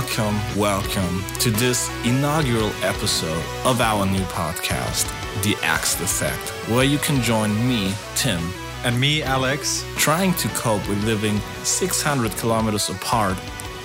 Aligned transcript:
Welcome, 0.00 0.40
welcome, 0.56 1.22
to 1.40 1.50
this 1.50 1.90
inaugural 2.06 2.70
episode 2.82 3.44
of 3.66 3.82
our 3.82 4.06
new 4.06 4.22
podcast, 4.32 5.04
The 5.42 5.54
Axe 5.62 6.00
Effect, 6.00 6.40
where 6.70 6.84
you 6.84 6.96
can 6.96 7.20
join 7.22 7.52
me, 7.68 7.92
Tim, 8.14 8.40
And 8.82 8.98
me, 8.98 9.22
Alex. 9.22 9.84
trying 9.98 10.32
to 10.34 10.48
cope 10.48 10.88
with 10.88 11.04
living 11.04 11.38
600 11.64 12.32
kilometers 12.38 12.88
apart 12.88 13.36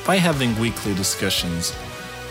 by 0.08 0.16
having 0.16 0.58
weekly 0.58 0.96
discussions 0.96 1.76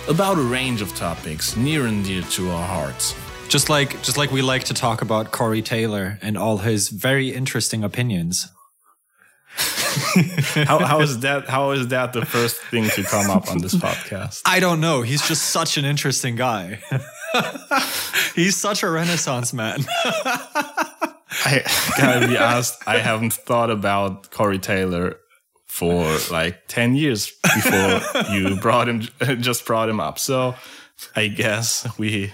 about 0.08 0.38
a 0.38 0.42
range 0.42 0.80
of 0.80 0.88
topics 0.96 1.54
near 1.54 1.84
and 1.84 2.02
dear 2.06 2.22
to 2.22 2.50
our 2.52 2.66
hearts. 2.66 3.14
Just 3.50 3.68
like 3.68 3.90
just 4.02 4.16
like 4.16 4.32
we 4.32 4.40
like 4.40 4.64
to 4.64 4.74
talk 4.74 5.02
about 5.02 5.30
Corey 5.30 5.60
Taylor 5.60 6.18
and 6.22 6.38
all 6.38 6.56
his 6.56 6.88
very 6.88 7.34
interesting 7.34 7.84
opinions. 7.84 8.48
How, 10.66 10.78
how 10.78 11.00
is 11.00 11.20
that? 11.20 11.48
How 11.48 11.70
is 11.72 11.88
that 11.88 12.12
the 12.12 12.24
first 12.24 12.60
thing 12.70 12.88
to 12.90 13.02
come 13.02 13.30
up 13.30 13.50
on 13.50 13.58
this 13.58 13.74
podcast? 13.74 14.42
I 14.44 14.60
don't 14.60 14.80
know. 14.80 15.02
He's 15.02 15.26
just 15.26 15.50
such 15.50 15.76
an 15.76 15.84
interesting 15.84 16.36
guy. 16.36 16.80
He's 18.34 18.56
such 18.56 18.82
a 18.82 18.90
renaissance 18.90 19.52
man. 19.52 19.84
I 21.44 21.62
gotta 21.96 22.28
be 22.28 22.36
honest, 22.38 22.76
I 22.86 22.98
haven't 22.98 23.32
thought 23.32 23.70
about 23.70 24.30
Corey 24.30 24.58
Taylor 24.58 25.16
for 25.66 26.18
like 26.30 26.68
10 26.68 26.94
years 26.94 27.32
before 27.42 28.00
you 28.32 28.56
brought 28.60 28.88
him, 28.88 29.00
just 29.40 29.66
brought 29.66 29.88
him 29.88 30.00
up. 30.00 30.18
So 30.18 30.54
I 31.16 31.26
guess 31.26 31.86
we 31.98 32.32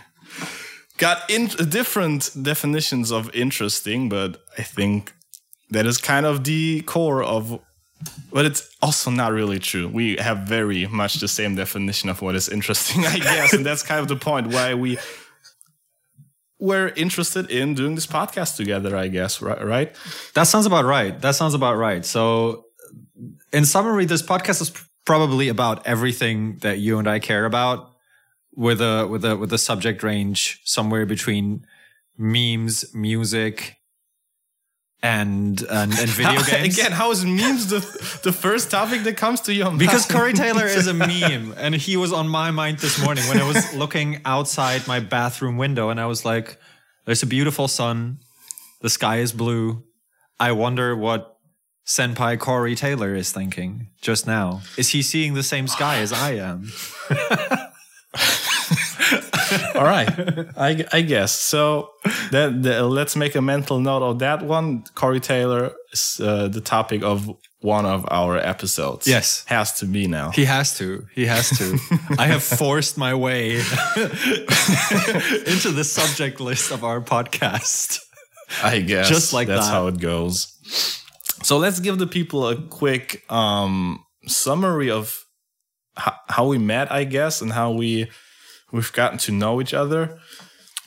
got 0.98 1.28
in 1.30 1.46
different 1.46 2.30
definitions 2.40 3.10
of 3.10 3.34
interesting, 3.34 4.08
but 4.08 4.42
I 4.58 4.62
think 4.62 5.14
that 5.70 5.86
is 5.86 5.98
kind 5.98 6.26
of 6.26 6.44
the 6.44 6.82
core 6.82 7.22
of, 7.22 7.60
but 8.32 8.44
it's 8.44 8.74
also 8.82 9.10
not 9.10 9.32
really 9.32 9.58
true. 9.58 9.88
We 9.88 10.16
have 10.16 10.48
very 10.48 10.86
much 10.86 11.14
the 11.14 11.28
same 11.28 11.54
definition 11.54 12.08
of 12.08 12.22
what 12.22 12.34
is 12.34 12.48
interesting, 12.48 13.06
I 13.06 13.18
guess. 13.18 13.52
and 13.52 13.64
that's 13.64 13.82
kind 13.82 14.00
of 14.00 14.08
the 14.08 14.16
point 14.16 14.48
why 14.48 14.74
we 14.74 14.98
were 16.58 16.92
interested 16.96 17.50
in 17.50 17.74
doing 17.74 17.94
this 17.94 18.06
podcast 18.06 18.56
together, 18.56 18.96
I 18.96 19.08
guess, 19.08 19.40
right? 19.40 19.94
That 20.34 20.44
sounds 20.44 20.66
about 20.66 20.84
right. 20.84 21.18
That 21.20 21.34
sounds 21.34 21.54
about 21.54 21.76
right. 21.76 22.04
So, 22.04 22.66
in 23.52 23.64
summary, 23.64 24.04
this 24.04 24.22
podcast 24.22 24.60
is 24.60 24.72
probably 25.06 25.48
about 25.48 25.86
everything 25.86 26.58
that 26.58 26.78
you 26.78 26.98
and 26.98 27.08
I 27.08 27.18
care 27.18 27.46
about, 27.46 27.90
with 28.54 28.80
a 28.80 29.06
with 29.06 29.24
a 29.24 29.36
with 29.36 29.52
a 29.52 29.58
subject 29.58 30.02
range 30.02 30.60
somewhere 30.64 31.06
between 31.06 31.64
memes, 32.18 32.94
music, 32.94 33.76
and 35.02 35.60
and, 35.62 35.92
and 35.92 36.10
video 36.10 36.42
games. 36.46 36.78
Again, 36.78 36.92
how 36.92 37.10
is 37.10 37.24
memes 37.24 37.68
the 37.68 37.80
the 38.22 38.32
first 38.32 38.70
topic 38.70 39.02
that 39.04 39.16
comes 39.16 39.40
to 39.42 39.54
your 39.54 39.66
mind? 39.66 39.78
Because 39.78 40.06
Corey 40.06 40.32
Taylor 40.32 40.66
is 40.66 40.86
a 40.86 40.94
meme, 40.94 41.54
and 41.56 41.74
he 41.74 41.96
was 41.96 42.12
on 42.12 42.28
my 42.28 42.50
mind 42.50 42.78
this 42.78 43.02
morning 43.02 43.24
when 43.24 43.40
I 43.40 43.46
was 43.46 43.74
looking 43.74 44.20
outside 44.24 44.86
my 44.86 45.00
bathroom 45.00 45.56
window, 45.56 45.90
and 45.90 46.00
I 46.00 46.06
was 46.06 46.24
like, 46.24 46.58
"There's 47.06 47.22
a 47.22 47.26
beautiful 47.26 47.68
sun, 47.68 48.18
the 48.80 48.90
sky 48.90 49.18
is 49.18 49.32
blue. 49.32 49.84
I 50.38 50.52
wonder 50.52 50.96
what 50.96 51.36
Senpai 51.86 52.38
Corey 52.38 52.74
Taylor 52.74 53.14
is 53.14 53.32
thinking 53.32 53.88
just 54.00 54.26
now. 54.26 54.62
Is 54.76 54.88
he 54.90 55.02
seeing 55.02 55.34
the 55.34 55.42
same 55.42 55.66
sky 55.66 55.98
as 55.98 56.12
I 56.12 56.32
am?" 56.32 56.70
All 59.74 59.84
right, 59.84 60.08
I, 60.56 60.84
I 60.92 61.00
guess 61.02 61.32
so. 61.32 61.90
That 62.30 62.62
the, 62.62 62.82
let's 62.82 63.16
make 63.16 63.34
a 63.34 63.42
mental 63.42 63.80
note 63.80 64.02
of 64.02 64.18
that 64.20 64.42
one. 64.42 64.84
Corey 64.94 65.20
Taylor 65.20 65.72
is 65.92 66.20
uh, 66.22 66.48
the 66.48 66.60
topic 66.60 67.02
of 67.02 67.30
one 67.60 67.84
of 67.86 68.06
our 68.10 68.38
episodes. 68.38 69.06
Yes. 69.06 69.44
has 69.46 69.78
to 69.80 69.86
be 69.86 70.06
now. 70.06 70.30
He 70.30 70.44
has 70.46 70.76
to. 70.78 71.06
He 71.14 71.26
has 71.26 71.50
to. 71.58 71.78
I 72.18 72.26
have 72.26 72.42
forced 72.42 72.96
my 72.96 73.14
way 73.14 73.56
into 75.46 75.70
the 75.72 75.84
subject 75.84 76.40
list 76.40 76.70
of 76.70 76.84
our 76.84 77.00
podcast. 77.00 78.00
I 78.62 78.80
guess 78.80 79.08
Just 79.08 79.32
like 79.32 79.48
that's 79.48 79.66
that. 79.66 79.72
how 79.72 79.86
it 79.88 80.00
goes. 80.00 80.56
So 81.42 81.58
let's 81.58 81.80
give 81.80 81.98
the 81.98 82.06
people 82.06 82.48
a 82.48 82.56
quick 82.56 83.22
um, 83.30 84.04
summary 84.26 84.90
of 84.90 85.24
how 85.96 86.46
we 86.46 86.58
met, 86.58 86.90
I 86.90 87.04
guess, 87.04 87.40
and 87.42 87.52
how 87.52 87.72
we 87.72 88.10
we've 88.72 88.92
gotten 88.92 89.18
to 89.18 89.32
know 89.32 89.60
each 89.60 89.74
other. 89.74 90.18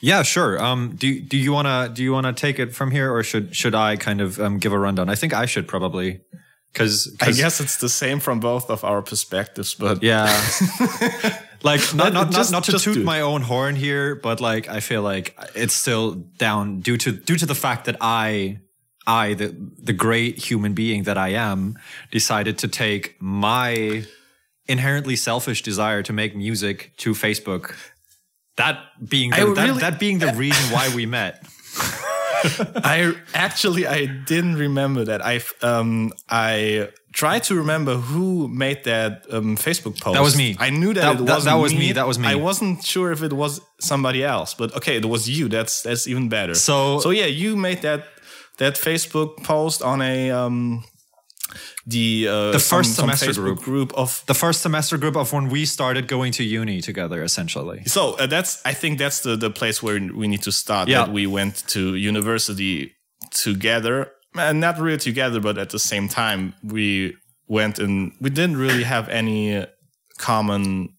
Yeah, 0.00 0.22
sure. 0.22 0.62
Um, 0.62 0.96
do 0.96 1.18
do 1.20 1.36
you 1.36 1.52
wanna 1.52 1.88
do 1.92 2.02
you 2.02 2.12
wanna 2.12 2.32
take 2.32 2.58
it 2.58 2.74
from 2.74 2.90
here, 2.90 3.10
or 3.12 3.22
should 3.22 3.56
should 3.56 3.74
I 3.74 3.96
kind 3.96 4.20
of 4.20 4.38
um, 4.38 4.58
give 4.58 4.72
a 4.72 4.78
rundown? 4.78 5.08
I 5.08 5.14
think 5.14 5.32
I 5.32 5.46
should 5.46 5.66
probably, 5.66 6.20
because 6.72 7.16
I 7.22 7.32
guess 7.32 7.58
it's 7.60 7.78
the 7.78 7.88
same 7.88 8.20
from 8.20 8.38
both 8.38 8.68
of 8.68 8.84
our 8.84 9.00
perspectives, 9.00 9.74
but 9.74 10.02
yeah, 10.02 10.26
like 11.62 11.80
not 11.94 12.12
not, 12.12 12.30
Just- 12.30 12.52
not, 12.52 12.68
not 12.68 12.78
to 12.78 12.78
toot 12.78 13.04
my 13.04 13.22
own 13.22 13.42
horn 13.42 13.76
here, 13.76 14.14
but 14.14 14.40
like 14.40 14.68
I 14.68 14.80
feel 14.80 15.00
like 15.00 15.34
it's 15.54 15.74
still 15.74 16.12
down 16.38 16.80
due 16.80 16.98
to 16.98 17.12
due 17.12 17.36
to 17.36 17.46
the 17.46 17.54
fact 17.54 17.86
that 17.86 17.96
I 18.00 18.58
I 19.06 19.34
the 19.34 19.54
the 19.78 19.94
great 19.94 20.36
human 20.36 20.74
being 20.74 21.04
that 21.04 21.16
I 21.16 21.30
am 21.30 21.78
decided 22.10 22.58
to 22.58 22.68
take 22.68 23.16
my 23.20 24.04
inherently 24.66 25.16
selfish 25.16 25.62
desire 25.62 26.02
to 26.02 26.12
make 26.12 26.34
music 26.36 26.92
to 26.98 27.12
Facebook. 27.12 27.74
That 28.56 28.78
being 29.08 29.30
the, 29.30 29.36
that, 29.54 29.66
really- 29.66 29.80
that 29.80 29.98
being 29.98 30.18
the 30.20 30.32
reason 30.32 30.72
why 30.72 30.94
we 30.94 31.06
met. 31.06 31.44
I 32.84 33.14
actually 33.32 33.86
I 33.86 34.06
didn't 34.06 34.56
remember 34.56 35.04
that. 35.06 35.24
I 35.24 35.40
um 35.62 36.12
I 36.28 36.88
tried 37.12 37.42
to 37.44 37.54
remember 37.54 37.94
who 37.96 38.48
made 38.48 38.84
that 38.84 39.24
um, 39.30 39.56
Facebook 39.56 40.00
post. 40.00 40.14
That 40.14 40.22
was 40.22 40.36
me. 40.36 40.56
I 40.58 40.70
knew 40.70 40.92
that 40.94 41.00
That- 41.00 41.14
it 41.20 41.26
that- 41.26 41.32
wasn't 41.34 41.44
that 41.54 41.62
was 41.62 41.74
me, 41.74 41.92
that 41.92 42.06
was 42.06 42.18
me. 42.18 42.28
I 42.28 42.34
wasn't 42.34 42.84
sure 42.84 43.12
if 43.12 43.22
it 43.22 43.32
was 43.32 43.60
somebody 43.80 44.22
else, 44.24 44.52
but 44.54 44.74
okay, 44.76 44.96
it 44.96 45.04
was 45.06 45.28
you. 45.28 45.48
That's 45.48 45.82
that's 45.82 46.06
even 46.06 46.28
better. 46.28 46.54
So- 46.54 47.00
so 47.00 47.10
yeah, 47.10 47.26
you 47.26 47.56
made 47.56 47.82
that 47.82 48.04
that 48.58 48.74
Facebook 48.76 49.42
post 49.42 49.82
on 49.82 50.02
a 50.02 50.30
um 50.30 50.84
the 51.86 52.28
uh, 52.28 52.52
The 52.52 52.58
first 52.58 52.94
some 52.94 53.08
semester 53.08 53.30
Facebook 53.30 53.56
group. 53.56 53.90
group 53.90 53.92
of 53.94 54.22
the 54.26 54.34
first 54.34 54.60
semester 54.62 54.98
group 54.98 55.16
of 55.16 55.32
when 55.32 55.48
we 55.48 55.64
started 55.64 56.06
going 56.08 56.32
to 56.32 56.42
uni 56.44 56.80
together, 56.80 57.22
essentially. 57.22 57.82
So 57.86 58.14
uh, 58.18 58.26
that's 58.26 58.60
I 58.64 58.74
think 58.74 58.98
that's 58.98 59.20
the 59.20 59.36
the 59.36 59.50
place 59.50 59.82
where 59.82 59.98
we 60.14 60.26
need 60.28 60.42
to 60.42 60.52
start. 60.52 60.88
Yeah. 60.88 61.04
That 61.04 61.12
we 61.12 61.26
went 61.26 61.64
to 61.68 61.94
university 61.94 62.92
together, 63.30 64.10
and 64.34 64.60
not 64.60 64.78
really 64.78 64.98
together, 64.98 65.40
but 65.40 65.58
at 65.58 65.70
the 65.70 65.78
same 65.78 66.08
time 66.08 66.54
we 66.62 67.14
went 67.46 67.78
and 67.78 68.12
we 68.20 68.30
didn't 68.30 68.56
really 68.56 68.84
have 68.84 69.08
any 69.08 69.66
common. 70.18 70.90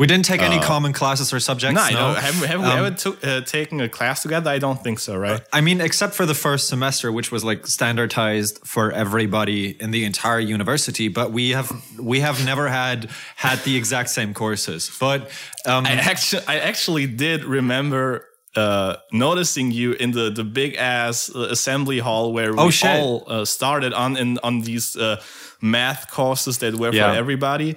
We 0.00 0.06
didn't 0.06 0.24
take 0.24 0.40
any 0.50 0.58
common 0.72 0.92
classes 1.00 1.28
or 1.34 1.40
subjects. 1.40 1.74
No, 1.74 1.82
I 1.82 1.92
no. 1.92 2.00
know. 2.00 2.14
Have, 2.26 2.34
have 2.52 2.60
we 2.60 2.66
Um, 2.72 2.78
ever 2.86 2.90
took 3.04 3.16
uh, 3.22 3.42
taken 3.56 3.80
a 3.80 3.88
class 3.98 4.22
together? 4.22 4.50
I 4.56 4.58
don't 4.58 4.82
think 4.82 4.98
so. 4.98 5.12
Right? 5.26 5.42
I 5.58 5.60
mean, 5.60 5.78
except 5.88 6.12
for 6.14 6.26
the 6.32 6.34
first 6.46 6.68
semester, 6.68 7.12
which 7.12 7.30
was 7.30 7.42
like 7.50 7.66
standardized 7.66 8.54
for 8.64 8.84
everybody 9.04 9.62
in 9.84 9.90
the 9.90 10.02
entire 10.10 10.40
university, 10.56 11.08
but 11.08 11.26
we 11.38 11.50
have 11.58 11.68
we 12.12 12.20
have 12.20 12.42
never 12.50 12.66
had 12.68 12.98
had 13.36 13.58
the 13.68 13.76
exact 13.76 14.08
same 14.08 14.32
courses. 14.32 14.90
But 14.98 15.20
um, 15.66 15.84
I 15.86 15.92
actually, 16.12 16.44
I 16.48 16.56
actually 16.70 17.06
did 17.06 17.44
remember 17.44 18.24
uh, 18.56 18.92
noticing 19.12 19.70
you 19.70 19.92
in 19.92 20.12
the 20.12 20.30
the 20.30 20.44
big 20.44 20.76
ass 20.76 21.30
uh, 21.34 21.48
assembly 21.50 21.98
hall 22.00 22.32
where 22.32 22.52
we 22.52 22.58
Oh, 22.58 22.70
shit. 22.70 22.90
all 23.00 23.24
uh, 23.26 23.44
started 23.44 23.92
on 23.92 24.16
in 24.16 24.38
on 24.42 24.62
these 24.62 24.96
uh, 24.96 25.16
math 25.60 26.10
courses 26.10 26.56
that 26.58 26.74
were 26.74 26.92
Yeah. 26.94 27.12
for 27.12 27.18
everybody. 27.18 27.76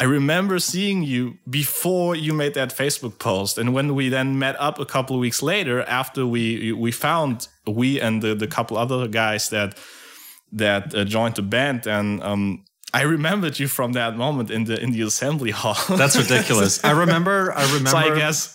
I 0.00 0.04
remember 0.04 0.58
seeing 0.58 1.04
you 1.04 1.38
before 1.48 2.16
you 2.16 2.32
made 2.32 2.54
that 2.54 2.70
Facebook 2.76 3.18
post, 3.18 3.58
and 3.58 3.72
when 3.72 3.94
we 3.94 4.08
then 4.08 4.38
met 4.38 4.56
up 4.58 4.80
a 4.80 4.84
couple 4.84 5.14
of 5.14 5.20
weeks 5.20 5.40
later, 5.42 5.82
after 5.82 6.26
we 6.26 6.72
we 6.72 6.90
found 6.90 7.46
we 7.66 8.00
and 8.00 8.20
the, 8.20 8.34
the 8.34 8.48
couple 8.48 8.76
other 8.76 9.06
guys 9.06 9.50
that 9.50 9.78
that 10.52 10.94
uh, 10.94 11.04
joined 11.04 11.36
the 11.36 11.42
band, 11.42 11.86
and 11.86 12.22
um, 12.24 12.64
I 12.92 13.02
remembered 13.02 13.58
you 13.60 13.68
from 13.68 13.92
that 13.92 14.16
moment 14.16 14.50
in 14.50 14.64
the 14.64 14.80
in 14.82 14.90
the 14.90 15.02
assembly 15.02 15.52
hall. 15.52 15.96
that's 15.96 16.16
ridiculous. 16.16 16.82
I 16.84 16.90
remember. 16.90 17.52
I 17.52 17.64
remember. 17.66 17.90
So 17.90 17.96
I 17.98 18.16
guess 18.16 18.53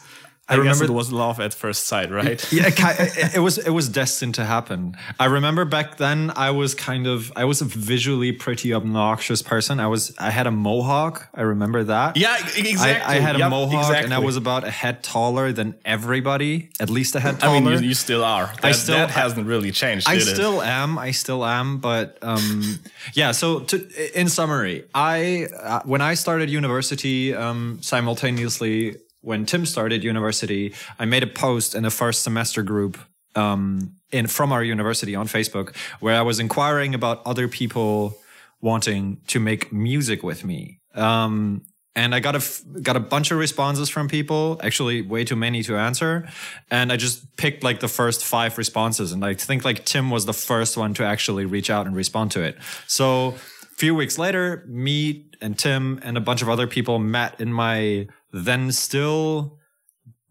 I, 0.50 0.56
remember- 0.56 0.80
guess 0.80 0.90
it 0.90 0.94
was 0.94 1.12
love 1.12 1.40
at 1.40 1.54
first 1.54 1.86
sight, 1.86 2.12
right? 2.12 2.40
yeah, 2.52 2.66
it, 2.68 3.36
it, 3.36 3.40
was 3.40 3.58
it 3.58 3.70
was 3.70 3.88
destined 3.90 4.36
to 4.36 4.46
happen. 4.46 4.96
I 5.20 5.26
remember 5.26 5.66
back 5.66 5.98
then 5.98 6.32
I 6.36 6.52
was 6.52 6.74
kind 6.76 7.08
of 7.08 7.32
I 7.36 7.46
was 7.46 7.62
a 7.62 7.66
visually 7.66 8.32
pretty 8.32 8.74
obnoxious 8.74 9.42
person. 9.42 9.80
I 9.80 9.88
was 9.88 10.14
I 10.18 10.30
had 10.32 10.48
a 10.48 10.52
mohawk. 10.52 11.28
I 11.34 11.42
remember 11.42 11.84
that. 11.84 12.18
Yeah, 12.18 12.36
exactly. 12.58 13.06
I, 13.06 13.18
I 13.18 13.20
had 13.20 13.36
a 13.36 13.40
Yep, 13.40 13.50
mohawk 13.52 13.96
and 13.96 14.14
I 14.14 14.20
was 14.20 14.38
about 14.38 14.64
a 14.64 14.72
head 14.72 15.04
taller 15.04 15.52
than 15.54 15.76
everybody, 15.86 16.70
at 16.80 16.90
least 16.90 17.16
a 17.16 17.20
head 17.20 17.40
taller. 17.40 17.58
I 17.58 17.60
mean, 17.60 17.84
you, 17.84 17.90
you 17.90 17.94
still 17.94 18.24
are. 18.24 18.52
That, 18.62 18.76
still- 18.76 18.96
that 18.96 19.12
hasn't 19.12 19.48
really 19.48 19.72
changed. 19.72 20.08
I 20.10 20.16
did 20.18 20.28
it? 20.28 20.36
still 20.36 20.62
am. 20.62 20.98
I 20.98 21.12
still 21.12 21.46
am. 21.46 21.78
But 21.80 22.18
um, 22.22 22.80
yeah. 23.14 23.32
So 23.32 23.60
to, 23.62 24.20
in 24.20 24.30
summary, 24.30 24.86
I 24.94 25.48
uh, 25.62 25.82
when 25.86 26.02
I 26.02 26.16
started 26.16 26.50
university, 26.50 27.34
um, 27.36 27.80
simultaneously 27.82 28.98
when 29.22 29.46
Tim 29.46 29.66
started 29.66 30.04
university, 30.04 30.74
I 30.98 31.06
made 31.06 31.24
a 31.24 31.28
post 31.28 31.76
in 31.76 31.84
the 31.84 31.92
first 31.92 32.24
semester 32.24 32.64
group 32.64 32.98
um, 33.36 33.96
in 34.12 34.28
from 34.28 34.52
our 34.52 34.64
university 34.64 35.16
on 35.16 35.28
Facebook 35.28 35.76
where 36.00 36.16
I 36.16 36.22
was 36.22 36.40
inquiring 36.40 36.96
about 36.96 37.22
other 37.26 37.48
people 37.48 38.18
wanting 38.62 39.22
to 39.28 39.40
make 39.40 39.72
music 39.72 40.24
with 40.24 40.44
me. 40.44 40.80
Um, 40.96 41.62
and 41.96 42.14
I 42.16 42.20
got 42.20 42.36
a 42.36 42.80
got 42.82 42.96
a 42.96 43.00
bunch 43.00 43.32
of 43.32 43.38
responses 43.38 43.90
from 43.90 44.08
people, 44.08 44.60
actually 44.64 45.02
way 45.02 45.26
too 45.26 45.36
many 45.36 45.64
to 45.64 45.76
answer, 45.76 46.30
and 46.70 46.92
I 46.92 46.98
just 46.98 47.36
picked 47.36 47.64
like 47.64 47.80
the 47.80 47.88
first 47.88 48.24
five 48.24 48.58
responses, 48.58 49.12
and 49.12 49.26
I 49.26 49.34
think 49.34 49.66
like 49.66 49.86
Tim 49.86 50.10
was 50.10 50.26
the 50.26 50.34
first 50.34 50.78
one 50.78 50.94
to 50.94 51.04
actually 51.04 51.46
reach 51.46 51.70
out 51.70 51.88
and 51.88 51.96
respond 51.96 52.32
to 52.32 52.44
it. 52.44 52.58
So 52.88 53.30
a 53.64 53.76
few 53.76 53.96
weeks 53.96 54.18
later, 54.18 54.64
me 54.68 55.26
and 55.42 55.58
Tim 55.58 56.00
and 56.04 56.16
a 56.18 56.22
bunch 56.22 56.42
of 56.42 56.50
other 56.50 56.68
people 56.68 57.00
met 57.00 57.42
in 57.42 57.52
my 57.52 58.08
then 58.32 58.72
still 58.72 59.58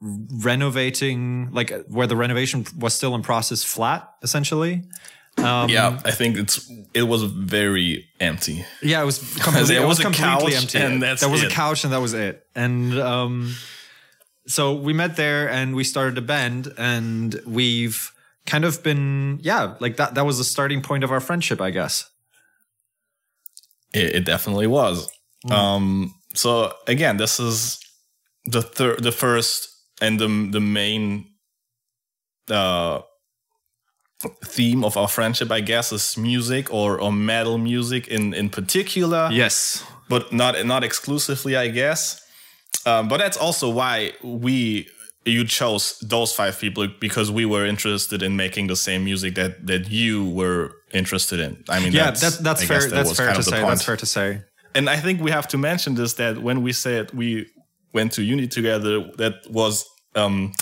renovating, 0.01 1.51
like 1.53 1.73
where 1.87 2.07
the 2.07 2.17
renovation 2.17 2.65
was 2.79 2.95
still 2.95 3.15
in 3.15 3.23
process, 3.23 3.65
flat 3.65 4.09
essentially. 4.23 4.85
Um, 5.39 5.69
yeah, 5.71 6.01
I 6.05 6.11
think 6.11 6.37
it's 6.37 6.71
it 6.95 7.03
was 7.03 7.23
very 7.23 8.07
empty. 8.19 8.65
Yeah, 8.83 9.03
it 9.03 9.07
was 9.07 9.19
completely, 9.41 9.75
There 9.75 9.85
it 9.85 9.87
was 9.87 9.99
was 9.99 10.05
completely 10.05 10.55
empty. 10.57 10.79
and 10.79 11.03
that's 11.03 11.21
there 11.21 11.31
was 11.31 11.43
a 11.45 11.49
couch 11.49 11.85
and 11.85 11.93
that 11.93 12.01
was 12.01 12.13
it. 12.15 12.45
And 12.57 12.99
um, 12.99 13.55
so 14.47 14.75
we 14.75 14.93
met 14.93 15.17
there 15.17 15.49
and 15.49 15.77
we 15.77 15.85
started 15.85 16.19
a 16.19 16.23
band 16.23 16.73
and 16.77 17.41
we've 17.47 18.11
kind 18.47 18.65
of 18.65 18.83
been 18.83 19.39
yeah 19.43 19.75
like 19.79 19.97
that. 19.97 20.15
That 20.15 20.27
was 20.27 20.39
the 20.39 20.45
starting 20.45 20.83
point 20.83 21.05
of 21.05 21.13
our 21.13 21.21
friendship, 21.21 21.61
I 21.61 21.71
guess. 21.71 22.11
It, 23.95 24.17
it 24.17 24.25
definitely 24.25 24.67
was. 24.67 25.09
Um, 25.51 26.15
so 26.35 26.73
again, 26.89 27.17
this 27.17 27.39
is 27.39 27.79
the 28.51 28.63
third, 28.63 29.03
the 29.03 29.13
first, 29.13 29.69
and 30.01 30.19
the 30.19 30.29
the 30.51 30.61
main 30.61 31.27
uh, 32.51 33.01
theme 34.45 34.85
of 34.85 34.97
our 34.97 35.09
friendship, 35.09 35.51
I 35.51 35.61
guess, 35.61 35.93
is 35.93 36.17
music 36.17 36.73
or 36.73 37.01
or 37.01 37.13
metal 37.13 37.59
music 37.59 38.09
in 38.09 38.35
in 38.35 38.49
particular. 38.51 39.29
Yes. 39.33 39.85
but 40.09 40.33
not 40.33 40.65
not 40.67 40.83
exclusively, 40.85 41.57
I 41.57 41.69
guess. 41.69 42.21
Um, 42.87 43.09
but 43.09 43.19
that's 43.19 43.37
also 43.37 43.69
why 43.71 44.13
we 44.23 44.89
you 45.25 45.45
chose 45.45 45.99
those 46.01 46.33
five 46.35 46.59
people 46.59 46.89
because 47.01 47.31
we 47.31 47.45
were 47.45 47.67
interested 47.67 48.23
in 48.23 48.37
making 48.37 48.69
the 48.69 48.77
same 48.77 49.05
music 49.05 49.35
that 49.35 49.67
that 49.67 49.91
you 49.91 50.25
were 50.31 50.71
interested 50.93 51.39
in. 51.41 51.63
I 51.69 51.81
mean, 51.81 51.93
Yeah, 51.93 52.05
that's, 52.07 52.21
that's 52.21 52.39
that's 52.39 52.65
fair. 52.65 52.81
that 52.81 52.91
That's 52.91 53.17
fair 53.17 53.35
to 53.35 53.43
say. 53.43 53.61
That's 53.61 53.85
fair 53.85 53.97
to 53.97 54.07
say. 54.07 54.41
And 54.75 54.89
I 54.89 54.97
think 54.97 55.21
we 55.21 55.31
have 55.31 55.49
to 55.49 55.59
mention 55.59 55.95
this 55.95 56.15
that 56.15 56.39
when 56.39 56.63
we 56.63 56.73
said 56.73 57.13
we 57.13 57.47
went 57.93 58.13
to 58.13 58.23
uni 58.23 58.47
together, 58.47 59.11
that 59.17 59.35
was 59.51 59.85
um, 60.15 60.53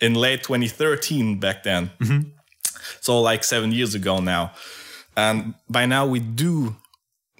in 0.00 0.14
late 0.14 0.42
2013 0.42 1.38
back 1.40 1.62
then. 1.62 1.90
Mm-hmm. 2.00 2.28
So 3.00 3.20
like 3.20 3.44
seven 3.44 3.72
years 3.72 3.94
ago 3.94 4.20
now. 4.20 4.52
And 5.16 5.54
by 5.68 5.86
now 5.86 6.06
we 6.06 6.20
do, 6.20 6.76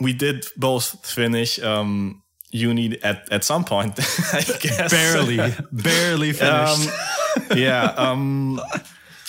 we 0.00 0.12
did 0.12 0.46
both 0.56 1.04
finish 1.06 1.58
um, 1.60 2.22
uni 2.50 3.02
at, 3.02 3.30
at 3.32 3.44
some 3.44 3.64
point, 3.64 3.98
I 4.32 4.42
guess. 4.60 4.90
Barely, 4.90 5.52
barely 5.72 6.32
finished. 6.32 6.88
Um, 6.88 7.46
yeah. 7.58 7.84
Um, 7.96 8.60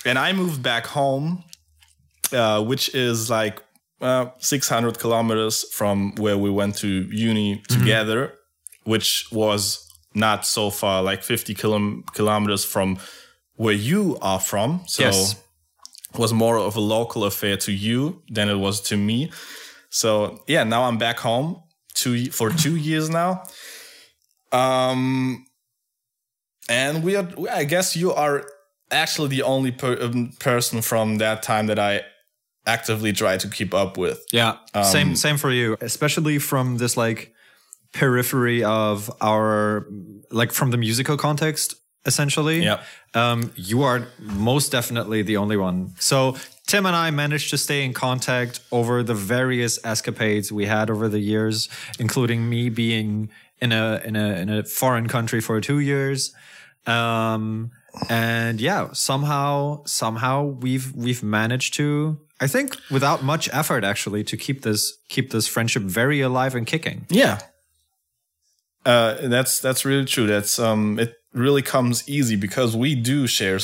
and 0.06 0.20
I 0.20 0.34
moved 0.34 0.62
back 0.62 0.86
home, 0.86 1.44
uh, 2.32 2.64
which 2.64 2.94
is 2.94 3.30
like 3.30 3.62
uh, 4.02 4.28
600 4.38 5.00
kilometers 5.00 5.66
from 5.72 6.14
where 6.16 6.38
we 6.38 6.50
went 6.50 6.78
to 6.78 6.88
uni 6.88 7.56
Mm-hmm. 7.56 7.80
together, 7.80 8.34
which 8.84 9.28
was 9.32 9.85
not 10.16 10.46
so 10.46 10.70
far, 10.70 11.04
like 11.04 11.24
50 11.24 11.54
kilom- 11.56 12.04
kilometers 12.14 12.64
from 12.66 12.98
where 13.56 13.74
you 13.76 14.18
are 14.22 14.40
from. 14.40 14.84
So 14.88 15.04
Yes. 15.04 15.36
it 16.14 16.20
was 16.20 16.32
more 16.34 16.58
of 16.58 16.76
a 16.76 16.80
local 16.80 17.24
affair 17.26 17.58
to 17.58 17.72
you 17.72 18.22
than 18.30 18.50
it 18.50 18.56
was 18.56 18.82
to 18.82 18.98
me. 18.98 19.32
So 19.90 20.44
yeah, 20.48 20.64
now 20.64 20.84
I'm 20.84 20.98
back 20.98 21.20
home 21.20 21.62
two 21.94 22.32
for 22.32 22.50
two 22.52 22.76
years 22.76 23.10
now. 23.10 23.44
Um, 24.52 25.46
and 26.70 27.04
we 27.04 27.16
are. 27.16 27.28
I 27.52 27.64
guess 27.66 27.96
you 27.96 28.14
are 28.14 28.46
actually 28.92 29.30
the 29.30 29.44
only 29.44 29.72
per- 29.72 30.02
um, 30.02 30.32
person 30.40 30.82
from 30.82 31.18
that 31.18 31.44
time 31.44 31.68
that 31.68 31.80
I 31.80 32.02
actively 32.66 33.14
try 33.14 33.38
to 33.38 33.48
keep 33.50 33.74
up 33.74 33.98
with. 33.98 34.20
Yeah, 34.32 34.58
Um, 34.74 34.84
same 34.84 35.16
same 35.16 35.38
for 35.38 35.52
you, 35.52 35.78
especially 35.82 36.40
from 36.40 36.78
this 36.78 36.98
like 36.98 37.34
periphery 37.96 38.62
of 38.62 39.10
our 39.22 39.88
like 40.30 40.52
from 40.52 40.72
the 40.72 40.78
musical 40.78 41.16
context 41.18 41.76
essentially. 42.06 42.62
Yeah. 42.62 42.84
Um 43.14 43.54
you 43.56 43.84
are 43.84 44.08
most 44.20 44.72
definitely 44.72 45.22
the 45.24 45.38
only 45.38 45.58
one. 45.58 45.94
So 45.98 46.36
Tim 46.68 46.86
and 46.86 46.96
I 46.96 47.10
managed 47.12 47.50
to 47.52 47.58
stay 47.58 47.86
in 47.86 47.94
contact 47.94 48.60
over 48.72 49.02
the 49.02 49.14
various 49.14 49.80
escapades 49.86 50.52
we 50.52 50.66
had 50.66 50.90
over 50.90 51.08
the 51.08 51.20
years, 51.20 51.70
including 51.98 52.50
me 52.50 52.70
being 52.70 53.30
in 53.60 53.72
a 53.72 54.02
in 54.04 54.16
a 54.18 54.28
in 54.42 54.50
a 54.50 54.64
foreign 54.64 55.08
country 55.08 55.40
for 55.40 55.62
2 55.62 55.80
years. 55.80 56.36
Um 56.86 57.72
and 58.10 58.60
yeah, 58.60 58.92
somehow 58.92 59.84
somehow 59.86 60.44
we've 60.44 60.92
we've 60.94 61.24
managed 61.24 61.76
to 61.76 62.20
I 62.42 62.48
think 62.48 62.76
without 62.92 63.24
much 63.24 63.48
effort 63.54 63.84
actually 63.86 64.24
to 64.26 64.36
keep 64.36 64.64
this 64.64 64.82
keep 65.08 65.32
this 65.32 65.48
friendship 65.48 65.84
very 65.84 66.20
alive 66.20 66.56
and 66.58 66.68
kicking. 66.68 67.08
Yeah. 67.10 67.40
Uh, 68.86 69.28
that's 69.28 69.60
that's 69.60 69.84
really 69.86 70.06
true. 70.06 70.28
That's 70.28 70.60
um, 70.60 71.00
it 71.00 71.14
really 71.34 71.62
comes 71.62 72.08
easy 72.08 72.36
because 72.36 72.76
we 72.76 72.96
do 72.96 73.28
share 73.28 73.60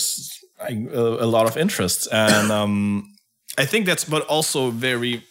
a, 0.67 0.73
a 0.73 1.25
lot 1.27 1.45
of 1.47 1.57
interests, 1.57 2.07
and 2.07 2.51
um, 2.59 3.13
I 3.57 3.65
think 3.65 3.85
that's 3.85 4.03
but 4.05 4.25
also 4.27 4.71
very 4.71 5.23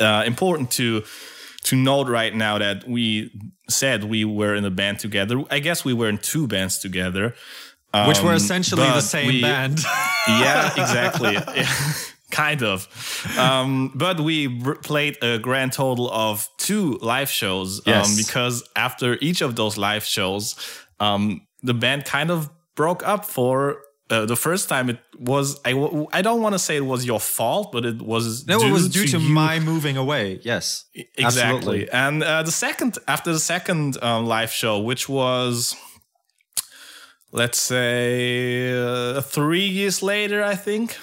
uh, 0.00 0.24
important 0.26 0.70
to 0.72 1.02
to 1.64 1.76
note 1.76 2.08
right 2.08 2.34
now 2.34 2.58
that 2.58 2.88
we 2.88 3.30
said 3.68 4.04
we 4.04 4.24
were 4.24 4.54
in 4.54 4.64
a 4.64 4.70
band 4.70 4.98
together. 4.98 5.42
I 5.50 5.58
guess 5.60 5.84
we 5.84 5.92
were 5.94 6.08
in 6.08 6.18
two 6.18 6.46
bands 6.46 6.78
together, 6.78 7.34
Which 8.06 8.20
were 8.22 8.30
um, 8.30 8.36
essentially 8.36 8.82
the 8.82 9.00
same 9.00 9.26
we- 9.28 9.42
band. 9.42 9.80
yeah, 10.28 10.70
exactly. 10.76 11.36
Kind 12.30 12.62
of. 12.62 12.86
Um, 13.38 13.90
but 13.94 14.20
we 14.20 14.48
played 14.82 15.16
a 15.22 15.38
grand 15.38 15.72
total 15.72 16.10
of 16.10 16.46
two 16.58 16.98
live 17.00 17.30
shows 17.30 17.80
Yes. 17.86 18.06
um, 18.08 18.16
because 18.16 18.62
after 18.76 19.16
each 19.20 19.40
of 19.40 19.56
those 19.56 19.78
live 19.78 20.04
shows, 20.04 20.54
um, 21.00 21.40
the 21.62 21.74
band 21.74 22.04
kind 22.04 22.30
of 22.30 22.50
broke 22.74 23.06
up 23.06 23.24
for. 23.24 23.78
Uh, 24.10 24.24
the 24.24 24.36
first 24.36 24.70
time 24.70 24.88
it 24.88 24.98
was 25.18 25.60
I, 25.66 25.72
w- 25.72 26.06
I 26.14 26.22
don't 26.22 26.40
want 26.40 26.54
to 26.54 26.58
say 26.58 26.76
it 26.78 26.86
was 26.86 27.04
your 27.04 27.20
fault 27.20 27.72
but 27.72 27.84
it 27.84 28.00
was 28.00 28.46
no, 28.46 28.58
it 28.58 28.72
was 28.72 28.88
due 28.88 29.04
to, 29.06 29.18
you 29.18 29.28
my 29.28 29.60
moving 29.60 29.98
away. 29.98 30.40
Yes. 30.42 30.86
exactly 30.94 31.20
Absolutely. 31.26 31.90
and 31.90 32.22
uh, 32.22 32.42
the 32.42 32.50
second 32.50 32.96
after 33.06 33.34
the 33.34 33.38
second 33.38 34.02
um, 34.02 34.24
live 34.24 34.50
show 34.50 34.78
which 34.78 35.10
was 35.10 35.76
let's 37.32 37.60
say 37.60 38.72
uh, 38.72 39.20
three 39.20 39.66
years 39.66 40.02
later 40.02 40.42
i 40.42 40.54
think 40.54 40.96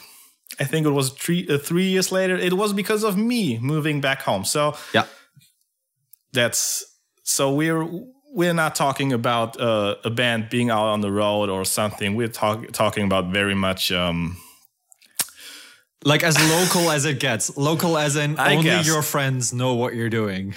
i 0.60 0.64
think 0.64 0.86
it 0.86 0.92
was 0.92 1.10
three 1.12 1.48
uh, 1.50 1.58
three 1.58 1.90
years 1.90 2.12
later 2.12 2.36
it 2.38 2.54
was 2.54 2.74
because 2.74 3.04
of 3.04 3.18
me 3.18 3.58
moving 3.60 4.02
back 4.02 4.22
home 4.22 4.44
so 4.46 4.76
Yeah. 4.94 5.06
that's 6.34 6.84
so 7.24 7.52
we're 7.54 7.88
we're 8.34 8.54
not 8.54 8.76
talking 8.76 9.14
about 9.14 9.60
uh, 9.60 9.96
a 10.04 10.10
band 10.10 10.50
being 10.50 10.70
out 10.70 10.88
on 10.88 11.00
the 11.02 11.12
road 11.12 11.50
or 11.50 11.64
something 11.66 12.16
we're 12.16 12.28
talk, 12.28 12.70
talking 12.74 13.06
about 13.06 13.32
very 13.32 13.56
much 13.56 13.92
um, 13.94 14.36
Like 16.04 16.22
as 16.24 16.38
local 16.50 16.92
as 16.92 17.06
it 17.06 17.20
gets. 17.20 17.56
Local 17.58 17.98
as 17.98 18.16
in 18.16 18.38
I 18.38 18.52
only 18.56 18.64
guess. 18.64 18.86
your 18.86 19.02
friends 19.02 19.52
know 19.54 19.74
what 19.74 19.96
you're 19.96 20.10
doing. 20.12 20.54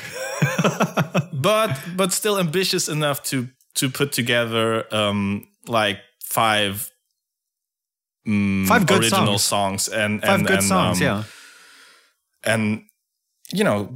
but 1.33 1.71
but 1.97 2.12
still 2.12 2.38
ambitious 2.38 2.88
enough 2.88 3.23
to 3.31 3.49
to 3.75 3.88
put 3.88 4.12
together 4.12 4.85
um 4.95 5.47
like 5.67 5.99
five 6.25 6.90
mm, 8.29 8.67
Five 8.67 8.87
good 8.87 9.01
original 9.01 9.39
songs. 9.39 9.85
songs, 9.85 9.89
and 9.89 10.21
Five 10.21 10.31
and, 10.31 10.47
good 10.47 10.59
and, 10.59 10.67
songs, 10.67 10.99
um, 10.99 11.03
yeah. 11.07 11.23
and 12.45 12.83
you 13.53 13.65
know 13.65 13.93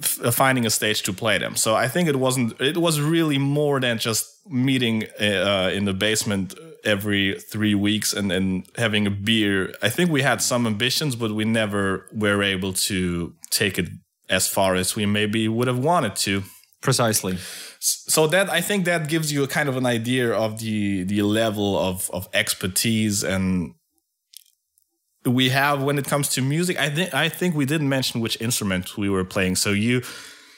f- 0.00 0.34
finding 0.34 0.66
a 0.66 0.70
stage 0.70 1.02
to 1.02 1.12
play 1.12 1.38
them 1.38 1.56
so 1.56 1.74
i 1.74 1.88
think 1.88 2.08
it 2.08 2.16
wasn't 2.16 2.60
it 2.60 2.76
was 2.76 3.00
really 3.00 3.38
more 3.38 3.80
than 3.80 3.98
just 3.98 4.24
meeting 4.48 5.04
uh, 5.20 5.70
in 5.72 5.84
the 5.84 5.92
basement 5.92 6.54
every 6.84 7.38
three 7.52 7.74
weeks 7.74 8.12
and 8.12 8.30
and 8.32 8.64
having 8.76 9.06
a 9.06 9.10
beer 9.10 9.74
i 9.82 9.88
think 9.88 10.10
we 10.10 10.22
had 10.22 10.40
some 10.40 10.66
ambitions 10.66 11.16
but 11.16 11.30
we 11.32 11.44
never 11.44 12.06
were 12.12 12.42
able 12.42 12.72
to 12.72 13.34
take 13.50 13.78
it 13.78 13.88
as 14.30 14.46
far 14.46 14.74
as 14.76 14.94
we 14.96 15.06
maybe 15.06 15.48
would 15.48 15.68
have 15.68 15.78
wanted 15.78 16.14
to 16.16 16.42
Precisely. 16.80 17.38
so 17.80 18.26
that 18.28 18.48
I 18.50 18.60
think 18.60 18.84
that 18.84 19.08
gives 19.08 19.32
you 19.32 19.42
a 19.42 19.48
kind 19.48 19.68
of 19.68 19.76
an 19.76 19.86
idea 19.86 20.32
of 20.32 20.60
the 20.60 21.04
the 21.04 21.22
level 21.22 21.76
of 21.78 22.08
of 22.12 22.28
expertise 22.32 23.24
and 23.24 23.74
we 25.24 25.48
have 25.50 25.82
when 25.82 25.98
it 25.98 26.06
comes 26.06 26.28
to 26.30 26.42
music. 26.42 26.78
I 26.78 26.90
think 26.90 27.12
I 27.14 27.28
think 27.28 27.54
we 27.54 27.66
didn't 27.66 27.88
mention 27.88 28.20
which 28.20 28.40
instrument 28.40 28.96
we 28.96 29.08
were 29.10 29.24
playing. 29.24 29.56
So 29.56 29.70
you 29.70 30.02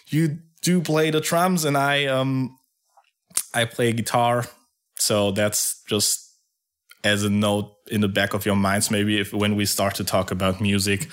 you 0.08 0.38
do 0.62 0.80
play 0.82 1.10
the 1.10 1.20
drums 1.20 1.64
and 1.64 1.76
I 1.76 2.06
um 2.06 2.56
I 3.54 3.64
play 3.64 3.92
guitar. 3.92 4.44
So 4.96 5.32
that's 5.32 5.82
just 5.88 6.18
as 7.02 7.24
a 7.24 7.30
note 7.30 7.72
in 7.90 8.02
the 8.02 8.08
back 8.08 8.34
of 8.34 8.44
your 8.44 8.56
minds 8.56 8.90
maybe 8.90 9.18
if 9.18 9.32
when 9.32 9.56
we 9.56 9.64
start 9.64 9.94
to 9.94 10.04
talk 10.04 10.30
about 10.30 10.60
music 10.60 11.08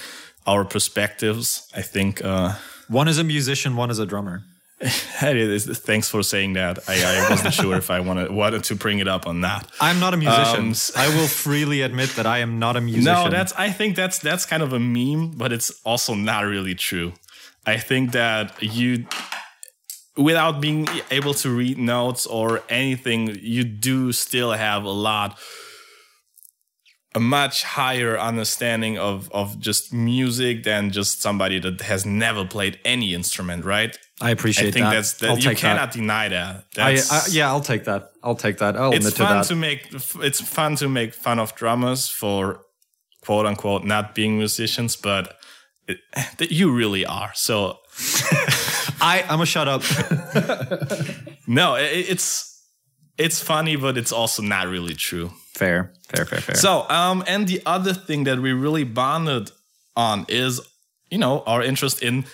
our 0.46 0.66
perspectives 0.66 1.66
I 1.74 1.82
think 1.82 2.22
uh 2.24 2.56
One 2.90 3.08
is 3.08 3.18
a 3.18 3.24
musician, 3.24 3.78
one 3.78 3.90
is 3.90 4.00
a 4.00 4.06
drummer. 4.06 4.44
Thanks 4.82 6.08
for 6.08 6.22
saying 6.22 6.54
that. 6.54 6.88
I, 6.88 7.26
I 7.26 7.30
wasn't 7.32 7.54
sure 7.54 7.76
if 7.78 7.90
I 7.90 8.00
wanted 8.00 8.30
wanted 8.32 8.64
to 8.66 8.76
bring 8.76 9.00
it 9.00 9.08
up 9.08 9.26
on 9.26 9.42
that. 9.42 9.68
I'm 9.82 10.00
not 10.00 10.14
a 10.14 10.18
musician. 10.18 10.68
Um, 10.68 10.74
I 10.96 11.08
will 11.18 11.28
freely 11.28 11.82
admit 11.82 12.10
that 12.12 12.28
I 12.28 12.40
am 12.40 12.60
not 12.60 12.76
a 12.78 12.82
musician. 12.82 13.06
No, 13.06 13.30
that's. 13.30 13.54
I 13.54 13.72
think 13.72 13.96
that's 13.96 14.20
that's 14.20 14.46
kind 14.46 14.62
of 14.62 14.74
a 14.74 14.80
meme, 14.80 15.32
but 15.32 15.52
it's 15.52 15.72
also 15.84 16.14
not 16.14 16.42
really 16.42 16.76
true. 16.76 17.14
I 17.66 17.78
think 17.78 18.12
that 18.12 18.62
you, 18.62 19.08
without 20.16 20.62
being 20.62 20.88
able 21.10 21.34
to 21.36 21.50
read 21.50 21.80
notes 21.80 22.28
or 22.28 22.62
anything, 22.70 23.38
you 23.42 23.64
do 23.64 24.12
still 24.12 24.52
have 24.52 24.84
a 24.84 24.92
lot, 24.92 25.40
a 27.18 27.20
much 27.20 27.64
higher 27.64 28.16
understanding 28.18 28.98
of 29.00 29.32
of 29.32 29.60
just 29.60 29.92
music 29.92 30.64
than 30.64 30.92
just 30.92 31.22
somebody 31.22 31.58
that 31.60 31.82
has 31.82 32.06
never 32.06 32.46
played 32.46 32.80
any 32.86 33.16
instrument, 33.16 33.66
right? 33.66 33.98
I 34.22 34.30
appreciate 34.30 34.66
that. 34.66 34.70
I 34.70 34.72
think 34.72 34.86
that. 34.86 34.94
that's 34.94 35.14
that. 35.14 35.30
I'll 35.32 35.40
you 35.40 35.56
cannot 35.56 35.92
that. 35.94 36.00
deny 36.00 36.30
that. 36.30 36.66
I, 36.78 37.02
I, 37.12 37.22
yeah, 37.32 37.50
I'll 37.50 37.68
take 37.72 37.86
that. 37.86 38.12
I'll 38.24 38.36
take 38.36 38.60
that. 38.60 38.78
I'll 38.78 38.94
it's 38.94 39.00
admit 39.00 39.16
to 39.16 39.24
fun 39.24 39.38
that. 39.38 39.48
to 39.48 39.56
make. 39.56 39.82
It's 40.28 40.42
fun 40.42 40.76
to 40.76 40.88
make 40.88 41.14
fun 41.14 41.40
of 41.40 41.56
drummers 41.56 42.08
for 42.08 42.62
quote 43.26 43.48
unquote 43.48 43.84
not 43.84 44.14
being 44.14 44.38
musicians, 44.38 44.96
but 44.96 45.38
it, 45.88 45.98
that 46.38 46.52
you 46.52 46.72
really 46.72 47.04
are. 47.06 47.32
So 47.34 47.80
I, 49.02 49.26
I'm 49.28 49.42
a 49.42 49.46
shut 49.48 49.68
up. 49.68 49.82
no, 51.48 51.76
it, 51.76 52.10
it's 52.12 52.57
it's 53.18 53.42
funny, 53.42 53.76
but 53.76 53.98
it's 53.98 54.12
also 54.12 54.42
not 54.42 54.68
really 54.68 54.94
true. 54.94 55.32
fair, 55.54 55.92
fair, 56.10 56.26
fair, 56.26 56.42
fair. 56.42 56.56
So, 56.56 56.88
um, 56.90 57.24
and 57.28 57.48
the 57.48 57.62
other 57.66 57.94
thing 57.94 58.26
that 58.26 58.40
we 58.40 58.54
really 58.54 58.84
bonded 58.84 59.52
on 59.96 60.26
is, 60.30 60.62
you 61.10 61.18
know, 61.18 61.44
our 61.48 61.64
interest 61.64 62.04
in 62.04 62.26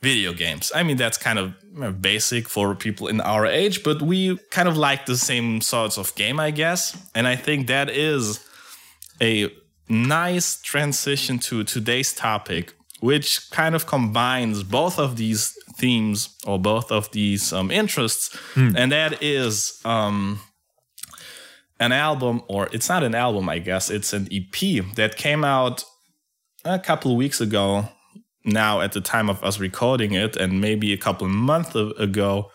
video 0.00 0.32
games. 0.32 0.70
I 0.74 0.82
mean, 0.82 0.96
that's 0.96 1.18
kind 1.18 1.38
of 1.38 2.00
basic 2.00 2.48
for 2.48 2.74
people 2.74 3.08
in 3.08 3.20
our 3.20 3.46
age, 3.46 3.82
but 3.82 4.00
we 4.02 4.38
kind 4.50 4.68
of 4.68 4.76
like 4.76 5.06
the 5.06 5.16
same 5.16 5.60
sorts 5.60 5.98
of 5.98 6.14
game, 6.14 6.38
I 6.38 6.50
guess. 6.50 6.96
And 7.14 7.26
I 7.26 7.36
think 7.36 7.66
that 7.66 7.90
is 7.90 8.46
a 9.20 9.50
nice 9.88 10.60
transition 10.60 11.38
to 11.38 11.64
today's 11.64 12.12
topic, 12.12 12.74
which 13.00 13.50
kind 13.50 13.74
of 13.74 13.86
combines 13.86 14.62
both 14.62 14.98
of 14.98 15.16
these 15.16 15.56
themes 15.76 16.36
or 16.46 16.58
both 16.58 16.90
of 16.90 17.10
these 17.12 17.52
um, 17.52 17.70
interests. 17.70 18.36
And 18.76 18.92
that 18.92 19.22
is, 19.22 19.80
um, 19.84 20.40
an 21.80 21.92
album, 21.92 22.42
or 22.48 22.68
it's 22.72 22.88
not 22.88 23.02
an 23.02 23.14
album, 23.14 23.48
I 23.48 23.58
guess, 23.58 23.90
it's 23.90 24.12
an 24.12 24.28
EP 24.32 24.84
that 24.96 25.16
came 25.16 25.44
out 25.44 25.84
a 26.64 26.78
couple 26.78 27.12
of 27.12 27.16
weeks 27.16 27.40
ago 27.40 27.88
now 28.44 28.80
at 28.80 28.92
the 28.92 29.00
time 29.00 29.28
of 29.28 29.42
us 29.44 29.60
recording 29.60 30.12
it, 30.12 30.36
and 30.36 30.60
maybe 30.60 30.92
a 30.92 30.96
couple 30.96 31.26
of 31.26 31.32
months 31.32 31.74
ago 31.74 32.50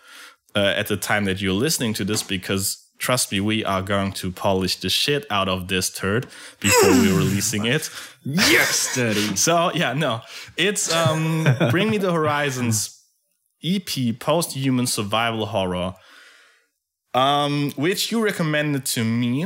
uh, 0.54 0.74
at 0.76 0.88
the 0.88 0.96
time 0.96 1.24
that 1.24 1.40
you're 1.40 1.52
listening 1.52 1.94
to 1.94 2.04
this, 2.04 2.22
because 2.22 2.84
trust 2.98 3.32
me, 3.32 3.40
we 3.40 3.64
are 3.64 3.82
going 3.82 4.12
to 4.12 4.30
polish 4.30 4.76
the 4.76 4.90
shit 4.90 5.26
out 5.30 5.48
of 5.48 5.68
this 5.68 5.90
turd 5.90 6.26
before 6.60 6.90
we're 6.90 7.16
releasing 7.18 7.64
it. 7.64 7.90
Yes, 8.24 8.92
daddy. 8.96 9.36
So 9.36 9.70
yeah, 9.74 9.92
no, 9.92 10.20
it's 10.56 10.92
um, 10.92 11.46
Bring 11.70 11.90
Me 11.90 11.98
the 11.98 12.12
Horizons 12.12 13.00
EP, 13.62 14.18
post-human 14.18 14.86
survival 14.86 15.46
horror, 15.46 15.94
um, 17.14 17.72
which 17.76 18.10
you 18.10 18.22
recommended 18.22 18.84
to 18.86 19.04
me, 19.04 19.44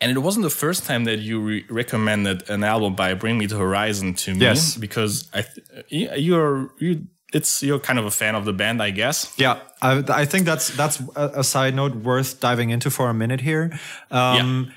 and 0.00 0.12
it 0.12 0.18
wasn't 0.20 0.44
the 0.44 0.50
first 0.50 0.84
time 0.86 1.04
that 1.04 1.18
you 1.18 1.40
re- 1.40 1.64
recommended 1.70 2.48
an 2.50 2.62
album 2.64 2.94
by 2.94 3.14
Bring 3.14 3.38
Me 3.38 3.46
the 3.46 3.56
Horizon 3.58 4.14
to 4.14 4.34
me. 4.34 4.40
Yes. 4.40 4.76
because 4.76 5.28
I 5.34 5.42
th- 5.42 5.86
you're 6.18 6.70
you. 6.78 7.06
It's 7.32 7.62
you're 7.62 7.78
kind 7.78 7.96
of 7.98 8.04
a 8.06 8.10
fan 8.10 8.34
of 8.34 8.44
the 8.44 8.52
band, 8.52 8.82
I 8.82 8.90
guess. 8.90 9.32
Yeah, 9.38 9.60
I, 9.80 10.02
I 10.08 10.24
think 10.24 10.46
that's 10.46 10.70
that's 10.76 11.00
a, 11.14 11.30
a 11.36 11.44
side 11.44 11.76
note 11.76 11.94
worth 11.94 12.40
diving 12.40 12.70
into 12.70 12.90
for 12.90 13.08
a 13.08 13.14
minute 13.14 13.40
here. 13.40 13.78
Um, 14.10 14.72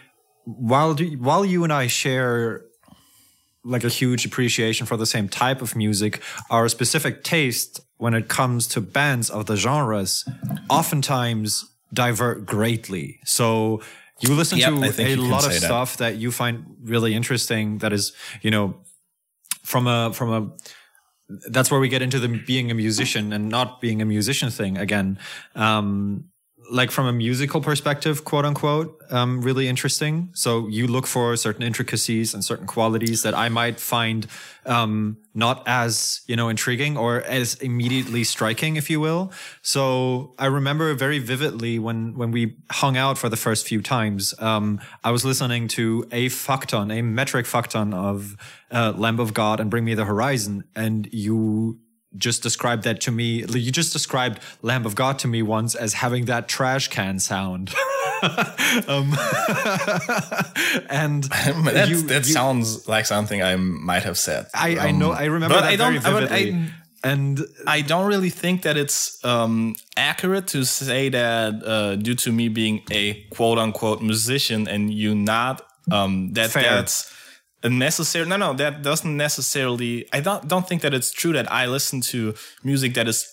While 0.45 0.93
do, 0.93 1.05
while 1.19 1.45
you 1.45 1.63
and 1.63 1.73
I 1.73 1.87
share 1.87 2.61
like 3.63 3.83
a 3.83 3.89
huge 3.89 4.25
appreciation 4.25 4.85
for 4.85 4.97
the 4.97 5.05
same 5.05 5.29
type 5.29 5.61
of 5.61 5.75
music, 5.75 6.21
our 6.49 6.67
specific 6.67 7.23
taste 7.23 7.79
when 7.97 8.13
it 8.13 8.27
comes 8.27 8.67
to 8.67 8.81
bands 8.81 9.29
of 9.29 9.45
the 9.45 9.55
genres 9.55 10.25
oftentimes 10.69 11.65
divert 11.93 12.45
greatly. 12.45 13.19
So 13.25 13.81
you 14.19 14.33
listen 14.33 14.57
Yep, 14.59 14.69
to 14.69 14.75
a 14.75 15.15
lot 15.15 15.45
of 15.45 15.53
say 15.53 15.59
that. 15.59 15.65
stuff 15.65 15.97
that 15.97 16.15
you 16.17 16.31
find 16.31 16.65
really 16.81 17.13
interesting. 17.13 17.77
That 17.79 17.93
is, 17.93 18.13
you 18.41 18.51
know, 18.51 18.75
from 19.63 19.87
a 19.87 20.11
from 20.13 20.31
a 20.33 20.51
that's 21.49 21.71
where 21.71 21.79
we 21.79 21.87
get 21.87 22.01
into 22.01 22.19
the 22.19 22.27
being 22.27 22.69
a 22.69 22.73
musician 22.73 23.31
and 23.33 23.49
not 23.49 23.79
being 23.81 24.01
a 24.01 24.05
musician 24.05 24.49
thing 24.49 24.77
again. 24.77 25.17
Um, 25.55 26.25
like 26.73 26.89
from 26.89 27.05
a 27.05 27.13
musical 27.13 27.61
perspective, 27.61 28.25
quote 28.25 28.45
unquote, 28.45 28.99
um, 29.11 29.41
really 29.41 29.67
interesting. 29.67 30.29
So 30.33 30.67
you 30.67 30.87
look 30.87 31.05
for 31.05 31.35
certain 31.37 31.61
intricacies 31.61 32.33
and 32.33 32.43
certain 32.43 32.65
qualities 32.65 33.21
that 33.21 33.35
I 33.35 33.47
might 33.49 33.79
find 33.79 34.25
um, 34.65 35.17
not 35.35 35.61
as 35.67 36.21
you 36.25 36.35
know 36.35 36.49
intriguing 36.49 36.97
or 36.97 37.21
as 37.21 37.55
immediately 37.55 38.23
striking, 38.23 38.75
if 38.75 38.89
you 38.89 38.99
will. 38.99 39.31
So 39.61 40.33
I 40.39 40.47
remember 40.47 40.93
very 40.95 41.19
vividly 41.19 41.77
when 41.77 42.17
when 42.17 42.31
we 42.31 42.57
hung 42.71 42.97
out 42.97 43.19
for 43.19 43.29
the 43.29 43.37
first 43.37 43.67
few 43.67 43.83
times. 43.83 44.33
Um, 44.39 44.81
I 45.03 45.11
was 45.11 45.23
listening 45.23 45.67
to 45.69 46.07
a 46.11 46.29
fuckton, 46.29 46.91
a 46.91 47.03
metric 47.03 47.45
fuckton 47.45 47.93
of 47.93 48.35
uh, 48.71 48.93
Lamb 48.97 49.19
of 49.19 49.35
God 49.35 49.59
and 49.59 49.69
Bring 49.69 49.85
Me 49.85 49.93
the 49.93 50.05
Horizon, 50.05 50.63
and 50.75 51.07
you 51.13 51.79
just 52.17 52.43
described 52.43 52.83
that 52.83 53.01
to 53.01 53.11
me. 53.11 53.43
You 53.45 53.71
just 53.71 53.93
described 53.93 54.39
Lamb 54.61 54.85
of 54.85 54.95
God 54.95 55.19
to 55.19 55.27
me 55.27 55.41
once 55.41 55.75
as 55.75 55.93
having 55.93 56.25
that 56.25 56.47
trash 56.47 56.87
can 56.89 57.19
sound. 57.19 57.73
um, 58.87 59.13
and 60.89 61.23
That's, 61.65 61.89
you- 61.89 62.01
that 62.07 62.25
you- 62.25 62.33
sounds 62.33 62.87
like 62.87 63.05
something 63.05 63.41
I 63.41 63.55
might 63.55 64.03
have 64.03 64.17
said. 64.17 64.47
I, 64.53 64.77
I 64.77 64.91
know, 64.91 65.11
I 65.11 65.25
remember 65.25 65.55
but 65.55 65.61
that 65.61 65.69
I 65.71 65.75
don't- 65.75 65.99
very 65.99 66.13
but 66.13 66.23
I- 66.31 66.43
vividly. 66.45 66.69
and 67.03 67.41
I 67.67 67.81
don't 67.81 68.07
really 68.07 68.29
think 68.29 68.61
that 68.63 68.77
it's 68.77 69.23
um, 69.25 69.75
accurate 69.97 70.47
to 70.47 70.63
say 70.65 71.09
that 71.09 71.63
uh, 71.65 71.95
due 71.95 72.15
to 72.15 72.31
me 72.31 72.47
being 72.49 72.81
a 72.91 73.13
quote 73.31 73.57
unquote 73.57 74.01
musician 74.01 74.67
and 74.67 74.93
you 74.93 75.15
not, 75.15 75.65
um, 75.91 76.31
that 76.33 76.51
Fair. 76.51 76.63
that's 76.63 77.11
necessary. 77.69 78.25
No, 78.25 78.37
no, 78.37 78.53
that 78.53 78.81
doesn't 78.81 79.15
necessarily. 79.15 80.07
I 80.13 80.19
don't 80.19 80.47
don't 80.47 80.67
think 80.67 80.81
that 80.81 80.93
it's 80.93 81.11
true 81.11 81.33
that 81.33 81.51
I 81.51 81.65
listen 81.65 82.01
to 82.01 82.33
music 82.63 82.93
that 82.95 83.07
is, 83.07 83.27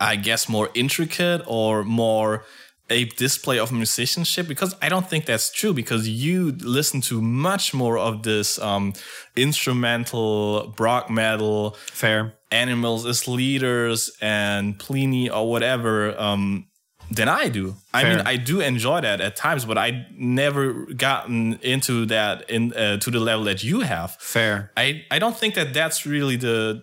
I 0.00 0.16
guess, 0.16 0.48
more 0.48 0.70
intricate 0.74 1.42
or 1.46 1.84
more 1.84 2.44
a 2.90 3.04
display 3.04 3.58
of 3.58 3.70
musicianship 3.70 4.48
because 4.48 4.74
I 4.80 4.88
don't 4.88 5.08
think 5.08 5.26
that's 5.26 5.52
true 5.52 5.74
because 5.74 6.08
you 6.08 6.52
listen 6.52 7.00
to 7.02 7.20
much 7.20 7.74
more 7.74 7.98
of 7.98 8.22
this 8.22 8.58
um, 8.60 8.94
instrumental 9.36 10.74
rock 10.78 11.10
metal 11.10 11.76
fair. 11.86 12.34
animals 12.50 13.04
as 13.04 13.28
leaders 13.28 14.10
and 14.22 14.78
Plini 14.78 15.30
or 15.30 15.50
whatever 15.50 16.18
um, 16.18 16.66
than 17.10 17.28
I 17.28 17.48
do. 17.48 17.76
I 17.92 18.04
mean, 18.04 18.20
I 18.20 18.36
do 18.36 18.60
enjoy 18.60 19.00
that 19.00 19.20
at 19.20 19.36
times, 19.36 19.64
but 19.64 19.78
I 19.78 20.06
never 20.12 20.72
gotten 20.94 21.58
into 21.62 22.06
that 22.06 22.48
in 22.50 22.72
uh, 22.74 22.98
to 22.98 23.10
the 23.10 23.20
level 23.20 23.44
that 23.44 23.64
you 23.64 23.80
have. 23.80 24.16
Fair. 24.20 24.70
I 24.76 25.04
I 25.10 25.18
don't 25.18 25.36
think 25.36 25.54
that 25.54 25.72
that's 25.72 26.04
really 26.06 26.36
the 26.36 26.82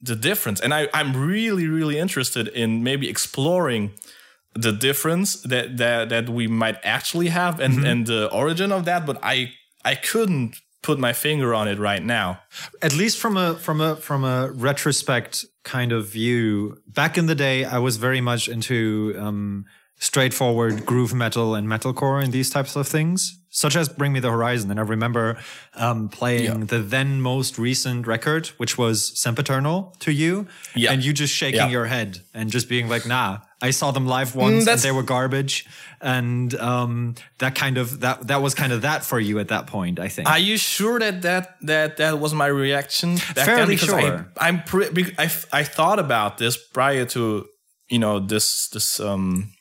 the 0.00 0.16
difference, 0.16 0.60
and 0.60 0.72
I 0.72 0.88
I'm 0.94 1.14
really 1.14 1.66
really 1.66 1.98
interested 1.98 2.48
in 2.48 2.82
maybe 2.82 3.08
exploring 3.08 3.92
the 4.54 4.72
difference 4.72 5.42
that 5.42 5.76
that 5.76 6.08
that 6.08 6.28
we 6.28 6.46
might 6.46 6.78
actually 6.82 7.28
have 7.28 7.60
and 7.60 7.84
and 7.86 8.06
the 8.06 8.30
origin 8.32 8.72
of 8.72 8.84
that, 8.84 9.06
but 9.06 9.18
I 9.22 9.52
I 9.84 9.94
couldn't 9.94 10.56
put 10.82 10.98
my 10.98 11.12
finger 11.12 11.54
on 11.54 11.68
it 11.68 11.78
right 11.78 12.02
now. 12.02 12.40
at 12.82 12.94
least 12.94 13.18
from 13.18 13.36
a 13.36 13.54
from 13.54 13.80
a 13.80 13.96
from 13.96 14.24
a 14.24 14.50
retrospect 14.50 15.44
kind 15.64 15.92
of 15.92 16.06
view 16.08 16.76
back 16.86 17.18
in 17.18 17.26
the 17.26 17.34
day 17.34 17.64
i 17.64 17.78
was 17.78 17.96
very 17.98 18.20
much 18.20 18.48
into 18.48 19.14
um 19.18 19.64
straightforward 19.98 20.86
groove 20.86 21.12
metal 21.12 21.54
and 21.54 21.68
metalcore 21.68 22.22
and 22.24 22.32
these 22.32 22.48
types 22.48 22.74
of 22.74 22.88
things 22.88 23.38
such 23.50 23.76
as 23.76 23.86
bring 23.88 24.12
me 24.14 24.20
the 24.20 24.30
horizon 24.30 24.70
and 24.70 24.80
i 24.80 24.82
remember 24.82 25.36
um 25.74 26.08
playing 26.08 26.44
Yeah. 26.44 26.64
the 26.66 26.78
then 26.78 27.20
most 27.20 27.58
recent 27.58 28.06
record 28.06 28.46
which 28.56 28.78
was 28.78 29.12
sempiternal 29.20 29.94
to 30.00 30.10
you 30.10 30.46
Yeah. 30.74 30.92
and 30.92 31.04
you 31.04 31.12
just 31.12 31.34
shaking 31.34 31.60
Yeah. 31.60 31.68
your 31.68 31.84
head 31.86 32.20
and 32.32 32.50
just 32.50 32.66
being 32.68 32.88
like 32.88 33.06
nah 33.06 33.38
i 33.62 33.70
saw 33.70 33.90
them 33.90 34.06
live 34.06 34.34
once 34.34 34.66
and 34.66 34.80
they 34.80 34.92
were 34.92 35.02
garbage 35.02 35.66
and 36.00 36.54
um 36.54 37.14
that 37.38 37.54
kind 37.54 37.78
of 37.78 38.00
that 38.00 38.26
that 38.26 38.40
was 38.42 38.54
kind 38.54 38.72
of 38.72 38.82
that 38.82 39.04
for 39.04 39.20
you 39.20 39.38
at 39.38 39.48
that 39.48 39.66
point 39.66 39.98
i 40.00 40.08
think 40.08 40.28
Are 40.28 40.38
you 40.38 40.56
sure 40.56 40.98
that 40.98 41.22
that 41.22 41.56
that 41.66 41.96
that 41.96 42.18
was 42.18 42.32
my 42.32 42.46
reaction? 42.46 43.16
Back 43.34 43.46
Fairly 43.46 43.74
Because 43.74 43.92
I, 43.92 44.00
sure. 44.00 44.32
I'm 44.38 44.62
pre- 44.62 45.14
I 45.18 45.26
I 45.52 45.64
thought 45.64 45.98
about 45.98 46.38
this 46.38 46.56
prior 46.56 47.04
to 47.06 47.46
you 47.88 47.98
know 47.98 48.20
this 48.20 48.68
this 48.68 49.00
um 49.00 49.52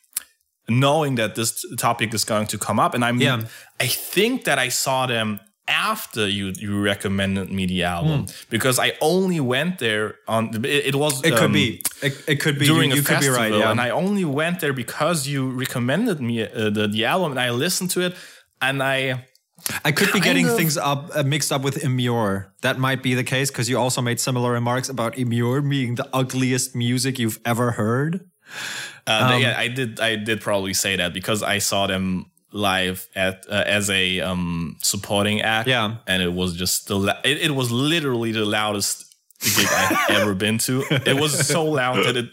knowing 0.70 1.16
that 1.16 1.34
this 1.36 1.66
topic 1.78 2.14
is 2.14 2.24
going 2.24 2.48
to 2.48 2.58
come 2.58 2.80
up, 2.80 2.94
and 2.94 3.04
I'm 3.04 3.20
Yeah. 3.20 3.42
I 3.80 3.88
think 3.88 4.44
that 4.44 4.60
I 4.60 4.70
saw 4.70 5.08
them 5.08 5.40
after 5.70 6.28
you 6.28 6.52
you 6.58 6.82
recommended 6.82 7.50
me 7.52 7.66
the 7.68 7.84
album 7.84 8.26
because 8.50 8.80
I 8.80 8.94
only 9.02 9.40
went 9.40 9.80
there 9.80 10.16
on 10.28 10.50
it, 10.66 10.66
it 10.66 10.96
was 10.96 11.20
Hmm. 11.22 11.28
It 11.28 11.34
um, 11.34 11.40
could 11.40 11.54
be. 11.54 11.82
It, 12.02 12.14
it 12.28 12.40
could 12.44 12.58
be. 12.60 12.66
during 12.66 12.90
you, 12.90 12.96
you 12.98 13.02
a 13.02 13.06
could 13.06 13.16
festival, 13.16 13.38
be 13.38 13.52
right. 13.52 13.60
Yeah. 13.60 13.72
and 13.72 13.80
I 13.80 13.90
only 13.92 14.26
went 14.26 14.60
there 14.60 14.74
because 14.74 15.28
you 15.28 15.50
recommended 15.52 16.20
me 16.20 16.44
uh, 16.44 16.70
the 16.70 16.88
the 16.88 17.06
album, 17.06 17.32
and 17.32 17.40
I 17.40 17.50
listened 17.52 17.92
to 17.92 18.02
it, 18.02 18.14
and 18.62 18.82
I 18.82 19.26
I 19.86 19.92
could 19.92 20.12
be 20.14 20.20
getting 20.20 20.48
of- 20.50 20.56
things 20.58 20.78
up 20.78 21.12
uh, 21.16 21.24
mixed 21.24 21.52
up 21.52 21.62
with 21.64 21.84
Emmure. 21.84 22.52
That 22.62 22.78
might 22.80 23.02
be 23.04 23.14
the 23.16 23.24
case 23.24 23.52
because 23.52 23.70
you 23.70 23.78
also 23.78 24.02
made 24.02 24.20
similar 24.20 24.52
remarks 24.52 24.90
about 24.90 25.16
Emmure 25.18 25.62
being 25.62 25.96
the 25.96 26.08
ugliest 26.14 26.76
music 26.76 27.20
you've 27.20 27.40
ever 27.46 27.72
heard. 27.72 28.22
Uh, 29.08 29.32
Um, 29.34 29.42
yeah, 29.42 29.56
I 29.66 29.68
did. 29.70 30.00
I 30.00 30.16
did 30.16 30.40
probably 30.42 30.74
say 30.74 30.96
that 30.98 31.14
because 31.14 31.44
I 31.56 31.60
saw 31.60 31.88
them 31.88 32.26
live 32.52 33.08
at 33.16 33.46
uh, 33.50 33.64
as 33.66 33.90
a 33.90 34.20
um, 34.22 34.78
supporting 34.82 35.42
act. 35.42 35.68
Yeah. 35.68 35.98
and 36.08 36.22
it 36.24 36.34
was 36.34 36.56
just 36.56 36.88
the. 36.88 36.98
la- 36.98 37.20
It, 37.24 37.38
it 37.42 37.52
was 37.56 37.72
literally 37.72 38.32
the 38.32 38.46
loudest 38.46 39.06
gig 39.42 39.68
I've 39.72 40.10
ever 40.22 40.34
been 40.36 40.58
to. 40.60 40.84
It 41.06 41.20
was 41.20 41.48
so 41.48 41.66
loud 41.66 42.06
that 42.06 42.16
it. 42.18 42.30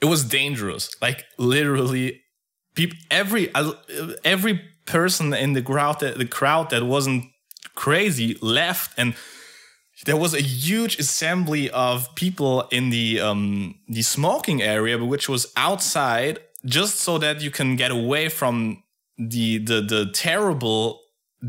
It 0.00 0.06
was 0.06 0.24
dangerous. 0.24 0.90
Like 1.00 1.24
literally, 1.38 2.22
people. 2.74 2.98
Every 3.10 3.52
uh, 3.54 3.72
every 4.24 4.60
person 4.86 5.32
in 5.32 5.54
the 5.54 5.62
crowd 5.62 6.00
that 6.00 6.18
the 6.18 6.26
crowd 6.26 6.70
that 6.70 6.82
wasn't 6.84 7.24
crazy 7.74 8.36
left 8.42 8.92
and 8.98 9.14
there 10.04 10.16
was 10.16 10.34
a 10.34 10.40
huge 10.42 10.98
assembly 10.98 11.70
of 11.70 12.14
people 12.14 12.68
in 12.70 12.90
the 12.90 13.18
um 13.18 13.74
the 13.88 14.02
smoking 14.02 14.60
area 14.62 15.02
which 15.02 15.26
was 15.28 15.50
outside 15.56 16.38
just 16.64 17.00
so 17.00 17.18
that 17.18 17.40
you 17.40 17.50
can 17.50 17.76
get 17.76 17.90
away 17.90 18.28
from 18.28 18.82
the 19.18 19.58
the 19.58 19.80
the 19.80 20.10
terrible 20.12 21.00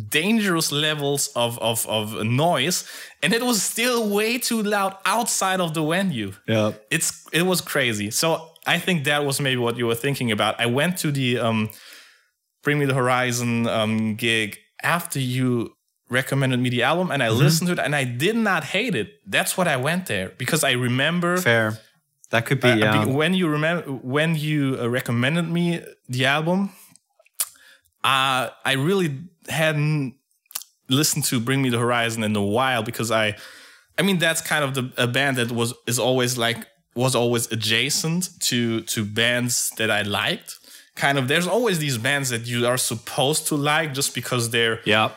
dangerous 0.10 0.72
levels 0.72 1.28
of 1.36 1.58
of 1.60 1.88
of 1.88 2.24
noise 2.26 2.84
and 3.24 3.34
it 3.34 3.42
was 3.42 3.62
still 3.62 4.10
way 4.10 4.38
too 4.38 4.62
loud 4.62 4.98
outside 5.06 5.62
of 5.62 5.74
the 5.74 5.82
venue 5.84 6.34
Yeah. 6.48 6.74
it's 6.92 7.26
it 7.32 7.44
was 7.44 7.62
crazy. 7.62 8.12
So 8.12 8.50
I 8.68 8.80
think 8.80 9.06
that 9.06 9.26
was 9.26 9.40
maybe 9.40 9.58
what 9.62 9.78
you 9.78 9.86
were 9.88 9.96
thinking 9.96 10.32
about. 10.32 10.60
I 10.60 10.66
went 10.66 10.98
to 10.98 11.12
the 11.12 11.40
um, 11.40 11.70
Bring 12.64 12.80
Me 12.80 12.86
the 12.86 12.96
Horizon 12.96 13.68
um, 13.68 14.16
gig 14.16 14.58
after 14.82 15.20
you 15.20 15.76
recommended 16.10 16.60
me 16.60 16.70
the 16.70 16.82
album, 16.84 17.12
and 17.12 17.22
I 17.22 17.30
listened 17.30 17.68
to 17.68 17.74
it, 17.74 17.80
and 17.80 17.96
I 17.96 18.04
did 18.06 18.36
not 18.36 18.64
hate 18.64 18.96
it. 18.96 19.10
That's 19.28 19.56
what 19.58 19.68
I 19.68 19.78
went 19.78 20.08
there 20.08 20.30
because 20.38 20.64
I 20.64 20.72
remember 20.72 21.38
Fair. 21.38 21.78
That 22.36 22.46
could 22.46 22.60
be. 22.60 22.84
uh, 22.84 23.06
be- 23.06 23.12
when 23.12 23.34
you 23.34 23.48
remember 23.48 23.84
when 23.92 24.36
you 24.36 24.78
uh, 24.80 24.90
recommended 24.90 25.48
me 25.50 25.82
the 26.10 26.26
album. 26.26 26.72
Uh, 28.04 28.50
I 28.64 28.74
really 28.74 29.18
hadn't 29.48 30.16
listened 30.90 31.24
to 31.26 31.40
Bring 31.40 31.62
Me 31.62 31.70
the 31.70 31.80
Horizon 31.80 32.24
in 32.24 32.36
a 32.36 32.44
while 32.44 32.84
because 32.84 33.10
I, 33.10 33.36
I 33.98 34.02
mean 34.04 34.20
that's 34.20 34.42
kind 34.42 34.64
of 34.66 34.76
the 34.76 34.92
a 35.02 35.08
band 35.08 35.38
that 35.38 35.50
was 35.52 35.74
is 35.88 35.98
always 35.98 36.38
like 36.38 36.68
was 36.94 37.16
always 37.16 37.50
adjacent 37.52 38.30
to 38.42 38.82
to 38.82 39.06
bands 39.06 39.72
that 39.78 39.90
I 39.90 40.02
liked. 40.02 40.60
Kind 40.96 41.18
of 41.18 41.28
there's 41.28 41.48
always 41.48 41.80
these 41.80 41.98
bands 41.98 42.30
that 42.30 42.46
you 42.46 42.68
are 42.68 42.78
supposed 42.78 43.48
to 43.48 43.56
like 43.56 43.94
just 43.94 44.14
because 44.14 44.50
they're 44.50 44.82
yeah. 44.86 45.12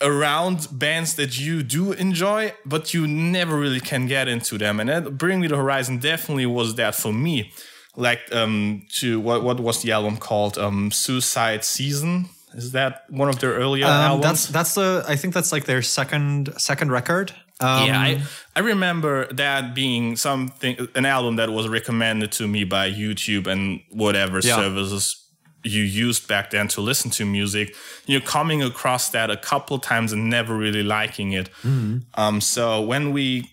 Around 0.00 0.68
bands 0.70 1.14
that 1.14 1.38
you 1.38 1.62
do 1.62 1.92
enjoy, 1.92 2.52
but 2.64 2.94
you 2.94 3.06
never 3.06 3.56
really 3.58 3.80
can 3.80 4.06
get 4.06 4.28
into 4.28 4.58
them. 4.58 4.80
And 4.80 4.88
that 4.88 5.18
Bring 5.18 5.40
Me 5.40 5.48
the 5.48 5.56
Horizon 5.56 5.98
definitely 5.98 6.46
was 6.46 6.74
that 6.76 6.94
for 6.94 7.12
me. 7.12 7.52
Like 7.96 8.20
um 8.32 8.82
to 9.00 9.18
what 9.20 9.42
what 9.42 9.58
was 9.60 9.82
the 9.82 9.92
album 9.92 10.16
called? 10.18 10.56
Um 10.58 10.90
Suicide 10.90 11.64
Season. 11.64 12.28
Is 12.54 12.72
that 12.72 13.04
one 13.10 13.28
of 13.28 13.40
their 13.40 13.52
earlier 13.52 13.84
Um, 13.86 13.90
albums? 13.92 14.24
that's 14.24 14.46
that's 14.46 14.74
the. 14.74 15.04
I 15.06 15.16
think 15.16 15.34
that's 15.34 15.52
like 15.52 15.64
their 15.64 15.82
second 15.82 16.54
second 16.56 16.90
record. 16.92 17.32
Um, 17.60 17.86
yeah, 17.88 18.00
I, 18.00 18.22
I 18.56 18.60
remember 18.60 19.26
that 19.32 19.74
being 19.74 20.16
something 20.16 20.88
an 20.94 21.04
album 21.06 21.36
that 21.36 21.50
was 21.50 21.66
recommended 21.68 22.30
to 22.32 22.46
me 22.46 22.62
by 22.64 22.88
YouTube 22.90 23.46
and 23.48 23.80
whatever 23.90 24.38
Yeah. 24.38 24.54
services 24.56 25.16
you 25.64 25.82
used 25.82 26.28
back 26.28 26.50
then 26.50 26.68
to 26.68 26.80
listen 26.80 27.10
to 27.10 27.24
music. 27.24 27.74
You're 28.06 28.20
coming 28.20 28.62
across 28.62 29.10
that 29.10 29.30
a 29.30 29.36
couple 29.36 29.78
times 29.78 30.12
and 30.12 30.30
never 30.30 30.56
really 30.56 30.82
liking 30.82 31.32
it. 31.32 31.50
Mm-hmm. 31.62 31.98
Um, 32.14 32.40
so 32.40 32.80
when 32.80 33.12
we 33.12 33.50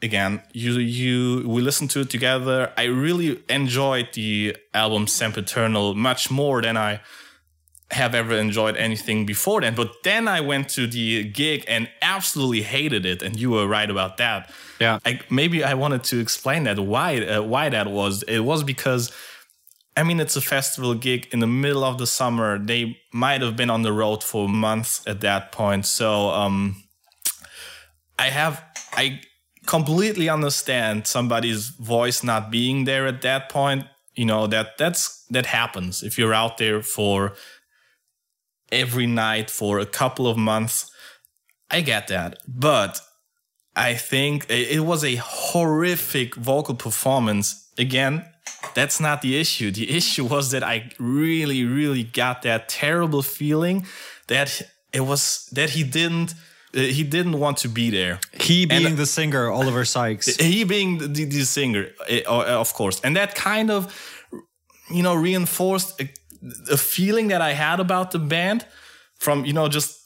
again 0.00 0.40
you 0.52 0.74
you 0.74 1.48
we 1.48 1.60
listened 1.60 1.90
to 1.90 2.00
it 2.00 2.10
together, 2.10 2.72
I 2.76 2.84
really 2.84 3.42
enjoyed 3.48 4.08
the 4.12 4.56
album 4.72 5.06
Sempiternal 5.06 5.94
much 5.94 6.30
more 6.30 6.62
than 6.62 6.76
I 6.76 7.00
have 7.90 8.14
ever 8.14 8.34
enjoyed 8.34 8.76
anything 8.76 9.26
before 9.26 9.62
then. 9.62 9.74
But 9.74 9.90
then 10.04 10.28
I 10.28 10.40
went 10.40 10.68
to 10.70 10.86
the 10.86 11.24
gig 11.24 11.64
and 11.66 11.88
absolutely 12.02 12.62
hated 12.62 13.04
it, 13.04 13.22
and 13.22 13.34
you 13.40 13.50
were 13.50 13.66
right 13.66 13.90
about 13.90 14.18
that. 14.18 14.50
Yeah. 14.78 15.00
I, 15.04 15.20
maybe 15.28 15.64
I 15.64 15.74
wanted 15.74 16.04
to 16.04 16.20
explain 16.20 16.64
that 16.64 16.78
why 16.78 17.18
uh, 17.18 17.42
why 17.42 17.68
that 17.68 17.88
was. 17.88 18.22
It 18.22 18.40
was 18.40 18.62
because. 18.62 19.10
I 19.98 20.04
mean, 20.04 20.20
it's 20.20 20.36
a 20.36 20.40
festival 20.40 20.94
gig 20.94 21.26
in 21.32 21.40
the 21.40 21.48
middle 21.48 21.82
of 21.82 21.98
the 21.98 22.06
summer. 22.06 22.56
They 22.56 23.00
might 23.12 23.42
have 23.42 23.56
been 23.56 23.68
on 23.68 23.82
the 23.82 23.92
road 23.92 24.22
for 24.22 24.48
months 24.48 25.02
at 25.08 25.22
that 25.22 25.50
point. 25.50 25.86
So, 25.86 26.28
um, 26.28 26.84
I 28.16 28.30
have, 28.30 28.62
I 28.92 29.20
completely 29.66 30.28
understand 30.28 31.08
somebody's 31.08 31.70
voice 31.70 32.22
not 32.22 32.48
being 32.48 32.84
there 32.84 33.08
at 33.08 33.22
that 33.22 33.48
point. 33.48 33.86
You 34.14 34.26
know, 34.26 34.46
that 34.46 34.78
that's, 34.78 35.26
that 35.30 35.46
happens 35.46 36.04
if 36.04 36.16
you're 36.16 36.34
out 36.34 36.58
there 36.58 36.80
for 36.80 37.34
every 38.70 39.08
night 39.08 39.50
for 39.50 39.80
a 39.80 39.86
couple 39.86 40.28
of 40.28 40.36
months. 40.36 40.92
I 41.72 41.80
get 41.80 42.06
that. 42.06 42.38
But 42.46 43.00
I 43.74 43.94
think 43.94 44.46
it 44.48 44.84
was 44.84 45.02
a 45.02 45.16
horrific 45.16 46.36
vocal 46.36 46.76
performance. 46.76 47.68
Again, 47.76 48.24
that's 48.74 49.00
not 49.00 49.20
the 49.22 49.38
issue. 49.40 49.70
The 49.70 49.96
issue 49.96 50.24
was 50.24 50.50
that 50.50 50.62
I 50.62 50.90
really, 50.98 51.64
really 51.64 52.04
got 52.04 52.42
that 52.42 52.68
terrible 52.68 53.22
feeling 53.22 53.86
that 54.26 54.62
it 54.92 55.00
was 55.00 55.48
that 55.52 55.70
he 55.70 55.82
didn't 55.84 56.34
uh, 56.74 56.80
he 56.80 57.02
didn't 57.02 57.38
want 57.38 57.56
to 57.58 57.68
be 57.68 57.90
there. 57.90 58.20
He 58.40 58.66
being 58.66 58.86
And- 58.86 58.96
the 58.98 59.06
singer, 59.06 59.50
Oliver 59.50 59.84
Sykes. 59.84 60.36
He 60.40 60.64
being 60.64 60.98
the, 60.98 61.24
the 61.24 61.44
singer, 61.44 61.86
eh, 62.08 62.22
uh, 62.26 62.60
of 62.60 62.72
course, 62.74 63.00
and 63.04 63.16
that 63.16 63.34
kind 63.34 63.70
of 63.70 63.86
you 64.90 65.02
know 65.02 65.14
reinforced 65.14 66.00
a, 66.00 66.08
a 66.70 66.76
feeling 66.76 67.28
that 67.28 67.40
I 67.40 67.54
had 67.54 67.80
about 67.80 68.10
the 68.10 68.18
band 68.18 68.64
from 69.18 69.44
you 69.44 69.52
know 69.52 69.68
just 69.68 69.96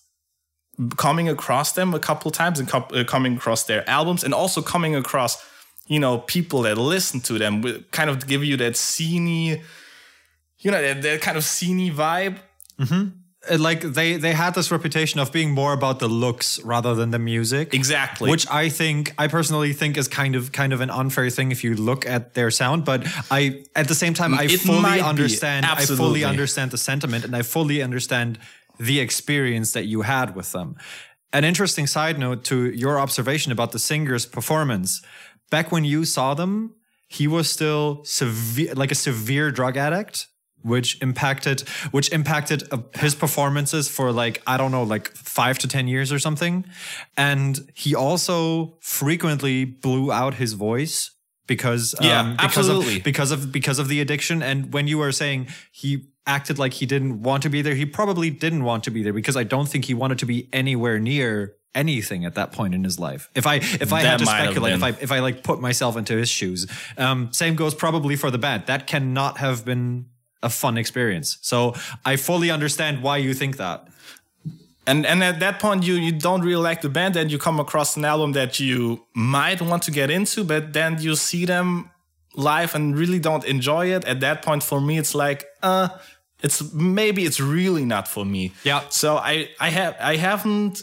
coming 0.96 1.28
across 1.28 1.72
them 1.72 1.94
a 1.94 1.98
couple 1.98 2.30
times 2.30 2.58
and 2.58 2.68
co- 2.68 2.88
uh, 2.94 3.04
coming 3.04 3.36
across 3.36 3.64
their 3.64 3.88
albums 3.88 4.24
and 4.24 4.32
also 4.34 4.62
coming 4.62 4.96
across 4.96 5.36
you 5.86 5.98
know 5.98 6.18
people 6.18 6.62
that 6.62 6.78
listen 6.78 7.20
to 7.20 7.38
them 7.38 7.62
will 7.62 7.80
kind 7.90 8.08
of 8.10 8.26
give 8.26 8.44
you 8.44 8.56
that 8.56 8.74
sceney 8.74 9.60
you 10.58 10.70
know 10.70 10.80
that, 10.80 11.02
that 11.02 11.20
kind 11.20 11.36
of 11.36 11.44
sceney 11.44 11.90
vibe 11.90 12.36
Uh, 13.50 13.58
like 13.58 13.80
they 13.80 14.16
they 14.18 14.32
had 14.32 14.54
this 14.54 14.70
reputation 14.70 15.20
of 15.20 15.32
being 15.32 15.50
more 15.50 15.72
about 15.72 15.98
the 15.98 16.06
looks 16.08 16.60
rather 16.64 16.94
than 16.94 17.10
the 17.10 17.18
music. 17.18 17.74
exactly 17.74 18.30
Which 18.30 18.46
I 18.48 18.68
think 18.70 19.12
I 19.18 19.26
personally 19.28 19.72
think 19.72 19.96
is 19.96 20.06
kind 20.08 20.36
of 20.36 20.52
kind 20.52 20.72
of 20.72 20.80
an 20.80 20.90
unfair 20.90 21.28
thing 21.30 21.50
if 21.52 21.64
you 21.64 21.74
look 21.74 22.06
at 22.06 22.34
their 22.34 22.50
sound, 22.52 22.84
but 22.84 23.00
I 23.32 23.64
at 23.74 23.88
the 23.88 23.94
same 23.94 24.14
time 24.14 24.32
I 24.34 24.44
It 24.44 24.60
fully 24.60 25.00
understand 25.00 25.66
I 25.66 25.84
fully 25.86 26.22
understand 26.24 26.70
the 26.70 26.78
sentiment 26.78 27.24
and 27.24 27.34
I 27.34 27.42
fully 27.42 27.82
understand 27.82 28.38
the 28.78 29.00
experience 29.00 29.72
that 29.72 29.86
you 29.86 30.02
had 30.02 30.36
with 30.36 30.52
them. 30.52 30.76
An 31.32 31.44
interesting 31.44 31.88
side 31.88 32.18
note 32.18 32.44
to 32.44 32.56
your 32.70 33.00
observation 33.00 33.52
about 33.52 33.70
the 33.72 33.78
singer's 33.78 34.26
performance. 34.26 35.02
Back 35.52 35.70
when 35.70 35.84
you 35.84 36.04
saw 36.06 36.32
them, 36.34 36.74
he 37.08 37.26
was 37.28 37.46
still 37.56 38.00
severe 38.04 38.72
like 38.74 38.90
a 38.90 38.94
severe 39.08 39.50
drug 39.50 39.76
addict 39.76 40.28
which 40.62 40.90
impacted 41.02 41.60
which 41.90 42.10
impacted 42.12 42.62
uh, 42.72 42.78
his 42.94 43.14
performances 43.14 43.88
for 43.96 44.12
like 44.12 44.40
I 44.46 44.56
don't 44.56 44.70
know 44.70 44.84
like 44.84 45.08
5 45.14 45.58
to 45.58 45.68
10 45.68 45.88
years 45.88 46.12
or 46.12 46.18
something 46.18 46.64
and 47.16 47.60
he 47.74 47.94
also 47.94 48.78
frequently 48.80 49.64
blew 49.64 50.10
out 50.12 50.34
his 50.34 50.52
voice 50.54 51.10
because 51.46 51.94
um, 52.00 52.06
Yeah, 52.06 52.22
because 52.32 52.44
absolutely. 52.70 52.96
of 52.98 53.04
because 53.04 53.30
of 53.30 53.52
because 53.52 53.78
of 53.78 53.88
the 53.88 54.00
addiction 54.00 54.42
and 54.42 54.72
when 54.72 54.86
you 54.86 54.98
were 54.98 55.12
saying 55.12 55.48
he 55.72 55.90
acted 56.26 56.58
like 56.58 56.74
he 56.74 56.86
didn't 56.86 57.22
want 57.22 57.42
to 57.42 57.50
be 57.50 57.60
there 57.60 57.74
he 57.74 57.84
probably 57.84 58.30
didn't 58.30 58.64
want 58.64 58.84
to 58.84 58.90
be 58.90 59.02
there 59.02 59.12
because 59.20 59.36
I 59.36 59.44
don't 59.44 59.68
think 59.68 59.84
he 59.86 59.94
wanted 59.94 60.18
to 60.18 60.26
be 60.26 60.48
anywhere 60.52 60.98
near 61.00 61.56
anything 61.74 62.24
at 62.24 62.34
that 62.34 62.52
point 62.52 62.74
in 62.74 62.84
his 62.84 62.98
life 62.98 63.30
if 63.34 63.46
I 63.46 63.56
if 63.56 63.92
I 63.92 64.02
That 64.02 64.10
had 64.10 64.18
to 64.20 64.26
speculate 64.26 64.74
if. 64.74 64.82
I 64.82 64.88
if 65.00 65.10
I 65.12 65.20
like 65.20 65.42
put 65.42 65.60
myself 65.60 65.96
into 65.96 66.14
his 66.16 66.28
shoes. 66.28 66.66
Um, 66.98 67.32
same 67.32 67.54
goes 67.56 67.74
probably 67.74 68.16
for 68.16 68.30
the 68.30 68.38
band. 68.38 68.64
That 68.66 68.86
cannot 68.86 69.38
have 69.38 69.64
been 69.64 70.06
a 70.42 70.48
fun 70.50 70.76
experience. 70.76 71.38
So 71.40 71.74
I 72.04 72.16
fully 72.16 72.50
understand 72.50 73.02
why 73.02 73.18
you 73.18 73.32
think 73.34 73.56
that. 73.56 73.88
and 74.86 75.06
and 75.06 75.22
at 75.22 75.38
that 75.40 75.60
point 75.60 75.84
you 75.84 75.94
you 75.94 76.12
don't 76.12 76.42
really 76.42 76.62
like 76.70 76.80
the 76.82 76.88
band 76.88 77.16
and 77.16 77.30
you 77.30 77.38
come 77.38 77.60
across 77.60 77.96
an 77.96 78.04
album 78.04 78.32
that 78.32 78.58
you 78.58 79.04
might 79.14 79.60
want 79.62 79.82
to 79.84 79.90
get 79.92 80.10
into 80.10 80.42
but 80.44 80.72
then 80.72 81.00
you 81.00 81.14
see 81.14 81.44
them 81.46 81.90
live 82.34 82.74
and 82.74 82.96
really 82.98 83.18
don't 83.20 83.44
enjoy 83.44 83.86
it 83.96 84.04
at 84.04 84.18
that 84.20 84.42
point 84.42 84.62
for 84.62 84.80
me 84.80 84.98
it's 84.98 85.14
like 85.14 85.44
uh 85.62 85.88
it's 86.42 86.72
maybe 86.72 87.24
it's 87.24 87.38
really 87.40 87.84
not 87.84 88.08
for 88.08 88.24
me. 88.24 88.52
Yeah. 88.64 88.82
So 88.88 89.16
I 89.16 89.48
I 89.60 89.70
have 89.70 89.94
I 90.00 90.16
haven't 90.16 90.82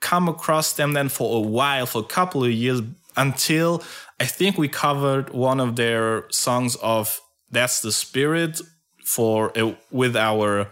come 0.00 0.28
across 0.28 0.72
them 0.72 0.92
then 0.92 1.08
for 1.08 1.36
a 1.36 1.40
while, 1.40 1.86
for 1.86 2.00
a 2.00 2.06
couple 2.06 2.44
of 2.44 2.50
years, 2.52 2.80
until 3.16 3.82
I 4.18 4.26
think 4.26 4.58
we 4.58 4.68
covered 4.68 5.30
one 5.30 5.60
of 5.60 5.76
their 5.76 6.24
songs 6.30 6.76
of 6.82 7.20
"That's 7.50 7.80
the 7.80 7.92
Spirit" 7.92 8.60
for 9.04 9.56
uh, 9.58 9.74
with 9.90 10.16
our 10.16 10.68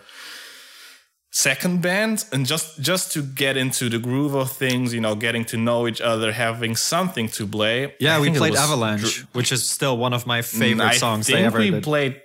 second 1.30 1.82
band 1.82 2.24
and 2.32 2.46
just 2.46 2.80
just 2.80 3.12
to 3.12 3.22
get 3.22 3.56
into 3.56 3.88
the 3.88 3.98
groove 3.98 4.34
of 4.34 4.50
things 4.50 4.94
you 4.94 5.00
know 5.00 5.14
getting 5.14 5.44
to 5.44 5.56
know 5.56 5.86
each 5.86 6.00
other 6.00 6.32
having 6.32 6.74
something 6.74 7.28
to 7.28 7.46
play 7.46 7.94
Yeah, 8.00 8.16
I 8.16 8.20
we 8.20 8.30
played 8.30 8.56
Avalanche, 8.56 9.02
Dr- 9.02 9.26
which 9.34 9.52
is 9.52 9.68
still 9.68 9.96
one 9.98 10.14
of 10.14 10.26
my 10.26 10.42
favorite 10.42 10.84
I 10.84 10.96
songs 10.96 11.26
think 11.26 11.38
they 11.38 11.44
ever 11.44 11.58
we 11.58 11.70
did. 11.70 11.82
played 11.82 12.20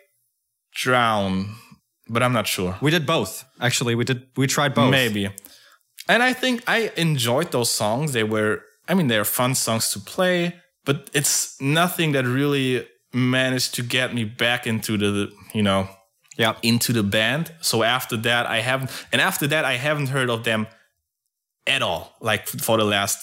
drown 0.73 1.55
but 2.07 2.23
i'm 2.23 2.33
not 2.33 2.47
sure 2.47 2.77
we 2.81 2.91
did 2.91 3.05
both. 3.05 3.45
Actually, 3.59 3.95
we 3.95 4.03
did. 4.03 4.27
We 4.35 4.47
tried 4.47 4.73
both. 4.73 4.91
Maybe. 4.91 5.29
And 6.07 6.21
I 6.23 6.33
think 6.33 6.63
I 6.67 6.91
enjoyed 6.97 7.51
those 7.51 7.69
songs. 7.69 8.11
They 8.13 8.23
were, 8.23 8.61
I 8.87 8.93
mean, 8.93 9.07
they're 9.07 9.25
fun 9.25 9.55
songs 9.55 9.89
to 9.93 9.99
play, 9.99 10.55
but 10.85 11.09
it's 11.13 11.55
nothing 11.61 12.11
that 12.13 12.25
really 12.25 12.85
managed 13.13 13.75
to 13.75 13.83
get 13.83 14.13
me 14.13 14.23
back 14.25 14.67
into 14.67 14.97
the, 14.97 15.31
you 15.53 15.63
know, 15.63 15.87
Yeah. 16.37 16.55
into 16.61 16.93
the 16.93 17.03
band. 17.03 17.51
So 17.61 17.83
after 17.83 18.17
that, 18.17 18.45
I 18.47 18.61
haven't, 18.61 18.89
and 19.11 19.21
after 19.21 19.47
that, 19.47 19.65
I 19.65 19.77
haven't 19.77 20.09
heard 20.09 20.29
of 20.29 20.43
them 20.43 20.67
at 21.67 21.81
all, 21.81 22.15
like 22.19 22.47
for 22.47 22.77
the 22.77 22.83
last 22.85 23.17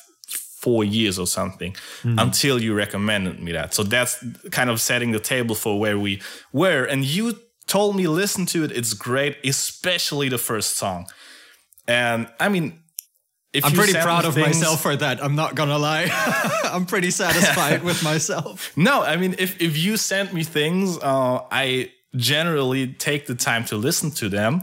four 0.62 0.84
years 0.84 1.18
or 1.18 1.26
something, 1.26 1.74
hmm. 2.02 2.18
until 2.18 2.60
you 2.62 2.74
recommended 2.74 3.40
me 3.40 3.52
that. 3.52 3.74
So 3.74 3.82
that's 3.82 4.24
kind 4.50 4.70
of 4.70 4.80
setting 4.80 5.12
the 5.12 5.20
table 5.20 5.54
for 5.54 5.80
where 5.80 5.98
we 5.98 6.20
were. 6.52 6.84
And 6.84 7.04
you 7.04 7.34
told 7.66 7.96
me, 7.96 8.06
listen 8.06 8.46
to 8.46 8.64
it, 8.64 8.70
it's 8.72 8.94
great, 8.94 9.36
especially 9.44 10.28
the 10.28 10.38
first 10.38 10.76
song. 10.76 11.06
And 11.90 12.28
I 12.38 12.48
mean, 12.48 12.80
if 13.52 13.64
I'm 13.64 13.72
pretty 13.72 13.94
proud 13.94 14.24
of 14.24 14.34
things- 14.34 14.46
myself 14.46 14.80
for 14.80 14.94
that. 14.96 15.22
I'm 15.22 15.34
not 15.34 15.56
gonna 15.56 15.78
lie. 15.78 16.08
I'm 16.64 16.86
pretty 16.86 17.10
satisfied 17.10 17.82
with 17.82 18.02
myself. 18.02 18.72
No, 18.76 19.02
I 19.02 19.16
mean, 19.16 19.34
if, 19.38 19.60
if 19.60 19.76
you 19.76 19.96
send 19.96 20.32
me 20.32 20.44
things, 20.44 20.96
uh, 20.98 21.40
I 21.50 21.90
generally 22.16 22.92
take 22.94 23.26
the 23.26 23.34
time 23.34 23.64
to 23.66 23.76
listen 23.76 24.10
to 24.12 24.28
them. 24.28 24.62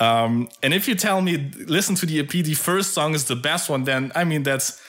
Um, 0.00 0.48
and 0.62 0.74
if 0.74 0.88
you 0.88 0.96
tell 0.96 1.20
me 1.22 1.50
listen 1.68 1.94
to 1.96 2.06
the 2.06 2.18
EP, 2.20 2.28
the 2.28 2.54
first 2.54 2.92
song 2.92 3.14
is 3.14 3.24
the 3.26 3.36
best 3.36 3.70
one, 3.70 3.84
then 3.84 4.10
I 4.16 4.24
mean 4.24 4.42
that's 4.42 4.80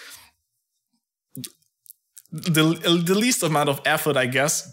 the 2.31 2.63
the 3.05 3.15
least 3.15 3.43
amount 3.43 3.69
of 3.69 3.79
effort, 3.85 4.17
I 4.17 4.25
guess. 4.25 4.71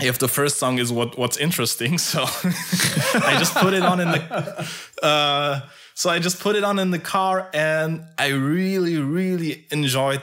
If 0.00 0.18
the 0.18 0.28
first 0.28 0.58
song 0.58 0.78
is 0.78 0.92
what 0.92 1.16
what's 1.16 1.36
interesting, 1.36 1.98
so 2.12 2.22
I 2.22 3.36
just 3.38 3.54
put 3.54 3.72
it 3.74 3.82
on 3.82 4.00
in 4.00 4.10
the. 4.10 4.68
Uh, 5.02 5.60
so 5.96 6.10
I 6.10 6.18
just 6.18 6.40
put 6.40 6.56
it 6.56 6.62
on 6.62 6.78
in 6.78 6.90
the 6.90 6.98
car, 6.98 7.48
and 7.54 8.04
I 8.18 8.28
really, 8.28 8.98
really 8.98 9.66
enjoyed 9.70 10.20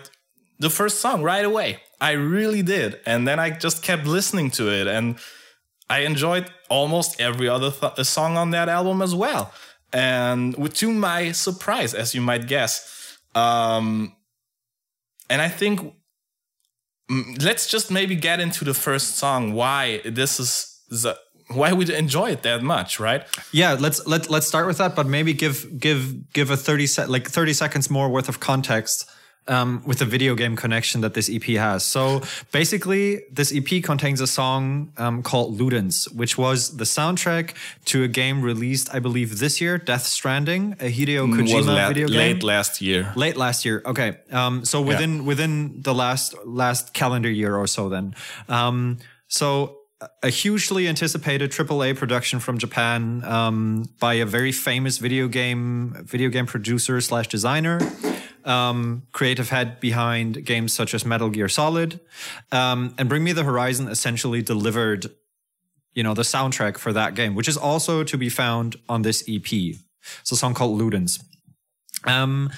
the 0.59 0.69
first 0.69 0.99
song 0.99 1.23
right 1.23 1.43
away. 1.43 1.79
I 1.99 2.11
really 2.11 2.61
did, 2.61 2.99
and 3.07 3.27
then 3.27 3.39
I 3.39 3.49
just 3.49 3.81
kept 3.81 4.05
listening 4.05 4.51
to 4.51 4.71
it, 4.71 4.85
and 4.85 5.17
I 5.89 6.01
enjoyed 6.01 6.45
almost 6.69 7.19
every 7.19 7.49
other 7.49 7.71
th- 7.71 8.05
song 8.05 8.37
on 8.37 8.51
that 8.51 8.69
album 8.69 9.01
as 9.01 9.15
well. 9.15 9.51
And 9.91 10.75
to 10.75 10.91
my 10.91 11.31
surprise, 11.31 11.95
as 11.95 12.13
you 12.13 12.21
might 12.21 12.47
guess, 12.47 13.17
um, 13.33 14.15
and 15.27 15.41
I 15.41 15.49
think 15.49 15.79
mm, 17.09 17.43
let's 17.43 17.65
just 17.65 17.89
maybe 17.89 18.15
get 18.15 18.39
into 18.39 18.63
the 18.63 18.75
first 18.75 19.17
song. 19.17 19.53
Why 19.53 20.01
this 20.05 20.39
is 20.39 20.81
the, 20.87 21.17
why 21.47 21.73
we 21.73 21.93
enjoy 21.93 22.31
it 22.31 22.43
that 22.43 22.63
much, 22.63 22.99
right? 22.99 23.23
Yeah, 23.51 23.73
let's 23.79 24.05
let 24.07 24.29
let's 24.29 24.47
start 24.47 24.67
with 24.67 24.77
that, 24.77 24.95
but 24.95 25.07
maybe 25.07 25.33
give 25.33 25.79
give 25.79 26.31
give 26.33 26.49
a 26.49 26.57
30 26.57 26.87
sec 26.87 27.09
like 27.09 27.29
30 27.29 27.53
seconds 27.53 27.89
more 27.89 28.09
worth 28.09 28.29
of 28.29 28.39
context 28.39 29.09
um, 29.47 29.83
with 29.85 29.99
the 29.99 30.05
video 30.05 30.35
game 30.35 30.55
connection 30.55 31.01
that 31.01 31.13
this 31.13 31.29
EP 31.29 31.43
has. 31.43 31.83
So 31.83 32.21
basically, 32.51 33.23
this 33.31 33.53
EP 33.53 33.83
contains 33.83 34.21
a 34.21 34.27
song 34.27 34.93
um, 34.97 35.21
called 35.23 35.59
Ludens, 35.59 36.13
which 36.13 36.37
was 36.37 36.77
the 36.77 36.85
soundtrack 36.85 37.53
to 37.85 38.03
a 38.03 38.07
game 38.07 38.41
released, 38.41 38.93
I 38.93 38.99
believe, 38.99 39.39
this 39.39 39.59
year, 39.59 39.77
Death 39.77 40.03
Stranding, 40.03 40.73
a 40.79 40.91
Hideo 40.91 41.29
was 41.29 41.65
Kojima 41.65 41.75
la- 41.75 41.87
video 41.87 42.07
game. 42.07 42.17
late 42.17 42.43
last 42.43 42.81
year. 42.81 43.11
Late 43.15 43.37
last 43.37 43.65
year. 43.65 43.81
Okay. 43.85 44.17
Um, 44.31 44.65
so 44.65 44.81
within 44.81 45.25
within 45.25 45.81
the 45.81 45.93
last 45.93 46.35
last 46.45 46.93
calendar 46.93 47.29
year 47.29 47.55
or 47.55 47.67
so 47.67 47.89
then. 47.89 48.15
Um, 48.47 48.99
so 49.27 49.79
a 50.21 50.29
hugely 50.29 50.87
anticipated 50.87 51.51
AAA 51.51 51.95
production 51.95 52.39
from 52.39 52.57
Japan 52.57 53.23
um, 53.25 53.85
by 53.99 54.15
a 54.15 54.25
very 54.25 54.51
famous 54.51 54.97
video 54.97 55.27
game 55.27 55.95
video 56.03 56.29
game 56.29 56.45
producer 56.45 57.01
slash 57.01 57.27
designer. 57.27 57.79
Um, 58.45 59.03
creative 59.13 59.49
head 59.49 59.79
behind 59.79 60.45
games 60.45 60.73
such 60.73 60.93
as 60.93 61.05
Metal 61.05 61.29
Gear 61.29 61.47
Solid, 61.47 62.01
um, 62.51 62.93
and 62.97 63.07
Bring 63.07 63.23
Me 63.23 63.31
the 63.31 63.43
Horizon 63.43 63.87
essentially 63.87 64.41
delivered, 64.41 65.07
you 65.93 66.03
know, 66.03 66.13
the 66.13 66.23
soundtrack 66.23 66.77
for 66.77 66.91
that 66.91 67.15
game, 67.15 67.35
which 67.35 67.47
is 67.47 67.55
also 67.55 68.03
to 68.03 68.17
be 68.17 68.27
found 68.27 68.75
on 68.89 69.03
this 69.03 69.23
EP. 69.29 69.49
It's 69.49 70.31
a 70.31 70.35
song 70.35 70.53
called 70.53 70.77
Ludens. 70.81 71.23
Um, 72.03 72.51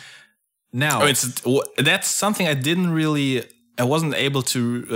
now, 0.74 1.04
Oh, 1.04 1.06
it's 1.06 1.42
that's 1.78 2.08
something 2.10 2.48
I 2.48 2.56
didn't 2.56 2.90
really. 2.90 3.44
I 3.78 3.84
wasn't 3.84 4.16
able 4.16 4.42
to. 4.42 4.88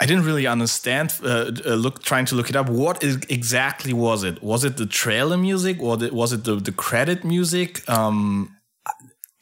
I 0.00 0.06
didn't 0.06 0.24
really 0.24 0.46
understand. 0.46 1.12
Uh, 1.22 1.52
uh, 1.64 1.74
look, 1.74 2.02
trying 2.02 2.26
to 2.26 2.34
look 2.34 2.50
it 2.50 2.56
up. 2.56 2.68
What 2.68 3.02
is, 3.04 3.16
exactly 3.28 3.92
was 3.92 4.24
it? 4.24 4.42
Was 4.42 4.64
it 4.64 4.76
the 4.76 4.86
trailer 4.86 5.36
music, 5.38 5.80
or 5.80 5.96
the, 5.96 6.12
was 6.12 6.32
it 6.32 6.44
the, 6.44 6.56
the 6.56 6.72
credit 6.72 7.24
music? 7.24 7.88
Um, 7.88 8.56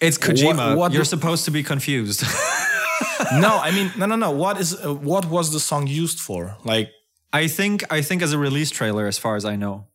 it's 0.01 0.19
Kojima. 0.19 0.57
what- 0.57 0.77
what 0.79 0.93
You're 0.93 1.03
do- 1.03 1.09
supposed 1.17 1.45
to 1.47 1.51
be 1.51 1.63
confused. 1.63 2.23
no, 3.33 3.59
I 3.59 3.71
mean, 3.71 3.91
no, 3.99 4.07
no, 4.07 4.17
no. 4.17 4.31
What 4.31 4.61
is? 4.61 4.75
Uh, 4.75 4.95
what 4.95 5.25
was 5.27 5.53
the 5.53 5.61
song 5.61 5.87
used 5.87 6.21
for? 6.21 6.57
Like, 6.65 6.91
I 7.33 7.49
think 7.49 7.85
I 7.91 8.03
think 8.03 8.23
as 8.23 8.33
a 8.33 8.39
release 8.39 8.71
trailer, 8.71 9.07
as 9.07 9.19
far 9.19 9.37
as 9.37 9.45
I 9.45 9.57
know, 9.57 9.87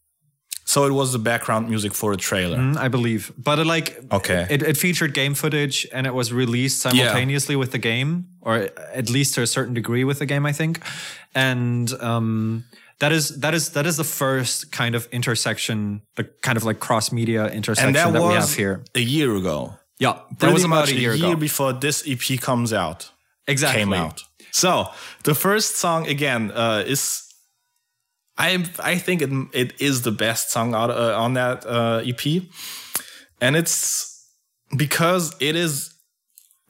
so 0.77 0.85
it 0.85 0.91
was 0.91 1.11
the 1.11 1.19
background 1.19 1.69
music 1.69 1.93
for 1.93 2.13
a 2.13 2.17
trailer. 2.17 2.57
Mm, 2.57 2.77
I 2.77 2.87
believe. 2.87 3.31
But 3.37 3.59
it, 3.59 3.65
like, 3.65 3.97
Okay. 4.11 4.45
it, 4.49 4.61
it 4.61 4.77
featured 4.77 5.13
game 5.13 5.33
footage 5.33 5.87
and 5.91 6.05
it 6.05 6.13
was 6.13 6.31
released 6.31 6.79
simultaneously 6.81 7.55
with 7.55 7.71
the 7.71 7.79
game, 7.79 8.27
or 8.41 8.69
at 8.93 9.09
least 9.09 9.33
to 9.35 9.41
a 9.41 9.47
certain 9.47 9.73
degree 9.73 10.03
with 10.03 10.19
the 10.19 10.25
game, 10.25 10.45
I 10.45 10.53
think. 10.53 10.81
And 11.33 11.91
um, 12.01 12.63
that 12.99 13.11
is 13.11 13.39
that 13.39 13.53
is 13.53 13.69
that 13.71 13.85
is 13.85 13.97
the 13.97 14.03
first 14.03 14.71
kind 14.71 14.95
of 14.95 15.07
intersection, 15.11 16.01
the 16.15 16.23
kind 16.41 16.57
of 16.57 16.63
like 16.63 16.79
cross 16.79 17.11
media 17.11 17.47
intersection 17.47 17.93
that, 17.93 18.13
that, 18.13 18.21
we 18.21 18.33
have 18.33 18.53
here. 18.53 18.83
a 18.95 18.99
year 18.99 19.35
ago. 19.35 19.73
Yeah, 19.99 20.19
that 20.39 20.53
was 20.53 20.63
about 20.63 20.89
a 20.89 20.95
year, 20.95 21.13
ago. 21.13 21.35
before 21.35 21.73
this 21.73 22.03
EP 22.07 22.39
comes 22.39 22.71
out. 22.71 23.11
exactly. 23.47 23.79
came 23.81 23.93
out. 23.93 24.23
So 24.51 24.85
the 25.23 25.33
first 25.33 25.77
song 25.77 26.07
again 26.07 26.51
uh, 26.51 26.83
is 26.85 27.26
I 28.37 28.65
I 28.79 28.97
think 28.97 29.21
it 29.21 29.29
it 29.53 29.81
is 29.81 30.01
the 30.03 30.11
best 30.11 30.51
song 30.51 30.75
out 30.75 30.89
uh, 30.91 31.17
on 31.17 31.33
that 31.33 31.65
uh, 31.65 32.01
EP, 32.05 32.43
and 33.41 33.55
it's 33.55 34.27
because 34.75 35.35
it 35.39 35.55
is 35.55 35.93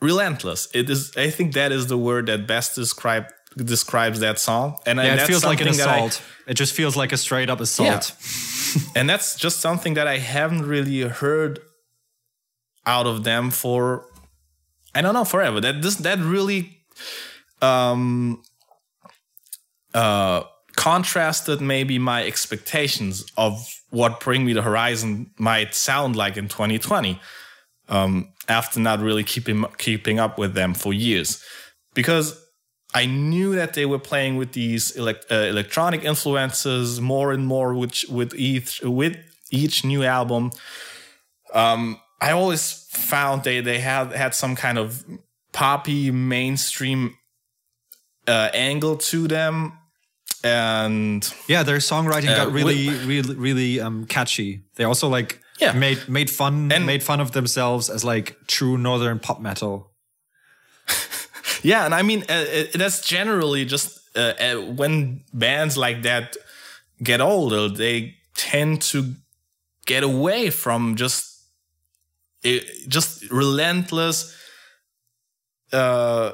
relentless. 0.01 0.67
It 0.73 0.89
is 0.89 1.11
I 1.17 1.29
think 1.29 1.53
that 1.53 1.71
is 1.71 1.87
the 1.87 1.97
word 1.97 2.27
that 2.27 2.47
best 2.47 2.75
describe 2.75 3.25
describes 3.55 4.19
that 4.19 4.39
song. 4.39 4.77
And, 4.85 4.99
Yeah, 4.99 5.05
and 5.05 5.19
it 5.19 5.25
feels 5.27 5.43
like 5.43 5.61
an 5.61 5.67
that 5.67 5.87
I- 5.87 5.95
assault. 5.97 6.21
it 6.47 6.53
just 6.53 6.73
feels 6.73 6.95
like 6.95 7.11
a 7.11 7.17
straight 7.17 7.49
up 7.49 7.59
assault. 7.59 8.15
and 8.95 9.09
that's 9.09 9.35
just 9.35 9.59
something 9.59 9.95
that 9.95 10.07
I 10.07 10.19
haven't 10.19 10.65
really 10.67 11.01
heard 11.01 11.59
out 12.85 13.07
of 13.07 13.23
them 13.23 13.51
for 13.51 14.05
I 14.95 15.01
don't 15.01 15.13
know 15.13 15.25
forever. 15.25 15.59
That 15.59 15.81
this 15.81 15.95
that 15.95 16.19
really 16.19 16.77
um 17.61 18.43
uh 19.93 20.43
contrasted 20.77 21.59
maybe 21.59 21.99
my 21.99 22.25
expectations 22.25 23.25
of 23.35 23.81
what 23.89 24.21
Bring 24.21 24.45
Me 24.45 24.53
the 24.53 24.61
Horizon 24.61 25.31
might 25.37 25.75
sound 25.75 26.15
like 26.15 26.37
in 26.37 26.47
2020. 26.47 27.19
Um 27.89 28.29
after 28.47 28.79
not 28.79 29.01
really 29.01 29.23
keeping 29.23 29.65
keeping 29.77 30.19
up 30.19 30.37
with 30.37 30.53
them 30.53 30.73
for 30.73 30.93
years. 30.93 31.43
Because 31.93 32.41
I 32.93 33.05
knew 33.05 33.55
that 33.55 33.73
they 33.73 33.85
were 33.85 33.99
playing 33.99 34.37
with 34.37 34.53
these 34.53 34.91
elect, 34.91 35.31
uh, 35.31 35.35
electronic 35.35 36.03
influences 36.03 37.01
more 37.01 37.31
and 37.31 37.45
more, 37.45 37.73
which 37.73 38.05
with 38.09 38.33
each 38.35 38.81
with 38.81 39.17
each 39.51 39.83
new 39.83 40.03
album. 40.03 40.51
Um, 41.53 41.99
I 42.21 42.31
always 42.31 42.87
found 42.89 43.43
they 43.43 43.61
they 43.61 43.79
had 43.79 44.13
had 44.13 44.33
some 44.33 44.55
kind 44.55 44.77
of 44.77 45.03
poppy 45.51 46.11
mainstream 46.11 47.17
uh, 48.27 48.49
angle 48.53 48.97
to 48.97 49.27
them, 49.27 49.73
and 50.43 51.27
Yeah, 51.47 51.63
their 51.63 51.77
songwriting 51.79 52.29
Uh, 52.29 52.45
got 52.45 52.51
really, 52.53 52.89
really, 53.05 53.35
really 53.35 53.79
um, 53.79 54.05
catchy. 54.05 54.61
They 54.75 54.83
also 54.85 55.07
like 55.07 55.39
Yeah. 55.59 55.73
made 55.73 56.07
made 56.07 56.29
fun 56.29 56.71
And- 56.71 56.85
made 56.85 57.03
fun 57.03 57.19
of 57.21 57.31
themselves 57.31 57.89
as 57.89 58.03
like 58.03 58.35
true 58.47 58.77
northern 58.77 59.19
pop 59.19 59.39
metal. 59.41 59.91
yeah, 61.63 61.85
and 61.85 61.93
I 61.95 62.01
mean 62.03 62.21
uh, 62.29 62.45
it, 62.47 62.73
that's 62.73 63.01
generally 63.01 63.65
just 63.65 63.99
uh, 64.15 64.33
uh, 64.39 64.55
when 64.75 65.21
bands 65.33 65.75
like 65.77 66.01
that 66.03 66.35
get 67.03 67.21
older, 67.21 67.69
they 67.69 68.15
tend 68.35 68.81
to 68.91 69.13
get 69.85 70.03
away 70.03 70.49
from 70.49 70.95
just 70.95 71.25
it, 72.43 72.63
just 72.87 73.29
relentless 73.31 74.33
uh 75.73 76.31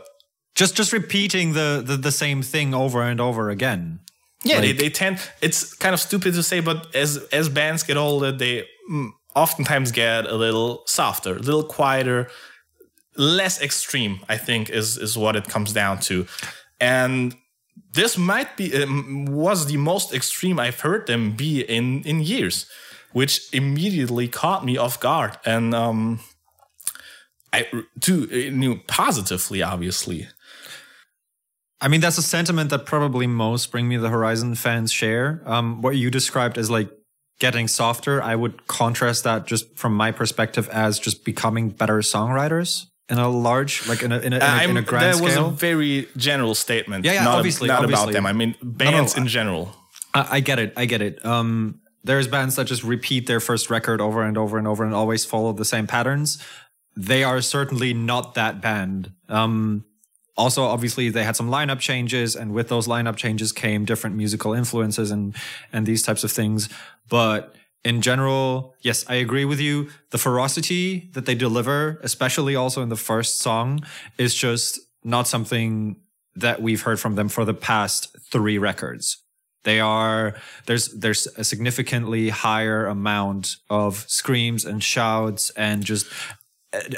just 0.56 0.76
just 0.76 0.94
repeating 0.94 1.54
the, 1.54 1.84
the 1.86 1.98
the 1.98 2.12
same 2.12 2.42
thing 2.42 2.74
over 2.74 3.02
and 3.02 3.20
over 3.20 3.50
again. 3.50 4.00
Yeah 4.44 4.56
like, 4.56 4.64
they, 4.64 4.74
they 4.74 4.90
tend 4.90 5.20
it's 5.42 5.74
kind 5.74 5.94
of 5.94 6.00
stupid 6.00 6.34
to 6.34 6.44
say 6.44 6.60
but 6.60 6.94
as 6.96 7.18
as 7.32 7.50
bands 7.50 7.84
get 7.84 7.98
older 7.98 8.32
they 8.32 8.68
mm, 8.92 9.10
oftentimes 9.36 9.92
get 9.92 10.26
a 10.26 10.36
little 10.36 10.84
softer 10.86 11.38
a 11.38 11.40
little 11.40 11.64
quieter 11.64 12.30
less 13.16 13.62
extreme 13.62 14.20
i 14.28 14.38
think 14.38 14.70
is 14.70 14.98
is 14.98 15.18
what 15.18 15.36
it 15.36 15.48
comes 15.48 15.74
down 15.74 16.00
to. 16.00 16.26
And 16.80 17.36
this 17.94 18.18
might 18.18 18.58
be 18.58 18.84
um, 18.84 19.26
was 19.26 19.68
the 19.68 19.78
most 19.78 20.14
extreme 20.14 20.60
i've 20.60 20.82
heard 20.82 21.08
them 21.08 21.32
be 21.32 21.62
in 21.62 22.04
in 22.04 22.22
years 22.22 22.68
which 23.14 23.54
immediately 23.54 24.28
caught 24.28 24.66
me 24.66 24.76
off 24.76 25.00
guard. 25.00 25.38
And 25.46 25.74
um 25.74 26.20
i 27.54 27.68
to 28.02 28.52
knew 28.52 28.80
positively 28.88 29.62
obviously 29.62 30.28
I 31.84 31.90
mean, 31.90 32.00
that's 32.00 32.18
a 32.18 32.24
sentiment 32.24 32.70
that 32.70 32.86
probably 32.86 33.28
most 33.28 33.70
Bring 33.70 33.90
Me 33.90 33.98
the 33.98 34.08
Horizon 34.08 34.56
fans 34.56 34.90
share. 34.90 35.42
Um, 35.46 35.82
what 35.82 35.98
you 35.98 36.10
described 36.10 36.58
as 36.58 36.72
like 36.72 36.90
getting 37.40 37.68
softer, 37.68 38.24
I 38.24 38.36
would 38.36 38.68
contrast 38.68 39.26
that 39.26 39.46
just 39.46 39.78
from 39.78 39.94
my 39.94 40.14
perspective 40.14 40.70
as 40.70 40.98
just 40.98 41.26
becoming 41.26 41.72
better 41.72 41.98
songwriters 41.98 42.86
in 43.10 43.18
a 43.18 43.28
large, 43.28 43.86
like 43.90 44.02
in 44.02 44.14
a 44.14 44.20
in 44.20 44.32
a, 44.32 44.38
in 44.38 44.42
a, 44.42 44.64
in 44.64 44.78
a 44.78 44.82
grand 44.82 45.06
that 45.06 45.16
scale. 45.18 45.28
That 45.28 45.42
was 45.42 45.54
a 45.54 45.56
very 45.58 46.08
general 46.16 46.56
statement. 46.56 47.04
Yeah, 47.04 47.16
yeah, 47.16 47.24
not, 47.26 47.40
obviously, 47.40 47.68
not 47.68 47.84
obviously. 47.84 48.04
about 48.04 48.14
them. 48.14 48.26
I 48.28 48.32
mean, 48.32 48.56
bands 48.64 49.18
no, 49.18 49.20
no, 49.20 49.26
in 49.26 49.28
general. 49.28 49.76
I, 50.14 50.38
I, 50.38 50.40
get 50.40 50.60
it. 50.60 50.74
I 50.78 50.86
get 50.86 51.02
it. 51.02 51.26
Um, 51.26 51.82
there's 52.06 52.30
bands 52.30 52.56
that 52.56 52.68
just 52.68 52.86
repeat 52.86 53.28
their 53.28 53.42
first 53.42 53.70
record 53.70 54.00
over 54.00 54.24
and 54.24 54.38
over 54.38 54.58
and 54.58 54.70
over 54.70 54.86
and 54.86 54.94
always 54.94 55.26
follow 55.26 55.52
the 55.52 55.66
same 55.66 55.88
patterns. 55.88 56.42
They 56.96 57.26
are 57.26 57.42
certainly 57.42 57.94
not 57.94 58.36
that 58.36 58.62
band. 58.62 59.12
Um, 59.28 59.84
also 60.36 60.64
obviously 60.64 61.10
they 61.10 61.24
had 61.24 61.36
some 61.36 61.50
lineup 61.50 61.80
changes 61.80 62.36
and 62.36 62.54
with 62.54 62.68
those 62.70 62.88
lineup 62.88 63.16
changes 63.16 63.52
came 63.52 63.86
different 63.86 64.16
musical 64.16 64.54
influences 64.54 65.12
and 65.12 65.36
and 65.72 65.86
these 65.86 66.04
types 66.04 66.24
of 66.24 66.32
things. 66.32 66.70
But 67.10 67.56
in 67.84 68.02
general 68.02 68.76
yes 68.82 69.06
i 69.10 69.16
agree 69.16 69.46
with 69.46 69.60
you. 69.60 69.90
The 70.12 70.18
ferocity 70.18 71.10
that 71.14 71.26
they 71.26 71.36
deliver 71.36 72.00
especially 72.04 72.56
also 72.56 72.82
in 72.82 72.90
the 72.90 72.96
first 72.96 73.40
song 73.40 73.82
is 74.18 74.34
just 74.34 74.80
not 75.04 75.28
something 75.28 75.98
that 76.36 76.62
we've 76.62 76.82
heard 76.82 77.00
from 77.00 77.16
them 77.16 77.30
for 77.30 77.46
the 77.46 77.54
past 77.54 78.16
3 78.32 78.58
records. 78.58 79.24
They 79.64 79.80
are 79.80 80.36
there's 80.66 80.88
there's 80.90 81.28
a 81.38 81.44
significantly 81.44 82.30
higher 82.30 82.86
amount 82.86 83.58
of 83.70 84.06
screams 84.08 84.66
and 84.66 84.84
shouts 84.84 85.52
and 85.52 85.84
just 85.84 86.08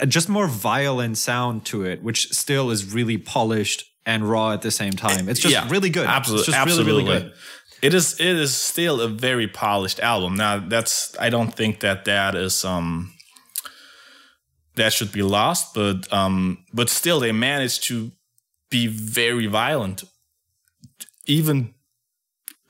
just 0.07 0.29
more 0.29 0.47
violent 0.47 1.17
sound 1.17 1.65
to 1.65 1.83
it, 1.85 2.01
which 2.03 2.29
still 2.29 2.71
is 2.71 2.93
really 2.93 3.17
polished 3.17 3.83
and 4.05 4.29
raw 4.29 4.51
at 4.51 4.61
the 4.61 4.71
same 4.71 4.93
time. 4.93 5.27
It's 5.29 5.39
just 5.39 5.53
yeah, 5.53 5.67
really 5.69 5.89
good. 5.89 6.07
Absolutely, 6.07 6.53
absolutely. 6.53 6.93
Really, 6.93 7.03
really 7.03 7.23
good. 7.23 7.33
It 7.81 7.93
is. 7.93 8.19
It 8.19 8.27
is 8.27 8.55
still 8.55 9.01
a 9.01 9.07
very 9.07 9.47
polished 9.47 9.99
album. 9.99 10.35
Now, 10.35 10.59
that's. 10.59 11.17
I 11.19 11.29
don't 11.29 11.53
think 11.53 11.81
that 11.81 12.05
that 12.05 12.35
is. 12.35 12.63
Um, 12.63 13.13
that 14.75 14.93
should 14.93 15.11
be 15.11 15.23
lost, 15.23 15.73
but 15.73 16.11
um, 16.11 16.65
but 16.73 16.89
still, 16.89 17.19
they 17.19 17.31
managed 17.31 17.83
to 17.85 18.11
be 18.69 18.87
very 18.87 19.47
violent, 19.47 20.03
even, 21.25 21.73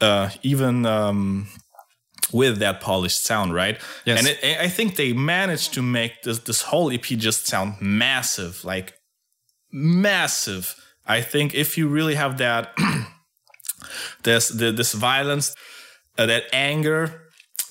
uh, 0.01 0.29
even 0.43 0.85
um, 0.85 1.47
with 2.36 2.60
that 2.60 2.82
polished 2.82 3.24
sound, 3.24 3.54
right? 3.54 3.80
Yes. 4.04 4.19
And 4.19 4.28
it, 4.28 4.60
I 4.60 4.67
think 4.67 4.98
they 4.98 5.13
managed 5.13 5.74
to 5.76 5.82
make 5.82 6.24
this 6.24 6.39
this 6.39 6.63
whole 6.63 6.91
EP 6.91 7.04
just 7.04 7.48
sound 7.48 7.76
massive, 7.80 8.63
like 8.65 8.93
massive. 9.71 10.76
I 11.08 11.21
think 11.21 11.56
if 11.56 11.78
you 11.78 11.88
really 11.88 12.15
have 12.15 12.38
that 12.38 12.78
this 14.24 14.50
the, 14.50 14.71
this 14.71 14.93
violence, 14.93 15.56
uh, 16.17 16.26
that 16.26 16.43
anger, 16.52 17.21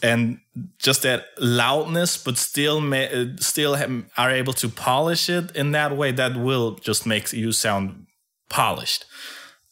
and 0.03 0.39
just 0.79 1.03
that 1.03 1.27
loudness, 1.39 2.17
but 2.17 2.39
still 2.39 2.81
ma- 2.81 3.11
uh, 3.13 3.27
still 3.39 3.75
have, 3.75 4.05
are 4.17 4.31
able 4.31 4.55
to 4.55 4.69
polish 4.69 5.29
it 5.29 5.55
in 5.55 5.73
that 5.73 5.97
way, 5.97 6.13
that 6.13 6.37
will 6.37 6.77
just 6.77 7.07
make 7.07 7.33
you 7.33 7.53
sound 7.53 8.07
polished. 8.49 9.05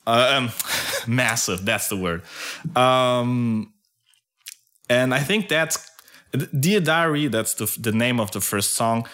Uh, 0.07 0.35
um, 0.37 0.51
massive. 1.07 1.65
That's 1.65 1.89
the 1.89 1.97
word. 1.97 2.23
Um, 2.77 3.72
and 4.93 5.15
I 5.15 5.21
think 5.21 5.49
that's 5.49 5.91
Dear 6.59 6.81
Diary. 6.81 7.29
That's 7.29 7.55
the 7.55 7.67
the 7.81 7.93
name 7.93 8.21
of 8.21 8.31
the 8.31 8.41
first 8.41 8.75
song. 8.75 9.07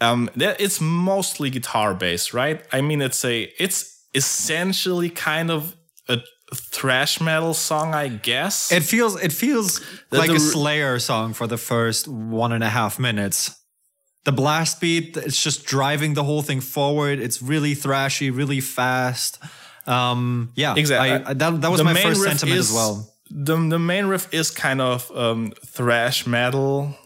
Um, 0.00 0.28
it's 0.36 0.80
mostly 0.80 1.50
guitar 1.50 1.94
based, 1.94 2.34
right? 2.34 2.60
I 2.72 2.80
mean, 2.80 3.00
it's 3.00 3.24
a 3.24 3.52
it's 3.58 4.06
essentially 4.14 5.10
kind 5.10 5.50
of 5.50 5.76
a 6.08 6.54
thrash 6.54 7.20
metal 7.20 7.54
song, 7.54 7.94
I 7.94 8.08
guess. 8.08 8.70
It 8.70 8.82
feels 8.82 9.20
it 9.22 9.32
feels 9.32 9.80
the, 10.10 10.18
like 10.18 10.30
the, 10.30 10.36
a 10.36 10.40
Slayer 10.40 10.98
song 10.98 11.34
for 11.34 11.46
the 11.46 11.56
first 11.56 12.08
one 12.08 12.52
and 12.52 12.62
a 12.62 12.68
half 12.68 12.98
minutes. 12.98 13.60
The 14.24 14.32
blast 14.32 14.80
beat, 14.80 15.16
it's 15.16 15.42
just 15.42 15.66
driving 15.66 16.14
the 16.14 16.24
whole 16.24 16.42
thing 16.42 16.62
forward. 16.62 17.18
It's 17.18 17.42
really 17.42 17.74
thrashy, 17.74 18.34
really 18.34 18.60
fast. 18.60 19.38
Um, 19.86 20.52
yeah, 20.56 20.74
exactly. 20.76 21.10
I, 21.10 21.30
I, 21.30 21.34
that, 21.34 21.60
that 21.60 21.70
was 21.70 21.82
my 21.82 21.92
first 21.92 22.22
sentiment 22.22 22.58
is, 22.58 22.70
as 22.70 22.74
well 22.74 23.13
the 23.34 23.56
the 23.56 23.78
main 23.78 24.06
riff 24.06 24.32
is 24.32 24.50
kind 24.50 24.80
of 24.80 25.10
um, 25.10 25.52
thrash 25.66 26.26
metal 26.26 26.96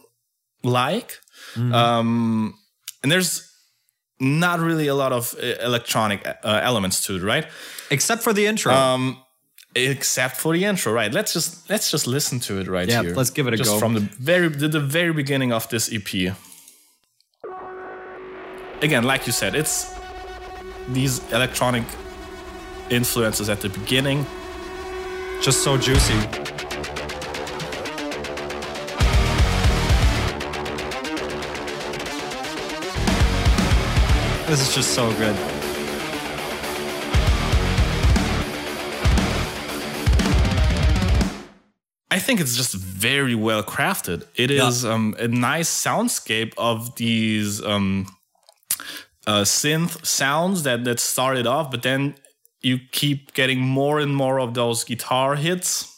like, 0.63 1.19
mm-hmm. 1.55 1.75
um, 1.75 2.55
and 3.03 3.11
there's 3.11 3.51
not 4.21 4.61
really 4.61 4.89
a 4.89 4.95
lot 4.95 5.13
of 5.13 5.35
uh, 5.43 5.47
electronic 5.65 6.27
uh, 6.27 6.61
elements 6.63 7.07
to 7.07 7.17
it, 7.17 7.23
right? 7.23 7.47
Except 7.91 8.23
for 8.23 8.35
the 8.35 8.47
intro. 8.47 8.73
Um, 8.75 9.23
except 9.75 10.37
for 10.37 10.53
the 10.53 10.65
intro, 10.65 10.93
right? 10.93 11.13
Let's 11.13 11.33
just 11.33 11.71
let's 11.71 11.91
just 11.91 12.07
listen 12.07 12.41
to 12.41 12.61
it 12.61 12.69
right 12.69 12.89
yeah, 12.89 13.03
here. 13.03 13.15
let's 13.15 13.31
give 13.31 13.47
it 13.47 13.55
a 13.55 13.57
just 13.57 13.71
go. 13.71 13.79
From 13.79 13.95
the 13.95 14.01
very 14.01 14.49
the, 14.49 14.69
the 14.69 14.81
very 14.81 15.15
beginning 15.15 15.53
of 15.53 15.67
this 15.71 15.91
EP. 15.91 16.35
Again, 18.83 19.05
like 19.05 19.27
you 19.27 19.33
said, 19.33 19.55
it's 19.55 19.93
these 20.89 21.21
electronic 21.33 21.85
influences 22.91 23.49
at 23.49 23.61
the 23.61 23.71
beginning 23.71 24.27
just 25.41 25.63
so 25.63 25.77
juicy. 25.77 26.15
This 34.47 34.67
is 34.67 34.75
just 34.75 34.95
so 34.95 35.13
good. 35.13 35.37
I 42.11 42.19
think 42.19 42.41
it's 42.41 42.57
just 42.57 42.75
very 42.75 43.35
well 43.35 43.63
crafted. 43.63 44.27
It 44.35 44.51
is 44.51 44.83
yeah. 44.83 44.93
um, 44.93 45.15
a 45.19 45.29
nice 45.29 45.69
soundscape 45.69 46.53
of 46.57 46.97
these 46.97 47.63
um, 47.63 48.07
uh, 49.27 49.43
synth 49.43 50.05
sounds 50.05 50.63
that 50.65 50.85
that 50.85 50.99
started 50.99 51.47
off, 51.47 51.71
but 51.71 51.83
then 51.83 52.15
you 52.61 52.79
keep 52.93 53.35
getting 53.35 53.61
more 53.61 54.01
and 54.01 54.15
more 54.15 54.41
of 54.41 54.55
those 54.55 54.85
guitar 54.85 55.37
hits. 55.37 55.95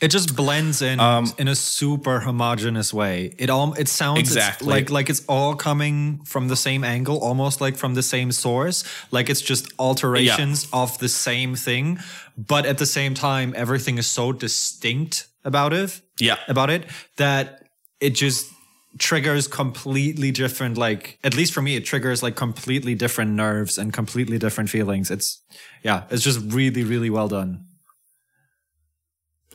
It 0.00 0.08
just 0.08 0.34
blends 0.34 0.80
in 0.80 0.98
um, 0.98 1.30
in 1.36 1.46
a 1.46 1.54
super 1.54 2.20
homogenous 2.20 2.94
way. 2.94 3.34
It 3.38 3.50
all 3.50 3.74
it 3.74 3.86
sounds 3.86 4.20
exactly 4.20 4.66
like 4.66 4.88
like 4.88 5.10
it's 5.10 5.22
all 5.26 5.54
coming 5.54 6.24
from 6.24 6.48
the 6.48 6.56
same 6.56 6.84
angle, 6.84 7.18
almost 7.18 7.60
like 7.60 7.76
from 7.76 7.94
the 7.94 8.02
same 8.02 8.32
source. 8.32 8.82
Like 9.10 9.28
it's 9.28 9.42
just 9.42 9.70
alterations 9.78 10.64
yeah. 10.64 10.82
of 10.82 10.98
the 10.98 11.08
same 11.08 11.54
thing, 11.54 11.98
but 12.38 12.64
at 12.64 12.78
the 12.78 12.86
same 12.86 13.12
time, 13.12 13.52
everything 13.54 13.98
is 13.98 14.06
so 14.06 14.32
distinct 14.32 15.28
about 15.44 15.74
it. 15.74 16.00
Yeah, 16.18 16.38
about 16.48 16.70
it 16.70 16.86
that 17.18 17.68
it 18.00 18.14
just 18.14 18.50
triggers 18.98 19.46
completely 19.46 20.30
different 20.30 20.76
like 20.76 21.18
at 21.22 21.36
least 21.36 21.52
for 21.52 21.62
me 21.62 21.76
it 21.76 21.84
triggers 21.84 22.22
like 22.22 22.34
completely 22.34 22.94
different 22.94 23.32
nerves 23.32 23.78
and 23.78 23.92
completely 23.92 24.38
different 24.38 24.70
feelings. 24.70 25.10
It's 25.10 25.40
yeah 25.82 26.04
it's 26.10 26.22
just 26.22 26.40
really 26.52 26.82
really 26.84 27.10
well 27.10 27.28
done. 27.28 27.66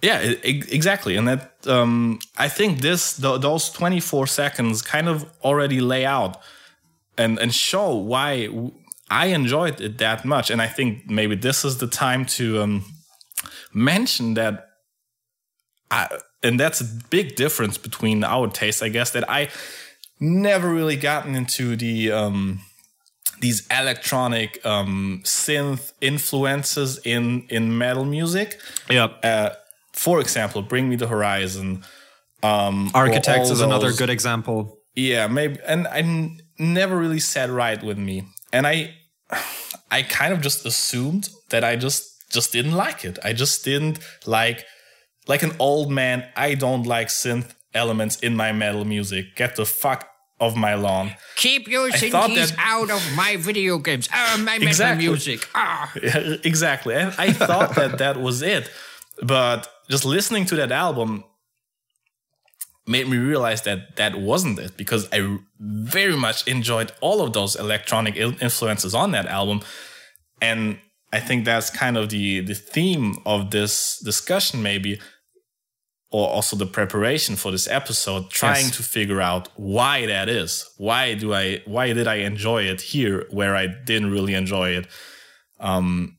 Yeah 0.02 0.20
it, 0.20 0.72
exactly. 0.72 1.16
And 1.18 1.28
that 1.28 1.54
um 1.68 2.20
i 2.38 2.48
think 2.48 2.82
this 2.82 3.18
th- 3.18 3.42
those 3.42 3.70
24 3.72 4.28
seconds 4.28 4.82
kind 4.82 5.08
of 5.08 5.26
already 5.44 5.82
lay 5.82 6.06
out 6.06 6.38
and 7.18 7.38
and 7.40 7.54
show 7.54 7.94
why 7.96 8.50
i 9.10 9.28
enjoyed 9.28 9.82
it 9.82 9.98
that 9.98 10.24
much. 10.26 10.50
And 10.50 10.62
i 10.62 10.68
think 10.68 11.10
maybe 11.10 11.36
this 11.36 11.66
is 11.66 11.78
the 11.78 11.88
time 11.88 12.26
to 12.38 12.62
um 12.62 12.86
mention 13.74 14.36
that 14.36 14.70
I, 15.92 16.08
and 16.46 16.60
that's 16.60 16.82
a 16.82 16.86
big 17.10 17.36
difference 17.36 17.78
between 17.78 18.24
our 18.24 18.48
tastes, 18.48 18.82
I 18.82 18.90
guess. 18.90 19.12
That 19.12 19.30
I 19.30 19.50
never 20.20 20.70
really 20.70 20.96
gotten 20.96 21.36
into 21.36 21.76
the 21.76 22.12
um, 22.12 22.62
these 23.42 23.68
electronic 23.70 24.66
um, 24.66 25.22
synth 25.24 25.92
influences 26.02 27.00
in 27.04 27.48
in 27.50 27.78
metal 27.78 28.06
music. 28.06 28.60
Yeah. 28.90 29.06
Uh, 29.24 29.50
for 29.94 30.20
example, 30.20 30.62
Bring 30.62 30.90
Me 30.90 30.96
the 30.96 31.08
Horizon. 31.08 31.84
Um, 32.44 32.92
Architects 32.94 33.50
is 33.50 33.62
another 33.62 33.92
good 33.92 34.10
example. 34.10 34.78
yeah, 34.94 35.28
maybe, 35.28 35.58
and 35.66 35.88
I 35.88 36.00
n- 36.00 36.40
never 36.60 36.96
really 36.98 37.20
sat 37.20 37.50
right 37.50 37.82
with 37.82 37.98
me, 37.98 38.24
and 38.54 38.68
I, 38.68 38.94
I 39.92 40.04
kind 40.04 40.34
of 40.34 40.42
just 40.42 40.66
assumed 40.66 41.30
that 41.50 41.64
I 41.64 41.76
just 41.76 42.04
just 42.32 42.52
didn't 42.52 42.74
like 42.74 43.06
it. 43.06 43.18
I 43.24 43.34
just 43.34 43.64
didn't 43.64 44.00
like, 44.26 44.66
like 45.28 45.44
an 45.44 45.54
old 45.60 45.92
man. 45.92 46.26
I 46.36 46.56
don't 46.56 46.84
like 46.84 47.08
synth 47.08 47.54
elements 47.74 48.20
in 48.20 48.36
my 48.36 48.52
metal 48.52 48.86
music. 48.86 49.36
Get 49.36 49.56
the 49.56 49.66
fuck 49.66 50.08
off 50.40 50.56
my 50.56 50.76
lawn. 50.76 51.12
Keep 51.36 51.68
your 51.68 51.90
that- 51.90 52.56
out 52.58 52.90
of 52.92 53.16
my 53.16 53.38
video 53.38 53.78
games. 53.78 54.10
Oh, 54.14 54.38
my 54.40 54.54
metal 54.58 54.68
Exactly. 54.68 55.08
music. 55.08 55.48
Ah. 55.56 55.92
exactly. 56.44 56.96
And 56.96 57.14
I 57.18 57.32
thought 57.32 57.76
that 57.76 57.98
that 58.00 58.20
was 58.20 58.42
it, 58.42 58.70
but 59.22 59.70
just 59.90 60.04
listening 60.06 60.46
to 60.46 60.56
that 60.58 60.72
album 60.72 61.24
made 62.88 63.08
me 63.08 63.18
realize 63.18 63.64
that 63.64 63.96
that 63.96 64.16
wasn't 64.20 64.60
it 64.60 64.78
because 64.78 65.08
I 65.12 65.40
very 65.60 66.16
much 66.16 66.48
enjoyed 66.48 66.92
all 67.02 67.22
of 67.22 67.34
those 67.34 67.56
electronic 67.56 68.16
influences 68.16 68.94
on 68.94 69.12
that 69.12 69.26
album, 69.26 69.62
and 70.42 70.78
I 71.12 71.20
think 71.20 71.46
that's 71.46 71.70
kind 71.70 71.98
of 71.98 72.10
the 72.10 72.42
the 72.42 72.54
theme 72.56 73.18
of 73.26 73.52
this 73.52 74.00
discussion, 74.04 74.62
maybe, 74.62 75.00
or 76.16 76.24
also 76.36 76.56
the 76.58 76.66
preparation 76.80 77.36
for 77.36 77.52
this 77.52 77.68
episode, 77.68 78.24
trying 78.42 78.66
Yes. 78.68 78.78
to 78.78 78.84
figure 78.84 79.22
out 79.30 79.44
why 79.76 79.96
that 80.14 80.28
is. 80.30 80.52
Why 80.78 81.04
do 81.22 81.28
I? 81.44 81.62
Why 81.76 81.94
did 81.98 82.08
I 82.16 82.18
enjoy 82.32 82.62
it 82.74 82.82
here 82.94 83.18
where 83.38 83.54
I 83.64 83.66
didn't 83.90 84.12
really 84.16 84.34
enjoy 84.44 84.70
it? 84.80 84.86
um, 85.60 86.18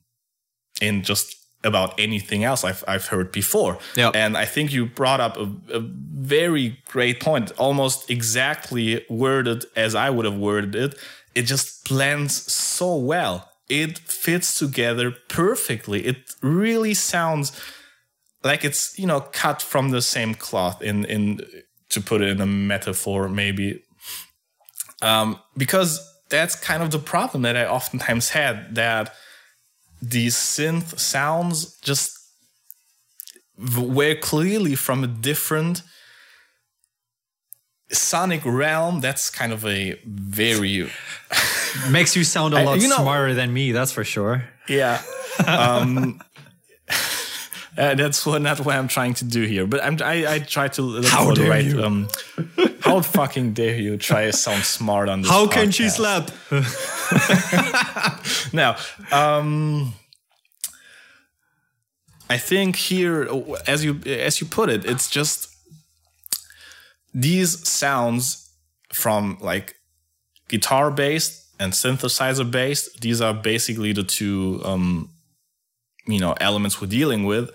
in 0.80 1.02
just 1.02 1.26
about 1.62 1.90
anything 1.98 2.42
else 2.44 2.64
I've, 2.64 2.82
I've 2.88 3.06
heard 3.12 3.30
before. 3.32 3.78
Yeah. 3.96 4.10
And 4.14 4.36
I 4.36 4.46
think 4.54 4.72
you 4.72 4.86
brought 4.86 5.20
up 5.20 5.36
a, 5.36 5.46
a 5.78 5.80
very 5.80 6.66
great 6.92 7.20
point, 7.20 7.52
almost 7.58 8.10
exactly 8.10 9.04
worded 9.10 9.64
as 9.76 9.94
I 9.94 10.08
would 10.10 10.24
have 10.24 10.38
worded 10.38 10.74
it. 10.74 10.98
It 11.34 11.42
just 11.42 11.66
blends 11.88 12.34
so 12.52 12.96
well. 12.96 13.36
It 13.68 13.98
fits 13.98 14.58
together 14.58 15.10
perfectly. 15.28 16.06
It 16.06 16.16
really 16.42 16.94
sounds 16.94 17.52
like 18.46 18.64
it's, 18.64 18.98
you 18.98 19.06
know, 19.06 19.20
cut 19.20 19.60
from 19.62 19.90
the 19.90 20.00
same 20.02 20.34
cloth 20.34 20.82
in, 20.82 21.04
in 21.04 21.40
to 21.90 22.00
put 22.00 22.20
it 22.22 22.28
in 22.28 22.40
a 22.40 22.46
metaphor, 22.46 23.28
maybe. 23.28 23.82
Um, 25.02 25.38
because 25.56 26.00
that's 26.30 26.54
kind 26.56 26.82
of 26.82 26.90
the 26.90 26.98
problem 26.98 27.42
that 27.42 27.56
I 27.56 27.66
oftentimes 27.66 28.30
had 28.30 28.74
that 28.74 29.14
these 30.02 30.34
synth 30.34 30.98
sounds 30.98 31.78
just 31.80 32.18
were 33.78 34.14
clearly 34.16 34.74
from 34.74 35.04
a 35.04 35.06
different 35.06 35.82
sonic 37.92 38.42
realm. 38.44 39.00
That's 39.00 39.30
kind 39.30 39.52
of 39.52 39.64
a 39.64 39.98
very 40.04 40.90
Makes 41.90 42.16
you 42.16 42.24
sound 42.24 42.54
a 42.54 42.62
lot 42.62 42.80
you 42.80 42.88
know- 42.88 42.96
smarter 42.96 43.34
than 43.34 43.52
me, 43.52 43.72
that's 43.72 43.92
for 43.92 44.04
sure. 44.04 44.44
yeah. 44.68 45.02
Um, 45.46 46.22
uh, 47.76 47.94
that's 47.94 48.24
what 48.24 48.42
not 48.42 48.60
what 48.60 48.74
I'm 48.74 48.88
trying 48.88 49.14
to 49.14 49.24
do 49.24 49.44
here, 49.44 49.66
but 49.66 49.82
I'm 49.82 49.98
I, 50.02 50.34
I 50.34 50.38
try 50.40 50.68
to 50.68 50.82
look 50.82 51.04
How 51.04 51.24
for 51.24 51.34
the 51.34 51.42
dare 51.42 51.50
right. 51.50 51.64
you. 51.64 51.82
Um, 51.82 52.08
how 52.80 53.00
fucking 53.00 53.52
dare 53.52 53.76
you 53.76 53.96
try 53.96 54.26
to 54.26 54.32
sound 54.32 54.64
smart 54.64 55.08
on 55.08 55.22
this? 55.22 55.30
How 55.30 55.46
can 55.46 55.70
she 55.70 55.88
slap? 55.88 56.30
Now, 58.52 58.76
um, 59.12 59.94
I 62.28 62.38
think 62.38 62.76
here, 62.76 63.28
as 63.66 63.84
you 63.84 64.00
as 64.06 64.40
you 64.40 64.46
put 64.46 64.68
it, 64.68 64.84
it's 64.84 65.10
just 65.10 65.54
these 67.14 67.68
sounds 67.68 68.50
from 68.92 69.38
like 69.40 69.76
guitar 70.48 70.90
based 70.90 71.46
and 71.58 71.72
synthesizer 71.72 72.50
based. 72.50 73.00
These 73.00 73.20
are 73.20 73.34
basically 73.34 73.92
the 73.92 74.04
two, 74.04 74.60
um, 74.64 75.10
you 76.06 76.20
know, 76.20 76.34
elements 76.40 76.80
we're 76.80 76.88
dealing 76.88 77.24
with. 77.24 77.50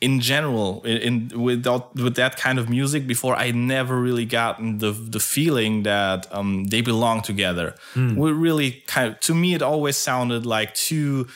In 0.00 0.20
general, 0.20 0.82
in, 0.84 1.30
in 1.32 1.42
without 1.42 1.94
with 1.96 2.14
that 2.14 2.36
kind 2.36 2.58
of 2.60 2.68
music 2.68 3.06
before, 3.06 3.34
I 3.34 3.50
never 3.50 4.00
really 4.00 4.24
gotten 4.26 4.78
the 4.78 4.92
the 4.92 5.18
feeling 5.18 5.82
that 5.82 6.26
um, 6.30 6.64
they 6.66 6.82
belong 6.82 7.22
together. 7.22 7.74
We 8.16 8.30
really 8.30 8.70
kind 8.86 9.08
of 9.08 9.20
to 9.20 9.34
me, 9.34 9.54
it 9.54 9.62
always 9.62 9.96
sounded 9.96 10.46
like 10.46 10.74
two 10.74 11.26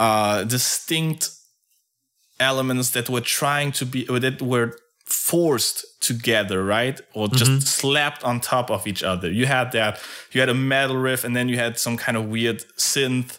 uh, 0.00 0.44
distinct 0.44 1.30
elements 2.40 2.90
that 2.90 3.08
were 3.08 3.20
trying 3.20 3.72
to 3.72 3.84
be 3.86 4.04
that 4.06 4.40
were 4.40 4.76
forced 5.04 5.84
together, 6.00 6.64
right? 6.64 7.00
Or 7.12 7.28
just 7.28 7.68
slapped 7.68 8.24
on 8.24 8.40
top 8.40 8.70
of 8.70 8.86
each 8.86 9.02
other. 9.02 9.30
You 9.30 9.46
had 9.46 9.72
that, 9.72 10.00
you 10.32 10.40
had 10.40 10.48
a 10.48 10.54
metal 10.54 10.96
riff, 10.96 11.22
and 11.24 11.36
then 11.36 11.48
you 11.48 11.58
had 11.58 11.78
some 11.78 11.96
kind 11.98 12.16
of 12.16 12.24
weird 12.28 12.64
synth 12.78 13.38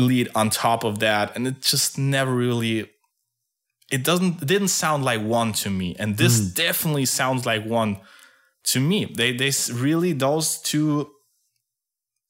lead 0.00 0.28
on 0.34 0.50
top 0.50 0.84
of 0.84 0.98
that, 1.00 1.34
and 1.36 1.46
it 1.46 1.60
just 1.60 1.98
never 1.98 2.34
really. 2.34 2.90
It 3.90 4.04
doesn't 4.04 4.42
it 4.42 4.46
didn't 4.46 4.68
sound 4.68 5.04
like 5.04 5.20
one 5.20 5.52
to 5.54 5.70
me, 5.70 5.96
and 5.98 6.16
this 6.16 6.40
definitely 6.40 7.06
sounds 7.06 7.44
like 7.44 7.64
one 7.64 7.98
to 8.64 8.80
me. 8.80 9.04
They 9.04 9.32
they 9.32 9.52
really 9.72 10.12
those 10.12 10.60
two 10.60 11.10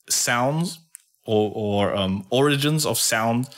sounds 0.09 0.79
or 1.25 1.53
or 1.55 1.95
um, 1.95 2.27
origins 2.31 2.87
of 2.87 2.99
sound 2.99 3.49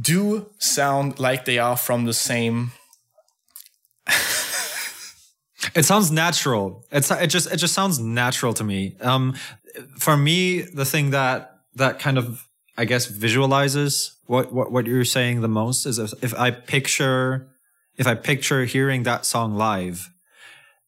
do 0.00 0.48
sound 0.58 1.18
like 1.18 1.44
they 1.44 1.58
are 1.58 1.76
from 1.76 2.04
the 2.04 2.14
same 2.14 2.70
It 5.74 5.84
sounds 5.84 6.10
natural. 6.10 6.84
It's 6.90 7.10
it 7.10 7.28
just 7.28 7.52
it 7.52 7.56
just 7.56 7.74
sounds 7.74 7.98
natural 7.98 8.54
to 8.54 8.64
me. 8.64 8.96
Um, 9.00 9.34
for 9.98 10.16
me, 10.16 10.62
the 10.62 10.84
thing 10.84 11.10
that 11.10 11.57
that 11.78 11.98
kind 11.98 12.18
of 12.18 12.46
I 12.76 12.84
guess 12.84 13.06
visualizes 13.06 14.16
what 14.26 14.52
what 14.52 14.70
what 14.70 14.86
you're 14.86 15.04
saying 15.04 15.40
the 15.40 15.48
most 15.48 15.86
is 15.86 15.98
if, 15.98 16.12
if 16.22 16.34
I 16.38 16.50
picture 16.50 17.48
if 17.96 18.06
I 18.06 18.14
picture 18.14 18.64
hearing 18.64 19.02
that 19.02 19.26
song 19.26 19.56
live, 19.56 20.08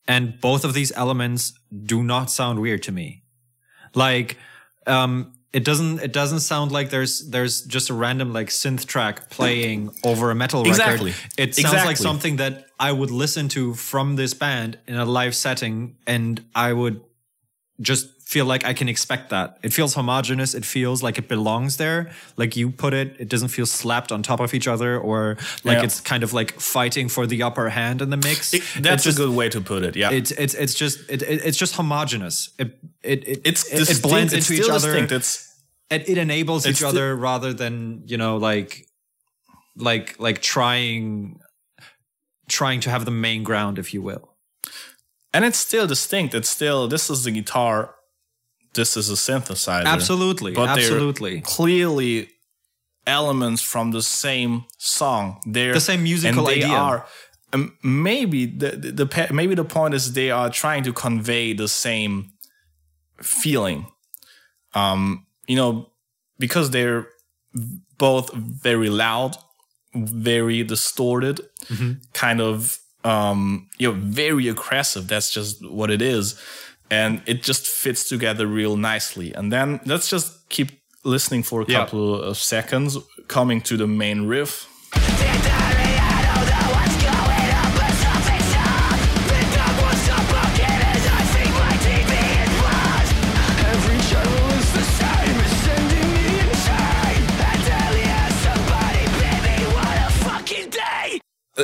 and 0.06 0.40
both 0.40 0.64
of 0.64 0.74
these 0.74 0.92
elements 0.96 1.52
do 1.84 2.02
not 2.02 2.30
sound 2.30 2.60
weird 2.60 2.82
to 2.84 2.92
me. 2.92 3.24
Like, 3.94 4.38
um, 4.86 5.32
it 5.52 5.64
doesn't 5.64 5.98
it 6.00 6.12
doesn't 6.12 6.40
sound 6.40 6.70
like 6.70 6.90
there's 6.90 7.28
there's 7.30 7.62
just 7.62 7.90
a 7.90 7.94
random 7.94 8.32
like 8.32 8.48
synth 8.48 8.86
track 8.86 9.30
playing 9.30 9.90
over 10.04 10.30
a 10.30 10.34
metal 10.34 10.64
Exactly. 10.64 11.10
record. 11.10 11.32
It 11.36 11.54
sounds 11.56 11.84
like 11.84 11.96
something 11.96 12.36
that 12.36 12.66
I 12.78 12.92
would 12.92 13.10
listen 13.10 13.48
to 13.50 13.74
from 13.74 14.14
this 14.14 14.32
band 14.32 14.78
in 14.86 14.94
a 14.94 15.04
live 15.04 15.34
setting, 15.34 15.96
and 16.06 16.44
I 16.54 16.72
would 16.72 17.00
just 17.80 18.19
feel 18.32 18.46
like 18.52 18.64
I 18.70 18.74
can 18.74 18.88
expect 18.88 19.30
that. 19.30 19.58
It 19.62 19.72
feels 19.72 19.94
homogenous. 19.94 20.54
It 20.54 20.64
feels 20.64 21.02
like 21.02 21.18
it 21.18 21.26
belongs 21.28 21.76
there. 21.76 22.10
Like 22.36 22.52
you 22.60 22.70
put 22.70 22.92
it, 22.94 23.08
it 23.18 23.28
doesn't 23.28 23.48
feel 23.56 23.66
slapped 23.66 24.12
on 24.12 24.22
top 24.22 24.40
of 24.40 24.54
each 24.54 24.68
other 24.68 24.90
or 25.08 25.36
like 25.64 25.78
Yeah. 25.78 25.84
it's 25.86 26.00
kind 26.00 26.22
of 26.22 26.32
like 26.32 26.50
fighting 26.60 27.08
for 27.10 27.26
the 27.26 27.42
upper 27.42 27.68
hand 27.70 28.00
in 28.02 28.10
the 28.10 28.16
mix. 28.28 28.54
It- 28.54 28.62
that's 28.86 29.04
just, 29.04 29.18
a 29.18 29.22
good 29.22 29.34
way 29.40 29.48
to 29.48 29.60
put 29.60 29.82
it. 29.88 29.96
Yeah, 29.96 30.12
It's 30.18 30.30
it's 30.44 30.54
it's 30.54 30.74
just 30.82 30.96
it, 31.10 31.22
it, 31.22 31.40
it's 31.48 31.58
just 31.58 31.74
homogenous. 31.74 32.50
It 32.58 32.68
it 33.02 33.20
it 33.32 33.38
it's 33.44 33.62
it, 33.72 33.90
it 33.90 34.02
blends 34.02 34.32
into 34.32 34.52
each 34.52 34.70
other. 34.70 34.92
distinct. 34.92 35.12
It's 35.12 35.30
It, 35.90 36.02
it 36.08 36.18
enables 36.18 36.66
each 36.70 36.82
other 36.84 37.16
rather 37.16 37.52
than 37.52 37.74
you 38.10 38.16
know 38.22 38.36
like 38.50 38.86
like 39.76 40.08
like 40.26 40.38
trying 40.40 41.40
trying 42.48 42.80
to 42.80 42.90
have 42.90 43.04
the 43.04 43.10
main 43.26 43.42
ground, 43.42 43.78
if 43.78 43.92
you 43.94 44.02
will. 44.02 44.24
and 45.34 45.44
it's 45.44 45.58
still 45.58 45.86
distinct. 45.86 46.34
It's 46.34 46.48
still 46.58 46.88
this 46.88 47.10
is 47.10 47.24
the 47.24 47.30
guitar, 47.32 47.94
this 48.74 48.96
is 48.96 49.10
a 49.10 49.14
synthesizer. 49.14 49.84
Absolutely, 49.84 50.52
but 50.52 50.68
absolutely. 50.68 51.40
clearly 51.40 52.28
elements 53.06 53.62
from 53.62 53.90
the 53.90 54.02
same 54.02 54.64
song. 54.78 55.40
They're 55.46 55.74
The 55.74 55.80
same 55.80 56.02
musical 56.02 56.44
they 56.44 56.62
idea. 56.62 56.76
Are, 56.76 57.06
um, 57.52 57.76
maybe 57.82 58.46
the, 58.46 58.70
the 58.70 59.04
the 59.04 59.28
maybe 59.32 59.54
the 59.54 59.64
point 59.64 59.94
is 59.94 60.12
they 60.12 60.30
are 60.30 60.50
trying 60.50 60.84
to 60.84 60.92
convey 60.92 61.52
the 61.52 61.68
same 61.68 62.32
feeling. 63.20 63.86
Um, 64.74 65.26
you 65.48 65.56
know, 65.56 65.90
because 66.38 66.70
they're 66.70 67.08
both 67.98 68.32
very 68.32 68.88
loud, 68.88 69.36
very 69.94 70.62
distorted, 70.62 71.40
kind 72.12 72.40
of 72.40 72.78
um, 73.04 73.68
you 73.78 73.90
know, 73.90 73.98
very 73.98 74.48
aggressive. 74.48 75.08
That's 75.08 75.32
just 75.32 75.68
what 75.68 75.90
it 75.90 76.02
is 76.02 76.38
and 76.90 77.22
it 77.26 77.42
just 77.42 77.66
fits 77.66 78.08
together 78.08 78.46
real 78.46 78.76
nicely. 78.76 79.32
And 79.32 79.52
then 79.52 79.80
let's 79.86 80.08
just 80.08 80.48
keep 80.48 80.80
listening 81.04 81.42
for 81.42 81.62
a 81.62 81.64
yeah. 81.66 81.78
couple 81.78 82.20
of 82.20 82.36
seconds, 82.36 82.98
coming 83.28 83.60
to 83.62 83.76
the 83.76 83.86
main 83.86 84.26
riff. 84.26 84.66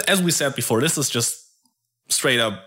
As 0.09 0.22
we 0.22 0.31
said 0.31 0.55
before, 0.55 0.81
this 0.81 0.99
is 0.99 1.11
just 1.11 1.37
straight 2.09 2.39
up 2.39 2.62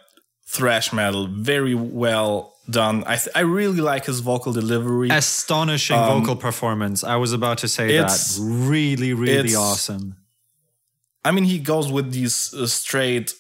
thrash 0.58 0.91
metal, 0.93 1.28
very 1.28 1.76
well 1.76 2.54
done. 2.70 3.04
I 3.06 3.16
th- 3.18 3.36
I 3.36 3.41
really 3.41 3.82
like 3.82 4.06
his 4.06 4.20
vocal 4.22 4.52
delivery. 4.54 5.10
Astonishing 5.10 5.97
vocal 6.20 6.36
performance. 6.36 7.04
I 7.04 7.16
was 7.18 7.34
about 7.34 7.58
to 7.60 7.68
say 7.68 7.88
that. 7.88 8.00
Um, 8.00 8.06
It's- 8.06 8.39
Really, 8.41 9.14
really 9.14 9.56
awesome. 9.56 10.16
I 11.28 11.32
mean, 11.32 11.43
he 11.45 11.60
goes 11.60 11.88
with 11.91 12.12
these 12.12 12.54
uh, 12.54 12.66
straight 12.68 13.34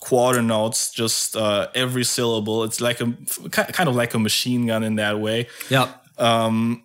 quarter 0.00 0.42
notes, 0.42 0.90
just 0.92 1.36
uh, 1.36 1.68
every 1.74 2.04
syllable. 2.04 2.64
It's 2.64 2.80
like 2.80 3.00
a 3.00 3.12
kind 3.50 3.88
of 3.88 3.94
like 3.96 4.14
a 4.14 4.18
machine 4.18 4.66
gun 4.66 4.82
in 4.82 4.96
that 4.96 5.16
way. 5.20 5.46
Yeah. 5.70 5.88
Um, 6.18 6.82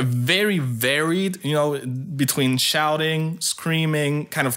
Very 0.00 0.58
varied, 0.58 1.38
you 1.44 1.52
know, 1.52 1.78
between 2.16 2.56
shouting, 2.58 3.38
screaming, 3.40 4.26
kind 4.30 4.46
of 4.46 4.56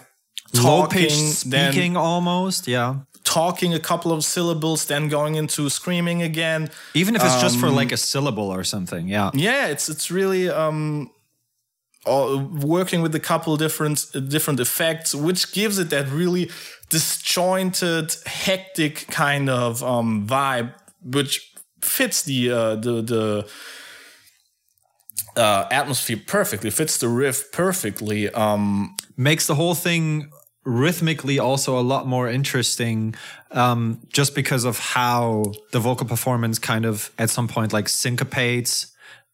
talking, 0.53 1.01
pitched 1.09 1.49
then 1.51 1.71
speaking 1.73 1.97
almost. 1.97 2.67
Yeah. 2.67 2.95
Talking 3.25 3.73
a 3.73 3.79
couple 3.79 4.11
of 4.11 4.23
syllables, 4.23 4.85
then 4.85 5.09
going 5.09 5.35
into 5.35 5.69
screaming 5.69 6.21
again. 6.21 6.69
Even 6.93 7.15
if 7.15 7.23
it's 7.23 7.41
just 7.41 7.59
for 7.59 7.67
Um, 7.67 7.75
like 7.75 7.91
a 7.91 7.97
syllable 7.97 8.49
or 8.53 8.63
something. 8.63 9.09
Yeah. 9.09 9.31
yeah 9.33 9.67
it's 9.73 9.89
it's 9.89 10.09
really 10.09 10.49
um 10.49 11.09
working 12.05 13.01
with 13.01 13.15
a 13.15 13.19
couple 13.19 13.57
different 13.57 14.05
different 14.29 14.59
effects 14.59 15.15
which 15.15 15.51
gives 15.51 15.79
it 15.79 15.89
that 15.89 16.05
really 16.11 16.51
disjointed 16.89 18.15
hectic 18.27 19.07
kind 19.09 19.49
of 19.49 19.81
um 19.83 20.27
vibe 20.27 20.71
which 21.03 21.51
fits 21.81 22.21
the 22.23 22.51
uh 22.51 22.75
the 22.75 23.01
the 23.01 23.47
uh, 25.37 25.65
atmosphere 25.71 26.19
perfectly 26.27 26.69
fits 26.69 26.97
the 26.97 27.07
riff 27.09 27.51
perfectly 27.51 28.29
um 28.29 28.95
makes 29.17 29.47
the 29.47 29.55
whole 29.55 29.75
thing 29.75 30.29
rhythmically 30.65 31.37
also 31.39 31.77
a 31.79 31.81
lot 31.93 32.07
more 32.07 32.27
interesting 32.27 33.13
um, 33.51 33.99
just 34.11 34.33
because 34.35 34.65
of 34.65 34.79
how 34.79 35.51
the 35.71 35.79
vocal 35.79 36.07
performance 36.07 36.57
kind 36.59 36.85
of 36.85 37.11
at 37.19 37.29
some 37.29 37.47
point 37.47 37.71
like 37.71 37.87
syncopates 37.87 38.91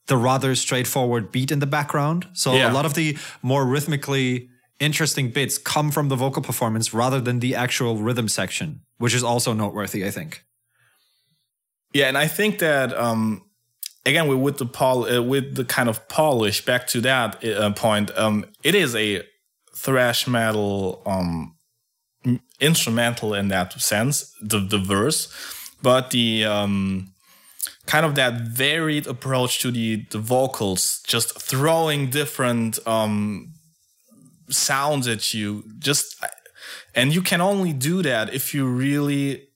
the 0.08 0.18
rather 0.18 0.56
straightforward 0.56 1.32
beat 1.32 1.52
in 1.52 1.60
the 1.60 1.66
background 1.68 2.28
so 2.34 2.54
Yeah. 2.54 2.70
a 2.72 2.74
lot 2.74 2.86
of 2.86 2.94
the 2.96 3.18
more 3.42 3.66
rhythmically 3.66 4.50
interesting 4.80 5.30
bits 5.32 5.58
come 5.58 5.90
from 5.92 6.10
the 6.10 6.16
vocal 6.18 6.42
performance 6.42 6.94
rather 6.94 7.22
than 7.22 7.40
the 7.40 7.56
actual 7.56 7.98
rhythm 7.98 8.28
section 8.28 8.82
which 8.98 9.14
is 9.14 9.24
also 9.24 9.54
noteworthy 9.54 10.06
i 10.06 10.12
think 10.12 10.44
Yeah, 11.94 12.08
and 12.08 12.18
I 12.18 12.28
think 12.28 12.60
that 12.60 12.94
um, 12.98 13.42
again 14.06 14.28
with 14.42 14.58
the 14.58 14.66
pol- 14.66 15.06
uh, 15.10 15.22
with 15.22 15.56
the 15.56 15.66
kind 15.66 15.90
of 15.90 16.08
polish 16.08 16.64
back 16.66 16.88
to 16.88 17.02
that 17.02 17.44
uh, 17.44 17.72
point. 17.74 18.12
Um, 18.18 18.46
it 18.64 18.76
is 18.76 18.96
a 18.96 19.24
thrash 19.84 20.28
metal 20.28 21.02
um, 21.06 21.56
instrumental 22.60 23.34
in 23.34 23.48
that 23.50 23.80
sense, 23.82 24.34
the 24.42 24.60
the 24.60 24.78
verse, 24.78 25.28
but 25.82 26.12
the 26.12 26.46
um, 26.46 27.14
kind 27.86 28.06
of 28.06 28.16
that 28.16 28.42
varied 28.42 29.08
approach 29.08 29.60
to 29.62 29.72
the 29.72 30.06
the 30.12 30.20
vocals, 30.20 31.02
just 31.08 31.42
throwing 31.42 32.10
different 32.10 32.80
um, 32.88 33.54
sounds 34.50 35.08
at 35.08 35.34
you, 35.34 35.64
just 35.80 36.24
and 36.94 37.14
you 37.14 37.22
can 37.22 37.42
only 37.42 37.74
do 37.74 38.02
that 38.02 38.34
if 38.34 38.54
you 38.54 38.66
really 38.68 39.48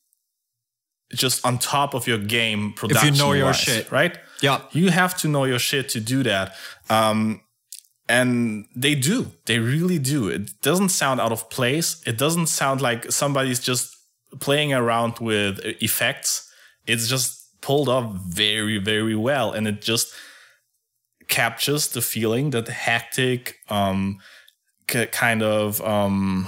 just 1.13 1.45
on 1.45 1.59
top 1.59 1.93
of 1.93 2.07
your 2.07 2.17
game 2.17 2.73
production 2.73 3.13
you 3.13 3.19
know 3.19 3.33
your 3.33 3.47
wise, 3.47 3.59
shit. 3.59 3.91
right? 3.91 4.17
Yeah. 4.41 4.61
You 4.71 4.89
have 4.89 5.15
to 5.17 5.27
know 5.27 5.45
your 5.45 5.59
shit 5.59 5.89
to 5.89 5.99
do 5.99 6.23
that. 6.23 6.55
Um 6.89 7.41
and 8.07 8.65
they 8.75 8.95
do. 8.95 9.31
They 9.45 9.59
really 9.59 9.99
do. 9.99 10.27
It 10.29 10.61
doesn't 10.61 10.89
sound 10.89 11.19
out 11.19 11.31
of 11.31 11.49
place. 11.49 12.01
It 12.05 12.17
doesn't 12.17 12.47
sound 12.47 12.81
like 12.81 13.11
somebody's 13.11 13.59
just 13.59 13.95
playing 14.39 14.73
around 14.73 15.19
with 15.19 15.59
effects. 15.81 16.51
It's 16.85 17.07
just 17.07 17.61
pulled 17.61 17.89
off 17.89 18.15
very 18.15 18.77
very 18.77 19.15
well. 19.15 19.51
And 19.51 19.67
it 19.67 19.81
just 19.81 20.13
captures 21.27 21.87
the 21.87 22.01
feeling 22.01 22.51
that 22.51 22.67
hectic 22.67 23.57
um 23.69 24.19
kind 24.87 25.41
of 25.41 25.81
um 25.81 26.47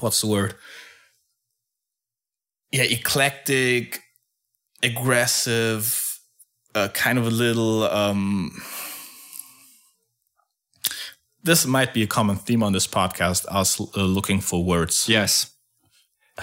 what's 0.00 0.20
the 0.20 0.26
word? 0.26 0.54
Yeah 2.72 2.84
eclectic 2.84 4.02
aggressive 4.82 6.18
uh, 6.74 6.88
kind 6.88 7.18
of 7.18 7.26
a 7.26 7.30
little 7.30 7.84
um 7.84 8.60
this 11.42 11.66
might 11.66 11.92
be 11.92 12.02
a 12.02 12.06
common 12.06 12.36
theme 12.36 12.62
on 12.62 12.72
this 12.72 12.86
podcast 12.86 13.46
us 13.50 13.80
uh, 13.80 14.00
looking 14.02 14.40
for 14.40 14.64
words 14.64 15.08
yes 15.08 15.48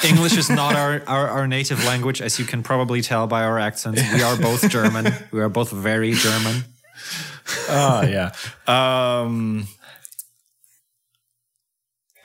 English 0.03 0.37
is 0.37 0.49
not 0.49 0.75
our, 0.75 1.01
our, 1.07 1.27
our 1.27 1.47
native 1.47 1.83
language, 1.83 2.21
as 2.21 2.37
you 2.37 2.45
can 2.45 2.61
probably 2.61 3.01
tell 3.01 3.25
by 3.25 3.41
our 3.43 3.57
accents. 3.57 3.99
We 4.13 4.21
are 4.21 4.37
both 4.37 4.69
German. 4.69 5.11
We 5.31 5.39
are 5.41 5.49
both 5.49 5.71
very 5.71 6.11
German. 6.13 6.63
oh 7.69 8.03
yeah 8.03 8.31
um 8.67 9.67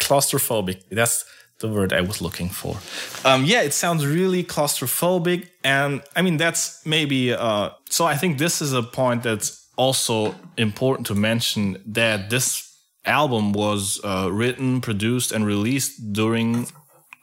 claustrophobic 0.01 0.83
that's 0.91 1.25
the 1.61 1.69
word 1.69 1.93
i 1.93 2.01
was 2.01 2.21
looking 2.21 2.49
for 2.51 2.77
um 3.25 3.45
yeah 3.45 3.63
it 3.63 3.73
sounds 3.73 4.05
really 4.05 4.45
claustrophobic 4.45 5.49
and 5.63 6.03
i 6.15 6.21
mean 6.23 6.37
that's 6.37 6.85
maybe 6.85 7.33
uh 7.33 7.71
so 7.89 8.05
i 8.05 8.17
think 8.17 8.39
this 8.39 8.61
is 8.61 8.73
a 8.75 8.83
point 8.83 9.23
that's 9.23 9.64
also 9.77 10.35
important 10.57 11.07
to 11.07 11.15
mention 11.15 11.83
that 11.87 12.31
this 12.31 12.71
album 13.05 13.53
was 13.53 14.01
uh, 14.05 14.29
written 14.33 14.81
produced 14.81 15.33
and 15.33 15.45
released 15.45 16.13
during 16.13 16.67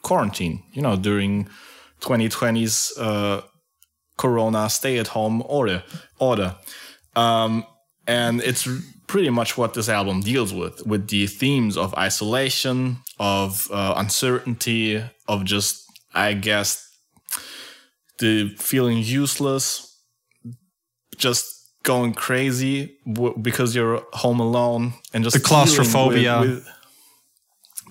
quarantine 0.03 0.63
you 0.73 0.81
know 0.81 0.95
during 0.95 1.47
2020's 2.01 2.97
uh 2.97 3.41
corona 4.17 4.69
stay 4.69 4.97
at 4.97 5.07
home 5.07 5.43
order 5.47 5.83
order. 6.19 6.55
Um 7.15 7.65
and 8.07 8.41
it's 8.41 8.67
pretty 9.07 9.29
much 9.29 9.57
what 9.57 9.73
this 9.73 9.89
album 9.89 10.21
deals 10.21 10.53
with 10.53 10.85
with 10.85 11.07
the 11.09 11.27
themes 11.27 11.77
of 11.77 11.93
isolation 11.95 12.97
of 13.19 13.69
uh, 13.71 13.93
uncertainty 13.97 15.03
of 15.27 15.43
just 15.43 15.83
i 16.13 16.33
guess 16.33 16.87
the 18.19 18.49
feeling 18.57 18.99
useless 18.99 19.99
just 21.17 21.60
going 21.83 22.13
crazy 22.13 22.95
w- 23.11 23.35
because 23.41 23.75
you're 23.75 24.03
home 24.13 24.39
alone 24.39 24.93
and 25.13 25.23
just 25.23 25.33
The 25.35 25.39
dealing 25.39 25.61
with- 25.65 25.75
claustrophobia. 25.75 26.39
with 26.41 26.67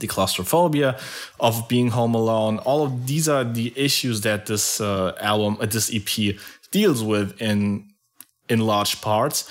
the 0.00 0.06
claustrophobia 0.06 0.98
of 1.38 1.68
being 1.68 1.88
home 1.90 2.14
alone. 2.14 2.58
All 2.58 2.84
of 2.86 3.06
these 3.06 3.28
are 3.28 3.44
the 3.44 3.72
issues 3.76 4.22
that 4.22 4.46
this 4.46 4.80
uh, 4.80 5.14
album 5.20 5.58
uh, 5.60 5.66
this 5.66 5.92
ep 5.92 6.36
deals 6.70 7.02
with 7.02 7.40
in 7.42 7.90
in 8.48 8.60
large 8.60 9.00
parts. 9.02 9.44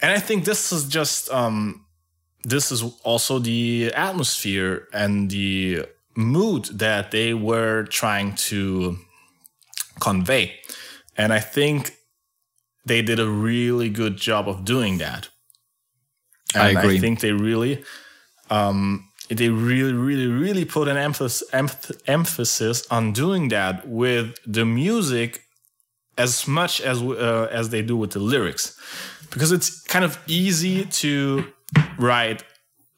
And 0.00 0.10
i 0.12 0.20
think 0.20 0.44
this 0.44 0.72
is 0.72 0.84
just 0.88 1.30
um 1.30 1.84
this 2.44 2.72
is 2.72 2.82
also 3.02 3.38
the 3.40 3.92
atmosphere 3.94 4.88
and 4.92 5.28
the 5.30 5.84
mood 6.16 6.64
that 6.78 7.10
they 7.10 7.34
were 7.34 7.82
trying 7.90 8.34
to 8.48 8.96
convey. 10.00 10.54
And 11.16 11.32
i 11.32 11.40
think 11.40 11.92
they 12.88 13.02
did 13.02 13.20
a 13.20 13.28
really 13.28 13.88
good 13.88 14.16
job 14.16 14.48
of 14.48 14.64
doing 14.64 14.98
that 14.98 15.28
I 16.54 16.70
and 16.70 16.78
agree. 16.78 16.96
i 16.96 16.98
think 16.98 17.20
they 17.20 17.32
really 17.32 17.84
um 18.50 19.08
they 19.28 19.48
really 19.48 19.92
really 19.92 20.26
really 20.26 20.64
put 20.64 20.88
an 20.88 20.96
emphasis 20.96 21.48
emph- 21.52 22.00
emphasis 22.06 22.86
on 22.90 23.12
doing 23.12 23.48
that 23.48 23.86
with 23.86 24.36
the 24.46 24.64
music 24.64 25.42
as 26.16 26.48
much 26.48 26.80
as 26.80 27.02
uh, 27.02 27.48
as 27.52 27.68
they 27.70 27.82
do 27.82 27.96
with 27.96 28.12
the 28.12 28.18
lyrics 28.18 28.76
because 29.30 29.52
it's 29.52 29.82
kind 29.82 30.04
of 30.04 30.18
easy 30.26 30.84
to 30.86 31.44
write 31.98 32.42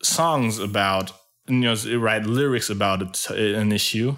songs 0.03 0.59
about 0.59 1.13
you 1.49 1.57
know 1.57 1.75
write 1.99 2.25
lyrics 2.25 2.71
about 2.71 3.29
an 3.31 3.73
issue 3.73 4.17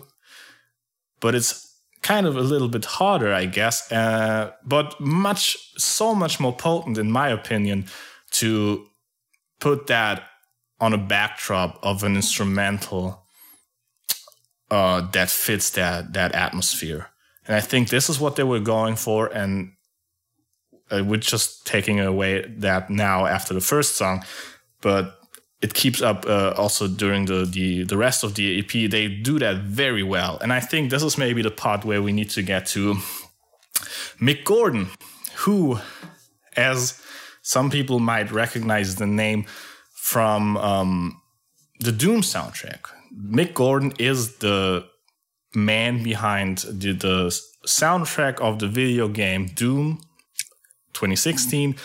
but 1.21 1.35
it's 1.35 1.72
kind 2.03 2.27
of 2.27 2.37
a 2.37 2.41
little 2.41 2.69
bit 2.69 2.85
harder 2.85 3.33
i 3.33 3.47
guess 3.47 3.91
uh, 3.93 4.51
but 4.65 4.99
much 5.01 5.57
so 5.79 6.15
much 6.15 6.41
more 6.41 6.53
potent 6.53 6.99
in 6.99 7.11
my 7.11 7.29
opinion 7.29 7.87
to 8.31 8.87
put 9.61 9.87
that 9.87 10.25
on 10.81 10.93
a 10.93 10.99
backdrop 10.99 11.79
of 11.83 12.03
an 12.03 12.17
instrumental 12.17 13.23
uh, 14.73 15.03
that 15.13 15.31
fits 15.31 15.71
that 15.71 16.15
that 16.15 16.33
atmosphere. 16.33 17.09
And 17.47 17.55
i 17.55 17.61
think 17.61 17.89
this 17.89 18.11
is 18.11 18.19
what 18.19 18.37
they 18.37 18.43
were 18.43 18.61
going 18.61 18.97
for 18.97 19.27
and 19.27 19.73
uh, 20.91 21.03
we're 21.05 21.19
just 21.19 21.67
taking 21.67 22.01
away 22.01 22.45
that 22.59 22.91
now 22.91 23.27
after 23.27 23.55
the 23.55 23.61
first 23.61 23.97
song 23.97 24.25
but 24.81 25.22
it 25.63 25.75
keeps 25.75 26.03
up 26.03 26.27
uh, 26.27 26.55
also 26.57 26.89
during 26.89 27.27
the, 27.27 27.45
the 27.45 27.85
the 27.85 27.97
rest 27.97 28.25
of 28.25 28.35
the 28.35 28.59
ep 28.59 28.91
they 28.91 29.09
do 29.09 29.39
that 29.39 29.57
very 29.59 30.03
well. 30.03 30.39
And 30.41 30.53
i 30.53 30.61
think 30.61 30.91
this 30.91 31.03
is 31.03 31.17
maybe 31.17 31.43
the 31.43 31.51
part 31.51 31.85
where 31.85 32.03
we 32.03 32.13
need 32.13 32.31
to 32.31 32.43
get 32.43 32.67
to 32.67 32.97
mick 34.21 34.45
gordon 34.45 34.89
who 35.45 35.79
as 36.57 37.01
some 37.43 37.71
people 37.71 37.99
might 37.99 38.31
recognize 38.31 38.97
the 38.97 39.07
name 39.07 39.45
from 39.95 40.57
um, 40.57 41.21
the 41.81 41.93
doom 41.93 42.21
soundtrack 42.21 42.87
Mick 43.15 43.55
Gordon 43.55 43.93
is 43.99 44.37
the 44.37 44.87
man 45.55 46.03
behind 46.03 46.59
the, 46.59 46.93
the 46.93 47.41
soundtrack 47.67 48.41
of 48.41 48.59
the 48.59 48.69
video 48.69 49.09
game 49.09 49.47
Doom 49.47 50.01
2016 50.95 51.77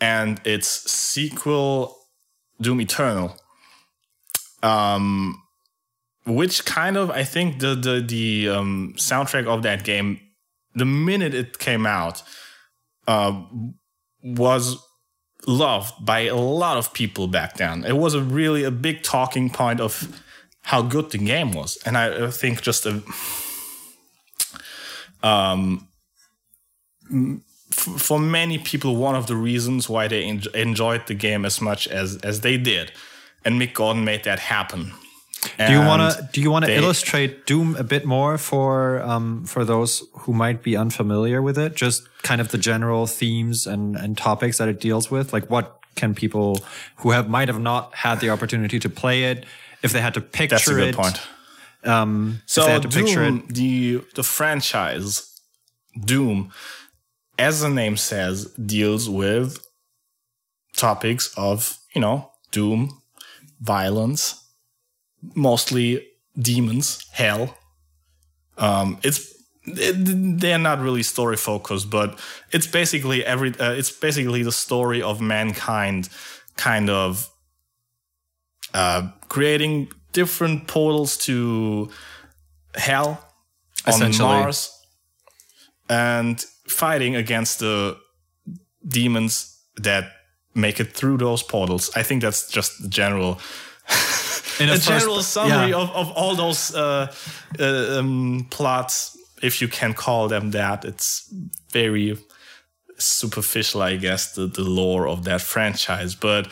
and 0.00 0.40
its 0.44 0.90
sequel 0.90 1.96
Doom 2.60 2.80
Eternal. 2.80 3.36
Um, 4.62 5.42
which 6.26 6.64
kind 6.64 6.96
of 6.96 7.10
I 7.10 7.22
think 7.22 7.60
the 7.60 7.74
the 7.74 8.00
the 8.00 8.48
um, 8.48 8.94
soundtrack 8.96 9.46
of 9.46 9.62
that 9.62 9.84
game, 9.84 10.20
the 10.74 10.84
minute 10.84 11.34
it 11.34 11.58
came 11.58 11.86
out, 11.86 12.22
uh, 13.06 13.42
was 14.22 14.76
loved 15.46 16.04
by 16.04 16.20
a 16.20 16.34
lot 16.34 16.76
of 16.76 16.92
people 16.92 17.28
back 17.28 17.56
then. 17.56 17.84
It 17.84 17.96
was 17.96 18.14
a 18.14 18.20
really 18.20 18.64
a 18.64 18.72
big 18.72 19.02
talking 19.02 19.50
point 19.50 19.80
of 19.80 20.20
how 20.62 20.82
good 20.82 21.10
the 21.10 21.18
game 21.18 21.52
was, 21.52 21.78
and 21.86 21.96
I, 21.96 22.26
I 22.26 22.30
think 22.30 22.60
just 22.62 22.86
a 22.86 23.02
um 25.22 25.88
f- 27.76 28.00
for 28.00 28.18
many 28.18 28.58
people 28.58 28.96
one 28.96 29.14
of 29.18 29.26
the 29.26 29.36
reasons 29.36 29.88
why 29.88 30.08
they 30.08 30.24
en- 30.24 30.42
enjoyed 30.54 31.06
the 31.06 31.14
game 31.14 31.44
as 31.46 31.60
much 31.60 31.86
as 31.88 32.16
as 32.22 32.40
they 32.40 32.56
did, 32.58 32.92
and 33.44 33.60
Mick 33.60 33.74
Gordon 33.74 34.04
made 34.04 34.24
that 34.24 34.38
happen. 34.38 34.92
Do 35.58 35.72
you 35.72 35.78
want 35.80 36.02
to 36.12 36.28
do 36.32 36.40
you 36.40 36.50
want 36.50 36.64
to 36.64 36.74
illustrate 36.74 37.46
Doom 37.46 37.76
a 37.76 37.84
bit 37.84 38.04
more 38.04 38.38
for 38.38 39.00
um, 39.02 39.44
for 39.46 39.64
those 39.64 40.02
who 40.20 40.32
might 40.32 40.62
be 40.62 40.76
unfamiliar 40.76 41.40
with 41.40 41.58
it? 41.58 41.76
Just 41.76 42.08
kind 42.22 42.40
of 42.40 42.48
the 42.48 42.58
general 42.58 43.06
themes 43.06 43.66
and 43.66 43.96
and 43.96 44.16
topics 44.18 44.58
that 44.58 44.68
it 44.68 44.80
deals 44.80 45.10
with. 45.10 45.32
Like 45.32 45.48
what 45.50 45.78
can 45.94 46.14
people 46.14 46.58
who 46.96 47.12
have 47.12 47.28
might 47.28 47.48
have 47.48 47.60
not 47.60 47.94
had 47.94 48.20
the 48.20 48.30
opportunity 48.30 48.78
to 48.80 48.88
play 48.90 49.24
it, 49.30 49.44
if 49.82 49.92
they 49.92 50.00
had 50.00 50.14
to 50.14 50.20
picture 50.20 50.56
That's 50.56 50.68
a 50.68 50.74
good 50.74 50.88
it, 50.88 50.96
point. 50.96 51.20
Um, 51.84 52.42
So 52.46 52.64
they 52.64 52.72
had 52.72 52.82
to 52.82 52.88
picture 52.88 53.24
Doom, 53.24 53.46
the 53.48 54.02
the 54.14 54.22
franchise 54.22 55.22
Doom, 56.04 56.50
as 57.38 57.60
the 57.60 57.68
name 57.68 57.96
says, 57.96 58.46
deals 58.52 59.08
with 59.08 59.58
topics 60.76 61.32
of 61.36 61.78
you 61.94 62.00
know 62.00 62.30
doom, 62.50 63.02
violence, 63.60 64.44
mostly 65.34 66.06
demons, 66.38 67.06
hell. 67.12 67.56
Um, 68.58 68.98
it's 69.02 69.34
it, 69.64 70.40
they're 70.40 70.58
not 70.58 70.80
really 70.80 71.02
story 71.02 71.36
focused, 71.36 71.90
but 71.90 72.18
it's 72.52 72.66
basically 72.66 73.24
every 73.24 73.50
uh, 73.58 73.72
it's 73.72 73.90
basically 73.90 74.42
the 74.42 74.52
story 74.52 75.02
of 75.02 75.20
mankind, 75.20 76.08
kind 76.56 76.88
of 76.88 77.28
uh, 78.74 79.08
creating 79.28 79.88
different 80.12 80.66
portals 80.66 81.16
to 81.16 81.90
hell 82.74 83.22
on. 83.86 84.12
Mars 84.18 84.72
and 85.88 86.44
fighting 86.68 87.16
against 87.16 87.58
the 87.58 87.96
demons 88.86 89.58
that 89.76 90.12
make 90.54 90.80
it 90.80 90.92
through 90.92 91.18
those 91.18 91.42
portals. 91.42 91.90
I 91.94 92.02
think 92.02 92.22
that's 92.22 92.50
just 92.50 92.82
the 92.82 92.88
general 92.88 93.40
in 94.58 94.68
a 94.68 94.72
first- 94.74 94.88
general 94.88 95.22
summary 95.22 95.70
yeah. 95.70 95.76
of, 95.76 95.90
of 95.90 96.10
all 96.12 96.34
those 96.34 96.74
uh, 96.74 97.12
uh, 97.58 97.98
um, 97.98 98.46
plots, 98.50 99.16
if 99.42 99.60
you 99.60 99.68
can 99.68 99.94
call 99.94 100.28
them 100.28 100.52
that. 100.52 100.84
It's 100.84 101.32
very 101.70 102.16
superficial, 102.98 103.82
I 103.82 103.96
guess, 103.96 104.32
the, 104.32 104.46
the 104.46 104.64
lore 104.64 105.06
of 105.06 105.24
that 105.24 105.42
franchise. 105.42 106.14
But 106.14 106.48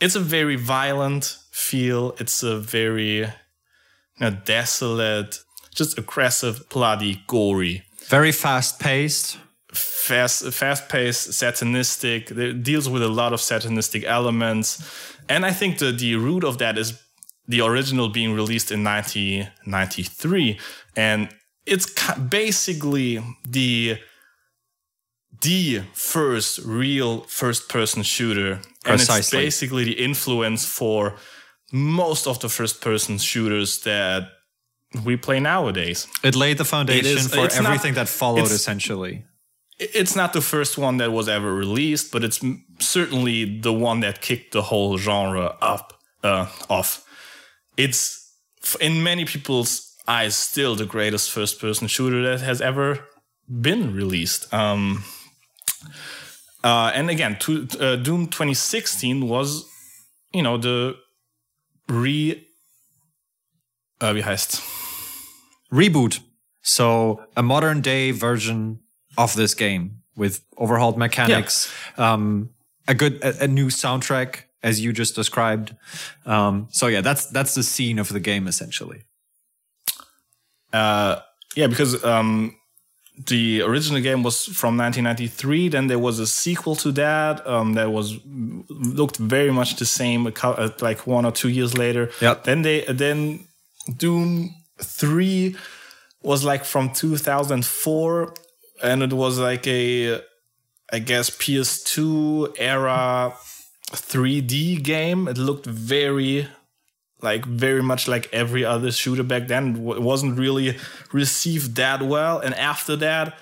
it's 0.00 0.14
a 0.14 0.20
very 0.20 0.56
violent 0.56 1.36
feel. 1.50 2.14
It's 2.18 2.42
a 2.42 2.58
very 2.58 3.18
you 3.18 3.30
know, 4.18 4.30
desolate, 4.44 5.40
just 5.74 5.98
aggressive, 5.98 6.68
bloody, 6.70 7.22
gory 7.26 7.84
very 8.06 8.32
fast 8.32 8.78
paced. 8.78 9.38
Fast 9.72 10.52
fast 10.52 10.88
paced 10.88 11.30
satanistic 11.30 12.30
it 12.36 12.62
deals 12.62 12.88
with 12.88 13.02
a 13.02 13.08
lot 13.08 13.32
of 13.32 13.40
satanistic 13.40 14.04
elements. 14.04 14.82
And 15.28 15.46
i 15.46 15.52
think 15.52 15.78
the 15.78 15.92
the 15.92 16.16
root 16.16 16.44
of 16.44 16.58
that 16.58 16.76
is 16.78 16.92
the 17.48 17.60
original 17.60 18.08
being 18.08 18.34
released 18.34 18.70
in 18.70 18.84
1993 18.84 20.58
and 20.96 21.28
it's 21.66 21.86
basically 22.28 23.22
the 23.48 23.98
the 25.42 25.82
first 25.94 26.58
real 26.64 27.22
first 27.22 27.68
person 27.68 28.02
shooter. 28.02 28.60
And 28.84 29.00
it's 29.00 29.30
basically 29.30 29.84
the 29.84 29.92
influence 30.04 30.64
for 30.64 31.16
most 31.72 32.26
of 32.26 32.38
the 32.40 32.48
first 32.48 32.80
person 32.80 33.18
shooters 33.18 33.80
that 33.82 34.28
we 35.04 35.16
play 35.16 35.40
nowadays. 35.40 36.06
It 36.22 36.34
laid 36.34 36.58
the 36.58 36.64
foundation 36.64 37.18
is- 37.18 37.28
for 37.28 37.44
it's 37.46 37.56
not- 37.56 37.66
everything 37.66 37.94
that 37.94 38.08
followed. 38.08 38.50
Essentially, 38.50 39.24
it's 39.94 40.16
not 40.16 40.32
the 40.32 40.40
first 40.40 40.78
one 40.78 40.98
that 40.98 41.12
was 41.12 41.28
ever 41.28 41.54
released, 41.54 42.12
but 42.12 42.24
it's 42.24 42.40
certainly 42.78 43.60
the 43.60 43.72
one 43.72 44.00
that 44.00 44.20
kicked 44.20 44.52
the 44.52 44.62
whole 44.62 44.98
genre 44.98 45.56
up 45.60 45.94
uh, 46.22 46.46
off. 46.68 47.04
It's 47.76 48.32
in 48.80 49.02
many 49.02 49.24
people's 49.24 49.94
eyes 50.06 50.36
still 50.36 50.74
the 50.76 50.86
greatest 50.86 51.30
first-person 51.30 51.88
shooter 51.88 52.22
that 52.22 52.40
has 52.40 52.60
ever 52.60 53.06
been 53.48 53.94
released. 53.94 54.52
Um, 54.52 55.04
uh, 56.64 56.92
and 56.94 57.10
again, 57.10 57.36
to, 57.40 57.66
uh, 57.80 57.96
Doom 57.96 58.26
2016 58.26 59.28
was, 59.28 59.66
you 60.32 60.42
know, 60.42 60.58
the 60.58 60.96
re. 61.88 62.46
Uh, 64.00 64.12
wie 64.14 64.22
heißt? 64.22 64.60
reboot. 65.72 66.20
So 66.62 67.24
a 67.36 67.42
modern 67.42 67.80
day 67.80 68.12
version 68.12 68.81
of 69.18 69.34
this 69.34 69.54
game 69.54 70.02
with 70.16 70.44
overhauled 70.58 70.98
mechanics, 70.98 71.72
um, 71.96 72.50
a 72.88 72.94
good, 72.94 73.22
a, 73.22 73.44
a 73.44 73.48
new 73.48 73.66
soundtrack 73.66 74.44
as 74.62 74.80
you 74.80 74.92
just 74.92 75.14
described. 75.14 75.74
Um, 76.26 76.68
so 76.70 76.86
yeah, 76.86 77.00
that's 77.00 77.26
that's 77.26 77.54
the 77.54 77.62
scene 77.62 77.98
of 77.98 78.08
the 78.08 78.20
game 78.20 78.46
essentially. 78.46 79.04
Uh, 80.72 81.20
yeah, 81.54 81.66
because 81.66 82.02
um, 82.04 82.56
the 83.26 83.62
original 83.62 84.00
game 84.00 84.22
was 84.22 84.44
from 84.44 84.76
1993. 84.76 85.68
Then 85.68 85.86
there 85.86 85.98
was 85.98 86.18
a 86.18 86.26
sequel 86.26 86.76
to 86.76 86.92
that 86.92 87.46
um, 87.46 87.74
that 87.74 87.92
was 87.92 88.18
looked 88.24 89.16
very 89.16 89.50
much 89.50 89.76
the 89.76 89.84
same, 89.84 90.26
uh, 90.26 90.70
like 90.80 91.06
one 91.06 91.24
or 91.24 91.32
two 91.32 91.48
years 91.48 91.76
later. 91.76 92.10
Yep. 92.20 92.44
Then 92.44 92.62
they 92.62 92.84
then 92.88 93.46
Doom 93.96 94.54
Three 94.78 95.56
was 96.22 96.44
like 96.44 96.64
from 96.64 96.92
2004, 96.92 98.34
and 98.82 99.02
it 99.02 99.12
was 99.12 99.38
like 99.38 99.66
a 99.66 100.20
I 100.92 100.98
guess 100.98 101.30
PS2 101.30 102.56
era 102.58 103.34
3D 103.90 104.82
game. 104.82 105.28
It 105.28 105.38
looked 105.38 105.66
very 105.66 106.48
like 107.22 107.44
very 107.46 107.82
much 107.82 108.08
like 108.08 108.28
every 108.32 108.64
other 108.64 108.90
shooter 108.90 109.22
back 109.22 109.46
then. 109.48 109.76
It 109.76 110.02
wasn't 110.02 110.38
really 110.38 110.76
received 111.12 111.76
that 111.76 112.02
well. 112.02 112.40
And 112.40 112.54
after 112.54 112.96
that, 112.96 113.38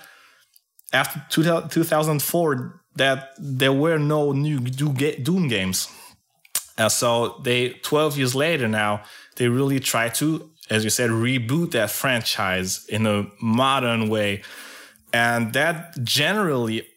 after 0.93 1.21
2004, 1.29 2.81
that 2.95 3.29
there 3.37 3.73
were 3.73 3.97
no 3.97 4.31
new 4.33 4.59
Doom 4.59 5.47
games. 5.47 5.87
So 6.89 7.39
they 7.43 7.69
12 7.69 8.17
years 8.17 8.35
later 8.35 8.67
now, 8.67 9.03
they 9.37 9.47
really 9.47 9.79
try 9.79 10.09
to, 10.09 10.49
as 10.69 10.83
you 10.83 10.89
said, 10.89 11.09
reboot 11.09 11.71
that 11.71 11.89
franchise 11.91 12.85
in 12.87 13.05
a 13.05 13.27
modern 13.41 14.09
way. 14.09 14.43
And 15.13 15.53
that 15.53 16.03
generally 16.03 16.87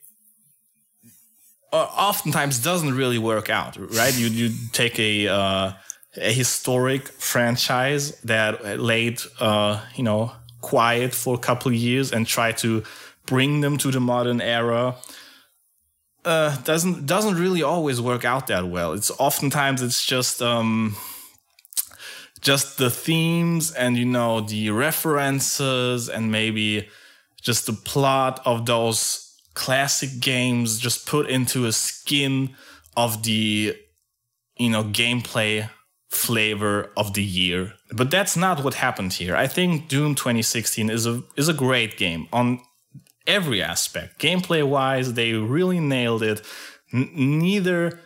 uh, 1.72 1.88
oftentimes 1.96 2.60
doesn't 2.60 2.94
really 2.94 3.18
work 3.18 3.50
out, 3.50 3.76
right? 3.76 4.16
You 4.16 4.28
you 4.28 4.50
take 4.72 4.98
a 4.98 5.28
uh, 5.28 5.72
a 6.16 6.32
historic 6.32 7.08
franchise 7.08 8.16
that 8.20 8.78
laid 8.78 9.20
uh, 9.40 9.80
you 9.96 10.04
know 10.04 10.32
quiet 10.60 11.14
for 11.14 11.34
a 11.34 11.38
couple 11.38 11.72
of 11.72 11.76
years 11.76 12.12
and 12.12 12.26
try 12.26 12.52
to 12.52 12.82
bring 13.26 13.60
them 13.60 13.76
to 13.78 13.90
the 13.90 14.00
modern 14.00 14.40
era. 14.40 14.96
Uh, 16.24 16.56
doesn't 16.62 17.06
doesn't 17.06 17.34
really 17.34 17.62
always 17.62 18.00
work 18.00 18.24
out 18.24 18.46
that 18.46 18.68
well. 18.68 18.92
It's 18.92 19.10
oftentimes 19.18 19.82
it's 19.82 20.06
just 20.06 20.40
um, 20.40 20.96
just 22.40 22.78
the 22.78 22.90
themes 22.90 23.72
and 23.72 23.96
you 23.96 24.04
know 24.04 24.40
the 24.40 24.70
references 24.70 26.08
and 26.08 26.30
maybe 26.30 26.88
just 27.44 27.66
the 27.66 27.72
plot 27.72 28.40
of 28.44 28.66
those 28.66 29.20
classic 29.54 30.18
games 30.20 30.78
just 30.78 31.06
put 31.06 31.28
into 31.28 31.66
a 31.66 31.72
skin 31.72 32.56
of 32.96 33.22
the 33.22 33.76
you 34.56 34.70
know 34.70 34.82
gameplay 34.82 35.68
flavor 36.08 36.90
of 36.96 37.14
the 37.14 37.22
year. 37.22 37.74
But 37.92 38.10
that's 38.10 38.36
not 38.36 38.64
what 38.64 38.74
happened 38.74 39.14
here. 39.14 39.36
I 39.36 39.46
think 39.46 39.88
doom 39.88 40.14
2016 40.14 40.90
is 40.90 41.06
a 41.06 41.22
is 41.36 41.48
a 41.48 41.54
great 41.54 41.96
game 41.96 42.28
on 42.32 42.60
every 43.26 43.62
aspect. 43.62 44.18
Gameplay 44.18 44.66
wise 44.66 45.14
they 45.14 45.34
really 45.34 45.80
nailed 45.80 46.22
it. 46.22 46.42
N- 46.92 47.10
neither 47.14 48.00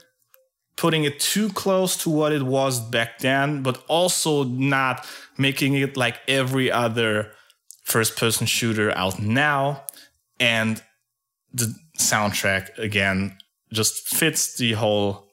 putting 0.77 1.05
it 1.05 1.19
too 1.19 1.49
close 1.51 1.97
to 1.97 2.09
what 2.11 2.33
it 2.33 2.43
was 2.43 2.81
back 2.81 3.19
then, 3.19 3.63
but 3.63 3.83
also 3.89 4.45
not 4.45 5.05
making 5.37 5.75
it 5.75 5.97
like 5.97 6.19
every 6.29 6.71
other 6.71 7.33
first 7.89 8.17
person 8.17 8.47
shooter 8.47 8.97
out 8.97 9.21
now. 9.21 9.85
And 10.39 10.83
the 11.53 11.75
soundtrack 11.99 12.79
again 12.79 13.39
just 13.73 14.07
fits 14.07 14.57
the 14.57 14.73
whole 14.75 15.25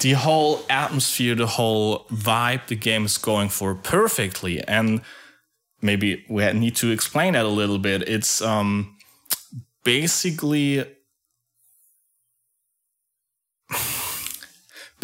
the 0.00 0.12
whole 0.12 0.60
atmosphere, 0.68 1.34
the 1.34 1.46
whole 1.46 2.06
vibe 2.10 2.66
the 2.66 2.76
game 2.76 3.04
is 3.04 3.16
going 3.16 3.48
for 3.48 3.74
perfectly. 3.74 4.60
And 4.66 5.00
maybe 5.80 6.24
we 6.28 6.52
need 6.52 6.76
to 6.76 6.90
explain 6.90 7.34
that 7.34 7.46
a 7.46 7.48
little 7.48 7.78
bit. 7.78 8.02
It's 8.08 8.42
um 8.42 8.96
basically 9.84 10.84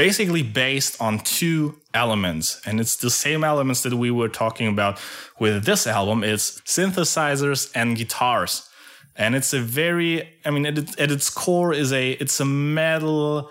basically 0.07 0.43
based 0.43 0.99
on 0.99 1.19
two 1.19 1.79
elements 1.93 2.63
and 2.67 2.81
it's 2.81 2.97
the 2.97 3.11
same 3.11 3.45
elements 3.45 3.83
that 3.83 3.93
we 3.93 4.11
were 4.11 4.31
talking 4.31 4.67
about 4.67 4.99
with 5.39 5.65
this 5.67 5.87
album. 5.87 6.25
It's 6.25 6.59
synthesizers 6.63 7.71
and 7.75 7.99
guitars. 7.99 8.67
And 9.15 9.35
it's 9.35 9.53
a 9.53 9.61
very 9.61 10.13
i 10.47 10.51
mean 10.51 10.65
at, 10.65 10.79
at 10.99 11.11
its 11.11 11.29
core 11.29 11.75
is 11.75 11.93
a 11.93 12.13
it's 12.13 12.41
a 12.41 12.47
metal 12.47 13.51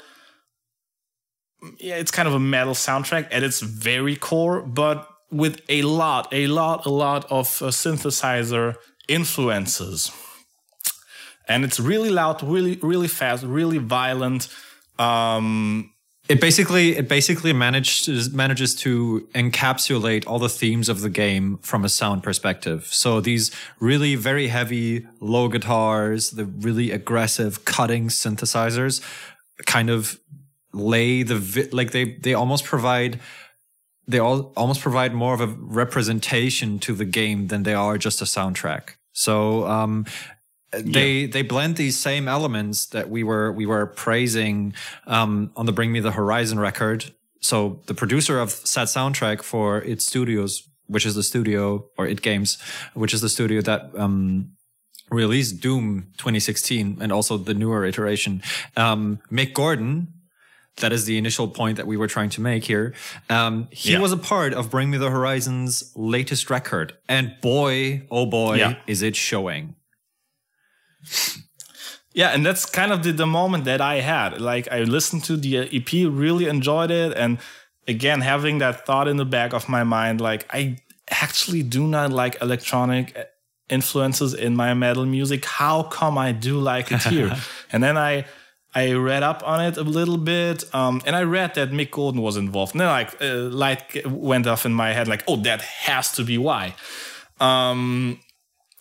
yeah 1.78 1.98
it's 2.02 2.14
kind 2.18 2.28
of 2.28 2.34
a 2.34 2.40
metal 2.40 2.74
soundtrack 2.74 3.28
at 3.32 3.44
its 3.44 3.60
very 3.60 4.16
core 4.16 4.62
but 4.62 5.08
with 5.42 5.56
a 5.70 5.82
lot 5.84 6.34
a 6.34 6.48
lot 6.48 6.88
a 6.88 6.94
lot 7.06 7.26
of 7.26 7.48
uh, 7.62 7.68
synthesizer 7.84 8.76
influences. 9.08 10.12
And 11.48 11.64
it's 11.64 11.80
really 11.80 12.10
loud 12.10 12.42
really 12.42 12.76
really 12.82 13.12
fast 13.20 13.44
really 13.44 13.78
violent. 14.00 14.44
Um 14.98 15.94
It 16.30 16.40
basically 16.40 16.96
it 16.96 17.08
basically 17.08 17.54
manages 17.54 18.32
manages 18.32 18.76
to 18.76 19.28
encapsulate 19.34 20.28
all 20.28 20.38
the 20.38 20.48
themes 20.48 20.88
of 20.88 21.02
the 21.02 21.10
game 21.10 21.58
from 21.64 21.84
a 21.84 21.90
sound 21.90 22.22
perspective. 22.22 22.86
So 22.92 23.20
these 23.20 23.50
really 23.80 24.14
very 24.14 24.50
heavy 24.50 25.08
low 25.20 25.48
guitars, 25.48 26.30
the 26.30 26.46
really 26.46 26.92
aggressive 26.92 27.66
cutting 27.66 28.10
synthesizers, 28.10 29.02
kind 29.66 29.90
of 29.90 30.20
lay 30.72 31.24
the 31.24 31.38
vi- 31.38 31.70
like 31.72 31.92
they 31.92 32.14
they 32.14 32.36
almost 32.36 32.64
provide 32.64 33.20
they 34.08 34.20
all 34.20 34.54
almost 34.56 34.82
provide 34.82 35.16
more 35.16 35.34
of 35.34 35.42
a 35.42 35.48
representation 35.48 36.78
to 36.78 36.94
the 36.94 37.06
game 37.06 37.48
than 37.48 37.64
they 37.64 37.74
are 37.74 37.98
just 37.98 38.22
a 38.22 38.26
soundtrack. 38.26 38.92
So 39.14 39.66
um, 39.66 40.06
they 40.72 41.26
they 41.26 41.42
blend 41.42 41.76
these 41.78 41.98
same 41.98 42.28
elements 42.28 42.86
that 42.88 43.10
we 43.10 43.24
were 43.24 43.52
we 43.52 43.66
were 43.66 43.86
praising 43.88 44.74
um, 45.08 45.52
on 45.56 45.66
the 45.66 45.72
Bring 45.72 45.92
Me 45.92 46.00
the 46.00 46.12
Horizon 46.12 46.60
record. 46.60 47.14
So 47.42 47.82
the 47.88 47.94
producer 47.94 48.40
of 48.40 48.50
that 48.76 48.88
soundtrack 48.88 49.42
for 49.44 49.82
its 49.82 50.06
studios, 50.06 50.64
which 50.88 51.06
is 51.06 51.16
the 51.16 51.24
studio 51.24 51.90
or 51.98 52.06
it 52.08 52.22
games, 52.22 52.58
which 52.94 53.14
is 53.14 53.22
the 53.22 53.30
studio 53.30 53.62
that 53.62 53.92
um, 53.98 54.52
released 55.10 55.60
Doom 55.62 56.12
2016 56.18 56.98
and 57.02 57.12
also 57.12 57.38
the 57.38 57.54
newer 57.54 57.86
iteration, 57.86 58.42
um, 58.78 59.20
Mick 59.32 59.54
Gordon. 59.54 60.14
That 60.82 60.94
is 60.94 61.04
the 61.06 61.18
initial 61.18 61.50
point 61.50 61.76
that 61.76 61.88
we 61.88 61.98
were 61.98 62.08
trying 62.08 62.30
to 62.32 62.42
make 62.42 62.64
here. 62.64 62.94
Um, 63.30 63.68
he 63.72 63.92
Yeah. 63.94 64.00
was 64.00 64.14
a 64.14 64.18
part 64.18 64.54
of 64.54 64.70
Bring 64.70 64.90
Me 64.92 64.98
the 64.98 65.10
Horizon's 65.10 65.92
latest 65.96 66.50
record, 66.50 66.94
and 67.10 67.34
boy, 67.42 68.04
oh 68.10 68.26
boy, 68.26 68.58
Yeah. 68.58 68.76
is 68.88 69.02
it 69.02 69.16
showing. 69.18 69.76
Yeah 72.14 72.30
and 72.30 72.46
that's 72.46 72.66
kind 72.66 72.92
of 72.92 73.04
the, 73.04 73.12
the 73.12 73.26
moment 73.26 73.66
that 73.66 73.82
i 73.82 73.96
had 74.02 74.40
like 74.42 74.68
i 74.72 74.80
listened 74.82 75.24
to 75.24 75.38
the 75.38 75.58
ep 75.58 75.92
really 75.92 76.48
enjoyed 76.48 76.92
it 76.92 77.16
and 77.16 77.38
again 77.88 78.22
having 78.22 78.60
that 78.60 78.86
thought 78.86 79.08
in 79.08 79.18
the 79.18 79.26
back 79.26 79.54
of 79.54 79.70
my 79.70 79.84
mind 79.84 80.20
like 80.22 80.46
i 80.54 80.78
actually 81.10 81.64
do 81.64 81.88
not 81.88 82.12
like 82.12 82.40
electronic 82.42 83.16
influences 83.70 84.34
in 84.34 84.56
my 84.56 84.74
metal 84.74 85.06
music 85.06 85.46
how 85.46 85.84
come 85.84 86.18
i 86.18 86.32
do 86.32 86.60
like 86.60 86.92
it 86.92 87.02
here 87.04 87.36
and 87.72 87.84
then 87.84 87.98
i 87.98 88.26
I 88.74 88.94
read 88.94 89.24
up 89.24 89.42
on 89.46 89.66
it 89.66 89.78
a 89.78 89.84
little 89.84 90.18
bit, 90.18 90.64
um, 90.76 91.02
and 91.06 91.16
I 91.16 91.24
read 91.24 91.56
that 91.56 91.72
Mick 91.72 91.90
Gordon 91.90 92.22
was 92.22 92.38
involved. 92.38 92.74
And 92.76 92.82
then, 92.82 92.88
like, 92.88 93.20
uh, 93.20 93.50
light 93.50 94.06
went 94.06 94.46
off 94.46 94.66
in 94.66 94.74
my 94.74 94.94
head, 94.94 95.08
like, 95.08 95.24
"Oh, 95.28 95.38
that 95.38 95.62
has 95.62 96.12
to 96.14 96.24
be 96.24 96.38
why." 96.38 96.76
Um, 97.40 98.20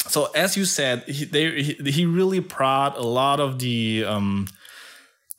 so 0.07 0.27
as 0.35 0.57
you 0.57 0.65
said, 0.65 1.03
he, 1.05 1.25
they, 1.25 1.63
he, 1.63 1.91
he 1.91 2.07
really 2.07 2.39
brought 2.39 2.97
a 2.97 3.03
lot 3.03 3.41
of 3.41 3.59
the 3.59 4.05
um, 4.07 4.47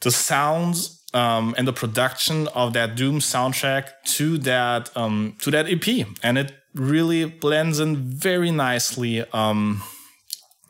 the 0.01 0.11
sounds 0.11 1.03
um, 1.13 1.55
and 1.57 1.67
the 1.67 1.73
production 1.73 2.47
of 2.49 2.73
that 2.73 2.95
Doom 2.95 3.19
soundtrack 3.19 3.89
to 4.15 4.37
that 4.39 4.95
um, 4.95 5.35
to 5.41 5.51
that 5.51 5.67
EP, 5.67 6.07
and 6.21 6.37
it 6.37 6.53
really 6.75 7.25
blends 7.25 7.79
in 7.79 7.95
very 7.95 8.51
nicely. 8.51 9.23
Um, 9.31 9.81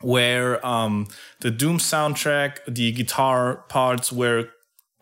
where 0.02 0.64
um, 0.66 1.08
the 1.40 1.50
Doom 1.50 1.76
soundtrack, 1.76 2.58
the 2.66 2.90
guitar 2.92 3.56
parts 3.68 4.10
were 4.10 4.48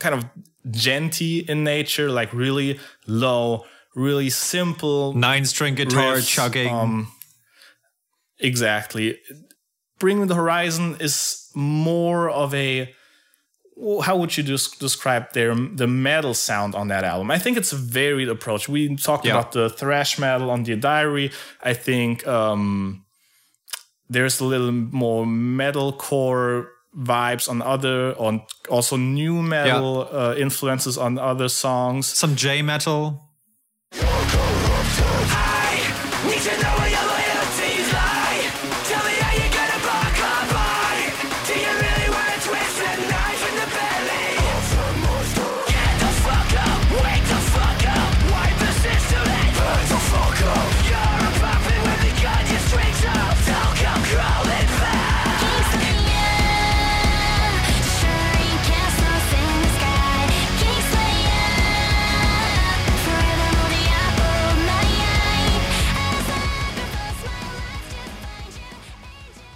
kind 0.01 0.15
of 0.15 0.25
djenty 0.67 1.49
in 1.49 1.65
nature, 1.65 2.11
like 2.11 2.33
really 2.33 2.81
low, 3.07 3.65
really 3.95 4.31
simple, 4.31 5.13
Nine 5.13 5.45
string 5.45 5.75
guitar 5.75 6.15
riffs, 6.15 6.29
chugging. 6.29 6.75
Um, 6.75 7.13
exactly. 8.41 9.19
Bring 9.99 10.21
Me 10.21 10.27
the 10.27 10.35
Horizon 10.35 10.97
is 11.01 11.51
more 11.55 12.31
of 12.31 12.55
a 12.55 12.95
how 14.03 14.17
would 14.17 14.37
you 14.37 14.43
des- 14.43 14.77
describe 14.81 15.33
their 15.35 15.55
the 15.55 15.87
metal 15.87 16.35
sound 16.35 16.75
on 16.75 16.89
that 16.89 17.05
album? 17.05 17.31
I 17.31 17.39
think 17.39 17.57
it's 17.57 17.73
a 17.73 17.77
varied 17.77 18.29
approach. 18.29 18.69
We 18.69 18.97
talked 18.97 19.25
Yeah. 19.25 19.35
about 19.39 19.53
the 19.53 19.71
thrash 19.71 20.19
metal 20.19 20.51
on 20.51 20.65
Dear 20.65 20.77
Diary. 20.77 21.31
I 21.63 21.75
think 21.75 22.27
um, 22.27 23.05
there's 24.09 24.41
a 24.41 24.45
little 24.45 24.73
more 24.73 25.25
metalcore 25.27 26.67
vibes 26.97 27.49
on 27.49 27.63
other 27.63 28.15
on 28.19 28.43
also 28.69 28.97
nu 28.97 29.43
metal 29.43 30.09
uh, 30.13 30.35
influences 30.37 30.99
on 30.99 31.19
other 31.19 31.49
songs. 31.49 32.07
Some 32.09 32.35
J 32.35 32.63
metal. 32.63 33.23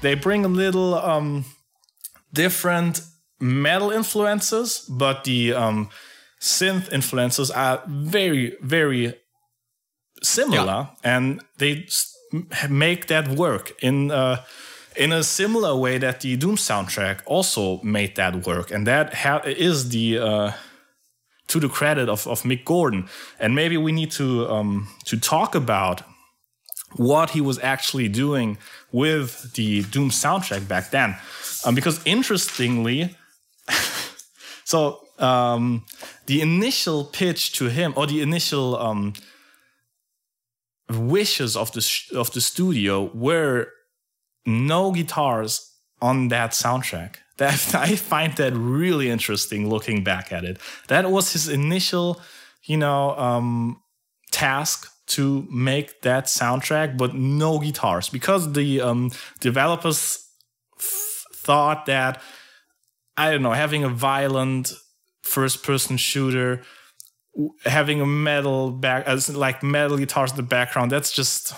They 0.02 0.14
bring 0.14 0.44
a 0.44 0.48
little 0.48 0.94
um, 0.94 1.44
different 2.32 3.00
metal 3.40 3.90
influences, 3.90 4.84
but 4.88 5.24
the 5.24 5.54
um, 5.54 5.88
synth 6.40 6.92
influences 6.92 7.50
are 7.50 7.82
very, 7.86 8.56
very 8.60 9.14
similar, 10.22 10.88
and 11.02 11.40
they 11.58 11.86
make 12.68 13.06
that 13.06 13.28
work 13.28 13.72
in 13.80 14.10
uh, 14.10 14.44
in 14.96 15.12
a 15.12 15.22
similar 15.22 15.74
way 15.74 15.98
that 15.98 16.20
the 16.20 16.36
Doom 16.36 16.56
soundtrack 16.56 17.20
also 17.24 17.80
made 17.82 18.16
that 18.16 18.46
work, 18.46 18.70
and 18.70 18.86
that 18.86 19.14
ha- 19.14 19.42
is 19.44 19.88
the 19.88 20.18
uh, 20.18 20.52
to 21.48 21.60
the 21.60 21.68
credit 21.68 22.08
of, 22.08 22.26
of 22.26 22.42
Mick 22.42 22.64
Gordon. 22.64 23.08
And 23.38 23.54
maybe 23.54 23.76
we 23.76 23.92
need 23.92 24.10
to 24.12 24.48
um, 24.48 24.88
to 25.04 25.18
talk 25.18 25.54
about 25.54 26.02
what 26.96 27.30
he 27.30 27.40
was 27.40 27.58
actually 27.62 28.08
doing 28.08 28.58
with 28.92 29.54
the 29.54 29.82
Doom 29.84 30.10
soundtrack 30.10 30.68
back 30.68 30.90
then. 30.90 31.16
Um, 31.64 31.74
because 31.74 32.00
interestingly, 32.04 33.16
so 34.64 35.00
um, 35.18 35.84
the 36.26 36.40
initial 36.40 37.04
pitch 37.04 37.52
to 37.52 37.66
him, 37.66 37.94
or 37.96 38.06
the 38.06 38.20
initial 38.20 38.76
um, 38.76 39.14
wishes 40.90 41.56
of 41.56 41.72
the 41.72 41.80
sh- 41.80 42.12
of 42.12 42.32
the 42.32 42.40
studio, 42.40 43.10
were 43.14 43.68
no 44.44 44.92
guitars 44.92 45.72
on 46.00 46.28
that 46.28 46.52
soundtrack. 46.52 47.16
That 47.38 47.74
I 47.74 47.96
find 47.96 48.36
that 48.36 48.52
really 48.54 49.08
interesting. 49.08 49.68
Looking 49.68 50.04
back 50.04 50.32
at 50.32 50.44
it, 50.44 50.58
that 50.88 51.10
was 51.10 51.32
his 51.32 51.48
initial, 51.48 52.20
you 52.64 52.76
know, 52.76 53.16
um, 53.18 53.80
task 54.30 54.91
to 55.08 55.46
make 55.50 56.02
that 56.02 56.24
soundtrack, 56.26 56.96
but 56.96 57.14
no 57.14 57.58
guitars 57.58 58.08
because 58.08 58.52
the 58.52 58.80
um, 58.80 59.10
developers 59.40 60.26
f- 60.78 61.24
thought 61.34 61.86
that 61.86 62.22
I 63.16 63.30
don't 63.30 63.42
know 63.42 63.52
having 63.52 63.84
a 63.84 63.88
violent 63.88 64.72
first 65.22 65.62
person 65.62 65.96
shooter 65.96 66.62
having 67.64 68.00
a 68.00 68.06
metal 68.06 68.70
back 68.70 69.06
as 69.06 69.34
like 69.34 69.62
metal 69.62 69.96
guitars 69.96 70.30
in 70.32 70.36
the 70.36 70.42
background 70.42 70.90
that's 70.90 71.10
just 71.12 71.54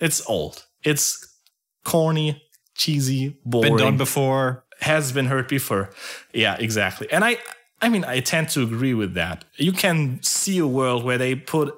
it's 0.00 0.26
old 0.28 0.64
it's 0.82 1.38
corny 1.84 2.42
cheesy 2.74 3.36
boring 3.44 3.76
Been 3.76 3.84
done 3.84 3.96
before. 3.96 4.64
has 4.80 5.12
been 5.12 5.26
heard 5.26 5.46
before. 5.46 5.90
Yeah, 6.32 6.56
exactly. 6.58 7.06
And 7.12 7.24
I 7.24 7.38
I 7.80 7.88
mean 7.88 8.04
I 8.04 8.20
tend 8.20 8.48
to 8.50 8.62
agree 8.62 8.94
with 8.94 9.14
that. 9.14 9.44
You 9.56 9.72
can 9.72 10.20
see 10.22 10.58
a 10.58 10.66
world 10.66 11.04
where 11.04 11.18
they 11.18 11.34
put 11.36 11.74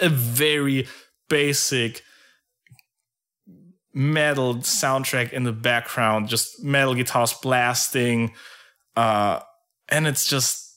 a 0.00 0.08
very 0.08 0.86
basic 1.28 2.02
metal 3.92 4.56
soundtrack 4.56 5.32
in 5.32 5.44
the 5.44 5.52
background, 5.52 6.28
just 6.28 6.62
metal 6.62 6.94
guitars 6.94 7.32
blasting, 7.34 8.32
uh, 8.96 9.40
and 9.88 10.06
it's 10.06 10.26
just 10.26 10.68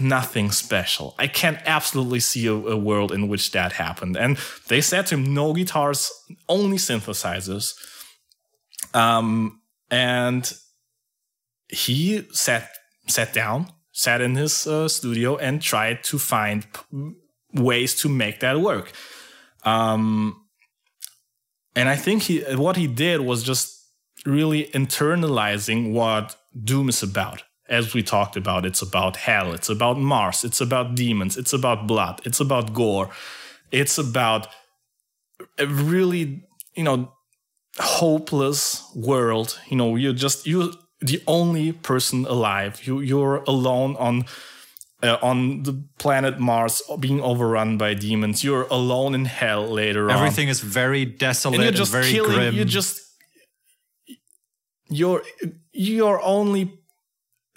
nothing 0.00 0.50
special. 0.50 1.14
I 1.18 1.26
can't 1.26 1.58
absolutely 1.66 2.20
see 2.20 2.46
a, 2.46 2.52
a 2.52 2.76
world 2.76 3.12
in 3.12 3.28
which 3.28 3.52
that 3.52 3.72
happened. 3.72 4.16
And 4.16 4.38
they 4.68 4.80
said 4.80 5.06
to 5.06 5.16
him, 5.16 5.34
no 5.34 5.52
guitars, 5.52 6.10
only 6.48 6.76
synthesizers. 6.76 7.74
Um, 8.94 9.60
and 9.90 10.52
he 11.68 12.26
sat 12.32 12.70
sat 13.08 13.32
down, 13.32 13.68
sat 13.92 14.20
in 14.20 14.34
his 14.34 14.66
uh, 14.66 14.88
studio, 14.88 15.36
and 15.36 15.62
tried 15.62 16.02
to 16.04 16.18
find 16.18 16.66
p- 16.72 17.12
ways 17.52 17.94
to 17.96 18.08
make 18.08 18.40
that 18.40 18.60
work. 18.60 18.92
Um, 19.64 20.46
and 21.74 21.88
I 21.88 21.96
think 21.96 22.24
he 22.24 22.40
what 22.54 22.76
he 22.76 22.86
did 22.86 23.20
was 23.20 23.42
just 23.42 23.76
really 24.24 24.64
internalizing 24.66 25.92
what 25.92 26.36
Doom 26.64 26.88
is 26.88 27.02
about. 27.02 27.42
As 27.68 27.94
we 27.94 28.02
talked 28.02 28.36
about, 28.36 28.64
it's 28.64 28.80
about 28.80 29.16
hell, 29.16 29.52
it's 29.52 29.68
about 29.68 29.98
Mars, 29.98 30.44
it's 30.44 30.60
about 30.60 30.94
demons, 30.94 31.36
it's 31.36 31.52
about 31.52 31.88
blood, 31.88 32.20
it's 32.24 32.38
about 32.38 32.72
gore, 32.72 33.10
it's 33.72 33.98
about 33.98 34.46
a 35.58 35.66
really, 35.66 36.44
you 36.76 36.84
know, 36.84 37.12
hopeless 37.78 38.88
world. 38.94 39.60
You 39.68 39.76
know, 39.76 39.96
you're 39.96 40.12
just 40.12 40.46
you 40.46 40.72
the 41.00 41.22
only 41.26 41.72
person 41.72 42.24
alive. 42.26 42.86
You 42.86 43.00
you're 43.00 43.42
alone 43.46 43.96
on 43.96 44.24
uh, 45.02 45.18
on 45.22 45.62
the 45.62 45.84
planet 45.98 46.38
Mars, 46.38 46.82
being 47.00 47.20
overrun 47.20 47.76
by 47.76 47.94
demons. 47.94 48.42
You're 48.42 48.66
alone 48.70 49.14
in 49.14 49.26
hell 49.26 49.68
later 49.68 50.10
on 50.10 50.16
Everything 50.16 50.48
is 50.48 50.60
very 50.60 51.04
desolate 51.04 51.60
and 51.60 51.64
and, 51.64 51.74
you're 51.74 51.78
just 51.78 51.92
very 51.92 52.10
killing 52.10 52.32
grim. 52.32 52.54
you 52.54 52.64
just 52.64 53.00
your 54.88 55.22
your 55.72 56.22
only 56.22 56.72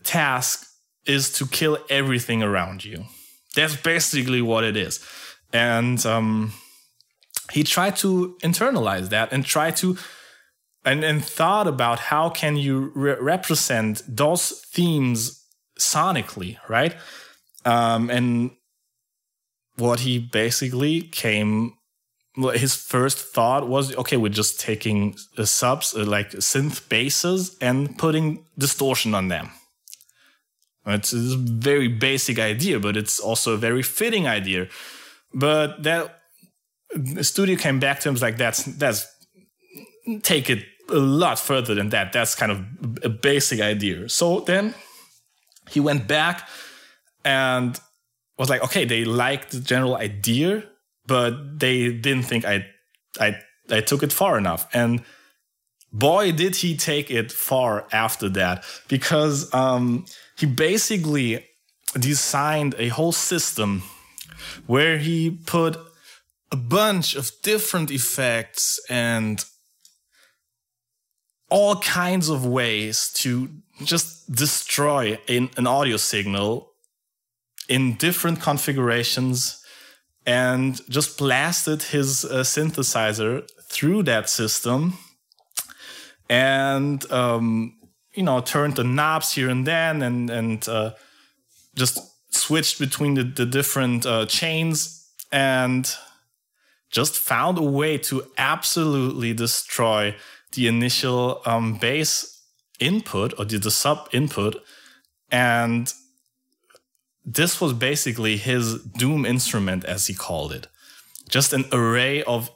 task 0.03 0.67
is 1.05 1.31
to 1.33 1.45
kill 1.45 1.77
everything 1.89 2.43
around 2.43 2.83
you 2.83 3.05
that's 3.55 3.75
basically 3.75 4.41
what 4.41 4.63
it 4.63 4.75
is 4.75 4.99
and 5.53 6.05
um 6.05 6.53
he 7.51 7.63
tried 7.63 7.95
to 7.95 8.37
internalize 8.41 9.09
that 9.09 9.31
and 9.31 9.45
try 9.45 9.71
to 9.71 9.97
and 10.85 11.03
and 11.03 11.23
thought 11.23 11.67
about 11.67 11.99
how 11.99 12.29
can 12.29 12.55
you 12.55 12.91
re- 12.95 13.17
represent 13.19 14.01
those 14.07 14.61
themes 14.73 15.45
sonically 15.77 16.57
right 16.67 16.95
um 17.65 18.09
and 18.09 18.51
what 19.77 20.01
he 20.01 20.19
basically 20.19 21.01
came 21.01 21.73
his 22.53 22.75
first 22.75 23.17
thought 23.17 23.67
was 23.67 23.95
okay 23.95 24.17
we're 24.17 24.29
just 24.29 24.59
taking 24.59 25.15
uh, 25.37 25.45
subs 25.45 25.95
uh, 25.95 26.05
like 26.05 26.31
synth 26.31 26.87
basses 26.89 27.57
and 27.59 27.97
putting 27.97 28.45
distortion 28.57 29.13
on 29.13 29.27
them. 29.27 29.51
It's 30.85 31.13
a 31.13 31.35
very 31.37 31.87
basic 31.87 32.39
idea 32.39 32.79
but 32.79 32.95
it's 32.95 33.19
also 33.19 33.53
a 33.53 33.57
very 33.57 33.83
fitting 33.83 34.27
idea. 34.27 34.67
But 35.33 35.83
that 35.83 36.19
the 36.95 37.23
studio 37.23 37.55
came 37.55 37.79
back 37.79 37.99
to 38.01 38.09
him 38.09 38.15
like 38.15 38.37
that's 38.37 38.63
that's 38.63 39.05
take 40.23 40.49
it 40.49 40.63
a 40.89 40.95
lot 40.95 41.37
further 41.39 41.75
than 41.75 41.89
that. 41.89 42.13
That's 42.13 42.35
kind 42.35 42.51
of 42.51 42.65
a 43.03 43.09
basic 43.09 43.59
idea. 43.59 44.09
So 44.09 44.39
then 44.39 44.73
he 45.69 45.79
went 45.79 46.07
back 46.07 46.47
and 47.23 47.79
was 48.37 48.49
like, 48.49 48.63
okay, 48.63 48.85
they 48.85 49.03
liked 49.03 49.51
the 49.51 49.59
general 49.59 49.95
idea, 49.95 50.63
but 51.05 51.59
they 51.59 51.91
didn't 51.91 52.23
think 52.23 52.45
I, 52.45 52.65
I, 53.19 53.39
I 53.69 53.81
took 53.81 54.03
it 54.03 54.13
far 54.13 54.37
enough. 54.37 54.67
And 54.73 55.03
boy, 55.91 56.31
did 56.31 56.57
he 56.57 56.77
take 56.77 57.11
it 57.11 57.31
far 57.31 57.85
after 57.91 58.29
that, 58.29 58.63
because 58.87 59.53
um, 59.53 60.05
he 60.37 60.45
basically 60.45 61.45
designed 61.99 62.75
a 62.77 62.89
whole 62.89 63.11
system 63.11 63.83
where 64.67 64.99
he 64.99 65.31
put 65.45 65.77
a 66.51 66.55
bunch 66.55 67.15
of 67.15 67.31
different 67.43 67.91
effects 67.91 68.79
and 68.89 69.43
all 71.49 71.77
kinds 71.77 72.29
of 72.29 72.45
ways 72.45 73.11
to 73.13 73.49
just 73.83 74.31
destroy 74.31 75.19
an, 75.27 75.49
an 75.57 75.65
audio 75.65 75.97
signal 75.97 76.68
in 77.69 77.93
different 77.93 78.41
configurations 78.41 79.63
and 80.25 80.81
just 80.89 81.17
blasted 81.17 81.83
his 81.83 82.25
uh, 82.25 82.43
synthesizer 82.43 83.47
through 83.69 84.03
that 84.03 84.29
system 84.29 84.97
and 86.29 87.09
um, 87.11 87.77
you 88.13 88.23
know 88.23 88.41
turned 88.41 88.75
the 88.75 88.83
knobs 88.83 89.33
here 89.33 89.49
and 89.49 89.65
then 89.65 90.01
and 90.01 90.29
and 90.29 90.67
uh, 90.67 90.91
just 91.75 91.99
switched 92.31 92.79
between 92.79 93.13
the, 93.13 93.23
the 93.23 93.45
different 93.45 94.05
uh, 94.05 94.25
chains 94.25 95.07
and 95.31 95.95
just 96.91 97.17
found 97.17 97.57
a 97.57 97.63
way 97.63 97.97
to 97.97 98.23
absolutely 98.37 99.33
destroy 99.33 100.15
the 100.53 100.67
initial 100.67 101.41
um, 101.45 101.75
bass 101.75 102.43
input 102.79 103.33
or 103.37 103.45
the, 103.45 103.57
the 103.57 103.71
sub 103.71 104.09
input 104.11 104.55
and 105.31 105.93
this 107.25 107.61
was 107.61 107.73
basically 107.73 108.37
his 108.37 108.81
doom 108.83 109.25
instrument 109.25 109.85
as 109.85 110.07
he 110.07 110.13
called 110.13 110.51
it. 110.51 110.67
Just 111.29 111.53
an 111.53 111.65
array 111.71 112.23
of 112.23 112.49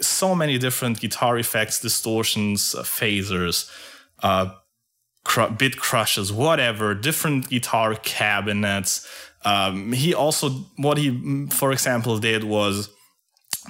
so 0.00 0.34
many 0.34 0.58
different 0.58 1.00
guitar 1.00 1.38
effects 1.38 1.80
distortions 1.80 2.74
uh, 2.74 2.82
phasers 2.82 3.70
uh, 4.22 4.50
cr- 5.24 5.48
bit 5.48 5.76
crushes 5.76 6.32
whatever 6.32 6.94
different 6.94 7.48
guitar 7.48 7.94
cabinets. 7.94 9.06
Um, 9.44 9.92
he 9.92 10.14
also 10.14 10.50
what 10.76 10.98
he 10.98 11.10
mm, 11.10 11.52
for 11.52 11.72
example 11.72 12.18
did 12.18 12.44
was 12.44 12.90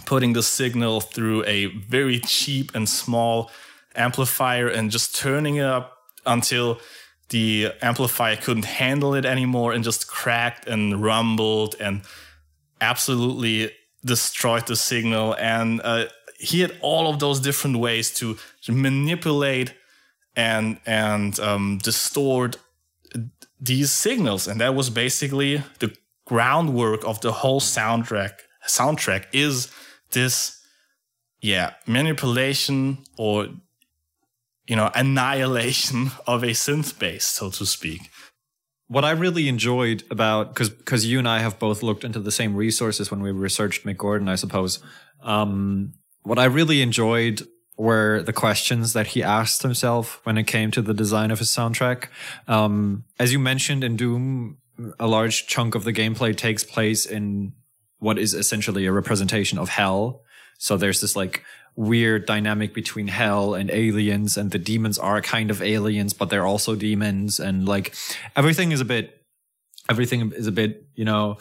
putting 0.07 0.32
the 0.32 0.43
signal 0.43 1.01
through 1.01 1.45
a 1.45 1.66
very 1.66 2.20
cheap 2.20 2.74
and 2.74 2.89
small 2.89 3.51
amplifier 3.95 4.68
and 4.68 4.91
just 4.91 5.16
turning 5.16 5.57
it 5.57 5.64
up 5.64 5.97
until 6.24 6.78
the 7.31 7.72
amplifier 7.83 8.37
couldn't 8.37 8.64
handle 8.64 9.14
it 9.14 9.24
anymore 9.24 9.72
and 9.72 9.85
just 9.85 10.09
cracked 10.09 10.66
and 10.66 11.03
rumbled 11.03 11.76
and 11.81 12.03
absolutely 12.81 13.72
destroyed 14.05 14.66
the 14.66 14.76
signal. 14.76 15.35
And 15.39 15.81
uh, 15.83 16.07
he 16.39 16.61
had 16.61 16.74
all 16.81 17.12
of 17.12 17.18
those 17.18 17.41
different 17.41 17.79
ways 17.79 18.11
to 18.14 18.39
manipulate 18.68 19.74
and 20.37 20.79
and 20.87 21.39
um, 21.41 21.79
distort 21.83 22.57
these 23.61 23.91
signals, 23.91 24.47
and 24.47 24.61
that 24.61 24.74
was 24.74 24.89
basically 24.89 25.62
the 25.81 25.95
groundwork 26.24 27.05
of 27.05 27.20
the 27.20 27.33
whole 27.33 27.61
soundtrack. 27.61 28.35
Soundtrack 28.66 29.24
is 29.33 29.68
this, 30.12 30.62
yeah, 31.41 31.72
manipulation 31.87 32.99
or 33.16 33.49
you 34.69 34.77
know 34.77 34.91
annihilation 34.95 36.12
of 36.27 36.45
a 36.45 36.49
synth 36.51 36.99
bass, 36.99 37.27
so 37.27 37.51
to 37.51 37.66
speak. 37.66 38.03
what 38.89 39.05
I 39.05 39.11
really 39.11 39.49
enjoyed 39.49 40.03
about 40.11 40.55
because 40.55 40.71
because 40.71 41.05
you 41.05 41.19
and 41.19 41.29
I 41.29 41.41
have 41.41 41.59
both 41.59 41.83
looked 41.83 42.05
into 42.05 42.21
the 42.21 42.33
same 42.33 42.57
resources 42.57 43.11
when 43.11 43.21
we 43.21 43.31
researched 43.31 43.85
Mick 43.85 43.97
Gordon, 43.97 44.29
I 44.29 44.37
suppose. 44.37 44.81
Um, 45.23 45.95
what 46.23 46.39
I 46.39 46.45
really 46.45 46.83
enjoyed 46.83 47.43
were 47.77 48.23
the 48.23 48.33
questions 48.33 48.93
that 48.93 49.09
he 49.09 49.23
asked 49.23 49.62
himself 49.62 50.21
when 50.25 50.37
it 50.37 50.45
came 50.45 50.71
to 50.73 50.83
the 50.83 50.95
design 50.95 51.31
of 51.31 51.39
his 51.39 51.49
soundtrack. 51.49 52.09
Um, 52.49 53.05
as 53.19 53.33
you 53.33 53.39
mentioned 53.39 53.85
in 53.85 53.97
Doom, 53.97 54.59
a 54.99 55.07
large 55.07 55.47
chunk 55.47 55.75
of 55.75 55.85
the 55.85 55.93
gameplay 55.93 56.37
takes 56.37 56.64
place 56.64 57.07
in 57.07 57.53
what 57.99 58.19
is 58.19 58.35
essentially 58.35 58.87
a 58.87 58.93
representation 58.93 59.59
of 59.59 59.69
hell. 59.69 60.23
So 60.59 60.77
there's 60.77 61.01
this 61.01 61.14
like 61.14 61.45
weird 61.79 62.26
dynamic 62.26 62.74
between 62.74 63.07
hell 63.07 63.55
and 63.55 63.70
aliens 63.70 64.37
and 64.37 64.51
the 64.51 64.59
demons 64.59 64.99
are 64.99 65.22
kind 65.22 65.49
of 65.49 65.62
aliens, 65.62 66.12
but 66.12 66.29
they're 66.29 66.45
also 66.45 66.74
demons. 66.74 67.39
And 67.39 67.68
like 67.68 67.95
everything 68.35 68.72
is 68.72 68.81
a 68.81 68.85
bit, 68.85 69.24
everything 69.89 70.33
is 70.33 70.49
a 70.49 70.53
bit, 70.53 70.89
you 70.97 71.05
know, 71.05 71.39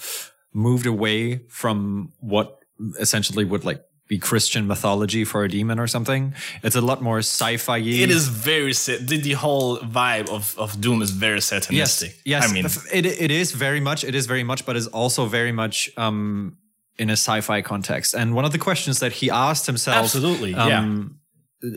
moved 0.53 0.85
away 0.85 1.39
from 1.49 2.13
what 2.19 2.59
essentially 2.99 3.45
would 3.45 3.65
like 3.65 3.83
be 4.07 4.19
Christian 4.19 4.67
mythology 4.67 5.25
for 5.25 5.43
a 5.43 5.49
demon 5.49 5.79
or 5.79 5.87
something. 5.87 6.35
It's 6.61 6.75
a 6.75 6.81
lot 6.81 7.01
more 7.01 7.17
sci-fi. 7.17 7.79
It 7.79 8.11
is 8.11 8.27
very 8.27 8.73
the, 8.73 9.19
the 9.19 9.33
whole 9.33 9.79
vibe 9.79 10.29
of, 10.29 10.55
of 10.59 10.79
Doom 10.79 11.01
is 11.01 11.09
very 11.09 11.39
satanistic. 11.39 12.13
Yes, 12.13 12.21
yes. 12.25 12.49
I 12.49 12.53
mean, 12.53 12.65
it 12.93 13.05
it 13.05 13.31
is 13.31 13.51
very 13.53 13.79
much. 13.79 14.03
It 14.03 14.13
is 14.13 14.27
very 14.27 14.43
much, 14.43 14.65
but 14.67 14.75
is 14.75 14.87
also 14.87 15.25
very 15.25 15.51
much 15.51 15.89
um, 15.97 16.57
in 16.97 17.09
a 17.09 17.13
sci-fi 17.13 17.61
context. 17.61 18.13
And 18.13 18.33
one 18.33 18.45
of 18.45 18.51
the 18.51 18.57
questions 18.57 18.99
that 18.99 19.13
he 19.13 19.29
asked 19.29 19.65
himself, 19.65 19.97
Absolutely, 19.97 20.55
um, 20.55 21.19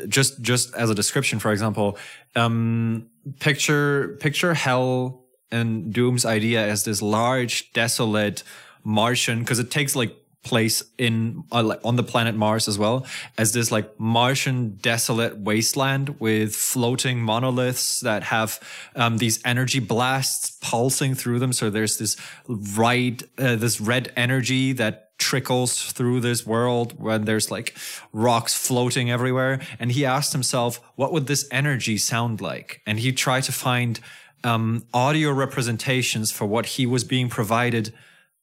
just 0.09 0.41
just 0.41 0.75
as 0.75 0.91
a 0.91 0.95
description, 0.95 1.39
for 1.39 1.53
example, 1.53 1.99
um, 2.37 3.09
picture 3.39 4.17
picture 4.21 4.55
hell 4.55 5.25
and 5.51 5.93
Doom's 5.93 6.25
idea 6.25 6.67
as 6.67 6.85
this 6.85 7.03
large, 7.03 7.73
desolate 7.73 8.43
Martian, 8.85 9.41
because 9.41 9.59
it 9.59 9.71
takes 9.71 9.97
like 9.97 10.17
place 10.43 10.83
in 10.97 11.45
uh, 11.53 11.63
like 11.63 11.81
on 11.85 11.97
the 11.97 12.03
planet 12.03 12.35
Mars 12.35 12.67
as 12.67 12.79
well 12.79 13.07
as 13.37 13.53
this 13.53 13.71
like 13.71 13.99
Martian 14.01 14.77
desolate 14.77 15.37
wasteland 15.39 16.19
with 16.19 16.55
floating 16.57 17.21
monoliths 17.21 18.01
that 18.01 18.23
have 18.25 18.59
um, 18.97 19.19
these 19.19 19.41
energy 19.45 19.81
blasts 19.81 20.57
pulsing 20.63 21.15
through 21.15 21.41
them. 21.41 21.53
So 21.53 21.69
there's 21.69 21.99
this 21.99 22.17
right 22.49 23.23
uh, 23.39 23.57
this 23.57 23.81
red 23.81 24.13
energy 24.17 24.73
that 24.73 25.10
trickles 25.21 25.93
through 25.93 26.21
this 26.21 26.45
world 26.45 27.01
when 27.01 27.25
there's 27.27 27.51
like 27.51 27.77
rocks 28.13 28.55
floating 28.55 29.11
everywhere. 29.11 29.61
And 29.79 29.93
he 29.93 30.05
asked 30.05 30.33
himself, 30.33 30.81
what 30.97 31.13
would 31.13 31.27
this 31.27 31.47
energy 31.53 31.99
sound 31.99 32.41
like? 32.41 32.81
And 32.87 32.99
he 32.99 33.13
tried 33.13 33.45
to 33.45 33.53
find 33.53 34.01
um, 34.43 34.85
audio 34.93 35.31
representations 35.31 36.33
for 36.33 36.47
what 36.47 36.67
he 36.67 36.87
was 36.87 37.05
being 37.05 37.29
provided 37.29 37.93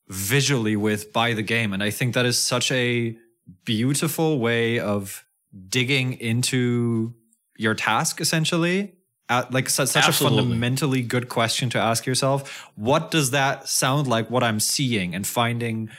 visually 0.07 0.75
with 0.75 1.11
by 1.11 1.33
the 1.33 1.41
game. 1.41 1.73
And 1.73 1.83
I 1.83 1.89
think 1.89 2.13
that 2.13 2.25
is 2.25 2.37
such 2.37 2.71
a 2.71 3.17
beautiful 3.65 4.39
way 4.39 4.79
of 4.79 5.25
digging 5.69 6.13
into 6.13 7.13
your 7.57 7.73
task 7.73 8.21
essentially. 8.21 8.93
Uh, 9.29 9.43
like 9.51 9.67
such, 9.69 9.89
such 9.89 10.07
a 10.07 10.13
fundamentally 10.13 11.01
good 11.01 11.27
question 11.27 11.69
to 11.69 11.77
ask 11.77 12.05
yourself. 12.05 12.69
What 12.75 13.11
does 13.11 13.31
that 13.31 13.67
sound 13.67 14.07
like? 14.07 14.29
What 14.29 14.41
I'm 14.41 14.61
seeing 14.61 15.13
and 15.13 15.27
finding 15.27 15.89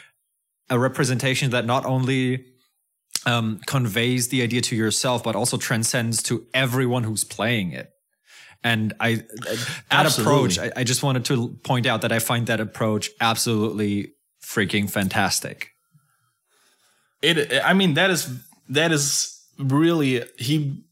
a 0.71 0.79
representation 0.79 1.51
that 1.51 1.65
not 1.65 1.85
only 1.87 2.45
um, 3.27 3.61
conveys 3.67 4.29
the 4.29 4.43
idea 4.43 4.61
to 4.63 4.77
yourself, 4.77 5.23
but 5.23 5.35
also 5.37 5.57
transcends 5.57 6.23
to 6.25 6.47
everyone 6.55 7.05
who's 7.05 7.25
playing 7.25 7.73
it. 7.73 7.91
And 8.65 8.93
I, 9.01 9.15
that 9.15 9.77
Absolutely. 9.91 10.35
approach, 10.35 10.59
I, 10.59 10.81
I 10.81 10.85
just 10.85 11.03
wanted 11.03 11.25
to 11.27 11.51
point 11.63 11.87
out 11.87 12.03
that 12.03 12.13
I 12.13 12.19
find 12.19 12.47
that 12.49 12.61
approach 12.61 13.11
absolutely 13.21 14.13
freaking 14.43 14.91
fantastic. 14.91 15.71
it 17.23 17.53
i 17.65 17.75
mean 17.75 17.95
that 17.95 18.11
is 18.11 18.29
that 18.69 18.93
is 18.93 19.45
really 19.59 20.23
he 20.39 20.83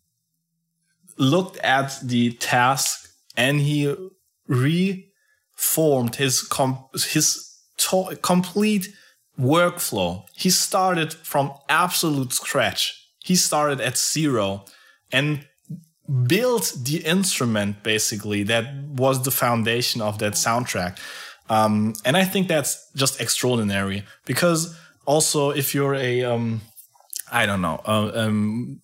looked 1.16 1.56
at 1.58 1.98
the 2.02 2.32
task 2.32 3.08
and 3.36 3.60
he 3.60 3.94
reformed 4.48 6.16
his 6.16 6.42
com- 6.42 6.84
his 6.92 7.56
to- 7.78 8.16
complete 8.22 8.88
workflow. 9.38 10.24
He 10.34 10.50
started 10.50 11.12
from 11.12 11.52
absolute 11.68 12.32
scratch. 12.32 13.08
He 13.24 13.36
started 13.36 13.80
at 13.80 13.98
zero 13.98 14.64
and 15.12 15.46
built 16.26 16.72
the 16.82 16.98
instrument 17.04 17.82
basically 17.82 18.44
that 18.44 18.72
was 18.96 19.24
the 19.24 19.30
foundation 19.30 20.00
of 20.00 20.18
that 20.18 20.34
soundtrack. 20.34 20.98
Um, 21.48 21.94
and 22.04 22.16
i 22.16 22.24
think 22.24 22.48
that's 22.48 22.90
just 22.96 23.20
extraordinary 23.20 24.02
because 24.24 24.76
also 25.04 25.50
if 25.50 25.74
you're 25.74 25.94
a 25.94 26.24
um, 26.24 26.60
i 27.30 27.46
don't 27.46 27.62
know 27.62 27.80
uh, 27.86 28.10
um, 28.14 28.80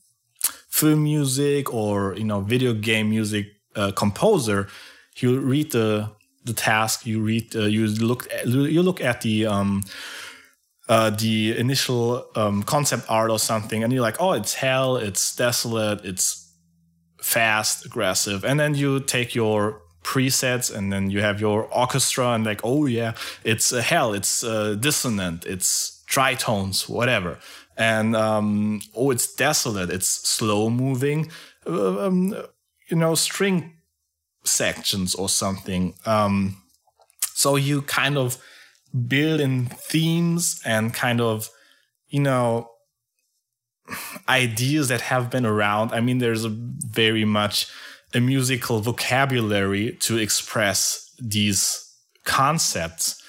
film 0.68 1.02
music 1.02 1.74
or 1.74 2.14
you 2.16 2.24
know 2.24 2.40
video 2.40 2.72
game 2.72 3.10
music 3.10 3.46
uh, 3.74 3.90
composer 3.90 4.68
you 5.16 5.40
read 5.40 5.72
the 5.72 6.08
the 6.44 6.52
task 6.52 7.04
you 7.04 7.20
read 7.20 7.54
uh, 7.56 7.62
you 7.62 7.86
look 7.86 8.28
you 8.44 8.82
look 8.82 9.00
at 9.00 9.22
the 9.22 9.46
um, 9.46 9.82
uh, 10.92 11.08
the 11.08 11.56
initial 11.56 12.26
um, 12.36 12.62
concept 12.62 13.04
art 13.08 13.30
or 13.30 13.38
something, 13.38 13.82
and 13.82 13.90
you're 13.94 14.02
like, 14.02 14.20
oh, 14.20 14.32
it's 14.32 14.52
hell, 14.52 14.98
it's 14.98 15.34
desolate, 15.34 16.04
it's 16.04 16.26
fast, 17.22 17.86
aggressive, 17.86 18.44
and 18.44 18.60
then 18.60 18.74
you 18.74 19.00
take 19.00 19.34
your 19.34 19.80
presets 20.02 20.74
and 20.76 20.92
then 20.92 21.08
you 21.08 21.22
have 21.22 21.40
your 21.40 21.64
orchestra 21.72 22.32
and 22.34 22.44
like, 22.44 22.60
oh 22.62 22.84
yeah, 22.84 23.14
it's 23.42 23.72
uh, 23.72 23.80
hell, 23.80 24.12
it's 24.12 24.44
uh, 24.44 24.74
dissonant, 24.74 25.46
it's 25.46 26.04
tritones, 26.10 26.86
whatever, 26.90 27.38
and 27.78 28.14
um, 28.14 28.82
oh, 28.94 29.10
it's 29.10 29.34
desolate, 29.34 29.88
it's 29.88 30.08
slow 30.28 30.68
moving, 30.68 31.30
uh, 31.66 32.06
um, 32.06 32.36
you 32.90 32.96
know, 32.98 33.14
string 33.14 33.72
sections 34.44 35.14
or 35.14 35.30
something. 35.30 35.94
Um, 36.04 36.58
so 37.32 37.56
you 37.56 37.80
kind 37.80 38.18
of 38.18 38.36
build 39.08 39.40
in 39.40 39.66
themes 39.66 40.60
and 40.64 40.92
kind 40.92 41.20
of, 41.20 41.48
you 42.08 42.20
know, 42.20 42.68
ideas 44.28 44.88
that 44.88 45.00
have 45.00 45.30
been 45.30 45.46
around. 45.46 45.92
I 45.92 46.00
mean, 46.00 46.18
there's 46.18 46.44
a 46.44 46.50
very 46.50 47.24
much 47.24 47.68
a 48.14 48.20
musical 48.20 48.80
vocabulary 48.80 49.96
to 50.00 50.18
express 50.18 51.14
these 51.18 51.88
concepts, 52.24 53.22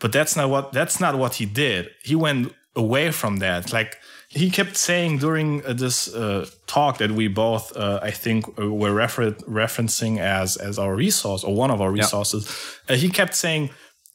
but 0.00 0.12
that's 0.12 0.36
not 0.36 0.48
what 0.48 0.72
that's 0.72 1.00
not 1.00 1.18
what 1.18 1.34
he 1.34 1.46
did. 1.46 1.90
He 2.02 2.14
went 2.14 2.52
away 2.74 3.10
from 3.10 3.36
that. 3.38 3.72
Like 3.72 3.98
he 4.28 4.50
kept 4.50 4.76
saying 4.76 5.18
during 5.18 5.64
uh, 5.64 5.74
this 5.74 6.12
uh, 6.12 6.46
talk 6.66 6.98
that 6.98 7.12
we 7.12 7.28
both, 7.28 7.76
uh, 7.76 8.00
I 8.02 8.10
think, 8.10 8.46
uh, 8.58 8.68
were 8.68 8.92
refer- 8.92 9.32
referencing 9.48 10.18
as 10.18 10.56
as 10.56 10.78
our 10.78 10.94
resource 10.94 11.44
or 11.44 11.54
one 11.54 11.70
of 11.70 11.80
our 11.80 11.90
resources. 11.92 12.48
Uh, 12.88 12.94
he 12.94 13.08
kept 13.08 13.34
saying, 13.34 13.70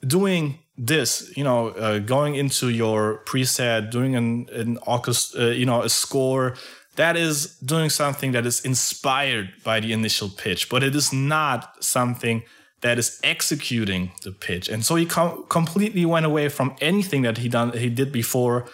doing 0.05 0.59
this, 0.80 1.36
you 1.36 1.43
know, 1.43 1.69
uh, 1.69 1.99
going 1.99 2.36
into 2.36 2.69
your 2.69 3.21
preset, 3.25 3.91
doing 3.91 4.15
an 4.15 4.47
an 4.53 4.77
orchestra, 4.88 5.47
uh, 5.47 5.49
you 5.49 5.65
know, 5.65 5.84
a 5.84 5.89
score. 5.89 6.55
That 6.95 7.15
is 7.17 7.57
doing 7.59 7.89
something 7.89 8.32
that 8.32 8.45
is 8.45 8.65
inspired 8.65 9.53
by 9.63 9.80
the 9.80 9.93
initial 9.93 10.30
pitch, 10.30 10.69
but 10.69 10.84
it 10.84 10.95
is 10.95 11.13
not 11.13 11.84
something 11.84 12.43
that 12.82 12.97
is 12.97 13.19
executing 13.23 14.11
the 14.23 14.32
pitch. 14.32 14.69
And 14.69 14.86
so 14.86 14.95
he 14.95 15.05
com- 15.05 15.45
completely 15.49 16.05
went 16.05 16.25
away 16.25 16.49
from 16.49 16.75
anything 16.82 17.23
that 17.23 17.38
he 17.38 17.49
done 17.49 17.73
he 17.73 17.89
did 17.89 18.11
before, 18.11 18.65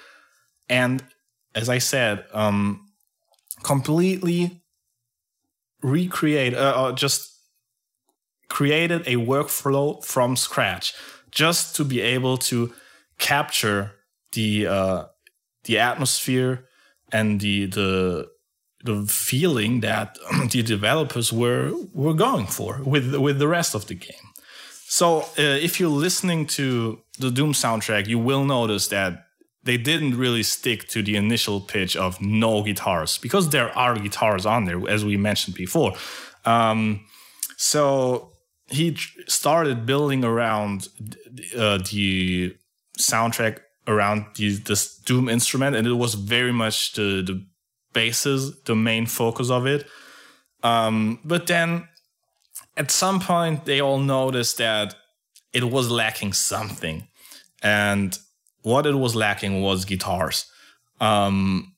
and 0.70 1.03
as 1.56 1.70
I 1.70 1.80
said, 1.80 2.26
um, 2.34 2.88
completely 3.64 4.62
recreate, 5.82 6.53
uh, 6.53 6.74
uh, 6.76 6.91
just 6.91 7.32
created 8.49 9.01
a 9.08 9.16
workflow 9.16 10.03
from 10.03 10.36
scratch, 10.36 10.93
just 11.36 11.76
to 11.76 11.84
be 11.84 12.02
able 12.02 12.38
to 12.38 12.74
capture 13.20 13.92
the 14.32 14.66
uh, 14.66 15.04
the 15.66 15.78
atmosphere 15.78 16.66
and 17.12 17.40
the 17.42 17.68
the 17.68 18.28
the 18.84 19.06
feeling 19.08 19.82
that 19.82 20.18
the 20.52 20.64
developers 20.64 21.32
were 21.32 21.72
were 21.94 22.14
going 22.16 22.48
for 22.48 22.82
with 22.84 23.14
with 23.16 23.38
the 23.38 23.48
rest 23.48 23.76
of 23.76 23.86
the 23.86 23.96
game. 23.96 24.28
So 24.88 25.22
uh, 25.38 25.60
if 25.68 25.80
you're 25.80 25.90
listening 25.90 26.46
to 26.48 27.02
the 27.20 27.32
Doom 27.32 27.54
soundtrack, 27.54 28.08
you 28.08 28.20
will 28.20 28.46
notice 28.46 28.88
that 28.90 29.26
they 29.64 29.78
didn't 29.78 30.16
really 30.16 30.44
stick 30.44 30.88
to 30.90 31.02
the 31.02 31.16
initial 31.16 31.60
pitch 31.60 31.98
of 31.98 32.22
no 32.22 32.62
guitars 32.64 33.18
because 33.18 33.50
there 33.50 33.76
are 33.78 33.98
guitars 33.98 34.46
on 34.46 34.66
there, 34.66 34.88
as 34.88 35.04
we 35.04 35.18
mentioned 35.18 35.56
before. 35.58 35.94
Um, 36.46 37.06
so 37.58 38.35
he 38.68 38.97
started 39.28 39.86
building 39.86 40.24
around 40.24 40.88
uh, 41.55 41.78
the 41.91 42.55
soundtrack 42.97 43.59
around 43.88 44.26
the, 44.36 44.55
this 44.55 44.97
Doom 44.97 45.30
instrument, 45.30 45.76
and 45.76 45.86
it 45.88 45.93
was 45.93 46.16
very 46.16 46.51
much 46.51 46.93
the 46.93 47.22
the 47.22 47.45
basis, 47.93 48.51
the 48.66 48.76
main 48.76 49.05
focus 49.05 49.49
of 49.49 49.66
it. 49.66 49.88
Um, 50.63 51.20
but 51.24 51.47
then 51.47 51.88
at 52.76 52.91
some 52.91 53.20
point, 53.20 53.66
they 53.66 53.80
all 53.80 53.99
noticed 53.99 54.57
that 54.57 54.95
it 55.53 55.63
was 55.63 55.89
lacking 55.89 56.34
something, 56.34 57.07
and 57.61 58.18
what 58.63 58.86
it 58.86 58.95
was 58.95 59.16
lacking 59.16 59.61
was 59.61 59.86
guitars. 59.86 60.45
Um, 60.99 61.76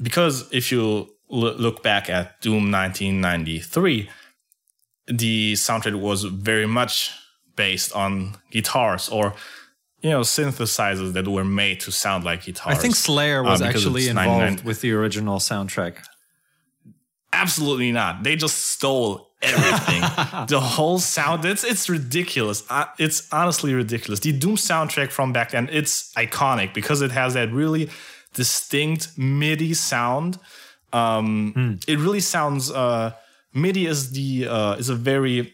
because 0.00 0.48
if 0.52 0.70
you 0.70 1.08
l- 1.30 1.56
look 1.56 1.82
back 1.82 2.08
at 2.08 2.40
Doom 2.40 2.70
1993, 2.70 4.08
the 5.08 5.52
soundtrack 5.54 5.98
was 6.00 6.24
very 6.24 6.66
much 6.66 7.12
based 7.56 7.92
on 7.94 8.36
guitars 8.50 9.08
or 9.08 9.34
you 10.02 10.10
know 10.10 10.20
synthesizers 10.20 11.12
that 11.14 11.26
were 11.26 11.44
made 11.44 11.80
to 11.80 11.90
sound 11.92 12.24
like 12.24 12.44
guitars. 12.44 12.76
I 12.76 12.80
think 12.80 12.94
Slayer 12.94 13.42
was 13.42 13.62
Uh, 13.62 13.66
actually 13.66 14.08
involved 14.08 14.40
99 14.40 14.64
with 14.64 14.80
the 14.80 14.92
original 14.92 15.38
soundtrack. 15.38 15.96
Absolutely 17.32 17.92
not. 17.92 18.22
They 18.22 18.36
just 18.36 18.56
stole 18.64 19.30
everything. 19.42 20.00
the 20.48 20.60
whole 20.60 20.98
sound. 20.98 21.44
It's 21.44 21.64
it's 21.64 21.88
ridiculous. 21.88 22.62
Uh, 22.70 22.86
It's 22.98 23.28
honestly 23.32 23.74
ridiculous. 23.74 24.20
The 24.20 24.32
Doom 24.32 24.56
soundtrack 24.56 25.10
from 25.10 25.32
back 25.32 25.50
then. 25.50 25.68
It's 25.72 26.12
iconic 26.14 26.72
because 26.74 27.02
it 27.02 27.10
has 27.12 27.34
that 27.34 27.52
really 27.52 27.90
distinct 28.34 29.16
MIDI 29.18 29.74
sound. 29.74 30.38
Um, 30.92 31.78
It 31.86 31.98
really 31.98 32.20
sounds. 32.20 32.70
Uh, 32.70 33.12
MIDI 33.56 33.86
is 33.86 34.10
the 34.12 34.46
uh, 34.48 34.74
is 34.78 34.88
a 34.90 34.94
very 34.94 35.52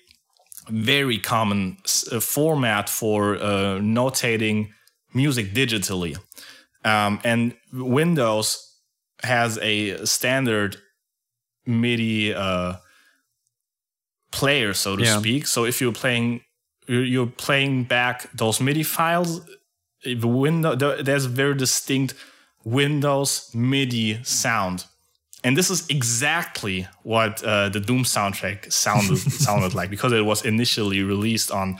very 0.68 1.18
common 1.18 1.76
s- 1.84 2.08
uh, 2.12 2.20
format 2.20 2.88
for 2.88 3.36
uh, 3.36 3.78
notating 3.80 4.68
music 5.14 5.52
digitally, 5.54 6.16
um, 6.84 7.18
and 7.24 7.54
Windows 7.72 8.58
has 9.22 9.58
a 9.62 10.04
standard 10.06 10.76
MIDI 11.66 12.34
uh, 12.34 12.74
player, 14.30 14.74
so 14.74 14.96
to 14.96 15.02
Yeah. 15.04 15.18
speak. 15.20 15.46
So 15.46 15.64
if 15.64 15.80
you're 15.80 15.92
playing, 15.92 16.40
you're 16.88 17.04
you're 17.04 17.32
playing 17.46 17.84
back 17.88 18.28
those 18.34 18.60
MIDI 18.64 18.82
files. 18.84 19.40
The 20.04 20.26
window 20.28 20.74
there's 21.02 21.26
a 21.26 21.28
very 21.28 21.54
distinct 21.54 22.14
Windows 22.64 23.50
MIDI 23.54 24.18
sound, 24.24 24.86
and 25.44 25.56
this 25.56 25.70
is 25.70 25.88
exactly 25.88 26.86
what 27.02 27.42
uh, 27.42 27.68
the 27.68 27.80
Doom 27.80 28.04
soundtrack 28.04 28.72
sounded 28.72 29.18
sounded 29.46 29.74
like 29.74 29.90
because 29.90 30.12
it 30.12 30.24
was 30.24 30.44
initially 30.44 31.02
released 31.02 31.50
on 31.50 31.78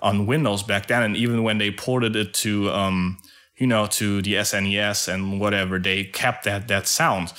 on 0.00 0.26
Windows 0.26 0.62
back 0.62 0.86
then, 0.86 1.02
and 1.02 1.16
even 1.16 1.42
when 1.42 1.58
they 1.58 1.70
ported 1.70 2.14
it 2.16 2.34
to 2.34 2.70
um, 2.70 3.18
you 3.56 3.66
know 3.66 3.86
to 3.86 4.22
the 4.22 4.34
SNES 4.34 5.12
and 5.12 5.40
whatever, 5.40 5.78
they 5.78 6.04
kept 6.04 6.44
that 6.44 6.68
that 6.68 6.86
sound. 6.86 7.32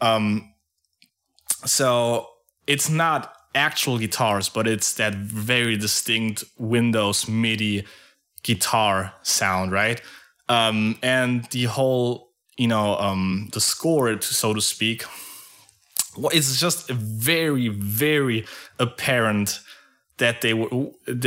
Um, 0.00 0.52
so 1.64 2.28
it's 2.66 2.88
not 2.88 3.34
actual 3.54 3.98
guitars, 3.98 4.48
but 4.48 4.66
it's 4.66 4.94
that 4.94 5.14
very 5.14 5.76
distinct 5.76 6.44
Windows 6.58 7.28
MIDI 7.28 7.84
guitar 8.42 9.12
sound, 9.22 9.72
right? 9.72 10.00
Um, 10.48 10.98
and 11.02 11.44
the 11.46 11.64
whole, 11.64 12.29
you 12.56 12.68
know, 12.68 12.96
um, 12.98 13.48
the 13.52 13.60
score, 13.60 14.20
so 14.20 14.54
to 14.54 14.60
speak, 14.60 15.04
it's 16.16 16.58
just 16.58 16.88
very, 16.88 17.68
very 17.68 18.46
apparent 18.78 19.60
that 20.18 20.42
they 20.42 20.54
were 20.54 20.68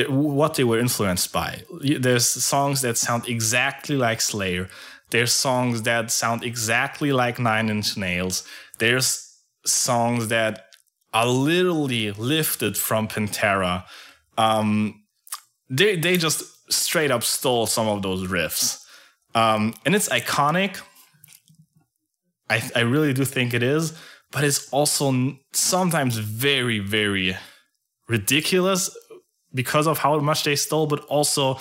what 0.10 0.54
they 0.54 0.64
were 0.64 0.80
influenced 0.80 1.34
by. 1.34 1.64
There's 1.82 2.28
songs 2.28 2.82
that 2.82 2.98
sound 2.98 3.28
exactly 3.28 3.96
like 3.96 4.22
Slayer. 4.22 4.70
There's 5.10 5.34
songs 5.34 5.84
that 5.84 6.12
sound 6.12 6.44
exactly 6.44 7.12
like 7.12 7.40
Nine 7.40 7.70
Inch 7.70 7.98
Nails. 7.98 8.48
There's 8.80 9.36
songs 9.66 10.30
that 10.30 10.68
are 11.14 11.28
literally 11.28 12.12
lifted 12.12 12.78
from 12.78 13.08
Pantera. 13.08 13.86
Um, 14.38 15.04
they 15.70 15.96
they 15.96 16.18
just 16.18 16.44
straight 16.72 17.12
up 17.12 17.24
stole 17.24 17.66
some 17.66 17.88
of 17.88 18.02
those 18.02 18.28
riffs, 18.28 18.84
um, 19.36 19.74
and 19.86 19.96
it's 19.96 20.10
iconic. 20.10 20.80
I 22.54 22.62
I 22.76 22.82
really 22.82 23.14
do 23.14 23.26
think 23.26 23.54
it 23.54 23.64
is, 23.64 23.94
but 24.32 24.44
it's 24.44 24.70
also 24.72 25.38
sometimes 25.54 26.18
very 26.18 26.80
very 26.80 27.38
ridiculous 28.08 28.90
because 29.54 29.88
of 29.88 29.98
how 30.00 30.20
much 30.20 30.44
they 30.44 30.56
stole, 30.56 30.88
but 30.88 31.02
also 31.06 31.60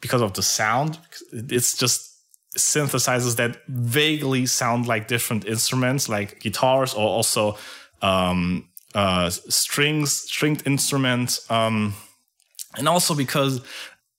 because 0.00 0.22
of 0.22 0.32
the 0.32 0.42
sound. 0.42 0.98
It's 1.32 1.76
just 1.76 2.12
synthesizers 2.56 3.36
that 3.36 3.58
vaguely 3.68 4.46
sound 4.46 4.86
like 4.86 5.08
different 5.08 5.44
instruments, 5.44 6.08
like 6.08 6.40
guitars, 6.40 6.94
or 6.94 7.08
also 7.08 7.56
um, 8.02 8.68
uh, 8.94 9.30
strings, 9.30 10.12
stringed 10.12 10.62
instruments, 10.66 11.50
um, 11.50 11.94
and 12.76 12.88
also 12.88 13.14
because. 13.14 13.60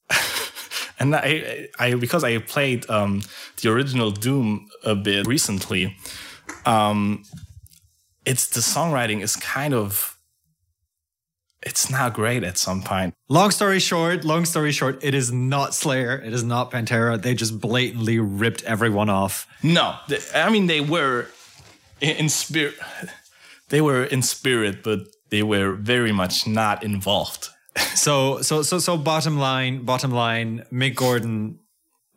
And 1.00 1.16
I, 1.16 1.68
I, 1.80 1.94
because 1.94 2.24
I 2.24 2.40
played 2.40 2.90
um, 2.90 3.22
the 3.62 3.70
original 3.70 4.12
Doom 4.12 4.68
a 4.84 4.96
bit 4.96 5.28
recently, 5.28 5.96
um, 6.66 7.24
it's 8.26 8.48
the 8.48 8.62
songwriting 8.62 9.22
is 9.22 9.36
kind 9.36 9.74
of, 9.74 10.18
it's 11.62 11.90
not 11.90 12.14
great 12.14 12.44
at 12.44 12.58
some 12.58 12.82
point. 12.82 13.14
Long 13.30 13.52
story 13.52 13.80
short, 13.80 14.24
long 14.24 14.46
story 14.46 14.72
short, 14.72 15.04
it 15.04 15.14
is 15.14 15.32
not 15.32 15.74
Slayer. 15.74 16.18
It 16.18 16.34
is 16.34 16.44
not 16.44 16.72
Pantera. 16.72 17.22
They 17.22 17.34
just 17.34 17.60
blatantly 17.60 18.20
ripped 18.20 18.64
everyone 18.64 19.10
off. 19.10 19.48
No, 19.64 19.96
I 20.34 20.50
mean 20.50 20.68
they 20.68 20.82
were 20.82 21.28
in, 22.00 22.16
in 22.18 22.30
spirit. 22.30 22.76
They 23.70 23.82
were 23.82 24.04
in 24.04 24.22
spirit, 24.22 24.84
but 24.84 25.00
they 25.30 25.44
were 25.44 25.74
very 25.74 26.12
much 26.12 26.48
not 26.48 26.84
involved. 26.84 27.50
So, 27.96 28.42
so, 28.42 28.62
so, 28.62 28.80
so 28.80 28.98
bottom 28.98 29.38
line, 29.38 29.84
bottom 29.84 30.12
line, 30.12 30.66
Mick 30.72 30.96
Gordon 30.96 31.60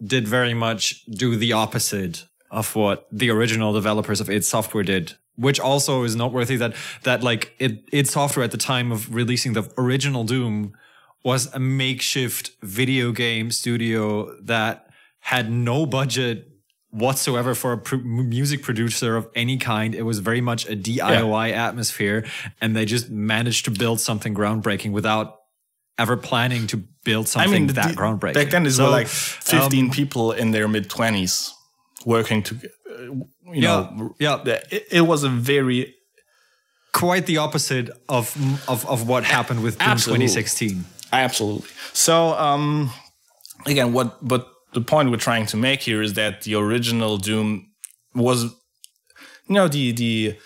did 0.05 0.27
very 0.27 0.55
much 0.55 1.05
do 1.07 1.37
the 1.37 1.53
opposite 1.53 2.27
of 2.51 2.75
what 2.75 3.07
the 3.13 3.31
original 3.31 3.73
developers 3.73 4.21
of 4.21 4.29
id 4.31 4.45
Software 4.45 4.83
did, 4.83 5.15
which 5.37 5.61
also 5.61 6.03
is 6.03 6.17
noteworthy 6.17 6.57
that, 6.57 6.75
that 7.03 7.23
like 7.23 7.55
it, 7.59 7.85
id 7.93 8.09
Software 8.09 8.45
at 8.45 8.51
the 8.51 8.59
time 8.59 8.93
of 8.93 9.15
releasing 9.15 9.53
the 9.53 9.71
original 9.77 10.25
Doom 10.25 10.75
was 11.23 11.53
a 11.55 11.59
makeshift 11.59 12.53
video 12.63 13.13
game 13.13 13.51
studio 13.51 14.35
that 14.41 14.87
had 15.21 15.51
no 15.51 15.85
budget 15.87 16.49
whatsoever 16.91 17.55
for 17.55 17.73
a 17.73 17.79
pr- 17.79 17.97
music 17.97 18.63
producer 18.63 19.17
of 19.17 19.29
any 19.35 19.57
kind. 19.59 19.95
It 19.95 20.03
was 20.03 20.19
very 20.19 20.41
much 20.41 20.69
a 20.69 20.75
DIY 20.75 21.53
atmosphere, 21.53 22.25
and 22.61 22.75
they 22.75 22.85
just 22.85 23.11
managed 23.11 23.65
to 23.67 23.71
build 23.71 24.01
something 24.01 24.35
groundbreaking 24.35 24.93
without 24.93 25.40
ever 26.03 26.17
planning 26.17 26.67
to 26.69 26.77
build 27.05 27.27
I 27.27 27.29
something 27.29 27.67
mean, 27.67 27.75
that 27.75 27.89
the- 27.91 27.95
groundbreaking. 28.01 28.35
Back 28.35 28.51
then, 28.51 28.67
it 28.67 28.73
So, 28.73 28.85
were 28.85 28.91
like 29.01 29.09
15 29.09 29.85
um, 29.85 29.91
people 29.91 30.33
in 30.33 30.51
their 30.53 30.69
mid 30.69 30.89
20s 30.89 31.51
working 32.07 32.43
to, 32.45 32.55
uh, 32.55 33.03
you 33.03 33.27
Yeah, 33.55 33.61
know, 33.97 34.15
yeah. 34.19 34.59
It, 34.71 34.87
it 34.91 35.01
was 35.13 35.25
a 35.25 35.29
very 35.29 35.95
quite 36.93 37.25
the 37.27 37.39
opposite 37.39 37.89
of 38.09 38.35
of, 38.69 38.85
of 38.87 39.07
what 39.09 39.25
happened 39.25 39.63
with 39.63 39.79
Doom 39.79 39.97
2016. 39.97 40.85
Absolutely. 41.13 41.69
So 41.93 42.15
um, 42.49 42.91
again, 43.67 43.93
what 43.93 44.09
but 44.33 44.43
the 44.73 44.81
point 44.81 45.11
we're 45.11 45.25
trying 45.31 45.47
to 45.47 45.57
make 45.57 45.81
here 45.83 46.03
is 46.03 46.13
that 46.15 46.43
the 46.43 46.55
original 46.55 47.17
Doom 47.19 47.67
was, 48.15 48.45
you 48.45 49.55
know, 49.57 49.69
the 49.69 49.93
the 49.93 50.37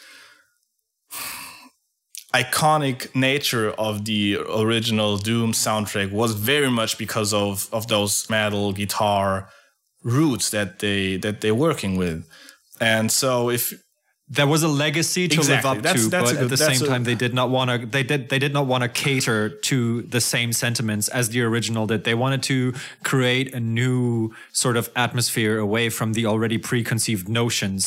iconic 2.43 3.14
nature 3.14 3.70
of 3.87 4.05
the 4.05 4.39
original 4.64 5.16
Doom 5.16 5.53
soundtrack 5.53 6.11
was 6.12 6.32
very 6.35 6.70
much 6.70 6.99
because 6.99 7.32
of 7.32 7.68
of 7.72 7.87
those 7.87 8.28
metal 8.28 8.72
guitar 8.72 9.49
roots 10.03 10.51
that 10.51 10.78
they 10.80 11.16
that 11.18 11.41
they're 11.41 11.55
working 11.68 11.97
with. 11.97 12.18
And 12.80 13.11
so 13.12 13.51
if 13.51 13.64
There 14.26 14.47
was 14.55 14.62
a 14.62 14.68
legacy 14.68 15.28
to 15.28 15.37
Exactly. 15.37 15.55
live 15.57 15.66
up 15.78 15.82
That's- 15.82 16.05
to, 16.05 16.09
that's 16.11 16.32
but 16.32 16.43
at 16.45 16.49
the 16.49 16.57
same 16.57 16.82
a- 16.82 16.87
time, 16.91 17.05
they 17.05 17.14
did 17.14 17.35
not 17.35 17.49
want 17.57 17.68
to. 17.70 17.76
They 17.97 18.03
did. 18.03 18.20
They 18.30 18.39
did 18.39 18.55
not 18.55 18.66
want 18.66 18.82
to 18.82 18.89
cater 19.05 19.41
to 19.70 19.76
the 20.16 20.20
same 20.20 20.51
sentiments 20.55 21.07
as 21.18 21.28
the 21.28 21.43
original 21.43 21.87
did. 21.87 22.01
They 22.05 22.14
wanted 22.24 22.43
to 22.45 22.72
create 23.11 23.47
a 23.55 23.61
new 23.61 24.32
sort 24.53 24.76
of 24.80 24.89
atmosphere 24.97 25.59
away 25.59 25.91
from 25.91 26.14
the 26.14 26.24
already 26.24 26.57
preconceived 26.70 27.28
notions, 27.28 27.82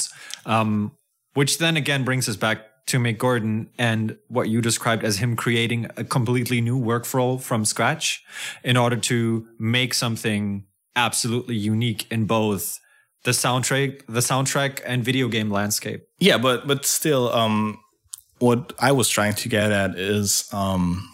um, 0.45 0.91
which 1.33 1.57
then 1.57 1.75
again 1.75 2.03
brings 2.03 2.29
us 2.29 2.35
back 2.37 2.57
to 2.87 2.99
Mick 2.99 3.17
Gordon 3.17 3.69
and 3.77 4.17
what 4.27 4.49
you 4.49 4.61
described 4.61 5.03
as 5.03 5.17
him 5.17 5.35
creating 5.35 5.87
a 5.97 6.03
completely 6.03 6.61
new 6.61 6.79
workflow 6.79 7.39
from 7.39 7.65
scratch 7.65 8.23
in 8.63 8.77
order 8.77 8.95
to 8.95 9.47
make 9.59 9.93
something 9.93 10.65
absolutely 10.95 11.55
unique 11.55 12.09
in 12.11 12.25
both 12.25 12.79
the 13.23 13.31
soundtrack, 13.31 14.05
the 14.07 14.21
soundtrack 14.21 14.79
and 14.85 15.03
video 15.03 15.27
game 15.27 15.51
landscape. 15.51 16.07
Yeah, 16.19 16.37
but 16.37 16.67
but 16.67 16.85
still, 16.85 17.31
um, 17.33 17.79
what 18.39 18.73
I 18.79 18.91
was 18.91 19.09
trying 19.09 19.33
to 19.33 19.49
get 19.49 19.71
at 19.71 19.97
is, 19.97 20.47
um, 20.53 21.09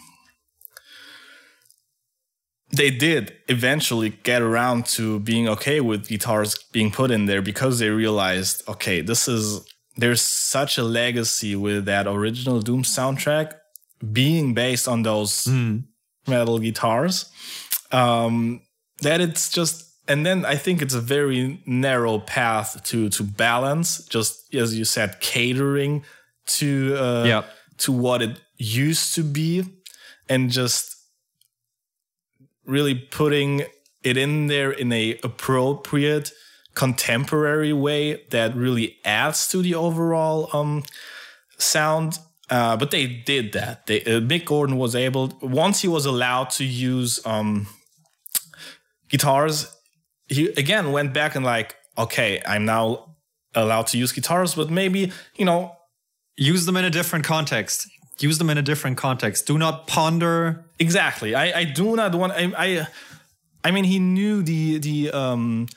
they 2.70 2.90
did 2.90 3.34
eventually 3.48 4.10
get 4.22 4.42
around 4.42 4.86
to 4.86 5.20
being 5.20 5.48
okay 5.48 5.80
with 5.80 6.08
guitars 6.08 6.56
being 6.72 6.90
put 6.90 7.10
in 7.10 7.26
there 7.26 7.42
because 7.42 7.78
they 7.78 7.90
realized, 7.90 8.62
okay, 8.68 9.00
this 9.00 9.28
is 9.28 9.64
there's 9.96 10.20
such 10.22 10.78
a 10.78 10.82
legacy 10.82 11.54
with 11.56 11.84
that 11.86 12.06
original 12.06 12.60
Doom 12.60 12.82
soundtrack 12.82 13.52
being 14.12 14.54
based 14.54 14.88
on 14.88 15.02
those 15.02 15.46
metal 16.26 16.58
guitars 16.58 17.26
um, 17.92 18.60
that 19.02 19.20
it's 19.20 19.50
just 19.50 19.84
and 20.06 20.26
then 20.26 20.44
I 20.44 20.56
think 20.56 20.82
it's 20.82 20.92
a 20.94 21.00
very 21.00 21.62
narrow 21.64 22.18
path 22.18 22.82
to 22.84 23.08
to 23.10 23.22
balance. 23.22 24.04
Just 24.06 24.54
as 24.54 24.74
you 24.78 24.84
said, 24.84 25.18
catering 25.20 26.04
to 26.58 26.96
uh, 26.98 27.24
Yeah. 27.24 27.42
to 27.78 27.92
what 27.92 28.20
it 28.20 28.38
used 28.58 29.14
to 29.14 29.22
be, 29.22 29.64
and 30.28 30.50
just 30.50 30.96
really 32.66 32.94
putting 32.94 33.62
it 34.02 34.16
in 34.16 34.46
there 34.48 34.70
in 34.70 34.92
a 34.92 35.18
appropriate 35.22 36.32
contemporary 36.74 37.72
way 37.72 38.24
that 38.30 38.54
really 38.54 38.98
adds 39.04 39.48
to 39.48 39.62
the 39.62 39.74
overall 39.74 40.48
um, 40.52 40.82
sound. 41.58 42.18
Uh, 42.50 42.76
but 42.76 42.90
they 42.90 43.06
did 43.06 43.52
that. 43.52 43.86
They, 43.86 44.02
uh, 44.02 44.20
Mick 44.20 44.44
Gordon 44.44 44.76
was 44.76 44.94
able 44.94 45.32
once 45.40 45.80
he 45.80 45.88
was 45.88 46.04
allowed 46.04 46.50
to 46.50 46.64
use 46.64 47.24
um, 47.26 47.66
guitars. 49.08 49.74
He 50.28 50.48
again 50.48 50.92
went 50.92 51.14
back 51.14 51.34
and 51.34 51.44
like 51.44 51.76
okay, 51.96 52.42
I'm 52.46 52.64
now 52.64 53.16
allowed 53.54 53.86
to 53.88 53.98
use 53.98 54.12
guitars, 54.12 54.54
but 54.54 54.68
maybe 54.68 55.12
you 55.36 55.44
know 55.44 55.76
Use 56.36 56.66
them 56.66 56.76
in 56.76 56.84
a 56.84 56.90
different 56.90 57.24
context. 57.24 57.88
Use 58.18 58.38
them 58.38 58.50
in 58.50 58.58
a 58.58 58.62
different 58.62 58.96
context. 58.96 59.46
Do 59.46 59.56
not 59.56 59.86
ponder. 59.86 60.64
exactly. 60.78 61.34
I 61.34 61.60
I 61.60 61.64
do 61.64 61.94
not 61.94 62.14
want. 62.14 62.32
I 62.32 62.52
I, 62.56 62.86
I 63.62 63.70
mean, 63.70 63.84
he 63.84 63.98
knew 63.98 64.42
the 64.42 64.78
the 64.78 65.10
um. 65.12 65.68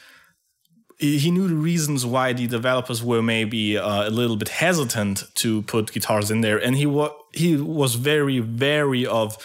He 0.99 1.29
knew 1.29 1.47
the 1.47 1.55
reasons 1.55 2.05
why 2.05 2.33
the 2.33 2.47
developers 2.47 3.03
were 3.03 3.21
maybe 3.21 3.77
uh, 3.77 4.07
a 4.07 4.09
little 4.09 4.35
bit 4.35 4.49
hesitant 4.49 5.23
to 5.35 5.61
put 5.63 5.91
guitars 5.91 6.31
in 6.31 6.41
there, 6.41 6.57
and 6.57 6.75
he 6.75 6.87
was 6.87 7.11
he 7.33 7.55
was 7.55 7.95
very 7.95 8.39
very 8.39 9.05
of 9.05 9.37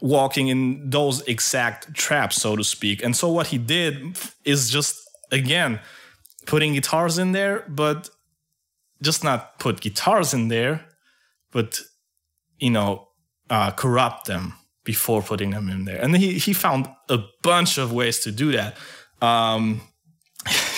walking 0.00 0.48
in 0.48 0.88
those 0.88 1.20
exact 1.22 1.94
traps, 1.94 2.36
so 2.36 2.56
to 2.56 2.64
speak. 2.64 3.02
And 3.04 3.14
so 3.14 3.30
what 3.30 3.48
he 3.48 3.58
did 3.58 4.18
is 4.44 4.70
just 4.70 4.96
again 5.30 5.80
putting 6.46 6.72
guitars 6.72 7.18
in 7.18 7.32
there, 7.32 7.64
but 7.68 8.08
just 9.02 9.22
not 9.22 9.58
put 9.58 9.80
guitars 9.80 10.32
in 10.32 10.48
there, 10.48 10.86
but 11.52 11.80
you 12.58 12.70
know, 12.70 13.08
uh, 13.50 13.70
corrupt 13.72 14.26
them 14.26 14.54
before 14.84 15.20
putting 15.20 15.50
them 15.50 15.68
in 15.68 15.84
there. 15.84 16.00
And 16.00 16.16
he 16.16 16.38
he 16.38 16.52
found 16.52 16.88
a 17.08 17.18
bunch 17.42 17.76
of 17.76 17.92
ways 17.92 18.20
to 18.20 18.32
do 18.32 18.52
that. 18.52 18.76
Um, 19.20 19.82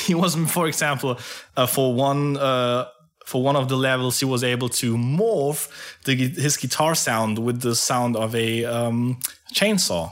he 0.09 0.15
was, 0.15 0.35
for 0.51 0.67
example, 0.67 1.19
uh, 1.57 1.67
for 1.67 1.95
one 1.95 2.37
uh, 2.37 2.87
for 3.25 3.43
one 3.43 3.57
of 3.57 3.69
the 3.69 3.77
levels, 3.77 4.19
he 4.19 4.25
was 4.25 4.43
able 4.43 4.71
to 4.71 4.97
morph 4.97 5.69
the, 6.05 6.17
his 6.17 6.57
guitar 6.57 6.95
sound 6.95 7.39
with 7.39 7.61
the 7.61 7.75
sound 7.75 8.17
of 8.17 8.35
a 8.35 8.65
um, 8.65 9.21
chainsaw, 9.55 10.11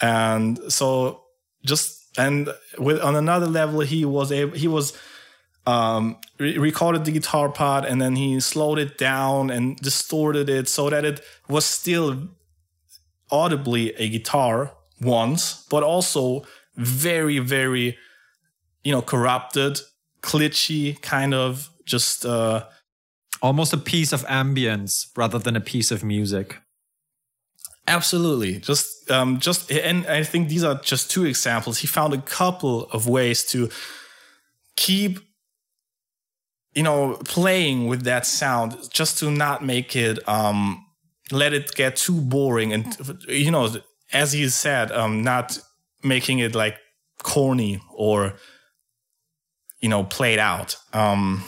and 0.00 0.60
so 0.68 1.22
just 1.64 1.88
and 2.18 2.48
with 2.78 3.00
on 3.00 3.16
another 3.16 3.46
level, 3.46 3.80
he 3.80 4.04
was 4.04 4.30
able 4.30 4.56
he 4.56 4.68
was 4.68 4.92
um, 5.66 6.16
re- 6.38 6.58
recorded 6.58 7.04
the 7.04 7.12
guitar 7.12 7.48
part 7.48 7.84
and 7.84 8.00
then 8.00 8.16
he 8.16 8.40
slowed 8.40 8.78
it 8.78 8.98
down 8.98 9.50
and 9.50 9.76
distorted 9.78 10.48
it 10.48 10.68
so 10.68 10.90
that 10.90 11.04
it 11.04 11.20
was 11.48 11.64
still 11.64 12.28
audibly 13.30 13.94
a 13.94 14.08
guitar 14.08 14.72
once, 15.00 15.64
but 15.70 15.82
also 15.82 16.44
very, 16.76 17.38
very, 17.38 17.96
you 18.84 18.92
know, 18.92 19.02
corrupted, 19.02 19.80
glitchy, 20.22 21.00
kind 21.02 21.34
of 21.34 21.70
just, 21.84 22.24
uh, 22.24 22.64
Almost 23.42 23.72
a 23.72 23.76
piece 23.76 24.12
of 24.12 24.24
ambience 24.26 25.08
rather 25.16 25.36
than 25.36 25.56
a 25.56 25.60
piece 25.60 25.90
of 25.90 26.04
music. 26.04 26.60
Absolutely. 27.88 28.60
Just 28.60 29.10
um 29.10 29.40
just 29.40 29.72
and 29.72 30.06
I 30.06 30.22
think 30.22 30.48
these 30.48 30.62
are 30.62 30.76
just 30.76 31.10
two 31.10 31.24
examples. 31.24 31.78
He 31.78 31.88
found 31.88 32.14
a 32.14 32.22
couple 32.22 32.84
of 32.92 33.08
ways 33.08 33.44
to 33.46 33.68
keep 34.76 35.18
you 36.72 36.84
know 36.84 37.18
playing 37.24 37.88
with 37.88 38.04
that 38.04 38.26
sound 38.26 38.76
just 38.90 39.18
to 39.18 39.30
not 39.30 39.64
make 39.64 39.96
it 39.96 40.26
um 40.28 40.86
let 41.32 41.52
it 41.52 41.74
get 41.74 41.96
too 41.96 42.20
boring 42.20 42.72
and 42.72 42.96
you 43.28 43.50
know 43.50 43.68
as 44.12 44.32
he 44.32 44.48
said 44.48 44.90
um 44.92 45.22
not 45.22 45.58
making 46.02 46.38
it 46.38 46.54
like 46.54 46.76
corny 47.22 47.80
or 47.92 48.34
you 49.82 49.88
know 49.88 50.04
played 50.04 50.38
out. 50.38 50.76
Um 50.94 51.44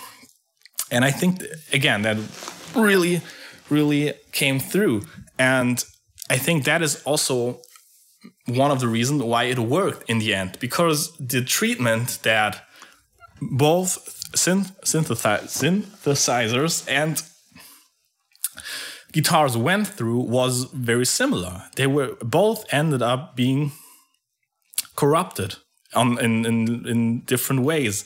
and 0.90 1.04
I 1.04 1.10
think 1.10 1.42
again 1.72 2.02
that 2.02 2.18
really 2.76 3.22
really 3.70 4.12
came 4.32 4.60
through 4.60 5.02
and 5.38 5.82
I 6.30 6.36
think 6.36 6.64
that 6.64 6.82
is 6.82 7.02
also 7.04 7.60
one 8.46 8.70
of 8.70 8.80
the 8.80 8.88
reasons 8.88 9.22
why 9.22 9.44
it 9.44 9.58
worked 9.58 10.08
in 10.08 10.18
the 10.18 10.34
end 10.34 10.58
because 10.60 11.16
the 11.18 11.42
treatment 11.42 12.18
that 12.22 12.62
both 13.40 13.98
synth- 14.32 14.74
synthesi- 14.84 15.44
synthesizers 15.44 16.84
and 16.88 17.22
guitars 19.12 19.56
went 19.56 19.86
through 19.86 20.20
was 20.20 20.64
very 20.72 21.06
similar. 21.06 21.62
They 21.76 21.86
were 21.86 22.16
both 22.20 22.64
ended 22.72 23.02
up 23.02 23.36
being 23.36 23.72
corrupted 24.96 25.56
on 25.94 26.18
in, 26.18 26.44
in 26.46 26.86
in 26.86 27.20
different 27.20 27.62
ways, 27.62 28.04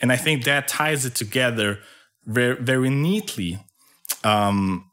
and 0.00 0.12
I 0.12 0.16
think 0.16 0.44
that 0.44 0.68
ties 0.68 1.04
it 1.04 1.14
together 1.14 1.78
very 2.26 2.56
very 2.56 2.90
neatly. 2.90 3.58
Um, 4.24 4.84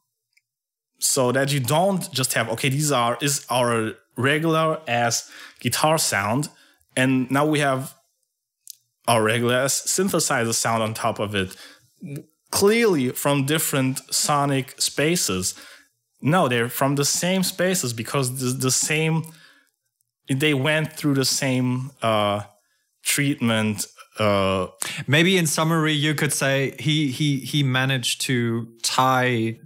so 0.99 1.31
that 1.31 1.51
you 1.51 1.59
don't 1.59 2.11
just 2.11 2.33
have 2.33 2.49
okay 2.49 2.69
these 2.69 2.91
are 2.91 3.17
is 3.21 3.45
our 3.49 3.93
regular 4.17 4.79
ass 4.87 5.29
guitar 5.59 5.97
sound. 5.97 6.49
And 6.95 7.29
now 7.29 7.45
we 7.45 7.59
have 7.59 7.93
our 9.07 9.21
regular 9.21 9.55
ass 9.55 9.81
synthesizer 9.81 10.53
sound 10.53 10.81
on 10.81 10.93
top 10.93 11.19
of 11.19 11.35
it. 11.35 11.55
Clearly 12.51 13.09
from 13.09 13.45
different 13.45 14.01
sonic 14.13 14.79
spaces. 14.81 15.55
No 16.21 16.47
they're 16.47 16.69
from 16.69 16.95
the 16.95 17.05
same 17.05 17.43
spaces 17.43 17.93
because 17.93 18.39
the, 18.39 18.57
the 18.57 18.71
same 18.71 19.23
they 20.29 20.53
went 20.53 20.93
through 20.93 21.15
the 21.15 21.25
same 21.25 21.91
uh 22.01 22.41
treatment 23.03 23.85
uh 24.19 24.67
Maybe 25.07 25.37
in 25.37 25.47
summary, 25.47 25.93
you 25.93 26.15
could 26.15 26.33
say 26.33 26.75
he 26.79 27.07
he 27.11 27.39
he 27.39 27.63
managed 27.63 28.21
to 28.21 28.67
tie 28.81 29.59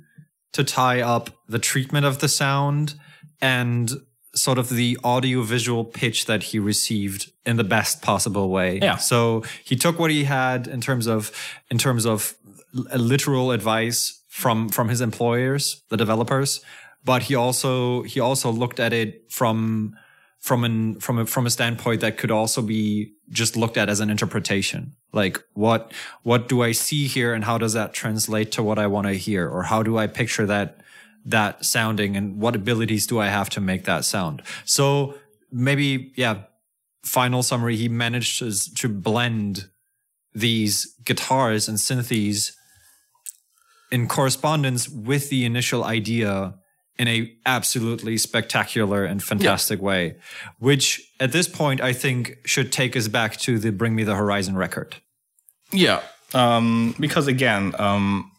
to 0.53 0.63
tie 0.63 1.01
up 1.01 1.29
the 1.47 1.59
treatment 1.59 2.05
of 2.05 2.19
the 2.19 2.27
sound 2.27 2.95
and 3.41 3.91
sort 4.35 4.57
of 4.57 4.69
the 4.69 4.97
audio 5.03 5.41
visual 5.41 5.83
pitch 5.83 6.25
that 6.25 6.43
he 6.43 6.59
received 6.59 7.31
in 7.45 7.57
the 7.57 7.63
best 7.63 8.01
possible 8.01 8.49
way. 8.49 8.79
Yeah. 8.81 8.97
So 8.97 9.43
he 9.63 9.75
took 9.75 9.99
what 9.99 10.11
he 10.11 10.23
had 10.23 10.67
in 10.67 10.81
terms 10.81 11.07
of 11.07 11.31
in 11.69 11.77
terms 11.77 12.05
of 12.05 12.35
literal 12.73 13.51
advice 13.51 14.21
from 14.27 14.69
from 14.69 14.89
his 14.89 15.01
employers, 15.01 15.83
the 15.89 15.97
developers, 15.97 16.61
but 17.03 17.23
he 17.23 17.35
also 17.35 18.03
he 18.03 18.19
also 18.19 18.51
looked 18.51 18.79
at 18.79 18.93
it 18.93 19.31
from 19.31 19.95
from 20.39 20.63
an 20.63 20.99
from 20.99 21.19
a 21.19 21.25
from 21.25 21.45
a 21.45 21.49
standpoint 21.49 22.01
that 22.01 22.17
could 22.17 22.31
also 22.31 22.61
be 22.61 23.13
just 23.29 23.57
looked 23.57 23.77
at 23.77 23.89
as 23.89 23.99
an 23.99 24.09
interpretation. 24.09 24.95
Like 25.11 25.43
what 25.53 25.91
what 26.23 26.47
do 26.47 26.63
i 26.63 26.71
see 26.71 27.07
here 27.07 27.33
and 27.33 27.43
how 27.43 27.57
does 27.57 27.73
that 27.73 27.93
translate 27.93 28.51
to 28.53 28.63
what 28.63 28.79
i 28.79 28.87
want 28.87 29.07
to 29.07 29.13
hear? 29.13 29.49
Or 29.49 29.63
how 29.63 29.83
do 29.83 29.97
i 29.97 30.07
picture 30.07 30.45
that 30.45 30.79
that 31.25 31.65
sounding 31.65 32.15
and 32.15 32.39
what 32.39 32.55
abilities 32.55 33.05
do 33.05 33.19
i 33.19 33.27
have 33.27 33.49
to 33.51 33.61
make 33.61 33.83
that 33.85 34.05
sound? 34.05 34.41
So 34.65 35.15
maybe 35.51 36.13
yeah 36.15 36.43
final 37.03 37.43
summary 37.43 37.75
he 37.75 37.89
managed 37.89 38.39
to, 38.39 38.75
to 38.75 38.87
blend 38.87 39.69
these 40.33 40.95
guitars 41.03 41.67
and 41.67 41.77
synthes 41.77 42.53
in 43.91 44.07
correspondence 44.07 44.87
with 44.87 45.29
the 45.29 45.43
initial 45.45 45.83
idea 45.83 46.53
in 46.99 47.07
a 47.07 47.33
absolutely 47.45 48.17
spectacular 48.17 49.05
and 49.05 49.23
fantastic 49.23 49.81
way, 49.81 50.17
which 50.59 51.01
at 51.19 51.31
this 51.31 51.47
point 51.47 51.79
I 51.79 51.93
think 51.93 52.37
should 52.45 52.73
take 52.73 52.95
us 52.97 53.07
back 53.07 53.37
to 53.37 53.57
the 53.57 53.71
Bring 53.71 53.95
Me 53.95 54.03
the 54.03 54.15
Horizon 54.15 54.57
record. 54.57 54.97
Yeah, 55.71 56.01
um, 56.33 56.93
because 56.99 57.27
again, 57.27 57.73
um, 57.79 58.31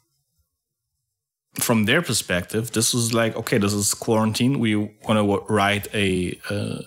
from 1.55 1.87
their 1.87 2.03
perspective, 2.03 2.73
this 2.73 2.93
was 2.93 3.15
like, 3.15 3.35
okay, 3.35 3.57
this 3.57 3.73
is 3.73 3.95
quarantine. 3.95 4.61
We 4.61 4.77
want 4.77 5.19
to 5.19 5.53
write 5.53 5.93
a 5.95 6.39
uh, 6.51 6.83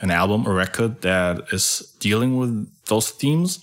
an 0.00 0.10
album, 0.10 0.46
a 0.46 0.52
record 0.52 1.02
that 1.02 1.52
is 1.52 1.94
dealing 2.00 2.38
with 2.38 2.70
those 2.86 3.10
themes, 3.10 3.60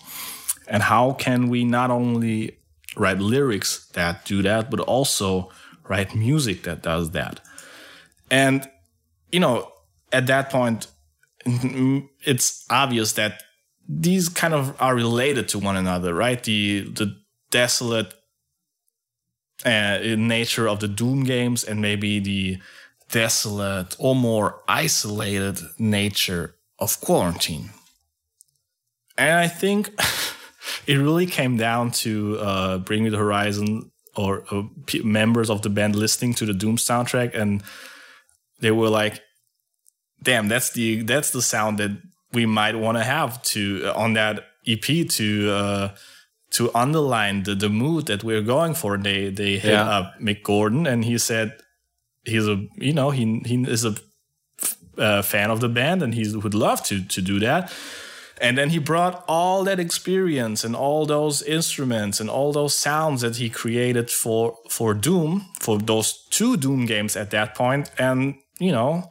and 0.67 0.83
how 0.83 1.13
can 1.13 1.49
we 1.49 1.63
not 1.63 1.89
only 1.89 2.57
write 2.95 3.19
lyrics 3.19 3.87
that 3.93 4.25
do 4.25 4.41
that, 4.43 4.69
but 4.69 4.79
also 4.79 5.49
write 5.87 6.15
music 6.15 6.63
that 6.63 6.81
does 6.81 7.11
that? 7.11 7.39
And 8.29 8.69
you 9.31 9.39
know, 9.39 9.71
at 10.11 10.27
that 10.27 10.49
point, 10.49 10.87
it's 11.45 12.65
obvious 12.69 13.13
that 13.13 13.43
these 13.87 14.29
kind 14.29 14.53
of 14.53 14.79
are 14.81 14.95
related 14.95 15.47
to 15.49 15.59
one 15.59 15.75
another, 15.75 16.13
right? 16.13 16.41
The 16.43 16.81
the 16.81 17.17
desolate 17.49 18.13
uh, 19.65 19.99
nature 20.17 20.67
of 20.67 20.79
the 20.79 20.87
Doom 20.87 21.23
games 21.23 21.63
and 21.63 21.81
maybe 21.81 22.19
the 22.19 22.57
desolate 23.11 23.95
or 23.99 24.15
more 24.15 24.61
isolated 24.67 25.59
nature 25.77 26.55
of 26.79 26.99
quarantine. 27.01 27.69
And 29.17 29.37
I 29.39 29.47
think 29.47 29.91
it 30.87 30.95
really 30.95 31.27
came 31.27 31.57
down 31.57 31.91
to 31.91 32.39
uh, 32.39 32.77
Bring 32.79 33.03
Me 33.03 33.09
the 33.09 33.17
Horizon 33.17 33.90
or 34.15 34.43
uh, 34.51 34.63
members 35.03 35.49
of 35.49 35.61
the 35.61 35.69
band 35.69 35.95
listening 35.95 36.33
to 36.35 36.45
the 36.45 36.53
Doom 36.53 36.77
soundtrack, 36.77 37.33
and 37.35 37.63
they 38.59 38.71
were 38.71 38.89
like, 38.89 39.21
"Damn, 40.23 40.47
that's 40.47 40.71
the 40.71 41.01
that's 41.03 41.31
the 41.31 41.41
sound 41.41 41.77
that 41.79 41.91
we 42.33 42.45
might 42.45 42.75
want 42.75 42.97
to 42.97 43.03
have 43.03 43.41
to 43.43 43.91
on 43.95 44.13
that 44.13 44.43
EP 44.67 45.07
to 45.09 45.51
uh, 45.51 45.89
to 46.51 46.69
underline 46.75 47.43
the, 47.43 47.55
the 47.55 47.69
mood 47.69 48.05
that 48.07 48.23
we're 48.23 48.41
going 48.43 48.73
for." 48.73 48.97
They 48.97 49.29
they 49.31 49.57
hit 49.57 49.71
Yeah. 49.73 49.97
up 49.99 50.19
Mick 50.19 50.43
Gordon, 50.43 50.85
and 50.87 51.05
he 51.05 51.17
said 51.17 51.53
he's 52.25 52.47
a 52.47 52.65
you 52.77 52.93
know 52.93 53.11
he 53.11 53.41
he 53.45 53.63
is 53.63 53.85
a 53.85 53.95
uh, 54.97 55.21
fan 55.21 55.49
of 55.49 55.59
the 55.61 55.69
band, 55.69 56.03
and 56.03 56.13
he 56.13 56.35
would 56.35 56.53
love 56.53 56.83
to 56.83 57.01
to 57.07 57.21
do 57.21 57.39
that. 57.39 57.71
And 58.41 58.57
then 58.57 58.69
he 58.71 58.79
brought 58.79 59.23
all 59.27 59.63
that 59.65 59.79
experience 59.79 60.63
and 60.65 60.75
all 60.75 61.05
those 61.05 61.43
instruments 61.43 62.19
and 62.19 62.29
all 62.29 62.51
those 62.51 62.73
sounds 62.73 63.21
that 63.21 63.35
he 63.37 63.49
created 63.49 64.09
for 64.09 64.57
for 64.69 64.93
Doom, 64.95 65.45
for 65.59 65.77
those 65.77 66.25
two 66.31 66.57
Doom 66.57 66.85
games 66.87 67.15
at 67.15 67.29
that 67.29 67.53
point, 67.55 67.91
and 67.97 68.35
you 68.59 68.71
know, 68.71 69.09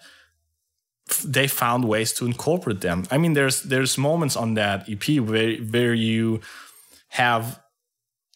they 1.25 1.49
found 1.49 1.85
ways 1.85 2.13
to 2.15 2.27
incorporate 2.27 2.81
them. 2.81 3.05
I 3.11 3.19
mean, 3.19 3.35
there's 3.35 3.63
there's 3.63 3.97
moments 3.99 4.37
on 4.37 4.55
that 4.55 4.89
EP 4.89 5.21
where 5.21 5.57
where 5.75 5.95
you 5.95 6.41
have 7.09 7.61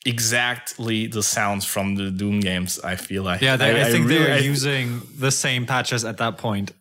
exactly 0.06 1.06
the 1.06 1.22
sounds 1.22 1.64
from 1.64 1.94
the 1.96 2.10
Doom 2.10 2.40
games. 2.40 2.78
I 2.84 2.96
feel 2.96 3.22
like 3.22 3.40
Yeah, 3.40 3.56
they, 3.56 3.80
I, 3.80 3.90
think 3.90 4.06
really- 4.06 4.18
they 4.24 4.30
were 4.30 4.34
I- 4.36 4.38
using 4.38 5.00
the 5.18 5.30
same 5.30 5.66
patches 5.66 6.04
at 6.04 6.16
that 6.18 6.38
point. 6.38 6.72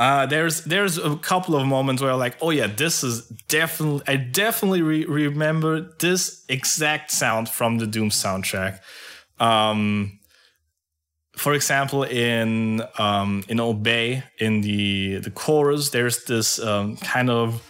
Uh, 0.00 0.24
there's 0.24 0.64
there's 0.64 0.96
a 0.96 1.14
couple 1.16 1.54
of 1.54 1.66
moments 1.66 2.00
where 2.00 2.14
like, 2.16 2.34
oh 2.40 2.48
yeah, 2.48 2.66
this 2.66 3.04
is 3.04 3.28
definitely 3.48 4.02
I 4.08 4.16
definitely 4.16 4.80
re- 4.80 5.04
remember 5.04 5.92
this 5.98 6.42
exact 6.48 7.10
sound 7.10 7.50
from 7.50 7.76
the 7.76 7.86
Doom 7.86 8.08
soundtrack. 8.08 8.80
Um, 9.38 10.18
for 11.36 11.52
example, 11.52 12.04
in 12.04 12.82
um, 12.96 13.44
in 13.46 13.60
Obey, 13.60 14.22
in 14.38 14.62
the 14.62 15.18
the 15.18 15.30
chorus, 15.30 15.90
there's 15.90 16.24
this 16.24 16.58
um, 16.58 16.96
kind 16.96 17.28
of. 17.28 17.62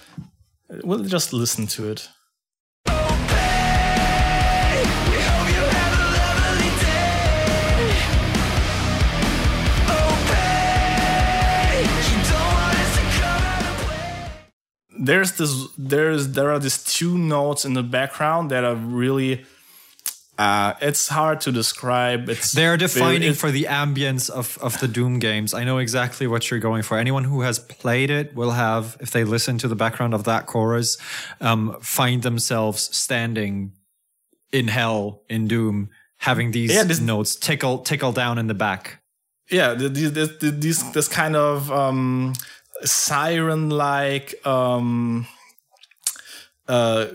We'll 0.85 1.03
just 1.03 1.33
listen 1.33 1.67
to 1.67 1.91
it. 1.91 2.09
There's 15.09 15.33
this 15.33 15.53
there's 15.79 16.23
there 16.37 16.51
are 16.53 16.59
these 16.59 16.79
two 16.97 17.17
notes 17.19 17.65
in 17.65 17.73
the 17.75 17.83
background 17.83 18.51
that 18.51 18.65
are 18.65 18.77
really 18.77 19.45
uh 20.39 20.73
it's 20.81 21.09
hard 21.09 21.41
to 21.43 21.51
describe 21.53 22.29
it's 22.29 22.53
They're 22.53 22.77
defining 22.77 23.21
very- 23.21 23.35
for 23.35 23.51
the 23.51 23.65
ambience 23.65 24.31
of, 24.31 24.59
of 24.63 24.79
the 24.81 24.89
Doom 24.89 25.19
games. 25.19 25.53
I 25.55 25.65
know 25.65 25.79
exactly 25.79 26.27
what 26.27 26.51
you're 26.51 26.61
going 26.61 26.83
for. 26.83 26.97
Anyone 26.99 27.25
who 27.25 27.43
has 27.43 27.59
played 27.59 28.11
it 28.11 28.35
will 28.35 28.53
have, 28.53 28.97
if 29.01 29.11
they 29.11 29.25
listen 29.25 29.59
to 29.59 29.69
the 29.69 29.77
background 29.77 30.15
of 30.15 30.25
that 30.25 30.47
chorus, 30.47 30.97
um, 31.41 31.77
find 31.81 32.23
themselves 32.23 32.81
standing 32.97 33.73
in 34.53 34.69
hell 34.69 35.23
in 35.29 35.47
Doom, 35.47 35.91
having 36.19 36.53
these 36.53 36.73
Yeah, 36.75 36.85
this- 36.85 37.01
notes 37.01 37.37
tickle 37.37 37.79
tickle 37.79 38.13
down 38.13 38.39
in 38.39 38.47
the 38.47 38.55
back. 38.67 38.99
yeah 39.51 39.75
the- 39.75 39.89
this 39.89 40.83
this 40.95 41.09
kind 41.09 41.35
of 41.37 41.71
um 41.73 42.33
siren 42.85 43.71
like 43.71 44.35
um 44.47 45.27
uh 46.69 47.07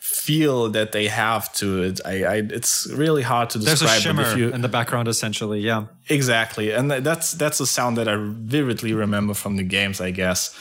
feel 0.00 0.70
that 0.70 0.92
they 0.92 1.06
have 1.06 1.52
to 1.52 1.82
it 1.82 2.00
i 2.04 2.24
i 2.24 2.34
it's 2.36 2.86
really 2.92 3.22
hard 3.22 3.50
to 3.50 3.58
describe. 3.58 3.78
There's 3.78 3.98
a 3.98 4.00
shimmer 4.00 4.22
if 4.22 4.36
you 4.36 4.50
in 4.50 4.60
the 4.62 4.68
background, 4.68 5.08
essentially. 5.08 5.60
Yeah. 5.60 5.86
Exactly, 6.08 6.70
and 6.70 6.90
that's 6.90 7.32
that's 7.32 7.60
a 7.60 7.66
sound 7.66 7.96
that 7.96 8.08
I 8.08 8.16
vividly 8.18 8.92
remember 8.92 9.34
from 9.34 9.56
the 9.56 9.62
games, 9.64 10.00
I 10.00 10.10
guess. 10.10 10.54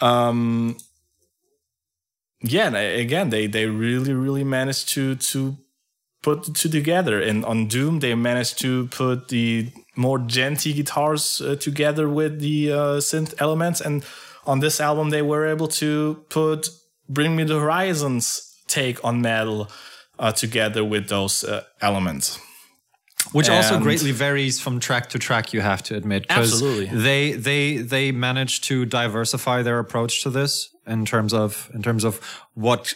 Um, 0.00 0.76
yeah, 2.42 2.68
again, 2.76 3.30
they 3.30 3.46
they 3.48 3.66
really 3.66 4.12
really 4.12 4.44
managed 4.44 4.88
to 4.90 5.16
to 5.16 5.56
put 6.22 6.44
the 6.44 6.52
two 6.52 6.68
together. 6.68 7.20
And 7.20 7.44
on 7.44 7.66
Doom, 7.68 8.00
they 8.00 8.14
managed 8.14 8.58
to 8.60 8.86
put 8.88 9.28
the 9.28 9.70
more 9.96 10.18
djenty 10.18 10.74
guitars 10.74 11.40
uh, 11.40 11.56
together 11.56 12.08
with 12.08 12.40
the 12.40 12.72
uh, 12.72 12.76
synth 13.00 13.34
elements, 13.38 13.80
and 13.80 14.04
on 14.46 14.60
this 14.60 14.80
album, 14.80 15.10
they 15.10 15.22
were 15.22 15.46
able 15.46 15.68
to 15.68 16.24
put 16.28 16.68
Bring 17.08 17.34
Me 17.36 17.44
the 17.44 17.58
Horizons 17.58 18.54
take 18.66 19.04
on 19.04 19.20
metal 19.20 19.70
uh, 20.18 20.32
together 20.32 20.84
with 20.84 21.08
those 21.08 21.44
uh, 21.44 21.64
elements. 21.80 22.38
which 23.32 23.48
also 23.48 23.78
greatly 23.80 24.12
varies 24.12 24.60
from 24.60 24.78
track 24.78 25.08
to 25.10 25.18
track 25.18 25.52
you 25.52 25.60
have 25.60 25.82
to 25.82 25.96
admit. 25.96 26.26
Absolutely. 26.28 26.86
they 26.86 27.32
they 27.32 27.76
they 27.78 28.12
managed 28.12 28.64
to 28.64 28.84
diversify 28.84 29.62
their 29.62 29.78
approach 29.78 30.22
to 30.22 30.30
this 30.30 30.70
in 30.86 31.04
terms 31.04 31.32
of 31.34 31.70
in 31.74 31.82
terms 31.82 32.04
of 32.04 32.20
what 32.54 32.94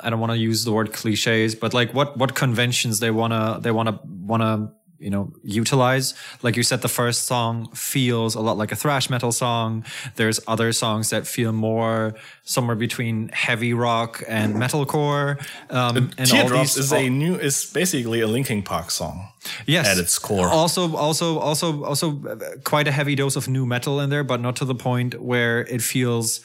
I 0.00 0.10
don't 0.10 0.20
want 0.20 0.32
to 0.32 0.38
use 0.38 0.64
the 0.64 0.72
word 0.72 0.92
cliches 0.92 1.54
but 1.54 1.74
like 1.74 1.92
what 1.92 2.16
what 2.16 2.34
conventions 2.34 3.00
they 3.00 3.10
want 3.10 3.32
to 3.32 3.60
they 3.60 3.70
want 3.70 3.88
to 3.88 4.00
want 4.04 4.42
to 4.42 4.72
you 4.98 5.10
know 5.10 5.32
utilize 5.42 6.14
like 6.42 6.56
you 6.56 6.62
said 6.62 6.82
the 6.82 6.88
first 6.88 7.24
song 7.26 7.68
feels 7.72 8.34
a 8.34 8.40
lot 8.40 8.56
like 8.56 8.72
a 8.72 8.76
thrash 8.76 9.10
metal 9.10 9.32
song 9.32 9.84
there's 10.16 10.40
other 10.46 10.72
songs 10.72 11.10
that 11.10 11.26
feel 11.26 11.52
more 11.52 12.14
somewhere 12.44 12.76
between 12.76 13.28
heavy 13.28 13.74
rock 13.74 14.22
and 14.28 14.54
metalcore 14.54 15.38
um, 15.70 15.96
and 16.18 16.20
all 16.20 16.26
Teardrops 16.26 16.74
these 16.74 16.84
is 16.84 16.92
a 16.92 17.08
new 17.08 17.34
is 17.36 17.64
basically 17.72 18.20
a 18.20 18.26
Linkin 18.26 18.62
Park 18.62 18.90
song. 18.90 19.28
yes 19.66 19.86
at 19.88 19.98
its 19.98 20.18
core. 20.18 20.48
also 20.48 20.96
also 20.96 21.38
also 21.38 21.84
also 21.84 22.22
uh, 22.26 22.36
quite 22.64 22.88
a 22.88 22.92
heavy 22.92 23.14
dose 23.14 23.36
of 23.36 23.48
nu 23.48 23.66
metal 23.66 24.00
in 24.00 24.10
there 24.10 24.24
but 24.24 24.40
not 24.40 24.56
to 24.56 24.64
the 24.64 24.74
point 24.74 25.20
where 25.20 25.60
it 25.60 25.82
feels 25.82 26.40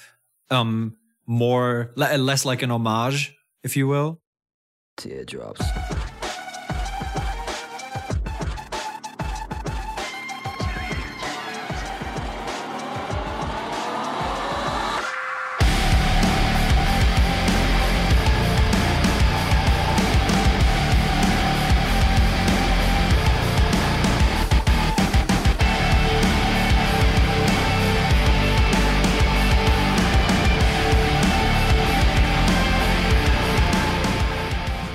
um 0.49 0.95
more 1.25 1.91
less 1.95 2.45
like 2.45 2.61
an 2.61 2.71
homage 2.71 3.35
if 3.63 3.77
you 3.77 3.87
will 3.87 4.19
Teardrops. 4.97 5.65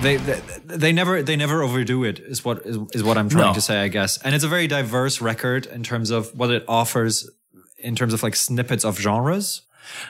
They, 0.06 0.16
they 0.16 0.40
they 0.84 0.92
never 0.92 1.22
they 1.28 1.36
never 1.36 1.62
overdo 1.62 2.04
it 2.04 2.18
is 2.32 2.44
what 2.44 2.58
is, 2.64 2.76
is 2.96 3.02
what 3.02 3.16
I'm 3.18 3.28
trying 3.28 3.48
No. 3.52 3.54
to 3.54 3.60
say 3.60 3.76
I 3.86 3.88
guess 3.88 4.18
and 4.24 4.34
it's 4.34 4.44
a 4.44 4.48
very 4.56 4.66
diverse 4.66 5.20
record 5.20 5.66
in 5.66 5.82
terms 5.82 6.10
of 6.10 6.22
what 6.38 6.50
it 6.50 6.64
offers 6.68 7.28
in 7.78 7.94
terms 7.94 8.12
of 8.14 8.22
like 8.22 8.36
snippets 8.36 8.84
of 8.84 8.98
genres 8.98 9.62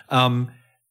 um 0.09 0.51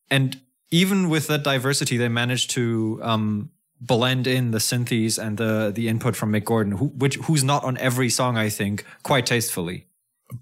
and 0.10 0.40
even 0.72 1.10
with 1.10 1.28
that 1.28 1.44
diversity 1.44 1.96
they 1.98 2.10
managed 2.10 2.50
to 2.58 3.00
um 3.04 3.50
blend 3.82 4.26
in 4.28 4.52
the 4.52 4.60
synthes 4.70 5.18
and 5.24 5.38
the 5.38 5.72
the 5.78 5.88
input 5.88 6.16
from 6.16 6.32
Mick 6.32 6.46
Gordon 6.46 6.74
who 6.80 6.86
which 7.04 7.16
who's 7.26 7.44
not 7.44 7.64
on 7.64 7.78
every 7.78 8.10
song 8.10 8.38
I 8.38 8.50
think 8.50 8.86
quite 9.04 9.26
tastefully 9.26 9.88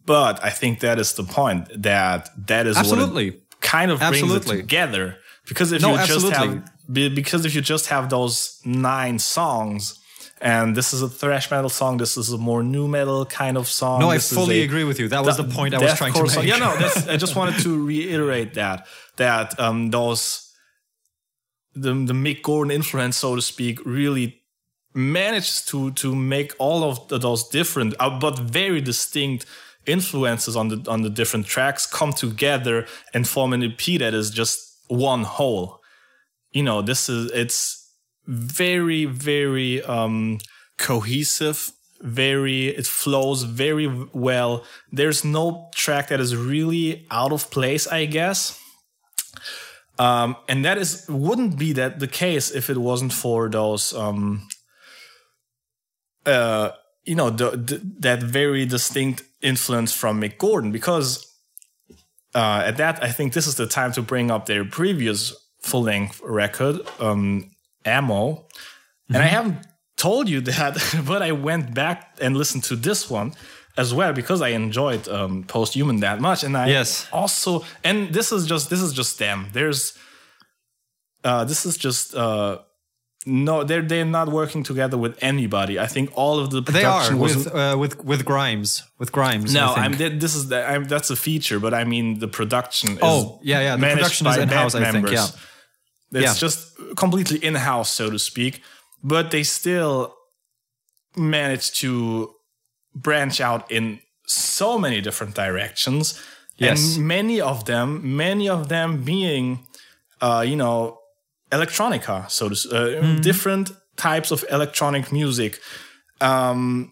But 0.05 0.35
I 0.43 0.51
think 0.59 0.79
that 0.79 0.97
is 0.99 1.13
the 1.13 1.23
point 1.39 1.63
that 1.89 2.29
that 2.47 2.65
is 2.67 2.75
what 2.77 2.85
Absolutely. 2.85 3.29
kind 3.61 3.91
of 3.91 3.99
brings 3.99 4.15
Absolutely. 4.23 4.57
it 4.57 4.61
together. 4.61 5.05
Because 5.49 5.73
if 5.75 5.81
No, 5.81 5.89
you 5.91 5.97
just 5.97 6.11
absolutely. 6.25 6.55
have 6.61 6.72
because 6.93 7.45
if 7.45 7.55
you 7.55 7.61
just 7.61 7.87
have 7.87 8.09
those 8.09 8.59
nine 8.65 9.19
songs 9.19 9.99
and 10.41 10.75
this 10.75 10.93
is 10.93 11.01
a 11.01 11.09
thrash 11.09 11.49
metal 11.49 11.69
song, 11.69 11.97
this 11.97 12.17
is 12.17 12.31
a 12.31 12.37
more 12.37 12.63
nu 12.63 12.87
metal 12.87 13.25
kind 13.25 13.57
of 13.57 13.67
song. 13.67 13.99
No, 13.99 14.09
I 14.09 14.17
fully 14.17 14.61
a- 14.61 14.65
agree 14.65 14.83
with 14.83 14.99
you. 14.99 15.07
That 15.07 15.23
was 15.25 15.37
the 15.37 15.43
point 15.45 15.73
I 15.73 15.79
was 15.79 15.95
trying 15.95 16.13
to 16.13 16.19
deathcore 16.19 16.29
song. 16.29 16.43
make. 16.43 16.51
Yeah, 16.51 16.59
no, 16.59 16.75
that's, 16.77 17.07
I 17.07 17.17
just 17.17 17.35
wanted 17.35 17.61
to 17.63 17.85
reiterate 17.85 18.53
that 18.55 18.87
that 19.17 19.59
um, 19.59 19.89
those 19.91 20.51
the 21.73 21.93
the 21.93 22.13
Mick 22.13 22.41
Gordon 22.41 22.71
influence, 22.71 23.17
so 23.17 23.35
to 23.35 23.41
speak, 23.41 23.79
really 23.85 24.41
manages 24.93 25.65
to 25.65 25.91
to 25.91 26.15
make 26.15 26.53
all 26.59 26.83
of 26.83 27.07
the, 27.07 27.17
those 27.17 27.47
different 27.47 27.95
uh, 27.99 28.19
but 28.19 28.37
very 28.37 28.81
distinct 28.81 29.45
influences 29.85 30.55
on 30.55 30.67
the 30.69 30.83
on 30.87 31.01
the 31.01 31.09
different 31.09 31.45
tracks 31.45 31.85
come 31.85 32.13
together 32.13 32.85
and 33.13 33.27
form 33.27 33.53
an 33.53 33.63
EP 33.63 33.99
that 33.99 34.13
is 34.13 34.29
just 34.29 34.77
one 34.87 35.23
whole. 35.23 35.79
You 36.53 36.63
know, 36.63 36.81
this 36.81 37.09
is 37.09 37.31
it's 37.31 37.79
very 38.25 39.05
very 39.05 39.83
um 39.83 40.39
cohesive 40.77 41.71
very 42.01 42.67
it 42.67 42.85
flows 42.85 43.43
very 43.43 43.87
well. 44.13 44.63
There's 44.91 45.23
no 45.23 45.69
track 45.73 46.09
that 46.09 46.19
is 46.19 46.35
really 46.35 47.05
out 47.09 47.31
of 47.31 47.49
place 47.49 47.87
i 47.87 48.05
guess. 48.05 48.59
Um 49.99 50.35
and 50.47 50.63
that 50.65 50.77
is 50.77 51.05
wouldn't 51.09 51.57
be 51.57 51.73
that 51.73 51.99
the 51.99 52.07
case 52.07 52.51
if 52.51 52.69
it 52.69 52.77
wasn't 52.77 53.13
for 53.13 53.49
those 53.49 53.93
um 53.93 54.47
uh 56.25 56.71
you 57.05 57.15
know 57.15 57.29
the, 57.29 57.51
the 57.51 57.81
that 57.99 58.21
very 58.21 58.65
distinct 58.65 59.23
influence 59.41 59.93
from 59.93 60.21
mick 60.21 60.37
gordon. 60.37 60.71
Because 60.71 61.25
uh 62.35 62.63
at 62.65 62.77
that 62.77 63.03
i 63.03 63.11
think 63.11 63.33
this 63.33 63.47
is 63.47 63.55
the 63.55 63.67
time 63.67 63.91
to 63.93 64.01
bring 64.01 64.29
up 64.31 64.45
their 64.45 64.65
previous 64.65 65.33
full-length 65.63 66.21
record 66.23 66.75
um 66.99 67.49
Amo 67.85 68.45
and 69.09 69.17
I 69.17 69.27
haven't 69.37 69.57
told 69.97 70.27
you 70.29 70.41
that, 70.51 70.73
but 71.07 71.21
I 71.21 71.31
went 71.31 71.73
back 71.73 71.97
and 72.21 72.35
listened 72.37 72.63
to 72.65 72.75
this 72.75 73.09
one 73.09 73.33
as 73.77 73.93
well 73.93 74.13
because 74.13 74.39
I 74.41 74.49
enjoyed 74.49 75.07
um, 75.07 75.43
Post 75.43 75.73
Human 75.75 75.99
that 76.01 76.19
much, 76.19 76.43
and 76.43 76.55
I 76.55 76.67
Yes. 76.67 77.07
also 77.11 77.63
and 77.83 78.13
this 78.13 78.31
is 78.31 78.45
just 78.45 78.69
this 78.69 78.81
is 78.81 78.93
just 78.93 79.17
them. 79.19 79.47
There's 79.53 79.97
uh, 81.23 81.43
this 81.45 81.65
is 81.65 81.77
just 81.77 82.15
uh, 82.15 82.57
no, 83.25 83.63
they're 83.63 83.81
they're 83.81 84.05
not 84.19 84.27
working 84.29 84.63
together 84.63 84.97
with 84.97 85.15
anybody. 85.21 85.79
I 85.79 85.87
think 85.87 86.09
all 86.15 86.39
of 86.39 86.49
the 86.49 86.61
production 86.61 87.15
They 87.15 87.19
are 87.19 87.23
was 87.23 87.35
with 87.35 87.55
uh, 87.55 87.75
with 87.79 88.03
with 88.03 88.25
Grimes 88.25 88.83
with 88.99 89.11
Grimes. 89.11 89.53
no, 89.53 89.73
I 89.73 89.85
I'm 89.85 89.93
this 89.97 90.35
is 90.35 90.47
the, 90.49 90.65
I'm, 90.67 90.83
that's 90.85 91.09
a 91.09 91.15
feature, 91.15 91.59
but 91.59 91.73
I 91.73 91.83
mean 91.83 92.19
the 92.19 92.27
production. 92.27 92.91
Is 92.93 92.99
Oh, 93.01 93.39
yeah, 93.43 93.61
yeah, 93.61 93.75
the 93.77 93.87
production 93.95 94.27
is 94.27 94.37
in-house, 94.37 94.75
I 94.75 94.79
think, 94.91 94.93
members. 94.93 95.11
yeah. 95.13 95.27
It's 96.13 96.21
Yeah. 96.23 96.33
just 96.47 96.67
completely 96.95 97.37
in 97.43 97.55
house, 97.55 97.91
so 97.91 98.09
to 98.09 98.19
speak. 98.19 98.61
But 99.03 99.31
they 99.31 99.43
still 99.43 100.13
manage 101.15 101.71
to 101.81 102.33
branch 102.95 103.41
out 103.41 103.69
in 103.71 103.99
so 104.27 104.77
many 104.79 105.01
different 105.01 105.35
directions. 105.35 106.19
Yes. 106.57 106.79
And 106.97 107.07
many 107.07 107.41
of 107.41 107.65
them, 107.65 108.15
many 108.15 108.47
of 108.49 108.67
them 108.67 109.03
being, 109.03 109.67
uh, 110.21 110.43
you 110.47 110.55
know, 110.55 110.99
electronica, 111.51 112.29
so 112.29 112.49
to 112.49 112.55
uh, 112.55 113.01
Hmm. 113.01 113.21
different 113.21 113.71
types 113.95 114.31
of 114.31 114.43
electronic 114.49 115.11
music. 115.11 115.59
Um, 116.21 116.91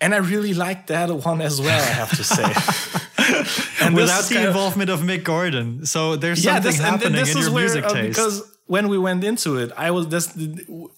and 0.00 0.14
I 0.14 0.18
really 0.18 0.54
like 0.54 0.86
that 0.86 1.10
one 1.26 1.40
as 1.42 1.60
well, 1.60 1.80
I 1.82 1.92
have 1.94 2.16
to 2.16 2.24
say. 2.24 2.52
and 3.82 3.94
Without 3.94 4.24
the 4.24 4.38
of- 4.42 4.46
involvement 4.48 4.90
of 4.90 5.00
Mick 5.00 5.24
Gordon, 5.24 5.86
so 5.86 6.16
there's 6.16 6.42
something 6.42 6.62
this- 6.62 6.78
happening 6.80 7.12
this 7.12 7.34
in 7.34 7.42
your 7.42 7.52
where, 7.52 7.64
music 7.64 7.84
uh, 7.84 7.92
taste. 7.92 8.08
Because 8.08 8.56
when 8.66 8.88
we 8.88 8.98
went 8.98 9.24
into 9.24 9.56
it, 9.56 9.72
I 9.76 9.90
was 9.90 10.08
this. 10.08 10.36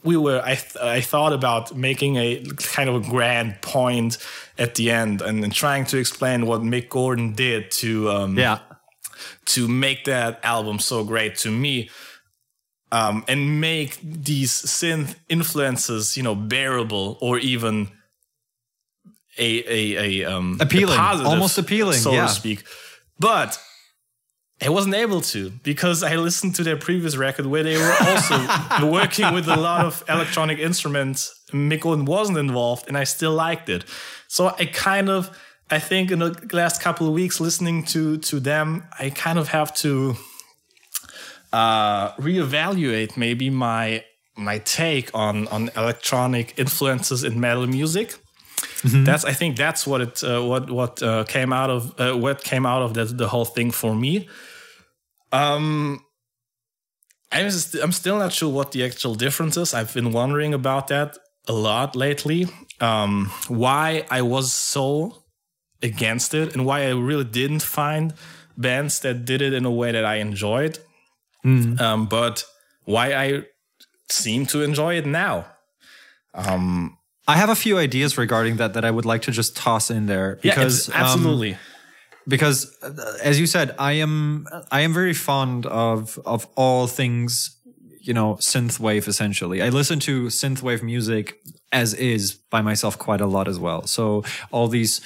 We 0.03 0.17
were. 0.17 0.41
I 0.45 0.55
th- 0.57 0.77
I 0.77 1.01
thought 1.01 1.33
about 1.33 1.75
making 1.77 2.17
a 2.17 2.45
kind 2.57 2.89
of 2.91 2.95
a 2.97 3.11
grand 3.11 3.61
point 3.63 4.19
at 4.59 4.75
the 4.75 4.91
end 4.91 5.23
and, 5.23 5.43
and 5.43 5.53
trying 5.53 5.87
to 5.87 5.97
explain 5.99 6.47
what 6.47 6.61
Mick 6.61 6.89
Gordon 6.89 7.33
did 7.35 7.71
to 7.73 8.11
um, 8.11 8.39
yeah, 8.39 8.59
to 9.47 9.69
make 9.69 10.05
that 10.05 10.41
album 10.43 10.79
so 10.79 11.03
great 11.05 11.37
to 11.37 11.51
me. 11.51 11.89
Um, 12.91 13.25
and 13.27 13.59
make 13.59 13.99
these 14.03 14.53
synth 14.53 15.15
influences, 15.31 16.15
you 16.15 16.23
know, 16.23 16.35
bearable 16.35 17.17
or 17.23 17.39
even 17.39 17.89
a 19.39 19.65
a, 19.67 20.23
a 20.23 20.25
um 20.25 20.59
Appealing, 20.61 20.99
a 20.99 21.29
almost 21.29 21.59
appealing, 21.59 21.99
so 21.99 22.13
yeah. 22.13 22.27
to 22.27 22.33
speak. 22.33 22.65
But 23.19 23.59
I 24.61 24.69
wasn't 24.69 24.95
able 24.95 25.21
to 25.23 25.51
because 25.63 26.05
I 26.05 26.17
listened 26.17 26.55
to 26.57 26.63
their 26.63 26.77
previous 26.77 27.17
record 27.17 27.47
where 27.47 27.65
they 27.65 27.77
were 27.77 27.97
also 28.01 28.87
working 28.91 29.35
with 29.35 29.49
a 29.49 29.57
lot 29.57 29.85
of 29.85 30.05
electronic 30.09 30.59
instruments. 30.59 31.35
Gordon 31.51 32.05
wasn't 32.05 32.39
involved, 32.39 32.87
and 32.87 32.97
I 32.97 33.05
still 33.05 33.33
liked 33.33 33.69
it. 33.69 33.85
So 34.29 34.55
I 34.59 34.67
kind 34.67 35.09
of, 35.09 35.37
I 35.71 35.79
think, 35.79 36.11
in 36.11 36.21
the 36.21 36.49
last 36.53 36.81
couple 36.81 37.09
of 37.09 37.13
weeks 37.13 37.41
listening 37.41 37.85
to 37.87 38.19
to 38.19 38.39
them, 38.41 38.85
I 38.99 39.11
kind 39.11 39.39
of 39.39 39.49
have 39.49 39.75
to 39.77 40.17
uh, 41.53 42.13
reevaluate 42.13 43.17
maybe 43.17 43.51
my 43.51 44.05
my 44.37 44.59
take 44.59 45.11
on 45.13 45.49
on 45.49 45.71
electronic 45.77 46.55
influences 46.57 47.25
in 47.25 47.41
metal 47.41 47.67
music. 47.67 48.15
That's 48.85 49.25
I 49.25 49.33
think 49.33 49.57
that's 49.57 49.87
what 49.87 50.01
it 50.01 50.25
uh, 50.25 50.43
what 50.43 50.71
what 50.71 51.03
uh, 51.03 51.25
came 51.25 51.53
out 51.53 51.71
of 51.71 52.01
uh, 52.01 52.17
what 52.17 52.43
came 52.43 52.67
out 52.67 52.83
of 52.83 52.95
that 52.95 53.17
the 53.17 53.29
whole 53.29 53.45
thing 53.45 53.71
for 53.71 53.95
me. 53.95 54.29
Um, 55.31 56.05
I'm 57.31 57.51
st- 57.51 57.83
I'm 57.83 57.93
still 57.93 58.19
not 58.19 58.33
sure 58.33 58.53
what 58.53 58.73
the 58.73 58.85
actual 58.85 59.15
difference 59.15 59.57
is. 59.57 59.73
I've 59.75 59.95
been 59.95 60.13
wondering 60.13 60.53
about 60.55 60.89
that 60.89 61.17
a 61.49 61.53
lot 61.53 61.97
lately. 61.97 62.47
Um, 62.81 63.31
why 63.49 64.05
I 64.11 64.23
was 64.23 64.53
so 64.53 65.23
against 65.83 66.35
it 66.35 66.55
and 66.55 66.65
why 66.65 66.83
I 66.83 66.91
really 66.91 67.25
didn't 67.25 67.63
find 67.63 68.15
bands 68.57 69.01
that 69.01 69.25
did 69.25 69.41
it 69.43 69.53
in 69.53 69.65
a 69.65 69.71
way 69.71 69.93
that 69.93 70.05
I 70.05 70.17
enjoyed. 70.17 70.79
Um, 71.81 72.07
but 72.07 72.45
why 72.85 73.15
I 73.15 73.45
seem 74.11 74.47
to 74.47 74.63
enjoy 74.63 74.97
it 74.97 75.07
now. 75.07 75.47
Um, 76.35 76.99
I 77.29 77.37
have 77.37 77.49
a 77.49 77.55
few 77.55 77.79
ideas 77.79 78.19
regarding 78.19 78.57
that 78.57 78.75
that 78.75 78.85
I 78.85 78.91
would 78.91 79.05
like 79.05 79.23
to 79.23 79.31
just 79.31 79.57
toss 79.57 79.91
in 79.91 80.07
there 80.07 80.39
yeah, 80.43 80.55
because 80.55 80.89
um, 80.89 80.95
absolutely. 80.97 81.57
because 82.27 82.77
uh, 82.83 83.19
as 83.23 83.41
you 83.41 83.47
said 83.47 83.75
i 83.79 83.93
am 83.93 84.47
i 84.71 84.81
am 84.81 84.93
very 84.93 85.15
fond 85.15 85.67
of 85.67 86.19
of 86.25 86.47
all 86.57 86.87
things 86.87 87.57
you 88.03 88.13
know 88.13 88.35
synthwave 88.35 89.09
essentially. 89.09 89.63
I 89.63 89.69
listen 89.69 90.01
to 90.01 90.27
synthwave 90.27 90.83
music 90.83 91.39
as 91.71 91.95
is 91.95 92.35
by 92.35 92.61
myself 92.61 92.99
quite 92.99 93.21
a 93.21 93.27
lot 93.27 93.49
as 93.49 93.59
well. 93.59 93.87
So 93.87 94.25
all 94.51 94.69
these 94.69 95.01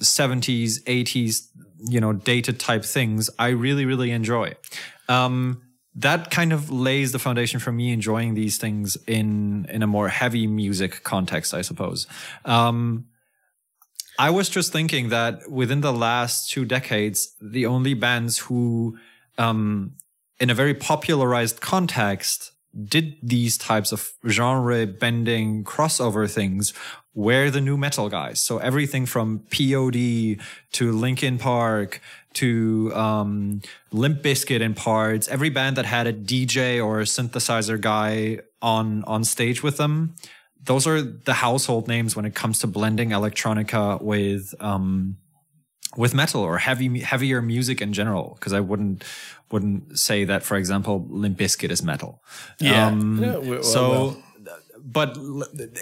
70s 0.00 0.82
80s 0.84 1.48
you 1.88 2.00
know 2.00 2.12
dated 2.12 2.58
type 2.58 2.84
things 2.84 3.30
i 3.38 3.48
really 3.48 3.84
really 3.84 4.10
enjoy. 4.10 4.54
Um 5.08 5.62
that 5.94 6.30
kind 6.30 6.52
of 6.52 6.70
lays 6.70 7.12
the 7.12 7.18
foundation 7.18 7.60
for 7.60 7.70
me 7.70 7.92
enjoying 7.92 8.34
these 8.34 8.56
things 8.58 8.96
in 9.06 9.66
in 9.68 9.82
a 9.82 9.86
more 9.86 10.08
heavy 10.08 10.46
music 10.46 11.02
context 11.04 11.54
i 11.54 11.62
suppose 11.62 12.06
um 12.44 13.06
I 14.18 14.30
was 14.30 14.48
just 14.48 14.72
thinking 14.72 15.08
that 15.08 15.50
within 15.50 15.80
the 15.80 15.92
last 15.92 16.50
two 16.50 16.64
decades, 16.64 17.34
the 17.40 17.66
only 17.66 17.94
bands 17.94 18.38
who, 18.38 18.98
um, 19.38 19.94
in 20.38 20.50
a 20.50 20.54
very 20.54 20.74
popularized 20.74 21.60
context, 21.60 22.52
did 22.84 23.16
these 23.22 23.58
types 23.58 23.92
of 23.92 24.12
genre 24.28 24.86
bending 24.86 25.64
crossover 25.64 26.30
things 26.30 26.72
were 27.14 27.50
the 27.50 27.60
nu 27.60 27.76
metal 27.76 28.08
guys. 28.08 28.40
So 28.40 28.58
everything 28.58 29.04
from 29.04 29.40
POD 29.50 30.38
to 30.72 30.92
Linkin 30.92 31.38
Park 31.38 32.00
to 32.34 32.92
um, 32.94 33.62
Limp 33.90 34.22
Bizkit 34.22 34.60
in 34.60 34.74
parts, 34.74 35.28
every 35.28 35.50
band 35.50 35.76
that 35.76 35.86
had 35.86 36.06
a 36.06 36.12
DJ 36.12 36.84
or 36.84 37.00
a 37.00 37.04
synthesizer 37.04 37.80
guy 37.80 38.40
on 38.60 39.04
on 39.04 39.24
stage 39.24 39.62
with 39.62 39.76
them 39.76 40.14
those 40.64 40.86
are 40.86 41.02
the 41.02 41.34
household 41.34 41.88
names 41.88 42.14
when 42.14 42.24
it 42.24 42.34
comes 42.34 42.60
to 42.60 42.66
blending 42.66 43.10
electronica 43.10 44.00
with 44.00 44.54
um 44.60 45.16
with 45.96 46.14
metal 46.14 46.42
or 46.42 46.58
heavy 46.58 47.00
heavier 47.00 47.42
music 47.42 47.82
in 47.82 47.92
general 47.92 48.36
because 48.38 48.52
I 48.52 48.60
wouldn't 48.60 49.04
wouldn't 49.50 49.98
say 49.98 50.24
that 50.24 50.42
for 50.42 50.56
example 50.56 51.06
Limp 51.10 51.38
Bizkit 51.38 51.70
is 51.70 51.82
metal. 51.82 52.22
Yeah. 52.58 52.86
Um, 52.86 53.22
Yeah, 53.22 53.36
well, 53.36 53.62
so 53.62 53.90
well. 53.90 54.22
But 54.84 55.16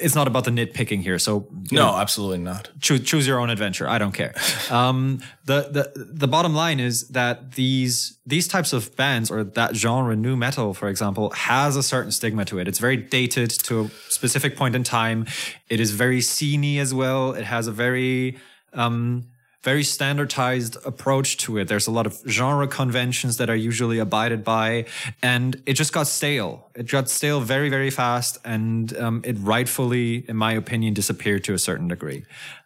it's 0.01 0.15
not 0.15 0.27
about 0.27 0.45
the 0.45 0.51
nitpicking 0.51 1.03
here. 1.03 1.19
So 1.19 1.49
no, 1.73 1.87
know, 1.87 1.97
absolutely 1.97 2.39
not. 2.39 2.71
choose 2.81 3.03
choose 3.03 3.27
your 3.27 3.41
own 3.41 3.51
adventure. 3.51 3.89
I 3.89 3.99
don't 3.99 4.13
care. 4.13 4.35
Um, 4.71 5.21
the 5.47 5.63
the 5.63 6.05
the 6.13 6.29
bottom 6.29 6.55
line 6.55 6.79
is 6.79 7.09
that 7.09 7.53
these 7.53 8.19
these 8.25 8.47
types 8.47 8.73
of 8.73 8.95
bands 8.95 9.31
or 9.31 9.43
that 9.43 9.75
genre, 9.75 10.15
nu 10.15 10.37
metal, 10.37 10.75
for 10.75 10.89
example, 10.89 11.31
has 11.31 11.75
a 11.75 11.83
certain 11.83 12.13
stigma 12.13 12.45
to 12.45 12.61
it. 12.61 12.69
It's 12.69 12.79
very 12.79 12.97
dated 12.97 13.51
to 13.65 13.81
a 13.81 13.91
specific 14.09 14.57
point 14.57 14.77
in 14.77 14.85
time. 14.85 15.27
It 15.69 15.81
is 15.81 15.91
very 15.91 16.21
sceney 16.21 16.79
as 16.79 16.95
well. 16.95 17.33
It 17.33 17.45
has 17.45 17.67
a 17.67 17.73
very 17.73 18.39
um, 18.73 19.25
very 19.63 19.85
standardized 19.85 20.77
approach 20.87 21.37
to 21.37 21.59
it. 21.59 21.69
There's 21.69 21.87
a 21.87 21.91
lot 21.91 22.07
of 22.07 22.19
genre 22.27 22.67
conventions 22.67 23.37
that 23.37 23.51
are 23.51 23.57
usually 23.57 23.99
abided 23.99 24.43
by, 24.43 24.87
and 25.23 25.63
it 25.67 25.75
just 25.75 25.93
got 25.93 26.07
stale. 26.07 26.69
It 26.75 26.89
got 26.89 27.11
stale 27.11 27.41
very, 27.41 27.69
very 27.69 27.91
fast, 27.91 28.39
and 28.45 28.97
um, 28.97 29.21
it 29.25 29.37
rightfully, 29.39 30.25
in 30.29 30.37
my 30.37 30.53
opinion, 30.53 30.95
disappeared 30.95 31.45
to 31.45 31.55
a 31.55 31.59
certain 31.59 31.89
degree. 31.89 32.25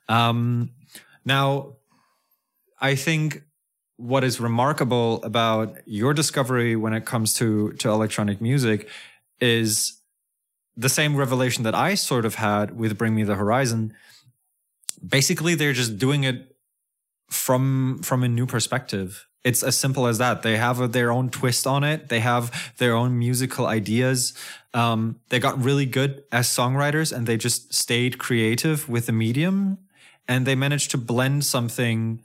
Um, 0.08 0.70
now, 1.24 1.76
I 2.80 2.94
think 2.94 3.42
what 3.96 4.22
is 4.22 4.40
remarkable 4.40 5.22
about 5.24 5.78
your 5.86 6.14
discovery 6.14 6.76
when 6.76 6.92
it 6.92 7.04
comes 7.04 7.34
to 7.34 7.72
to 7.74 7.88
electronic 7.90 8.40
music 8.40 8.88
is 9.40 10.00
the 10.76 10.88
same 10.88 11.16
revelation 11.16 11.64
that 11.64 11.74
I 11.74 11.94
sort 11.94 12.24
of 12.24 12.36
had 12.36 12.76
with 12.76 12.98
Bring 12.98 13.14
Me 13.14 13.22
the 13.22 13.36
Horizon. 13.36 13.94
Basically, 15.06 15.54
they're 15.54 15.72
just 15.72 15.98
doing 15.98 16.24
it 16.24 16.53
from 17.28 18.00
from 18.02 18.22
a 18.22 18.28
new 18.28 18.46
perspective. 18.46 19.26
It's 19.44 19.62
as 19.62 19.76
simple 19.76 20.06
as 20.06 20.18
that. 20.18 20.42
They 20.42 20.56
have 20.56 20.80
a, 20.80 20.88
their 20.88 21.12
own 21.12 21.28
twist 21.28 21.66
on 21.66 21.84
it. 21.84 22.08
They 22.08 22.20
have 22.20 22.72
their 22.78 22.94
own 22.94 23.18
musical 23.18 23.66
ideas. 23.66 24.32
Um, 24.72 25.20
they 25.28 25.38
got 25.38 25.62
really 25.62 25.84
good 25.84 26.24
as 26.32 26.48
songwriters, 26.48 27.12
and 27.12 27.26
they 27.26 27.36
just 27.36 27.74
stayed 27.74 28.18
creative 28.18 28.88
with 28.88 29.06
the 29.06 29.12
medium, 29.12 29.78
and 30.26 30.46
they 30.46 30.54
managed 30.54 30.90
to 30.92 30.98
blend 30.98 31.44
something 31.44 32.22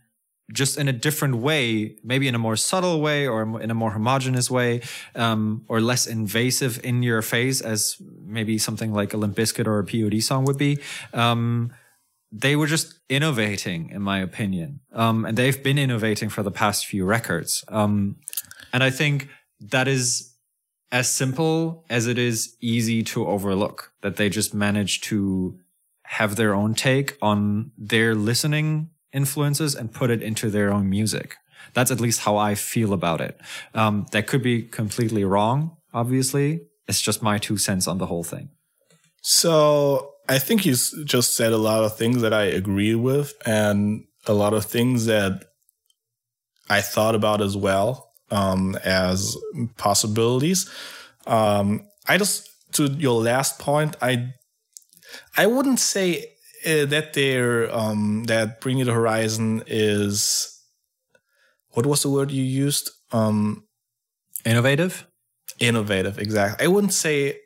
just 0.51 0.77
in 0.77 0.87
a 0.87 0.93
different 0.93 1.35
way, 1.37 1.95
maybe 2.03 2.27
in 2.27 2.35
a 2.35 2.39
more 2.39 2.55
subtle 2.55 3.01
way 3.01 3.27
or 3.27 3.61
in 3.61 3.69
a 3.69 3.75
more 3.75 3.91
homogenous 3.91 4.49
way, 4.49 4.81
um, 5.15 5.63
or 5.67 5.79
less 5.79 6.07
invasive 6.07 6.83
in 6.83 7.03
your 7.03 7.21
face, 7.21 7.61
as 7.61 7.97
maybe 8.25 8.57
something 8.57 8.91
like 8.91 9.13
a 9.13 9.17
Limp 9.17 9.35
Bizkit 9.35 9.67
or 9.67 9.77
a 9.77 9.85
POD 9.85 10.23
song 10.23 10.45
would 10.45 10.57
be. 10.57 10.79
Um, 11.13 11.71
they 12.31 12.55
were 12.55 12.67
just 12.67 12.99
innovating, 13.09 13.89
in 13.89 14.01
my 14.01 14.19
opinion. 14.19 14.81
Um, 14.93 15.25
and 15.25 15.37
they've 15.37 15.61
been 15.61 15.77
innovating 15.77 16.29
for 16.29 16.43
the 16.43 16.51
past 16.51 16.85
few 16.85 17.05
records. 17.05 17.63
Um, 17.67 18.17
and 18.71 18.83
I 18.83 18.91
think 18.91 19.29
that 19.59 19.87
is 19.87 20.35
as 20.91 21.09
simple 21.09 21.85
as 21.89 22.07
it 22.07 22.17
is 22.17 22.55
easy 22.61 23.03
to 23.03 23.27
overlook 23.27 23.91
that 24.01 24.15
they 24.15 24.29
just 24.29 24.53
managed 24.53 25.03
to 25.05 25.59
have 26.03 26.35
their 26.35 26.55
own 26.55 26.73
take 26.73 27.17
on 27.21 27.71
their 27.77 28.15
listening 28.15 28.89
influences 29.13 29.75
and 29.75 29.91
put 29.91 30.09
it 30.09 30.23
into 30.23 30.49
their 30.49 30.71
own 30.71 30.89
music. 30.89 31.35
That's 31.73 31.91
at 31.91 31.99
least 31.99 32.21
how 32.21 32.37
I 32.37 32.55
feel 32.55 32.93
about 32.93 33.21
it. 33.21 33.39
Um, 33.75 34.07
that 34.11 34.25
could 34.25 34.41
be 34.41 34.63
completely 34.63 35.23
wrong, 35.23 35.77
obviously. 35.93 36.61
It's 36.87 37.01
just 37.01 37.21
my 37.21 37.37
two 37.37 37.57
cents 37.57 37.87
on 37.87 37.99
the 37.99 38.07
whole 38.07 38.23
thing. 38.23 38.49
So 39.21 40.13
I 40.29 40.39
think 40.39 40.61
he's 40.61 40.91
just 41.05 41.35
said 41.35 41.51
a 41.51 41.57
lot 41.57 41.83
of 41.83 41.97
things 41.97 42.21
that 42.21 42.33
I 42.33 42.43
agree 42.43 42.95
with, 42.95 43.33
and 43.45 44.05
a 44.27 44.33
lot 44.33 44.53
of 44.53 44.65
things 44.65 45.07
that 45.07 45.45
I 46.69 46.81
thought 46.81 47.15
about 47.15 47.41
as 47.41 47.57
well 47.57 48.13
um, 48.29 48.77
as 48.83 49.35
possibilities. 49.77 50.69
Um, 51.25 51.87
I 52.07 52.17
just 52.17 52.47
to 52.73 52.85
your 52.85 53.21
last 53.21 53.59
point, 53.59 53.95
I 54.01 54.33
I 55.35 55.47
wouldn't 55.47 55.79
say 55.79 56.25
uh, 56.65 56.85
that 56.85 57.13
they're 57.13 57.75
um, 57.75 58.25
that 58.25 58.61
Bring 58.61 58.85
the 58.85 58.93
Horizon 58.93 59.63
is 59.65 60.55
what 61.71 61.85
was 61.87 62.03
the 62.03 62.09
word 62.09 62.31
you 62.31 62.43
used? 62.43 62.91
Um, 63.11 63.63
Innovative? 64.45 65.05
innovative 65.59 66.17
exactly 66.17 66.65
i 66.65 66.67
wouldn't 66.69 66.93
say 66.93 67.37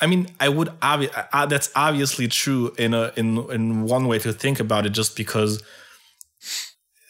i 0.00 0.06
mean 0.06 0.26
i 0.40 0.48
would 0.48 0.68
obvi- 0.80 1.10
uh, 1.32 1.46
that's 1.46 1.70
obviously 1.74 2.28
true 2.28 2.72
in 2.78 2.94
a 2.94 3.12
in 3.16 3.38
in 3.50 3.82
one 3.84 4.06
way 4.08 4.18
to 4.18 4.32
think 4.32 4.60
about 4.60 4.86
it 4.86 4.90
just 4.90 5.16
because 5.16 5.62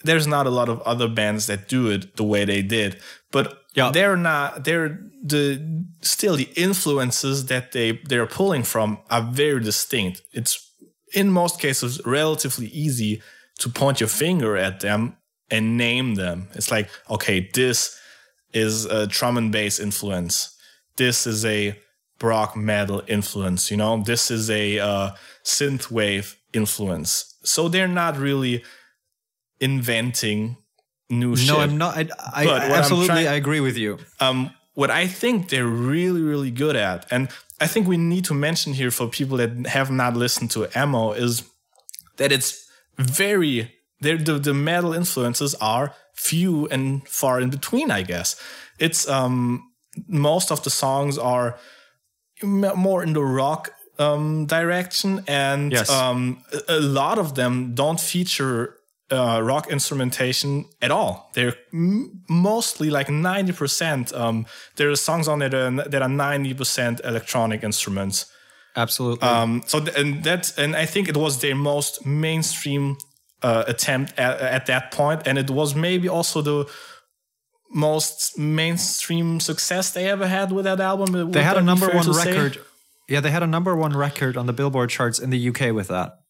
there's 0.05 0.27
not 0.27 0.47
a 0.47 0.51
lot 0.51 0.69
of 0.69 0.81
other 0.83 1.09
bands 1.09 1.47
that 1.47 1.69
do 1.69 1.91
it 1.91 2.17
the 2.17 2.25
way 2.25 2.45
they 2.45 2.63
did 2.63 3.01
but 3.33 3.63
Yeah. 3.75 3.91
they're 3.93 4.17
not 4.17 4.65
they're 4.65 4.99
the 5.23 5.61
still 6.01 6.37
the 6.37 6.49
influences 6.57 7.47
that 7.47 7.73
they 7.73 8.01
they're 8.09 8.27
pulling 8.27 8.65
from 8.65 8.99
are 9.11 9.23
very 9.23 9.61
distinct 9.61 10.23
it's 10.33 10.55
in 11.13 11.31
most 11.31 11.61
cases 11.61 12.01
relatively 12.05 12.67
easy 12.69 13.23
to 13.59 13.69
point 13.69 14.01
your 14.01 14.09
finger 14.09 14.57
at 14.57 14.81
them 14.81 15.17
and 15.51 15.77
name 15.77 16.15
them 16.17 16.49
it's 16.55 16.71
like 16.71 16.89
okay 17.11 17.49
this 17.55 17.99
is 18.53 18.87
a 18.87 19.07
drum 19.07 19.37
and 19.37 19.53
bass 19.53 19.79
influence. 19.79 20.57
This 20.97 21.27
is 21.27 21.45
a 21.45 21.79
rock 22.23 22.57
metal 22.57 23.03
influence. 23.07 23.71
You 23.71 23.77
know, 23.77 24.03
this 24.03 24.31
is 24.31 24.49
a 24.51 24.79
uh, 24.79 25.11
synth 25.45 25.91
wave 25.91 26.37
influence. 26.53 27.35
So 27.45 27.69
they're 27.69 27.89
not 27.89 28.17
really 28.19 28.65
inventing 29.61 30.57
new 31.11 31.37
shit. 31.37 31.49
No, 31.49 31.61
I'm 31.61 31.79
not. 31.79 31.97
I, 31.97 32.09
I 32.33 32.45
But 32.45 32.63
what 32.63 32.63
I'm 32.63 32.73
absolutely 32.73 33.07
trying- 33.07 33.29
I 33.29 33.35
agree 33.35 33.61
with 33.61 33.77
you. 33.77 33.99
Um, 34.21 34.51
what 34.75 34.91
I 34.91 35.07
think 35.07 35.49
they're 35.49 35.67
really, 35.67 36.21
really 36.21 36.51
good 36.51 36.77
at, 36.77 37.07
and 37.11 37.29
I 37.61 37.67
think 37.67 37.87
we 37.89 37.97
need 37.97 38.25
to 38.27 38.35
mention 38.35 38.75
here 38.75 38.91
for 38.91 39.09
people 39.09 39.39
that 39.39 39.67
have 39.69 39.91
not 39.91 40.15
listened 40.17 40.51
to 40.53 40.69
Amo, 40.79 41.13
is 41.13 41.43
that 42.19 42.31
it's 42.33 42.67
very 42.99 43.73
the 44.01 44.17
the 44.17 44.53
metal 44.53 44.93
influences 44.93 45.55
are 45.61 45.95
few 46.15 46.67
and 46.69 47.07
far 47.09 47.41
in 47.41 47.49
between. 47.51 47.91
I 47.91 48.03
guess 48.03 48.37
it's 48.79 49.09
um 49.09 49.71
most 50.09 50.51
of 50.53 50.63
the 50.63 50.71
songs 50.71 51.17
are 51.17 51.59
more 52.43 53.03
in 53.03 53.13
the 53.13 53.23
rock 53.25 53.71
um 53.99 54.47
direction, 54.47 55.23
and 55.27 55.73
Yes. 55.73 55.91
um 55.91 56.43
a, 56.69 56.81
lot 56.81 57.19
of 57.19 57.35
them 57.35 57.75
don't 57.75 58.01
feature. 58.01 58.73
Uh, 59.09 59.41
rock 59.41 59.71
instrumentation 59.71 60.65
at 60.83 60.91
all. 60.91 61.31
They're 61.35 61.55
m- 61.73 62.23
mostly 62.29 62.91
like 62.91 63.07
90%. 63.07 64.13
Um, 64.13 64.47
there 64.75 64.91
are 64.91 64.97
songs 64.97 65.29
on 65.29 65.43
it 65.43 65.51
that 65.51 66.03
are, 66.03 66.03
are 66.03 66.09
90% 66.09 67.01
electronic 67.05 67.63
instruments. 67.63 68.27
Absolutely. 68.75 69.29
Um, 69.29 69.63
so 69.65 69.79
th- 69.79 69.97
and 69.97 70.25
that 70.25 70.53
and 70.59 70.75
I 70.75 70.87
think 70.87 71.09
it 71.09 71.17
was 71.17 71.39
their 71.39 71.55
most 71.55 72.05
mainstream 72.05 72.97
uh, 73.45 73.63
attempt 73.69 74.13
at, 74.19 74.41
at 74.41 74.67
that 74.67 74.91
point, 74.91 75.23
and 75.25 75.39
it 75.39 75.51
was 75.51 75.77
maybe 75.77 76.09
also 76.09 76.43
the 76.43 76.67
most 77.71 78.39
mainstream 78.39 79.41
success 79.41 79.91
they 79.91 80.09
ever 80.09 80.27
had 80.27 80.53
with 80.53 80.65
that 80.65 80.81
album. 80.81 81.31
They 81.33 81.43
had 81.43 81.57
a 81.57 81.63
number 81.63 81.89
one 81.89 82.05
to 82.05 82.15
say? 82.15 82.33
record. 82.33 82.65
Yeah, 83.09 83.21
they 83.21 83.31
had 83.31 83.43
a 83.43 83.47
number 83.47 83.77
one 83.77 83.97
record 83.97 84.37
on 84.37 84.47
the 84.47 84.53
Billboard 84.53 84.91
charts 84.91 85.19
in 85.19 85.31
the 85.31 85.49
UK 85.49 85.73
with 85.73 85.89
that. 85.89 86.21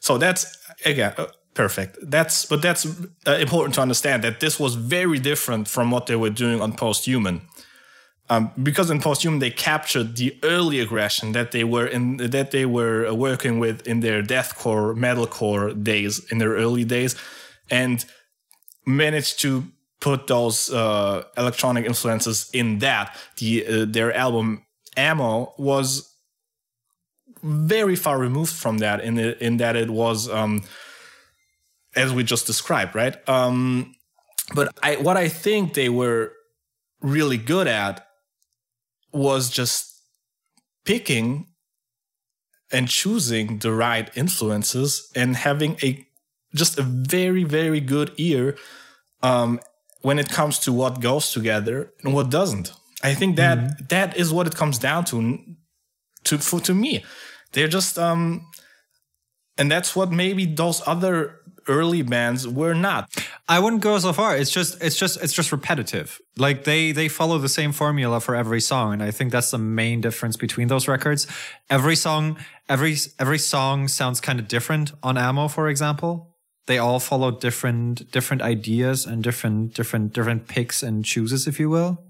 So 0.00 0.18
that's 0.18 0.56
again 0.84 1.14
uh, 1.16 1.26
perfect. 1.54 1.98
That's 2.02 2.44
but 2.44 2.62
that's 2.62 2.86
uh, 3.26 3.32
important 3.32 3.74
to 3.74 3.80
understand 3.80 4.24
that 4.24 4.40
this 4.40 4.58
was 4.58 4.74
very 4.74 5.18
different 5.18 5.68
from 5.68 5.90
what 5.90 6.06
they 6.06 6.16
were 6.16 6.30
doing 6.30 6.60
on 6.60 6.72
Post 6.72 7.04
Human. 7.06 7.42
Um, 8.30 8.50
because 8.62 8.90
in 8.90 9.00
Post 9.00 9.22
Human 9.22 9.38
they 9.38 9.50
captured 9.50 10.16
the 10.16 10.38
early 10.42 10.80
aggression 10.80 11.32
that 11.32 11.52
they 11.52 11.64
were 11.64 11.86
in 11.86 12.18
that 12.18 12.50
they 12.50 12.66
were 12.66 13.06
uh, 13.06 13.14
working 13.14 13.58
with 13.58 13.86
in 13.86 14.00
their 14.00 14.22
deathcore, 14.22 14.94
metalcore 14.96 15.82
days 15.82 16.20
in 16.30 16.38
their 16.38 16.52
early 16.52 16.84
days, 16.84 17.16
and 17.70 18.04
managed 18.86 19.40
to 19.40 19.64
put 20.00 20.26
those 20.26 20.72
uh, 20.72 21.24
electronic 21.36 21.84
influences 21.84 22.50
in 22.52 22.78
that. 22.78 23.16
The 23.38 23.66
uh, 23.66 23.84
their 23.88 24.12
album 24.14 24.64
Amo 24.96 25.54
was 25.58 26.14
very 27.42 27.96
far 27.96 28.18
removed 28.18 28.52
from 28.52 28.78
that 28.78 29.00
in 29.00 29.14
the, 29.14 29.44
in 29.44 29.58
that 29.58 29.76
it 29.76 29.90
was 29.90 30.28
um, 30.28 30.64
as 31.94 32.12
we 32.12 32.24
just 32.24 32.46
described, 32.46 32.94
right? 32.94 33.16
Um, 33.28 33.94
but 34.54 34.72
I 34.82 34.96
what 34.96 35.16
I 35.16 35.28
think 35.28 35.74
they 35.74 35.88
were 35.88 36.32
really 37.00 37.36
good 37.36 37.66
at 37.66 38.06
was 39.12 39.50
just 39.50 40.00
picking 40.84 41.46
and 42.70 42.88
choosing 42.88 43.58
the 43.58 43.72
right 43.72 44.10
influences 44.16 45.10
and 45.14 45.36
having 45.36 45.76
a 45.82 46.06
just 46.54 46.78
a 46.78 46.82
very 46.82 47.44
very 47.44 47.80
good 47.80 48.12
ear 48.16 48.56
um, 49.22 49.60
when 50.02 50.18
it 50.18 50.28
comes 50.28 50.58
to 50.60 50.72
what 50.72 51.00
goes 51.00 51.32
together 51.32 51.92
and 52.02 52.14
what 52.14 52.30
doesn't. 52.30 52.72
I 53.02 53.14
think 53.14 53.36
that 53.36 53.88
that 53.90 54.16
is 54.16 54.32
what 54.32 54.46
it 54.46 54.54
comes 54.54 54.78
down 54.78 55.04
to 55.06 55.38
to 56.24 56.38
for, 56.38 56.60
to 56.60 56.74
me. 56.74 57.04
They're 57.52 57.68
just 57.68 57.98
um 57.98 58.46
and 59.56 59.70
that's 59.70 59.94
what 59.96 60.10
maybe 60.10 60.46
those 60.46 60.82
other 60.86 61.40
early 61.68 62.02
bands 62.02 62.48
were 62.48 62.74
not. 62.74 63.10
I 63.48 63.58
wouldn't 63.58 63.82
go 63.82 63.98
so 63.98 64.12
far. 64.12 64.36
It's 64.36 64.50
just 64.50 64.82
it's 64.82 64.96
just 64.96 65.22
it's 65.22 65.32
just 65.32 65.52
repetitive. 65.52 66.20
Like 66.36 66.64
they 66.64 66.92
they 66.92 67.08
follow 67.08 67.38
the 67.38 67.48
same 67.48 67.72
formula 67.72 68.20
for 68.20 68.34
every 68.34 68.60
song 68.60 68.94
and 68.94 69.02
I 69.02 69.10
think 69.10 69.32
that's 69.32 69.50
the 69.50 69.58
main 69.58 70.00
difference 70.00 70.36
between 70.36 70.68
those 70.68 70.88
records. 70.88 71.26
Every 71.70 71.96
song 71.96 72.38
every 72.68 72.96
every 73.18 73.38
song 73.38 73.88
sounds 73.88 74.20
kind 74.20 74.40
of 74.40 74.48
different 74.48 74.92
on 75.02 75.16
Amo 75.16 75.48
for 75.48 75.68
example. 75.68 76.27
They 76.68 76.76
all 76.76 77.00
follow 77.00 77.30
different 77.30 78.10
different 78.12 78.42
ideas 78.42 79.06
and 79.06 79.24
different 79.24 79.72
different 79.72 80.12
different 80.12 80.48
picks 80.48 80.82
and 80.82 81.02
chooses 81.02 81.46
if 81.46 81.58
you 81.58 81.70
will. 81.70 82.04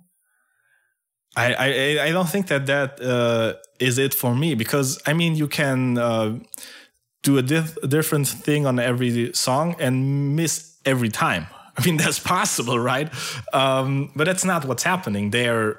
I 1.36 1.54
I, 1.54 1.68
I 2.06 2.10
don't 2.10 2.28
think 2.28 2.48
that 2.48 2.66
that 2.66 3.00
uh, 3.00 3.54
is 3.78 3.98
it 3.98 4.14
for 4.14 4.34
me 4.34 4.56
because 4.56 5.00
I 5.06 5.12
mean 5.12 5.36
you 5.36 5.46
can 5.46 5.96
uh, 5.96 6.40
do 7.22 7.38
a 7.38 7.42
dif- 7.42 7.78
different 7.88 8.26
thing 8.26 8.66
on 8.66 8.80
every 8.80 9.32
song 9.32 9.76
and 9.78 10.34
miss 10.34 10.76
every 10.84 11.08
time. 11.08 11.46
I 11.78 11.84
mean 11.84 11.96
that's 11.96 12.18
possible, 12.18 12.80
right? 12.80 13.08
Um, 13.52 14.10
but 14.16 14.24
that's 14.24 14.44
not 14.44 14.64
what's 14.64 14.82
happening. 14.82 15.30
They're 15.30 15.78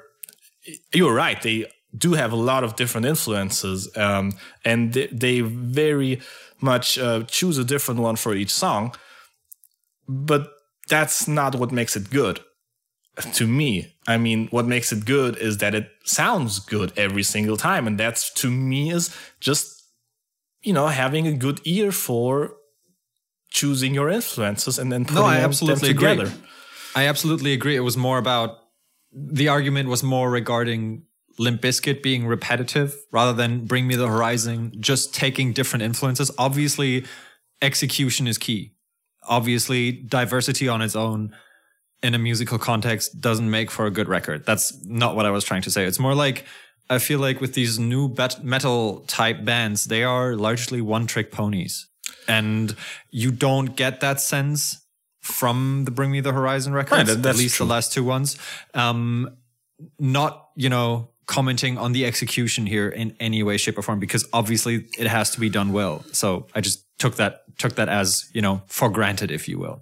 you're 0.94 1.14
right. 1.14 1.40
They 1.42 1.66
do 1.96 2.14
have 2.14 2.32
a 2.32 2.36
lot 2.36 2.64
of 2.64 2.76
different 2.76 3.06
influences, 3.06 3.94
um, 3.96 4.32
and 4.64 4.94
they, 4.94 5.08
they 5.08 5.40
very 5.42 6.20
much 6.62 6.98
uh, 6.98 7.22
choose 7.24 7.58
a 7.58 7.64
different 7.64 8.00
one 8.00 8.16
for 8.16 8.34
each 8.34 8.52
song. 8.52 8.94
But 10.08 10.50
that's 10.88 11.28
not 11.28 11.54
what 11.54 11.70
makes 11.72 11.96
it 11.96 12.10
good 12.10 12.40
to 13.34 13.46
me. 13.46 13.94
I 14.08 14.16
mean, 14.16 14.48
what 14.48 14.66
makes 14.66 14.92
it 14.92 15.04
good 15.04 15.36
is 15.36 15.58
that 15.58 15.74
it 15.74 15.88
sounds 16.04 16.58
good 16.58 16.92
every 16.96 17.22
single 17.22 17.56
time, 17.56 17.86
and 17.86 17.98
that's 17.98 18.32
to 18.34 18.50
me 18.50 18.90
is 18.90 19.14
just 19.40 19.76
you 20.62 20.72
know 20.72 20.88
having 20.88 21.26
a 21.26 21.32
good 21.32 21.60
ear 21.64 21.92
for 21.92 22.54
choosing 23.50 23.94
your 23.94 24.08
influences 24.08 24.78
and 24.78 24.90
then 24.92 25.04
putting 25.04 25.24
I 25.24 25.36
them- 25.36 25.44
absolutely 25.50 25.92
them 25.92 25.96
agree. 25.98 26.24
together. 26.24 26.32
I 26.94 27.06
absolutely 27.06 27.52
agree. 27.52 27.76
It 27.76 27.80
was 27.80 27.96
more 27.96 28.18
about 28.18 28.58
the 29.12 29.48
argument 29.48 29.88
was 29.88 30.02
more 30.02 30.30
regarding 30.30 31.04
Limp 31.40 31.62
Bizkit 31.62 32.02
being 32.02 32.26
repetitive 32.26 32.94
rather 33.12 33.32
than 33.32 33.64
Bring 33.64 33.86
Me 33.86 33.96
the 33.96 34.06
Horizon 34.06 34.72
just 34.78 35.14
taking 35.14 35.52
different 35.54 35.82
influences. 35.82 36.30
Obviously, 36.36 37.06
execution 37.62 38.26
is 38.26 38.36
key. 38.36 38.74
Obviously, 39.26 39.90
diversity 39.92 40.68
on 40.68 40.82
its 40.82 40.94
own 40.94 41.34
in 42.02 42.14
a 42.14 42.18
musical 42.18 42.58
context 42.58 43.20
doesn't 43.22 43.50
make 43.50 43.70
for 43.70 43.86
a 43.86 43.90
good 43.90 44.06
record. 44.08 44.44
That's 44.44 44.84
not 44.84 45.16
what 45.16 45.24
I 45.24 45.30
was 45.30 45.42
trying 45.44 45.62
to 45.62 45.70
say. 45.70 45.84
It's 45.86 45.98
more 45.98 46.14
like 46.14 46.44
I 46.90 46.98
feel 46.98 47.20
like 47.20 47.40
with 47.40 47.54
these 47.54 47.78
new 47.78 48.08
bet- 48.08 48.44
metal 48.44 49.00
type 49.06 49.42
bands, 49.44 49.86
they 49.86 50.04
are 50.04 50.36
largely 50.36 50.80
one 50.82 51.06
trick 51.06 51.32
ponies. 51.32 51.86
And 52.28 52.76
you 53.10 53.30
don't 53.30 53.76
get 53.76 54.00
that 54.00 54.20
sense 54.20 54.84
from 55.20 55.84
the 55.84 55.90
Bring 55.90 56.10
Me 56.10 56.20
the 56.20 56.32
Horizon 56.32 56.72
records, 56.74 57.14
Right, 57.16 57.26
at 57.26 57.36
least 57.36 57.56
true. 57.56 57.66
the 57.66 57.70
last 57.72 57.92
two 57.92 58.04
ones. 58.04 58.36
Um, 58.74 59.36
not, 59.98 60.48
you 60.56 60.68
know, 60.68 61.10
commenting 61.30 61.78
on 61.78 61.92
the 61.92 62.04
execution 62.04 62.66
here 62.66 62.88
in 62.88 63.14
any 63.20 63.42
way, 63.42 63.56
shape, 63.56 63.78
or 63.78 63.82
form, 63.82 64.00
because 64.00 64.26
obviously 64.32 64.86
it 64.98 65.06
has 65.06 65.30
to 65.30 65.40
be 65.40 65.48
done 65.48 65.72
well. 65.72 66.04
So 66.12 66.48
I 66.56 66.60
just 66.60 66.84
took 66.98 67.14
that 67.16 67.42
took 67.56 67.76
that 67.76 67.88
as, 67.88 68.28
you 68.34 68.42
know, 68.42 68.62
for 68.66 68.90
granted, 68.90 69.30
if 69.30 69.48
you 69.48 69.58
will. 69.58 69.80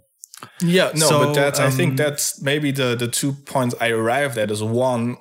Yeah, 0.60 0.90
no, 0.94 1.08
So, 1.08 1.24
but 1.24 1.34
that's 1.34 1.58
I 1.58 1.66
um, 1.66 1.72
think 1.72 1.96
that's 1.96 2.40
maybe 2.42 2.70
the 2.70 2.94
the 2.94 3.08
two 3.08 3.32
points 3.32 3.74
I 3.80 3.88
arrived 3.90 4.36
at 4.38 4.50
is 4.50 4.62
one, 4.62 5.16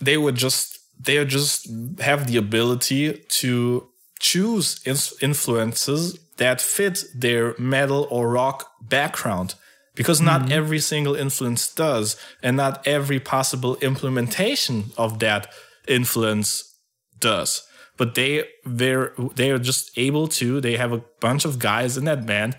they 0.00 0.16
would 0.16 0.34
just 0.34 0.78
they 1.06 1.24
just 1.24 1.68
have 2.00 2.26
the 2.26 2.36
ability 2.38 3.24
to 3.40 3.88
choose 4.18 4.80
influences 5.22 6.18
that 6.36 6.60
fit 6.60 7.04
their 7.14 7.54
metal 7.58 8.06
or 8.10 8.30
rock 8.30 8.68
background 8.80 9.54
because 9.94 10.20
not 10.20 10.42
mm-hmm. 10.42 10.52
every 10.52 10.78
single 10.78 11.14
influence 11.14 11.72
does 11.72 12.16
and 12.42 12.56
not 12.56 12.86
every 12.86 13.20
possible 13.20 13.76
implementation 13.76 14.84
of 14.96 15.18
that 15.18 15.52
influence 15.86 16.74
does. 17.18 17.66
But 17.96 18.14
they 18.14 18.44
they're 18.64 19.12
they're 19.34 19.58
just 19.58 19.96
able 19.96 20.28
to 20.28 20.60
they 20.60 20.76
have 20.76 20.92
a 20.92 21.04
bunch 21.20 21.44
of 21.44 21.58
guys 21.58 21.96
in 21.96 22.04
that 22.04 22.26
band 22.26 22.56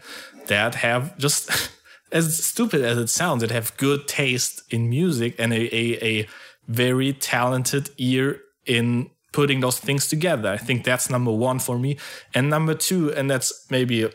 that 0.48 0.76
have 0.76 1.18
just 1.18 1.72
as 2.12 2.44
stupid 2.44 2.82
as 2.82 2.98
it 2.98 3.10
sounds 3.10 3.42
that 3.42 3.52
have 3.52 3.76
good 3.78 4.08
taste 4.08 4.62
in 4.70 4.90
music 4.90 5.36
and 5.40 5.52
a, 5.52 5.76
a, 5.76 6.06
a 6.06 6.28
very 6.68 7.14
talented 7.14 7.90
ear 7.98 8.40
in 8.66 9.10
putting 9.32 9.62
those 9.62 9.80
things 9.80 10.08
together. 10.08 10.50
I 10.50 10.58
think 10.58 10.84
that's 10.84 11.10
number 11.10 11.32
one 11.32 11.58
for 11.58 11.80
me. 11.80 11.98
And 12.36 12.50
number 12.50 12.76
two 12.76 13.12
and 13.12 13.30
that's 13.30 13.66
maybe 13.72 14.04
a, 14.04 14.12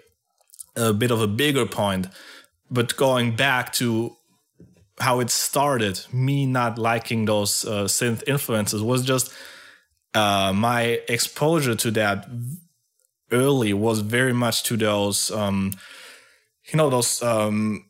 a 0.76 0.92
bit 0.92 1.10
of 1.10 1.20
a 1.20 1.26
bigger 1.26 1.66
point 1.66 2.06
but 2.70 2.96
going 2.96 3.36
back 3.36 3.72
to 3.74 4.16
how 5.00 5.20
it 5.20 5.30
started, 5.30 6.00
me 6.12 6.46
not 6.46 6.78
liking 6.78 7.24
those 7.24 7.64
uh, 7.64 7.84
synth 7.84 8.22
influences 8.26 8.82
was 8.82 9.04
just 9.04 9.32
uh, 10.14 10.52
my 10.54 11.00
exposure 11.08 11.74
to 11.74 11.90
that 11.92 12.28
early 13.30 13.72
was 13.72 14.00
very 14.00 14.32
much 14.32 14.62
to 14.64 14.76
those, 14.76 15.30
um, 15.30 15.72
you 16.70 16.76
know, 16.76 16.90
those 16.90 17.22
um, 17.22 17.84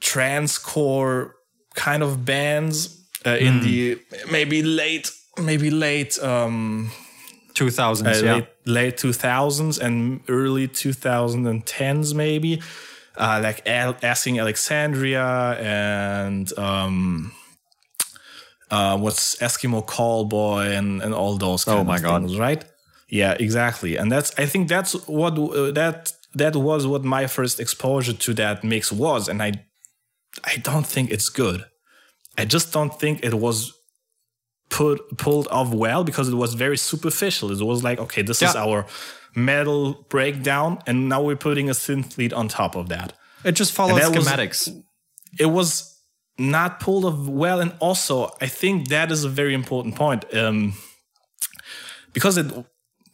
trancecore 0.00 1.32
kind 1.74 2.02
of 2.02 2.24
bands 2.24 3.00
uh, 3.24 3.30
in 3.30 3.60
the 3.60 3.98
maybe 4.30 4.62
late, 4.62 5.10
maybe 5.38 5.70
late. 5.70 6.18
Um, 6.22 6.90
2000s, 7.54 8.04
uh, 8.04 8.24
yeah. 8.24 8.34
late, 8.34 8.48
late 8.66 8.96
2000s 8.96 9.80
and 9.80 10.20
early 10.28 10.66
2010s 10.66 12.12
maybe 12.12 12.60
uh, 13.16 13.40
like 13.42 13.62
Al- 13.66 13.96
asking 14.02 14.38
alexandria 14.40 15.24
and 15.60 16.56
um, 16.58 17.32
uh, 18.70 18.96
what's 18.98 19.36
eskimo 19.36 19.84
callboy 19.86 20.76
and, 20.78 21.02
and 21.02 21.14
all 21.14 21.36
those 21.36 21.64
kind 21.64 21.78
Oh 21.80 21.84
my 21.84 21.96
of 21.96 22.02
God. 22.02 22.22
things 22.22 22.38
right? 22.38 22.64
Yeah 23.08 23.34
exactly. 23.38 23.96
And 23.96 24.10
that's 24.10 24.32
i 24.38 24.46
think 24.46 24.68
that's 24.68 24.92
what 25.06 25.38
uh, 25.38 25.70
that 25.72 26.12
that 26.34 26.56
was 26.56 26.86
what 26.86 27.04
my 27.04 27.26
first 27.26 27.60
exposure 27.60 28.12
to 28.14 28.34
that 28.34 28.64
mix 28.64 28.90
was. 28.90 29.28
And 29.28 29.42
i 29.42 29.52
i 30.44 30.56
don't 30.68 30.86
think 30.86 31.10
it's 31.10 31.28
good. 31.28 31.64
I 32.36 32.44
just 32.44 32.72
don't 32.72 32.98
think 32.98 33.24
it 33.24 33.34
was 33.34 33.72
put 34.74 35.16
pulled 35.18 35.46
off 35.48 35.72
well 35.72 36.02
because 36.02 36.28
it 36.28 36.34
was 36.34 36.54
very 36.54 36.76
superficial. 36.76 37.52
It 37.52 37.64
was 37.64 37.84
like, 37.84 38.00
okay, 38.00 38.22
this 38.22 38.42
is 38.42 38.56
our 38.56 38.86
metal 39.36 40.04
breakdown, 40.08 40.78
and 40.86 41.08
now 41.08 41.22
we're 41.22 41.36
putting 41.36 41.68
a 41.70 41.74
synth 41.74 42.18
lead 42.18 42.32
on 42.32 42.48
top 42.48 42.74
of 42.74 42.88
that. 42.88 43.12
It 43.44 43.52
just 43.52 43.72
follows 43.72 44.00
that 44.00 44.16
was- 44.16 44.26
schematics. 44.26 44.82
It 45.38 45.46
was 45.46 45.96
not 46.38 46.80
pulled 46.80 47.04
off 47.04 47.28
well, 47.28 47.60
and 47.60 47.72
also 47.78 48.30
I 48.40 48.48
think 48.48 48.88
that 48.88 49.12
is 49.12 49.24
a 49.24 49.28
very 49.28 49.54
important 49.54 49.94
point 49.94 50.22
um, 50.34 50.74
because 52.12 52.36
it 52.36 52.46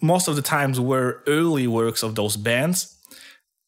most 0.00 0.28
of 0.28 0.36
the 0.36 0.42
times 0.42 0.80
were 0.80 1.22
early 1.26 1.66
works 1.66 2.02
of 2.02 2.14
those 2.14 2.36
bands. 2.38 2.96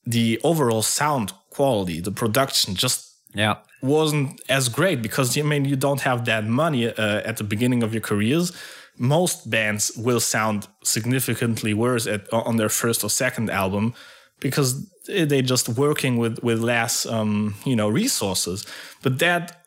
The 0.06 0.40
overall 0.42 0.82
sound 0.82 1.32
quality, 1.50 2.00
the 2.00 2.10
production, 2.10 2.74
just 2.74 3.14
yeah. 3.34 3.56
Wasn't 3.82 4.40
as 4.48 4.68
great 4.68 5.02
because 5.02 5.36
I 5.36 5.42
mean 5.42 5.64
you 5.64 5.76
don't 5.76 6.00
have 6.02 6.24
that 6.26 6.44
money 6.46 6.86
uh, 6.86 7.20
at 7.24 7.36
the 7.36 7.44
beginning 7.44 7.82
of 7.82 7.92
your 7.92 8.00
careers. 8.00 8.52
Most 8.98 9.50
bands 9.50 9.90
will 9.96 10.20
sound 10.20 10.68
significantly 10.84 11.74
worse 11.74 12.06
at, 12.06 12.32
on 12.32 12.56
their 12.56 12.68
first 12.68 13.02
or 13.02 13.10
second 13.10 13.50
album 13.50 13.94
because 14.40 14.88
they're 15.06 15.42
just 15.42 15.68
working 15.68 16.16
with 16.16 16.42
with 16.42 16.60
less 16.60 17.06
um, 17.06 17.54
you 17.64 17.74
know 17.74 17.88
resources. 17.88 18.64
But 19.02 19.18
that 19.18 19.64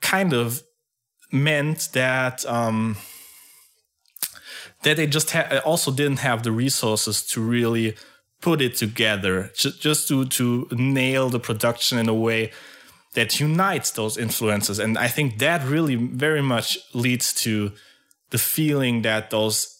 kind 0.00 0.32
of 0.32 0.62
meant 1.32 1.88
that 1.92 2.46
um, 2.46 2.96
that 4.82 4.96
they 4.96 5.06
just 5.06 5.32
ha- 5.32 5.60
also 5.64 5.90
didn't 5.90 6.20
have 6.20 6.42
the 6.42 6.52
resources 6.52 7.26
to 7.26 7.40
really 7.40 7.96
put 8.40 8.60
it 8.60 8.76
together, 8.76 9.50
ju- 9.54 9.72
just 9.78 10.08
to 10.08 10.26
to 10.26 10.68
nail 10.70 11.28
the 11.28 11.40
production 11.40 11.98
in 11.98 12.08
a 12.08 12.14
way 12.14 12.52
that 13.14 13.40
unites 13.40 13.90
those 13.92 14.16
influences. 14.16 14.78
And 14.78 14.98
I 14.98 15.08
think 15.08 15.38
that 15.38 15.64
really 15.64 15.94
very 15.94 16.42
much 16.42 16.78
leads 16.94 17.32
to 17.42 17.72
the 18.30 18.38
feeling 18.38 19.02
that 19.02 19.30
those 19.30 19.78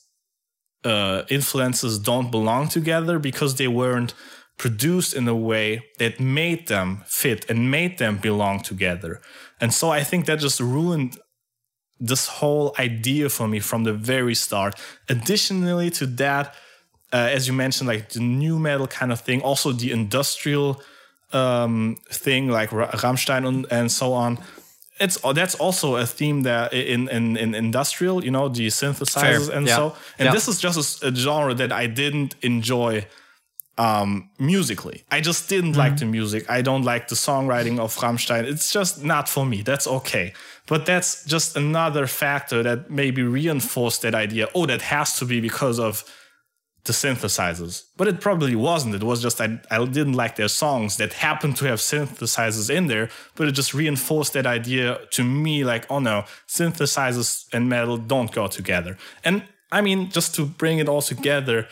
uh, 0.85 1.23
influences 1.29 1.99
don't 1.99 2.31
belong 2.31 2.69
together 2.69 3.19
because 3.19 3.57
they 3.57 3.69
weren't 3.69 4.15
produced 4.57 5.15
in 5.15 5.29
a 5.29 5.35
way 5.35 5.85
that 5.99 6.19
made 6.19 6.67
them 6.69 7.03
fit 7.07 7.49
and 7.49 7.71
made 7.71 7.99
them 7.99 8.19
belong 8.19 8.61
together. 8.61 9.21
And 9.61 9.73
so 9.73 9.91
I 9.91 10.03
think 10.03 10.27
that 10.27 10.41
just 10.41 10.61
ruined 10.61 11.19
this 12.01 12.29
whole 12.29 12.75
idea 12.79 13.29
for 13.29 13.49
me 13.49 13.61
from 13.61 13.85
the 13.85 13.93
very 13.93 14.35
start. 14.35 14.75
Additionally 15.09 15.91
to 15.91 16.07
that, 16.07 16.55
uh, 17.13 17.17
as 17.17 17.47
you 17.47 17.53
mentioned, 17.53 17.89
like 17.89 18.11
the 18.11 18.21
nu 18.21 18.59
metal 18.59 18.87
kind 18.87 19.13
of 19.13 19.21
thing, 19.21 19.41
also 19.43 19.73
the 19.73 19.91
industrial 19.91 20.81
um, 21.33 21.97
thing 22.11 22.49
like 22.49 22.73
Ra- 22.73 22.91
Rammstein 22.93 23.47
and, 23.47 23.67
and 23.71 23.91
so 23.93 24.13
on. 24.13 24.39
It's 25.01 25.17
that's 25.35 25.55
also 25.55 25.97
a 25.97 26.07
theme 26.07 26.43
that 26.43 26.73
in 26.73 27.09
in, 27.09 27.37
in 27.37 27.55
industrial, 27.55 28.25
you 28.25 28.31
know, 28.33 28.49
the 28.49 28.67
synthesizers 28.69 29.47
Fair. 29.49 29.57
and 29.59 29.67
Yeah. 29.67 29.77
so. 29.77 29.95
And 30.19 30.27
Yeah. 30.27 30.33
this 30.33 30.49
is 30.49 30.59
just 30.61 31.03
a 31.05 31.15
genre 31.15 31.55
that 31.55 31.71
I 31.73 31.87
didn't 31.87 32.35
enjoy 32.43 33.07
um, 33.77 34.29
musically. 34.41 35.05
I 35.11 35.21
just 35.21 35.49
didn't 35.49 35.77
like 35.77 35.93
Mm-hmm. 35.93 35.99
the 35.99 36.19
music. 36.19 36.51
I 36.51 36.63
don't 36.63 36.83
like 36.83 37.07
the 37.07 37.15
songwriting 37.15 37.79
of 37.79 37.95
Rammstein. 37.97 38.43
It's 38.45 38.73
just 38.73 39.05
not 39.05 39.29
for 39.29 39.47
me. 39.47 39.63
That's 39.63 39.87
okay. 39.87 40.33
But 40.67 40.85
that's 40.85 41.25
just 41.25 41.57
another 41.57 42.07
factor 42.09 42.63
that 42.65 42.91
maybe 42.91 43.23
reinforced 43.23 44.03
that 44.03 44.15
idea. 44.17 44.49
Oh, 44.55 44.67
that 44.67 44.83
has 44.83 45.17
to 45.19 45.25
be 45.25 45.41
because 45.41 45.79
of 45.79 46.03
the 46.85 46.93
synthesizers. 46.93 47.85
But 47.97 48.09
it 48.09 48.21
probably 48.21 48.57
wasn't. 48.57 48.95
It 48.95 49.03
was 49.03 49.21
just 49.21 49.41
I, 49.41 49.61
I 49.71 49.85
didn't 49.85 50.15
like 50.15 50.37
their 50.37 50.49
songs 50.49 50.97
that 50.97 51.13
happened 51.13 51.57
to 51.57 51.67
have 51.67 51.79
synthesizers 51.81 52.71
in 52.71 52.87
there, 52.87 53.11
but 53.35 53.49
it 53.49 53.53
just 53.53 53.75
reinforced 53.75 54.33
that 54.33 54.47
idea 54.47 54.99
to 55.13 55.25
me 55.25 55.65
like, 55.65 55.87
oh 55.91 55.99
no, 55.99 56.25
synthesizers 56.47 57.47
and 57.53 57.69
metal 57.69 57.97
don't 57.99 58.33
go 58.33 58.47
together. 58.47 58.97
And 59.25 59.45
I 59.71 59.83
mean, 59.83 60.11
just 60.11 60.35
to 60.37 60.47
bring 60.47 60.79
it 60.79 60.89
all 60.89 61.03
together, 61.03 61.69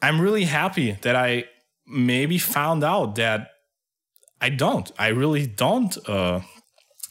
I'm 0.00 0.20
really 0.20 0.44
happy 0.44 0.92
that 1.02 1.16
I 1.16 1.44
maybe 1.86 2.38
found 2.38 2.84
out 2.84 3.16
that 3.16 3.50
I 4.40 4.50
don't. 4.50 4.90
I 4.98 5.08
really 5.08 5.46
don't 5.46 5.96
uh, 6.08 6.40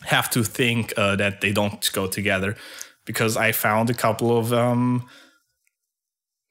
have 0.04 0.30
to 0.32 0.44
think 0.44 0.94
uh, 0.98 1.16
that 1.18 1.42
they 1.42 1.52
don't 1.52 1.92
go 1.94 2.08
together 2.08 2.56
because 3.06 3.38
I 3.38 3.52
found 3.52 3.90
a 3.90 3.94
couple 3.94 4.38
of 4.38 4.52
um, 4.54 5.08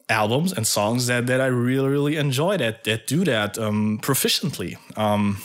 albums 0.09 0.52
and 0.52 0.66
songs 0.66 1.06
that, 1.06 1.26
that 1.26 1.40
I 1.40 1.47
really, 1.47 1.89
really 1.89 2.16
enjoy 2.16 2.56
that, 2.59 2.85
that 2.85 3.06
do 3.06 3.24
that 3.24 3.59
um, 3.59 3.98
proficiently. 4.02 4.76
Um, 4.97 5.39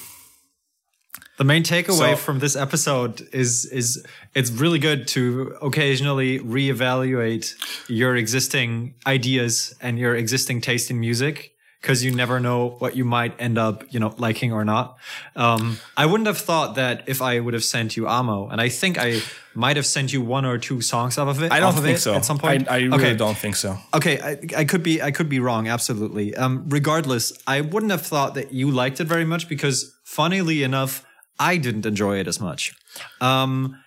The 1.38 1.46
main 1.46 1.64
takeaway 1.64 2.16
So- 2.16 2.16
from 2.18 2.40
this 2.40 2.56
episode 2.56 3.22
is 3.32 3.66
is 3.72 4.04
it's 4.36 4.52
really 4.52 4.80
good 4.80 5.08
to 5.16 5.56
occasionally 5.62 6.40
reevaluate 6.40 7.56
your 7.88 8.16
existing 8.18 8.94
ideas 9.08 9.74
and 9.82 9.98
your 9.98 10.16
existing 10.16 10.62
taste 10.62 10.92
in 10.92 11.00
music 11.00 11.54
because 11.82 12.04
you 12.04 12.14
never 12.14 12.40
know 12.40 12.76
what 12.80 12.96
you 12.96 13.06
might 13.06 13.34
end 13.40 13.58
up, 13.58 13.84
you 13.90 14.00
know, 14.00 14.14
liking 14.18 14.52
or 14.52 14.66
not. 14.66 14.98
Um, 15.36 15.80
I 15.96 16.06
wouldn't 16.06 16.28
have 16.28 16.38
thought 16.38 16.76
that 16.76 17.04
if 17.08 17.22
I 17.22 17.40
would 17.40 17.54
have 17.54 17.64
sent 17.64 17.96
you 17.96 18.08
Amo, 18.08 18.50
and 18.50 18.60
I 18.60 18.68
think 18.70 18.98
I 19.00 19.22
might 19.56 19.78
have 19.78 19.86
sent 19.86 20.12
you 20.12 20.22
one 20.22 20.46
or 20.46 20.58
two 20.58 20.82
songs 20.82 21.18
off 21.18 21.30
of 21.30 21.42
it. 21.42 21.52
I 21.52 21.60
don't 21.62 21.74
think 21.74 21.98
so. 21.98 22.14
At 22.16 22.26
some 22.26 22.38
point, 22.38 22.70
I, 22.70 22.76
I 22.76 22.78
really 22.80 22.96
Okay. 22.96 23.16
don't 23.16 23.38
think 23.38 23.56
so. 23.56 23.78
Okay, 23.94 24.20
I, 24.20 24.38
I 24.62 24.66
could 24.66 24.84
be 24.84 25.02
I 25.02 25.12
could 25.12 25.30
be 25.30 25.40
wrong. 25.40 25.68
Absolutely. 25.70 26.36
Um, 26.36 26.66
regardless, 26.68 27.32
I 27.48 27.62
wouldn't 27.62 27.92
have 27.92 28.02
thought 28.06 28.34
that 28.36 28.52
you 28.54 28.70
liked 28.72 29.00
it 29.00 29.08
very 29.08 29.26
much 29.26 29.48
because, 29.48 29.96
funnily 30.04 30.64
enough, 30.64 31.06
I 31.40 31.58
didn't 31.58 31.86
enjoy 31.86 32.20
it 32.20 32.28
as 32.28 32.40
much. 32.42 32.74
Um, 33.22 33.78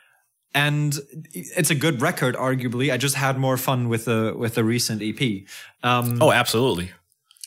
and 0.54 0.98
it's 1.32 1.70
a 1.70 1.74
good 1.74 2.02
record, 2.02 2.36
arguably. 2.36 2.92
I 2.92 2.96
just 2.96 3.14
had 3.16 3.38
more 3.38 3.56
fun 3.56 3.88
with 3.88 4.04
the 4.06 4.34
with 4.36 4.54
the 4.54 4.64
recent 4.64 5.02
EP. 5.02 5.44
Um, 5.82 6.18
Oh, 6.20 6.30
absolutely. 6.32 6.90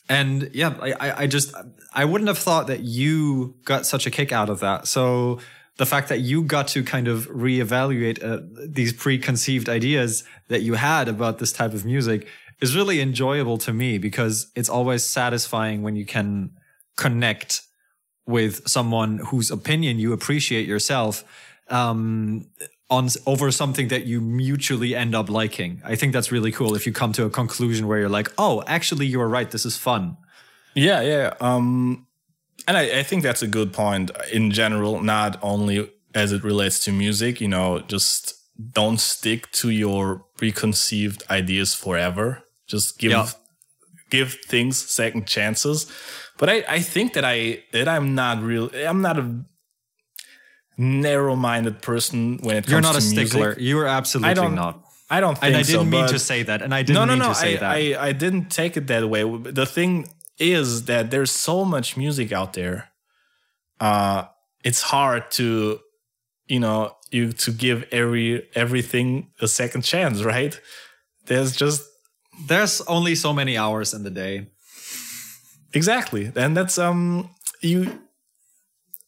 And 0.08 0.50
yeah, 0.54 0.76
I, 0.82 1.24
I, 1.24 1.28
just 1.28 1.54
I 1.94 2.06
wouldn't 2.06 2.28
have 2.28 2.38
thought 2.38 2.68
that 2.68 2.82
you 2.82 3.56
got 3.66 3.86
such 3.86 4.06
a 4.06 4.12
kick 4.12 4.32
out 4.32 4.50
of 4.50 4.60
that. 4.60 4.88
So 4.88 5.40
the 5.78 5.86
fact 5.86 6.10
that 6.10 6.20
you 6.20 6.44
got 6.44 6.68
to 6.70 6.84
kind 6.84 7.08
of 7.08 7.28
reevaluate 7.30 8.24
uh, 8.24 8.42
these 8.68 8.94
preconceived 8.94 9.68
ideas 9.68 10.24
that 10.48 10.62
you 10.62 10.76
had 10.76 11.08
about 11.08 11.40
this 11.40 11.52
type 11.52 11.74
of 11.74 11.86
music 11.86 12.28
is 12.62 12.76
really 12.76 13.02
enjoyable 13.02 13.58
to 13.58 13.74
me 13.74 13.98
because 13.98 14.52
it's 14.56 14.70
always 14.70 15.04
satisfying 15.04 15.82
when 15.82 15.96
you 15.96 16.06
can 16.06 16.52
connect 16.96 17.64
with 18.26 18.68
someone 18.68 19.18
whose 19.18 19.52
opinion 19.52 20.00
you 20.00 20.14
appreciate 20.14 20.66
yourself 20.68 21.24
um, 21.70 22.48
on 22.90 23.10
over 23.26 23.52
something 23.52 23.88
that 23.88 24.06
you 24.06 24.22
mutually 24.22 24.96
end 24.96 25.16
up 25.16 25.30
liking. 25.30 25.82
I 25.84 25.96
think 25.96 26.14
that's 26.14 26.32
really 26.32 26.52
cool 26.52 26.76
if 26.76 26.86
you 26.86 26.94
come 26.94 27.14
to 27.14 27.26
a 27.26 27.30
conclusion 27.30 27.88
where 27.88 28.00
you're 28.00 28.10
like, 28.10 28.32
oh, 28.38 28.64
actually, 28.68 29.08
you 29.08 29.20
were 29.20 29.28
right. 29.30 29.50
This 29.50 29.66
is 29.66 29.76
fun. 29.78 30.18
Yeah, 30.76 31.02
yeah. 31.02 31.34
Um, 31.42 32.06
and 32.68 32.78
I, 32.78 33.00
I 33.00 33.04
think 33.04 33.24
that's 33.24 33.42
a 33.42 33.48
good 33.48 33.74
point 33.74 34.12
in 34.32 34.52
general, 34.52 35.02
not 35.02 35.40
only 35.42 35.92
as 36.14 36.32
it 36.32 36.44
relates 36.44 36.80
to 36.86 36.92
music, 36.92 37.42
you 37.42 37.48
know, 37.48 37.80
just 37.80 38.34
don't 38.72 39.00
stick 39.00 39.52
to 39.54 39.70
your 39.70 40.26
preconceived 40.38 41.24
ideas 41.30 41.74
forever. 41.74 42.44
Just 42.68 43.00
give 43.00 43.12
Yeah. 43.12 43.28
give 44.10 44.34
things 44.48 44.78
second 44.78 45.28
chances. 45.28 45.92
But 46.38 46.50
I, 46.50 46.64
I 46.68 46.80
think 46.82 47.14
that 47.14 47.26
I 47.26 47.64
that 47.74 47.88
I'm 47.88 48.16
not 48.16 48.42
real 48.42 48.70
I'm 48.76 49.02
not 49.02 49.18
a 49.18 49.44
narrow 50.78 51.36
minded 51.36 51.82
person 51.82 52.38
when 52.40 52.58
it 52.58 52.66
comes 52.66 52.68
to 52.68 52.72
music. 52.72 52.72
You're 52.72 52.82
not 52.82 52.96
a 52.96 53.02
stickler. 53.02 53.60
You 53.60 53.80
are 53.80 53.88
absolutely 53.88 54.32
I 54.32 54.34
don't 54.34 54.56
not. 54.56 54.82
I 55.10 55.20
don't 55.20 55.36
think 55.36 55.46
And 55.46 55.56
I 55.56 55.64
didn't 55.64 55.90
mean 55.90 56.08
to 56.08 56.20
say 56.20 56.44
that. 56.44 56.62
And 56.62 56.74
I 56.74 56.82
didn't 56.82 56.96
no, 56.96 57.06
no, 57.06 57.14
mean 57.14 57.20
no. 57.20 57.30
to 57.30 57.36
say 57.36 57.58
I, 57.58 57.60
that. 57.60 57.72
I, 58.00 58.08
I 58.08 58.12
didn't 58.12 58.50
take 58.50 58.76
it 58.76 58.88
that 58.88 59.08
way. 59.08 59.24
The 59.24 59.66
thing 59.66 60.10
is 60.40 60.86
that 60.86 61.12
there's 61.12 61.32
so 61.32 61.64
much 61.64 61.96
music 61.96 62.32
out 62.32 62.54
there. 62.54 62.90
Uh, 63.80 64.26
it's 64.64 64.82
hard 64.82 65.30
to, 65.32 65.80
you 66.48 66.60
know, 66.60 66.96
you 67.12 67.32
to 67.34 67.52
give 67.52 67.86
every 67.92 68.48
everything 68.56 69.32
a 69.40 69.48
second 69.48 69.84
chance, 69.84 70.24
right? 70.24 70.60
There's 71.28 71.56
just 71.56 71.84
There's 72.48 72.82
only 72.82 73.16
so 73.16 73.32
many 73.32 73.58
hours 73.58 73.94
in 73.94 74.04
the 74.04 74.10
day. 74.10 74.48
exactly, 75.74 76.32
and 76.36 76.56
that's 76.58 76.78
um 76.78 77.30
you. 77.62 78.00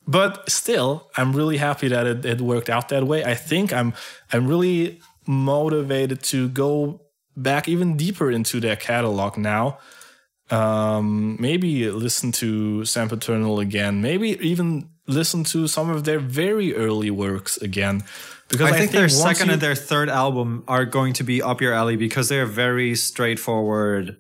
But 0.08 0.50
still, 0.50 1.10
I'm 1.18 1.34
really 1.36 1.58
happy 1.58 1.90
that 1.90 2.08
it, 2.08 2.26
it 2.26 2.42
worked 2.42 2.70
out 2.70 2.90
that 2.90 3.04
way. 3.06 3.26
I 3.26 3.36
think 3.36 3.74
I'm 3.74 3.94
I'm 4.32 4.48
really 4.48 5.00
motivated 5.26 6.24
to 6.24 6.48
go 6.50 7.02
back 7.36 7.68
even 7.68 7.98
deeper 7.98 8.32
into 8.32 8.60
their 8.60 8.76
catalog 8.78 9.38
now. 9.38 9.80
Um, 10.50 11.36
maybe 11.40 11.90
listen 11.92 12.32
to 12.34 12.86
Sempiternal 12.86 13.60
again. 13.60 14.02
Maybe 14.02 14.30
even 14.40 14.90
listen 15.06 15.44
to 15.46 15.68
some 15.68 15.90
of 15.90 16.06
their 16.06 16.20
very 16.20 16.74
early 16.74 17.12
works 17.12 17.58
again. 17.58 18.04
Because 18.48 18.72
I, 18.72 18.78
think, 18.80 18.92
their 18.92 19.10
second 19.10 19.48
you- 19.48 19.54
and 19.54 19.62
their 19.62 19.76
third 19.76 20.10
album 20.10 20.64
are 20.70 20.86
going 20.86 21.12
to 21.14 21.24
be 21.26 21.42
up 21.42 21.60
your 21.60 21.74
alley 21.74 21.98
because 21.98 22.30
they're 22.30 22.46
very 22.46 22.96
straightforward 22.96 24.18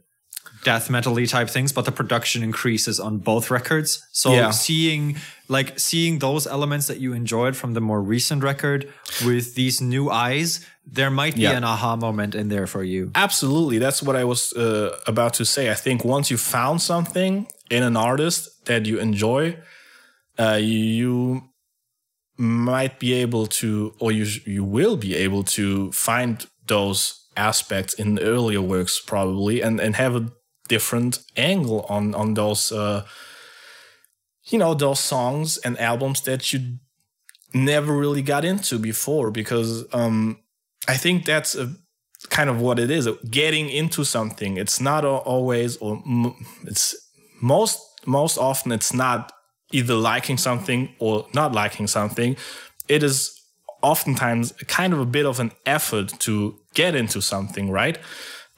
death 0.66 0.90
metal-y 0.90 1.24
type 1.24 1.50
things, 1.50 1.72
but 1.72 1.86
the 1.86 1.94
production 1.94 2.44
increases 2.44 3.00
on 3.00 3.20
both 3.20 3.50
records. 3.50 4.06
So 4.12 4.34
Yeah. 4.34 4.52
seeing 4.52 5.16
like 5.50 5.80
seeing 5.80 6.20
those 6.20 6.46
elements 6.50 6.88
that 6.88 6.98
you 7.00 7.14
enjoyed 7.14 7.56
from 7.56 7.74
the 7.74 7.80
more 7.82 8.02
recent 8.02 8.44
record 8.44 8.92
with 9.26 9.56
these 9.56 9.80
new 9.82 10.10
eyes, 10.10 10.60
there 10.86 11.10
might 11.10 11.36
be 11.36 11.42
Yeah. 11.42 11.58
an 11.58 11.64
aha 11.64 11.96
moment 11.96 12.36
in 12.36 12.50
there 12.50 12.68
for 12.68 12.84
you. 12.84 13.12
Absolutely. 13.16 13.78
That's 13.80 14.02
what 14.04 14.16
I 14.16 14.24
was 14.24 14.54
uh, 14.54 14.90
about 15.08 15.34
to 15.36 15.46
say. 15.46 15.70
I 15.72 15.76
think 15.76 16.04
once 16.06 16.30
you 16.32 16.38
found 16.38 16.82
something 16.82 17.48
in 17.70 17.84
an 17.84 17.96
artist 17.98 18.66
that 18.66 18.86
you 18.86 19.00
enjoy, 19.00 19.58
uh, 20.40 20.60
you 20.62 21.42
might 22.38 23.00
be 23.00 23.14
able 23.14 23.48
to, 23.48 23.94
or 24.00 24.12
you 24.12 24.26
you 24.46 24.64
will 24.64 24.98
be 24.98 25.16
able 25.16 25.44
to 25.44 25.92
find 25.92 26.46
those 26.68 27.26
aspects 27.36 27.94
in 27.94 28.16
the 28.16 28.22
earlier 28.24 28.62
works 28.62 29.00
probably, 29.06 29.62
and 29.64 29.80
and 29.80 29.96
have 29.96 30.16
a 30.16 30.30
different 30.70 31.20
angle 31.36 31.86
on 31.90 32.14
on 32.16 32.34
those, 32.36 32.72
uh, 32.72 33.02
you 34.50 34.58
know, 34.58 34.74
those 34.74 35.00
songs 35.00 35.58
and 35.58 35.78
albums 35.80 36.22
that 36.22 36.54
you 36.54 36.78
never 37.54 37.96
really 37.96 38.22
got 38.22 38.46
into 38.46 38.80
before. 38.80 39.32
Because 39.32 39.86
um, 39.94 40.40
I 40.88 40.98
think 40.98 41.26
that's 41.26 41.56
a 41.56 41.76
kind 42.30 42.50
of 42.50 42.60
what 42.60 42.80
it 42.80 42.90
is 42.90 43.08
getting 43.30 43.70
into 43.70 44.04
something 44.04 44.58
it's 44.58 44.82
not 44.82 45.06
always 45.06 45.78
or 45.78 46.02
it's 46.64 46.96
most 47.42 47.80
most 48.08 48.38
often 48.40 48.72
it's 48.72 48.92
not 48.92 49.32
either 49.72 49.94
liking 49.94 50.36
something 50.36 50.90
or 51.00 51.28
not 51.34 51.54
liking 51.54 51.86
something 51.86 52.36
it 52.88 53.04
is 53.04 53.40
oftentimes 53.84 54.52
kind 54.68 54.94
of 54.94 55.00
a 55.00 55.06
bit 55.06 55.28
of 55.28 55.40
an 55.40 55.52
effort 55.66 56.12
to 56.20 56.58
get 56.74 56.96
into 56.96 57.22
something 57.22 57.70
right 57.70 58.00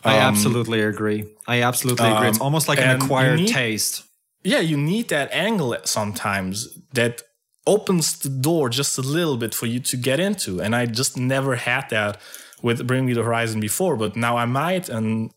I 0.04 0.16
Um, 0.16 0.34
absolutely 0.34 0.82
agree. 0.82 1.26
I 1.46 1.64
absolutely 1.64 2.10
agree. 2.10 2.30
It's 2.30 2.40
um, 2.40 2.46
almost 2.46 2.70
like 2.70 2.80
an 2.80 3.02
acquired 3.02 3.46
taste. 3.48 4.04
Yeah 4.44 4.60
you 4.60 4.78
need 4.78 5.10
that 5.10 5.32
angle 5.32 5.76
sometimes 5.86 6.68
that 6.94 7.24
opens 7.68 8.18
the 8.20 8.30
door 8.30 8.70
just 8.70 8.98
a 8.98 9.02
little 9.02 9.38
bit 9.38 9.54
for 9.54 9.68
you 9.68 9.80
to 9.80 9.98
get 9.98 10.20
into. 10.20 10.62
And 10.62 10.76
i 10.76 10.86
just 10.86 11.18
never 11.18 11.56
had 11.56 11.90
that 11.90 12.20
with 12.62 12.86
bring 12.86 13.06
me 13.06 13.14
the 13.14 13.24
horizon 13.24 13.60
before 13.60 13.96
but 13.96 14.16
now 14.16 14.38
i 14.38 14.46
might. 14.46 14.90
And 14.90 15.32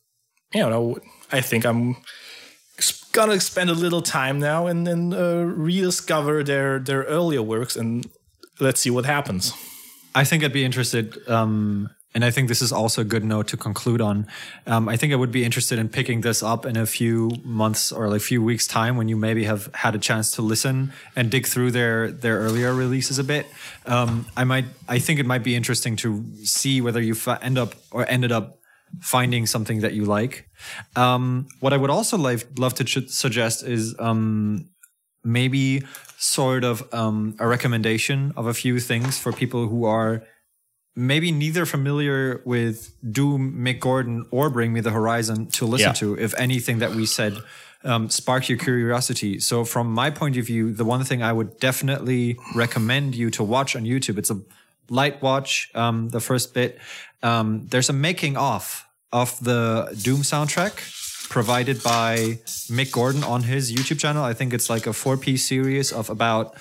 you 0.54 0.68
know 0.68 0.98
i 1.30 1.40
think 1.40 1.64
i'm 1.64 1.96
gonna 3.12 3.38
spend 3.40 3.70
a 3.70 3.74
little 3.74 4.02
time 4.02 4.38
now 4.38 4.66
and 4.66 4.86
then 4.86 5.12
uh, 5.12 5.44
rediscover 5.44 6.42
their 6.42 6.78
their 6.78 7.02
earlier 7.02 7.42
works 7.42 7.76
and 7.76 8.06
let's 8.60 8.80
see 8.80 8.90
what 8.90 9.04
happens. 9.04 9.52
I 10.14 10.24
think 10.24 10.44
I'd 10.44 10.52
be 10.52 10.64
interested, 10.64 11.16
um, 11.28 11.90
and 12.14 12.24
I 12.24 12.30
think 12.30 12.48
this 12.48 12.60
is 12.60 12.72
also 12.72 13.00
a 13.00 13.04
good 13.04 13.24
note 13.24 13.48
to 13.48 13.56
conclude 13.56 14.00
on. 14.00 14.26
Um, 14.66 14.88
I 14.88 14.96
think 14.96 15.12
I 15.12 15.16
would 15.16 15.32
be 15.32 15.44
interested 15.44 15.78
in 15.78 15.88
picking 15.88 16.20
this 16.20 16.42
up 16.42 16.66
in 16.66 16.76
a 16.76 16.86
few 16.86 17.30
months 17.42 17.90
or 17.90 18.08
like 18.08 18.18
a 18.18 18.24
few 18.24 18.42
weeks' 18.42 18.66
time 18.66 18.96
when 18.96 19.08
you 19.08 19.16
maybe 19.16 19.44
have 19.44 19.70
had 19.74 19.94
a 19.94 19.98
chance 19.98 20.32
to 20.32 20.42
listen 20.42 20.92
and 21.16 21.30
dig 21.30 21.46
through 21.46 21.70
their 21.70 22.10
their 22.10 22.38
earlier 22.38 22.74
releases 22.74 23.18
a 23.18 23.24
bit. 23.24 23.46
Um, 23.86 24.26
I 24.36 24.44
might, 24.44 24.66
I 24.88 24.98
think 24.98 25.20
it 25.20 25.26
might 25.26 25.42
be 25.42 25.54
interesting 25.54 25.96
to 25.96 26.24
see 26.44 26.80
whether 26.80 27.00
you 27.00 27.16
end 27.40 27.58
up 27.58 27.74
or 27.90 28.08
ended 28.08 28.32
up 28.32 28.58
finding 29.00 29.46
something 29.46 29.80
that 29.80 29.94
you 29.94 30.04
like. 30.04 30.48
Um, 30.96 31.48
what 31.60 31.72
I 31.72 31.76
would 31.76 31.90
also 31.90 32.18
like, 32.18 32.46
love 32.58 32.74
to 32.74 32.84
ch- 32.84 33.08
suggest 33.08 33.62
is 33.62 33.94
um, 33.98 34.68
maybe 35.24 35.82
sort 36.18 36.62
of 36.64 36.86
um, 36.92 37.34
a 37.38 37.46
recommendation 37.46 38.32
of 38.36 38.46
a 38.46 38.54
few 38.54 38.78
things 38.78 39.18
for 39.18 39.32
people 39.32 39.68
who 39.68 39.84
are 39.84 40.22
maybe 40.94 41.32
neither 41.32 41.64
familiar 41.66 42.42
with 42.44 42.94
Doom, 43.10 43.54
Mick 43.64 43.80
Gordon, 43.80 44.26
or 44.30 44.50
Bring 44.50 44.72
Me 44.72 44.80
the 44.80 44.90
Horizon 44.90 45.46
to 45.52 45.66
listen 45.66 45.88
Yeah. 45.88 45.92
to. 45.94 46.18
If 46.18 46.34
anything 46.38 46.78
that 46.80 46.94
we 46.94 47.06
said 47.06 47.38
um, 47.84 48.08
sparked 48.10 48.48
your 48.48 48.58
curiosity. 48.58 49.40
So, 49.40 49.64
from 49.64 49.92
my 49.92 50.08
point 50.10 50.36
of 50.36 50.46
view, 50.46 50.72
the 50.72 50.84
one 50.84 51.02
thing 51.02 51.20
I 51.22 51.32
would 51.32 51.58
definitely 51.58 52.36
recommend 52.54 53.16
you 53.16 53.28
to 53.30 53.42
watch 53.42 53.74
on 53.74 53.82
YouTube, 53.84 54.18
it's 54.18 54.30
a 54.30 54.40
light 54.88 55.20
watch. 55.20 55.68
Um, 55.74 56.10
the 56.10 56.20
first 56.20 56.54
bit, 56.54 56.78
um, 57.24 57.66
there's 57.70 57.88
a 57.88 57.92
making 57.92 58.36
off 58.36 58.86
of 59.12 59.36
the 59.42 59.98
Doom 60.00 60.18
soundtrack 60.22 61.28
provided 61.28 61.82
by 61.82 62.38
Mick 62.70 62.92
Gordon 62.92 63.24
on 63.24 63.42
his 63.44 63.72
YouTube 63.72 63.98
channel. 63.98 64.22
I 64.22 64.32
think 64.34 64.52
it's 64.52 64.70
like 64.70 64.86
a 64.86 64.92
four 64.92 65.16
piece 65.16 65.44
series 65.44 65.90
of 65.92 66.08
about 66.10 66.54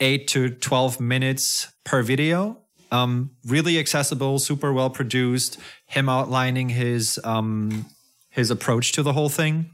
eight 0.00 0.28
to 0.28 0.50
12 0.50 1.00
minutes 1.00 1.68
per 1.84 2.02
video. 2.02 2.58
Um, 2.94 3.30
really 3.44 3.78
accessible, 3.78 4.38
super 4.38 4.72
well 4.72 4.90
produced. 4.90 5.58
Him 5.86 6.08
outlining 6.08 6.68
his 6.68 7.18
um, 7.24 7.86
his 8.30 8.50
approach 8.50 8.92
to 8.92 9.02
the 9.02 9.12
whole 9.12 9.28
thing. 9.28 9.70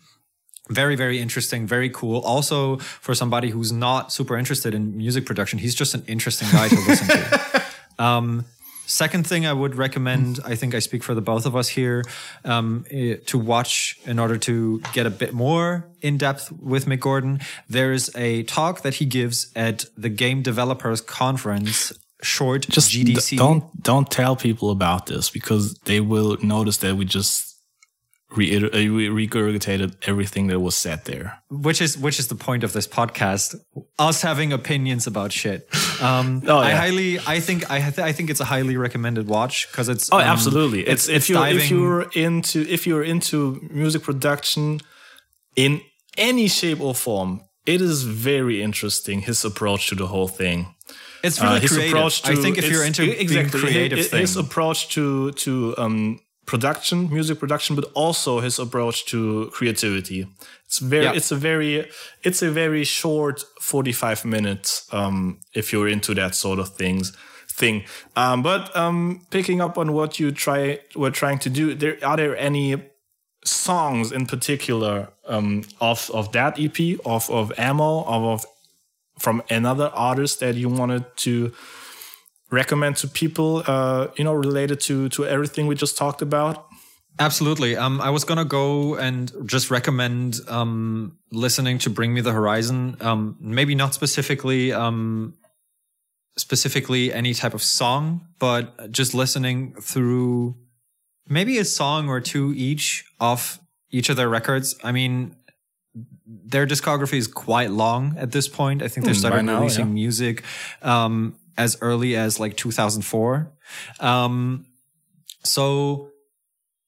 Very, 0.70 0.94
very 0.94 1.18
interesting, 1.18 1.66
very 1.66 1.90
cool. 1.90 2.20
Also, 2.20 2.76
for 2.78 3.14
somebody 3.14 3.51
who's 3.51 3.72
not 3.72 4.12
super 4.12 4.36
interested 4.38 4.72
in 4.72 4.97
music 4.97 5.26
production, 5.26 5.59
he's 5.59 5.74
just 5.74 5.94
an 5.94 6.05
interesting 6.06 6.48
guy 6.52 6.68
to 6.68 6.76
listen 6.76 7.09
to. 7.09 7.62
Um, 7.98 8.47
second 8.86 9.26
thing 9.26 9.47
I 9.47 9.52
would 9.52 9.74
recommend, 9.74 10.40
I 10.42 10.56
think 10.56 10.74
I 10.74 10.78
speak 10.78 11.02
for 11.02 11.14
the 11.14 11.20
both 11.20 11.44
of 11.44 11.55
us 11.55 11.68
here, 11.68 12.02
um, 12.47 12.86
to 13.26 13.36
watch 13.36 13.98
in 14.06 14.18
order 14.18 14.38
to 14.38 14.80
get 14.94 15.05
a 15.05 15.10
bit 15.10 15.34
more 15.34 15.86
in 16.01 16.16
depth 16.16 16.51
with 16.51 16.86
Mick 16.86 17.01
Gordon. 17.01 17.40
There's 17.68 18.09
a 18.16 18.44
talk 18.44 18.80
that 18.80 18.94
he 18.94 19.05
gives 19.05 19.52
at 19.55 19.84
the 19.98 20.09
Game 20.09 20.40
Developers 20.40 21.02
Conference, 21.02 21.92
short 22.22 22.66
just 22.68 22.90
GDC. 22.92 23.36
don't 23.38 23.64
don't 23.82 24.10
tell 24.10 24.36
people 24.36 24.70
about 24.70 25.06
this 25.06 25.30
because 25.30 25.74
they 25.84 26.01
will 26.01 26.36
notice 26.42 26.78
that 26.78 26.97
we 26.97 27.05
just 27.05 27.47
reiter- 28.36 28.66
uh, 28.74 28.78
we 28.78 29.09
regurgitated 29.09 29.94
everything 30.06 30.47
that 30.48 30.60
was 30.60 30.76
said 30.76 31.05
there 31.05 31.42
which 31.51 31.80
is 31.80 31.97
which 31.98 32.18
is 32.20 32.28
the 32.28 32.34
point 32.34 32.62
of 32.64 32.72
this 32.72 32.86
podcast 32.86 33.55
us 33.98 34.22
having 34.22 34.52
opinions 34.52 35.06
about 35.06 35.32
shit 35.32 35.66
um 36.02 36.42
Oh, 36.47 36.59
i 36.59 36.70
highly 36.70 37.18
i 37.26 37.40
think 37.40 37.68
i 37.70 37.80
th- 37.80 37.98
i 37.98 38.12
think 38.12 38.30
it's 38.30 38.40
a 38.40 38.44
highly 38.44 38.76
recommended 38.76 39.26
watch 39.26 39.66
because 39.70 39.88
it's 39.88 40.09
Oh, 40.12 40.18
um, 40.18 40.22
absolutely! 40.24 40.80
It's, 40.86 41.09
if 41.09 41.28
you 41.28 41.42
if 41.42 41.70
you're 41.70 42.02
into 42.14 42.60
if 42.68 42.86
you're 42.86 43.02
into 43.05 43.60
music 43.72 44.02
production 44.02 44.80
in 45.56 45.80
any 46.16 46.48
shape 46.48 46.80
or 46.80 46.94
form, 46.94 47.40
it 47.66 47.80
is 47.80 48.02
very 48.05 48.62
interesting. 48.62 49.22
His 49.22 49.44
approach 49.44 49.88
to 49.88 49.94
the 49.94 50.06
whole 50.06 50.28
thing. 50.28 50.74
It's 51.22 51.40
really 51.40 51.56
Uh, 51.56 51.60
his 51.60 51.72
creative 51.72 51.92
approach 51.97 52.22
to 52.22 52.32
i 52.32 52.34
think 52.34 52.59
if 52.59 52.64
you're 52.70 52.84
into 52.84 53.02
being 53.06 53.20
exactly 53.20 53.60
creative 53.60 53.98
his, 53.98 54.10
his 54.10 54.36
approach 54.36 54.88
to 54.94 55.32
to 55.44 55.74
um, 55.78 56.20
production, 56.47 57.09
music 57.12 57.38
production, 57.38 57.76
but 57.76 57.84
also 57.94 58.40
his 58.40 58.59
approach 58.59 59.05
to 59.05 59.18
creativity. 59.52 60.26
It's 60.66 60.78
very, 60.80 61.05
Yeah. 61.05 61.12
it's 61.18 61.30
a 61.30 61.36
very, 61.36 61.88
it's 62.24 62.42
a 62.42 62.51
very 62.51 62.84
short 62.84 63.44
forty 63.60 63.92
five 63.92 64.24
minutes. 64.24 64.86
Um, 64.92 65.38
if 65.55 65.72
you're 65.72 65.88
into 65.92 66.14
that 66.14 66.34
sort 66.34 66.59
of 66.59 66.68
things 66.76 67.12
thing. 67.60 67.84
Um, 68.16 68.42
but 68.42 68.74
um, 68.76 69.20
picking 69.30 69.60
up 69.60 69.76
on 69.78 69.92
what 69.92 70.18
you 70.18 70.32
try 70.32 70.80
were 70.97 71.12
trying 71.12 71.38
to 71.40 71.51
do, 71.51 71.74
there 71.74 71.97
are 72.02 72.16
there 72.16 72.36
any 72.36 72.68
songs 73.44 74.12
in 74.12 74.26
particular 74.26 75.09
um, 75.28 75.62
of 75.80 76.10
of 76.12 76.32
that 76.32 76.59
EP 76.59 76.98
of 77.05 77.30
of 77.30 77.52
Amo 77.59 78.05
of, 78.05 78.22
of 78.24 78.44
from 79.20 79.42
another 79.51 79.90
artist 79.94 80.40
that 80.40 80.55
you 80.56 80.68
wanted 80.68 81.05
to 81.16 81.52
recommend 82.51 82.97
to 82.97 83.06
people 83.06 83.62
uh, 83.66 84.09
you 84.16 84.24
know 84.24 84.32
related 84.32 84.80
to 84.80 85.09
to 85.10 85.26
everything 85.26 85.66
we 85.66 85.74
just 85.74 85.97
talked 85.97 86.22
about 86.22 86.66
Absolutely. 87.18 87.76
Um, 87.76 88.01
I 88.01 88.09
was 88.09 88.24
gonna 88.24 88.47
go 88.47 88.94
and 88.94 89.30
just 89.44 89.70
recommend 89.70 90.40
um, 90.48 91.18
listening 91.30 91.76
to 91.78 91.90
"Bring 91.90 92.14
Me 92.14 92.22
the 92.22 92.32
Horizon." 92.32 92.97
Um, 93.01 93.36
maybe 93.40 93.74
not 93.74 93.92
specifically 93.92 94.72
um, 94.72 95.34
specifically 96.38 97.12
any 97.12 97.34
type 97.34 97.52
of 97.52 97.62
song, 97.62 98.26
but 98.38 98.90
just 98.90 99.12
listening 99.12 99.74
through 99.74 100.56
maybe 101.28 101.59
a 101.59 101.64
song 101.64 102.09
or 102.09 102.20
two 102.20 102.55
each 102.56 103.05
of 103.20 103.60
each 103.90 104.09
of 104.09 104.16
their 104.16 104.28
records. 104.28 104.74
I 104.82 104.92
mean, 104.92 105.36
their 106.47 106.66
discography 106.66 107.15
is 107.19 107.27
quite 107.27 107.70
long 107.70 108.15
at 108.19 108.31
this 108.32 108.47
point. 108.48 108.82
I 108.82 108.89
think 108.89 109.05
they 109.07 109.12
Hmm, 109.12 109.19
started 109.19 109.43
now, 109.44 109.59
releasing 109.59 109.89
yeah. 109.89 109.93
music 109.94 110.43
um, 110.82 111.36
as 111.57 111.77
early 111.81 112.15
as 112.16 112.39
like 112.39 112.57
2004. 112.57 113.51
Um, 113.98 114.66
so 115.44 116.09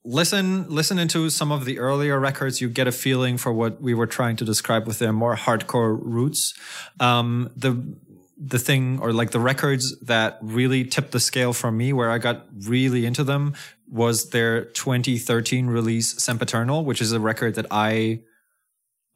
listen 0.04 0.68
listen 0.68 0.98
into 0.98 1.30
some 1.30 1.52
of 1.52 1.64
the 1.64 1.78
earlier 1.78 2.18
records 2.18 2.60
you 2.60 2.68
get 2.68 2.88
a 2.88 2.92
feeling 2.92 3.36
for 3.38 3.52
what 3.52 3.80
we 3.80 3.94
were 3.94 4.06
trying 4.06 4.34
to 4.34 4.44
describe 4.44 4.84
with 4.86 4.98
their 4.98 5.12
more 5.12 5.36
hardcore 5.36 5.96
roots 6.02 6.54
um 6.98 7.48
the 7.56 7.96
the 8.36 8.58
thing 8.58 8.98
or 8.98 9.12
like 9.12 9.30
the 9.30 9.38
records 9.38 9.96
that 10.00 10.38
really 10.42 10.84
tipped 10.84 11.12
the 11.12 11.20
scale 11.20 11.52
for 11.52 11.70
me 11.70 11.92
where 11.92 12.10
i 12.10 12.18
got 12.18 12.46
really 12.66 13.06
into 13.06 13.22
them 13.22 13.54
was 13.88 14.30
their 14.30 14.64
2013 14.64 15.68
release 15.68 16.20
sempiternal 16.20 16.84
which 16.84 17.00
is 17.00 17.12
a 17.12 17.20
record 17.20 17.54
that 17.54 17.66
i 17.70 18.18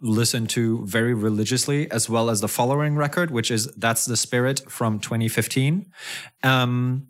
listen 0.01 0.47
to 0.47 0.85
very 0.87 1.15
religiously 1.15 1.91
as 1.91 2.09
well 2.09 2.29
as 2.29 2.41
the 2.41 2.49
following 2.49 2.97
record 2.97 3.31
which 3.31 3.51
is 3.51 3.67
that's 3.77 4.05
the 4.05 4.17
spirit 4.17 4.61
from 4.71 4.99
2015 4.99 5.91
um 6.43 7.07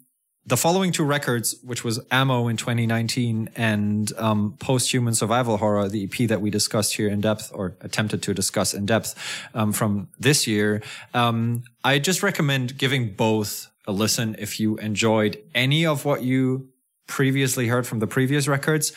the 0.48 0.56
following 0.56 0.92
two 0.92 1.02
records, 1.04 1.56
which 1.64 1.82
was 1.82 1.98
Amo 2.12 2.46
in 2.46 2.56
2019 2.56 3.50
and 3.56 4.12
um, 4.16 4.54
Post-Human 4.60 5.12
Survival 5.12 5.56
Horror, 5.56 5.88
the 5.88 6.04
EP 6.04 6.28
that 6.28 6.40
we 6.40 6.50
discussed 6.50 6.94
here 6.94 7.08
in 7.08 7.20
depth 7.20 7.50
or 7.52 7.76
attempted 7.80 8.22
to 8.22 8.32
discuss 8.32 8.72
in 8.72 8.86
depth 8.86 9.16
um, 9.54 9.72
from 9.72 10.08
this 10.20 10.46
year, 10.46 10.82
um, 11.14 11.64
I 11.82 11.98
just 11.98 12.22
recommend 12.22 12.78
giving 12.78 13.14
both 13.14 13.68
a 13.88 13.92
listen 13.92 14.36
if 14.38 14.60
you 14.60 14.76
enjoyed 14.76 15.36
any 15.52 15.84
of 15.84 16.04
what 16.04 16.22
you 16.22 16.68
previously 17.08 17.66
heard 17.66 17.86
from 17.86 17.98
the 17.98 18.06
previous 18.06 18.46
records 18.46 18.92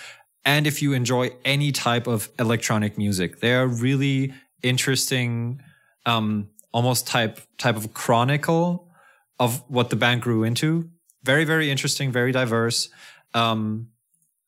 and 0.46 0.66
if 0.66 0.82
you 0.82 0.94
enjoy 0.94 1.32
any 1.46 1.72
type 1.72 2.08
of 2.08 2.30
electronic 2.40 2.98
music. 2.98 3.40
They 3.40 3.54
are 3.54 3.68
really 3.68 4.34
interesting, 4.64 5.62
um, 6.06 6.50
almost 6.72 7.08
type 7.08 7.40
type 7.58 7.76
of 7.76 7.94
chronicle 7.94 8.90
of 9.40 9.64
what 9.70 9.90
the 9.90 9.96
band 9.96 10.22
grew 10.22 10.44
into. 10.44 10.90
Very, 11.24 11.46
very 11.46 11.70
interesting, 11.70 12.12
very 12.12 12.32
diverse. 12.32 12.90
Um, 13.34 13.90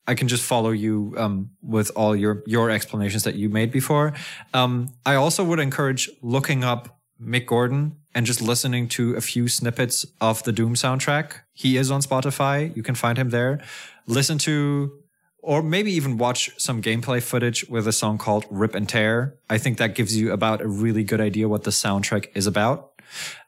I 0.08 0.16
can 0.16 0.28
just 0.28 0.44
follow 0.44 0.72
you 0.72 1.14
um, 1.18 1.52
with 1.62 1.92
all 1.96 2.16
your 2.16 2.44
your 2.46 2.70
explanations 2.70 3.24
that 3.24 3.36
you 3.36 3.50
made 3.50 3.72
before. 3.72 4.14
Um, 4.54 4.94
I 5.06 5.16
also 5.16 5.44
would 5.44 5.60
encourage 5.60 6.10
looking 6.22 6.64
up 6.64 7.00
Mick 7.22 7.46
Gordon 7.46 7.98
and 8.14 8.26
just 8.26 8.42
listening 8.42 8.88
to 8.90 9.16
a 9.16 9.22
few 9.22 9.48
snippets 9.48 10.06
of 10.20 10.44
the 10.44 10.52
Doom 10.52 10.74
soundtrack. 10.74 11.34
He 11.54 11.78
is 11.78 11.92
on 11.92 12.02
Spotify. 12.02 12.76
You 12.76 12.84
can 12.84 12.96
find 12.96 13.18
him 13.18 13.30
there. 13.30 13.62
Listen 14.08 14.38
to 14.40 15.01
or 15.42 15.64
maybe 15.64 15.92
even 15.92 16.18
watch 16.18 16.50
some 16.58 16.82
gameplay 16.82 17.22
footage 17.22 17.68
with 17.68 17.88
a 17.88 17.92
song 17.92 18.18
called 18.18 18.46
Rip 18.50 18.76
and 18.76 18.88
Tear. 18.88 19.38
I 19.50 19.58
think 19.58 19.78
that 19.78 19.96
gives 19.96 20.16
you 20.16 20.32
about 20.32 20.62
a 20.62 20.68
really 20.68 21.04
good 21.04 21.22
idea 21.22 21.50
what 21.50 21.64
the 21.64 21.72
soundtrack 21.72 22.28
is 22.36 22.48
about. 22.48 22.92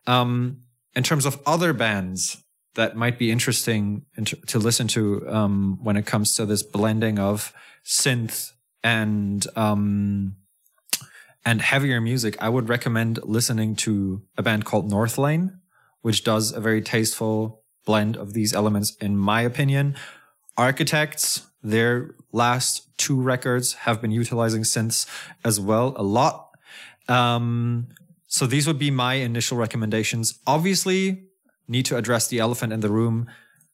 Um, 0.07 0.61
in 0.95 1.03
terms 1.03 1.25
of 1.25 1.39
other 1.45 1.73
bands 1.73 2.37
that 2.75 2.95
might 2.95 3.19
be 3.19 3.31
interesting 3.31 4.05
to 4.47 4.59
listen 4.59 4.87
to 4.89 5.27
um, 5.29 5.79
when 5.83 5.95
it 5.95 6.05
comes 6.05 6.35
to 6.35 6.45
this 6.45 6.63
blending 6.63 7.19
of 7.19 7.53
synth 7.85 8.51
and 8.83 9.45
um, 9.55 10.35
and 11.45 11.61
heavier 11.61 11.99
music, 11.99 12.37
I 12.41 12.49
would 12.49 12.69
recommend 12.69 13.19
listening 13.23 13.75
to 13.77 14.23
a 14.37 14.43
band 14.43 14.65
called 14.65 14.89
Northlane, 14.89 15.59
which 16.01 16.23
does 16.23 16.53
a 16.53 16.61
very 16.61 16.81
tasteful 16.81 17.63
blend 17.85 18.15
of 18.15 18.33
these 18.33 18.53
elements, 18.53 18.95
in 18.95 19.17
my 19.17 19.41
opinion. 19.41 19.95
Architects, 20.57 21.45
their 21.63 22.15
last 22.31 22.97
two 22.97 23.19
records 23.19 23.73
have 23.73 24.01
been 24.01 24.11
utilizing 24.11 24.63
synths 24.63 25.07
as 25.43 25.59
well 25.59 25.93
a 25.95 26.03
lot. 26.03 26.49
Um, 27.07 27.87
so 28.27 28.45
these 28.45 28.67
would 28.67 28.79
be 28.79 28.91
my 28.91 29.15
initial 29.15 29.57
recommendations. 29.57 30.39
Obviously, 30.45 31.25
need 31.67 31.85
to 31.85 31.97
address 31.97 32.27
the 32.27 32.39
elephant 32.39 32.73
in 32.73 32.81
the 32.81 32.89
room. 32.89 33.29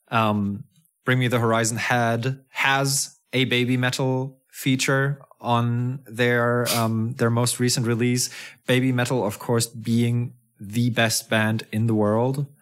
Um, 0.10 0.66
Bring 1.06 1.20
Me 1.20 1.28
the 1.28 1.40
Horizon 1.40 1.78
had 1.78 2.41
has 2.49 3.18
a 3.34 3.45
Babymetal 3.45 4.36
feature 4.52 5.22
on 5.41 6.02
their 6.06 6.68
um, 6.76 7.14
their 7.18 7.30
most 7.30 7.60
recent 7.60 7.88
release. 7.88 8.30
Babymetal, 8.68 9.26
of 9.26 9.40
course, 9.40 9.68
being 9.68 10.34
the 10.60 10.90
best 10.90 11.30
band 11.30 11.66
in 11.72 11.88
the 11.88 11.95
world. 11.95 12.45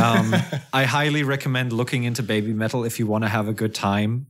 Um, 0.00 0.34
I 0.72 0.84
highly 0.84 1.22
recommend 1.22 1.72
looking 1.72 2.02
into 2.02 2.22
Babymetal 2.22 2.84
if 2.84 2.98
you 2.98 3.06
want 3.06 3.22
to 3.22 3.28
have 3.28 3.46
a 3.46 3.52
good 3.52 3.74
time. 3.74 4.26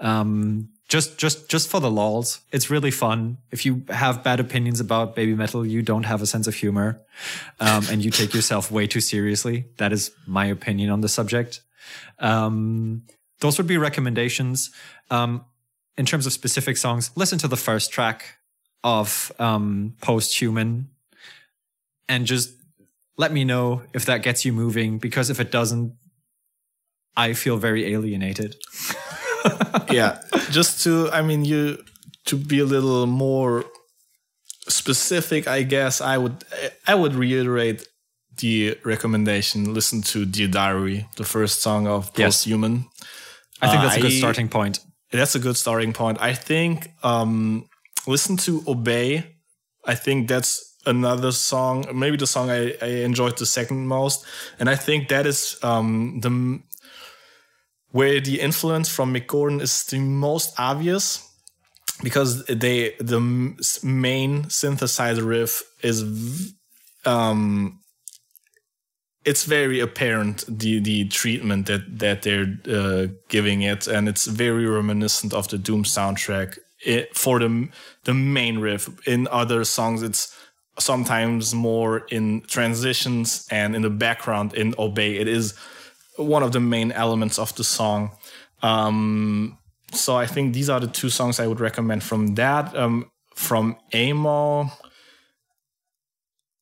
Um, 0.00 0.70
just, 0.88 1.18
just, 1.18 1.48
just 1.48 1.68
for 1.68 1.80
the 1.80 1.90
lols. 1.90 2.40
It's 2.52 2.70
really 2.70 2.92
fun. 2.92 3.38
If 3.50 3.66
you 3.66 3.82
have 3.88 4.22
bad 4.22 4.38
opinions 4.38 4.78
about 4.78 5.16
Babymetal, 5.16 5.68
you 5.68 5.82
don't 5.82 6.04
have 6.04 6.22
a 6.22 6.26
sense 6.26 6.46
of 6.46 6.54
humor, 6.54 7.00
um, 7.58 7.84
and 7.90 8.04
you 8.04 8.10
take 8.10 8.34
yourself 8.34 8.70
way 8.70 8.86
too 8.86 9.00
seriously. 9.00 9.66
That 9.78 9.92
is 9.92 10.12
my 10.26 10.46
opinion 10.46 10.90
on 10.90 11.00
the 11.00 11.08
subject. 11.08 11.60
Um, 12.20 13.02
those 13.40 13.58
would 13.58 13.66
be 13.66 13.78
recommendations. 13.78 14.70
Um, 15.10 15.44
in 15.98 16.06
terms 16.06 16.26
of 16.26 16.32
specific 16.32 16.76
songs, 16.76 17.10
listen 17.16 17.38
to 17.38 17.48
the 17.48 17.56
first 17.56 17.90
track 17.90 18.36
of 18.84 19.32
um, 19.38 19.94
Post 20.00 20.40
Human 20.40 20.88
and 22.08 22.26
just 22.26 22.52
let 23.16 23.32
me 23.32 23.44
know 23.44 23.82
if 23.92 24.04
that 24.06 24.22
gets 24.22 24.44
you 24.44 24.52
moving 24.52 24.98
because 24.98 25.30
if 25.30 25.40
it 25.40 25.50
doesn't, 25.50 25.94
I 27.16 27.32
feel 27.32 27.56
very 27.56 27.92
alienated. 27.92 28.56
Yeah. 29.90 30.18
Just 30.50 30.82
to 30.84 31.10
i 31.12 31.22
mean 31.22 31.44
you 31.44 31.78
to 32.26 32.36
be 32.36 32.58
a 32.60 32.64
little 32.64 33.06
more 33.06 33.64
specific 34.68 35.46
i 35.46 35.62
guess 35.62 36.00
i 36.00 36.18
would 36.18 36.44
i 36.86 36.94
would 36.94 37.14
reiterate 37.14 37.86
the 38.38 38.76
recommendation. 38.84 39.72
Listen 39.72 40.02
to 40.02 40.26
dear 40.26 40.46
diary 40.48 41.06
the 41.16 41.24
first 41.24 41.62
song 41.62 41.86
of 41.86 42.10
Yes. 42.16 42.44
posthuman 42.44 42.84
I 43.62 43.68
think 43.70 43.82
that's 43.82 43.96
a 43.96 44.00
good 44.00 44.12
starting 44.12 44.48
point. 44.50 44.80
that's 45.10 45.34
a 45.34 45.38
good 45.38 45.56
starting 45.56 45.92
point. 45.94 46.18
I 46.20 46.34
think 46.34 46.90
um 47.02 47.64
listen 48.06 48.36
to 48.38 48.62
obey. 48.68 49.36
I 49.86 49.94
think 49.94 50.28
that's 50.28 50.76
another 50.84 51.32
song 51.32 51.84
maybe 51.94 52.16
the 52.18 52.26
song 52.26 52.50
i, 52.50 52.74
I 52.82 52.88
enjoyed 53.08 53.38
the 53.38 53.46
second 53.46 53.86
most. 53.86 54.26
And 54.60 54.68
i 54.68 54.76
think 54.76 55.08
that 55.08 55.24
is 55.26 55.56
um 55.62 56.20
the 56.20 56.30
where 57.96 58.20
the 58.20 58.40
influence 58.40 58.90
from 58.90 59.14
Mick 59.14 59.26
Gordon 59.26 59.60
is 59.60 59.84
the 59.84 59.98
most 59.98 60.52
obvious 60.58 61.26
because 62.02 62.44
they 62.44 62.94
the 62.98 63.20
main 63.82 64.44
synthesizer 64.44 65.26
riff 65.26 65.62
is 65.82 66.54
um 67.06 67.80
it's 69.24 69.44
very 69.44 69.80
apparent 69.80 70.44
the 70.46 70.78
the 70.80 71.08
treatment 71.08 71.66
that 71.66 71.98
that 71.98 72.20
they're 72.20 72.50
uh, 72.78 73.06
giving 73.28 73.62
it 73.62 73.86
and 73.86 74.08
it's 74.10 74.26
very 74.26 74.66
reminiscent 74.66 75.32
of 75.32 75.48
the 75.48 75.56
doom 75.56 75.82
soundtrack 75.82 76.58
it, 76.84 77.16
for 77.16 77.38
the 77.38 77.68
the 78.04 78.12
main 78.12 78.58
riff. 78.58 78.90
In 79.06 79.26
other 79.30 79.64
songs 79.64 80.02
it's 80.02 80.36
sometimes 80.78 81.54
more 81.54 82.00
in 82.10 82.42
transitions 82.42 83.48
and 83.50 83.74
in 83.74 83.80
the 83.80 83.90
background 83.90 84.52
in 84.52 84.74
obey. 84.78 85.16
It 85.16 85.28
is 85.28 85.54
one 86.16 86.42
of 86.42 86.52
the 86.52 86.60
main 86.60 86.92
elements 86.92 87.38
of 87.38 87.54
the 87.56 87.64
song. 87.64 88.10
Um, 88.62 89.58
so 89.92 90.16
I 90.16 90.26
think 90.26 90.54
these 90.54 90.68
are 90.68 90.80
the 90.80 90.86
two 90.86 91.10
songs 91.10 91.38
I 91.40 91.46
would 91.46 91.60
recommend 91.60 92.02
from 92.02 92.34
that. 92.34 92.76
Um, 92.76 93.10
from 93.34 93.76
Amo, 93.94 94.70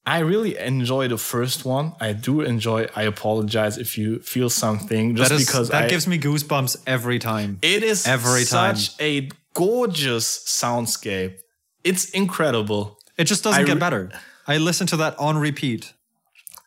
I 0.06 0.18
really 0.18 0.58
enjoy 0.58 1.08
the 1.08 1.16
first 1.16 1.64
one. 1.64 1.94
I 2.00 2.12
do 2.12 2.42
enjoy. 2.42 2.88
I 2.94 3.04
apologize 3.04 3.78
if 3.78 3.96
you 3.96 4.18
feel 4.18 4.50
something 4.50 5.16
just 5.16 5.30
That 5.30 5.40
is 5.40 5.46
because 5.46 5.70
that 5.70 5.84
I, 5.84 5.88
gives 5.88 6.06
me 6.06 6.18
goosebumps 6.18 6.76
every 6.86 7.18
time. 7.18 7.58
it 7.62 7.82
is 7.82 8.06
every 8.06 8.44
time. 8.44 8.76
such 8.76 9.00
a 9.00 9.30
gorgeous 9.54 10.26
soundscape. 10.44 11.38
It's 11.84 12.10
incredible. 12.10 12.98
It 13.16 13.24
just 13.24 13.44
doesn't 13.44 13.62
I 13.62 13.64
get 13.64 13.74
re- 13.74 13.80
better. 13.80 14.10
I 14.46 14.58
listen 14.58 14.86
to 14.88 14.96
that 14.98 15.18
on 15.18 15.38
repeat. 15.38 15.92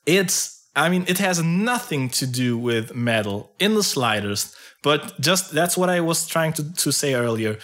It's, 0.05 0.56
I 0.77 0.89
mean, 0.89 1.05
it 1.07 1.17
has 1.17 1.41
nothing 1.41 2.09
to 2.09 2.27
do 2.27 2.57
with 2.57 2.95
metal 2.95 3.51
in 3.59 3.73
the 3.73 3.83
slightest, 3.83 4.55
but 4.83 5.19
just 5.19 5.51
that's 5.51 5.75
what 5.75 5.89
I 5.89 5.99
was 6.01 6.27
trying 6.27 6.53
to, 6.53 6.73
to 6.75 6.91
say 6.91 7.15
earlier. 7.15 7.57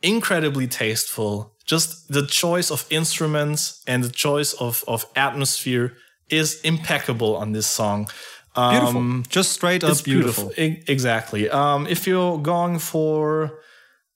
Incredibly 0.00 0.66
tasteful. 0.68 1.52
Just 1.66 2.12
the 2.12 2.26
choice 2.26 2.70
of 2.70 2.86
instruments 2.90 3.82
and 3.86 4.04
the 4.04 4.10
choice 4.10 4.52
of, 4.54 4.84
of 4.86 5.06
atmosphere 5.16 5.94
is 6.30 6.60
impeccable 6.60 7.36
on 7.36 7.52
this 7.52 7.66
song. 7.66 8.08
Beautiful. 8.54 8.96
Um, 8.96 9.24
just 9.28 9.52
straight 9.52 9.82
up 9.82 9.90
it's 9.90 10.02
beautiful. 10.02 10.52
beautiful. 10.56 10.92
Exactly. 10.92 11.50
Um, 11.50 11.86
if 11.88 12.06
you're 12.06 12.38
going 12.38 12.78
for 12.78 13.58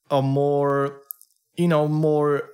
a 0.09 0.21
more, 0.21 1.01
you 1.55 1.67
know, 1.67 1.87
more 1.87 2.49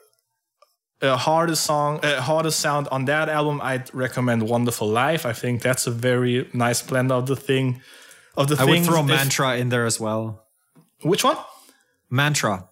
a 1.05 1.17
harder 1.17 1.55
song, 1.55 1.99
a 2.03 2.21
harder 2.21 2.51
sound 2.51 2.87
on 2.91 3.05
that 3.05 3.29
album, 3.29 3.59
I'd 3.61 3.93
recommend 3.93 4.43
"Wonderful 4.43 4.87
Life." 4.87 5.25
I 5.25 5.33
think 5.33 5.61
that's 5.61 5.87
a 5.87 5.91
very 5.91 6.49
nice 6.53 6.81
blend 6.81 7.11
of 7.11 7.25
the 7.27 7.35
thing. 7.35 7.81
Of 8.35 8.47
the 8.47 8.57
I 8.59 8.65
would 8.65 8.83
throw 8.83 8.99
If- 9.01 9.05
Mantra 9.07 9.57
in 9.57 9.69
there 9.69 9.85
as 9.85 9.99
well. 9.99 10.45
Which 11.03 11.23
one? 11.23 11.37
Mantra. 12.09 12.69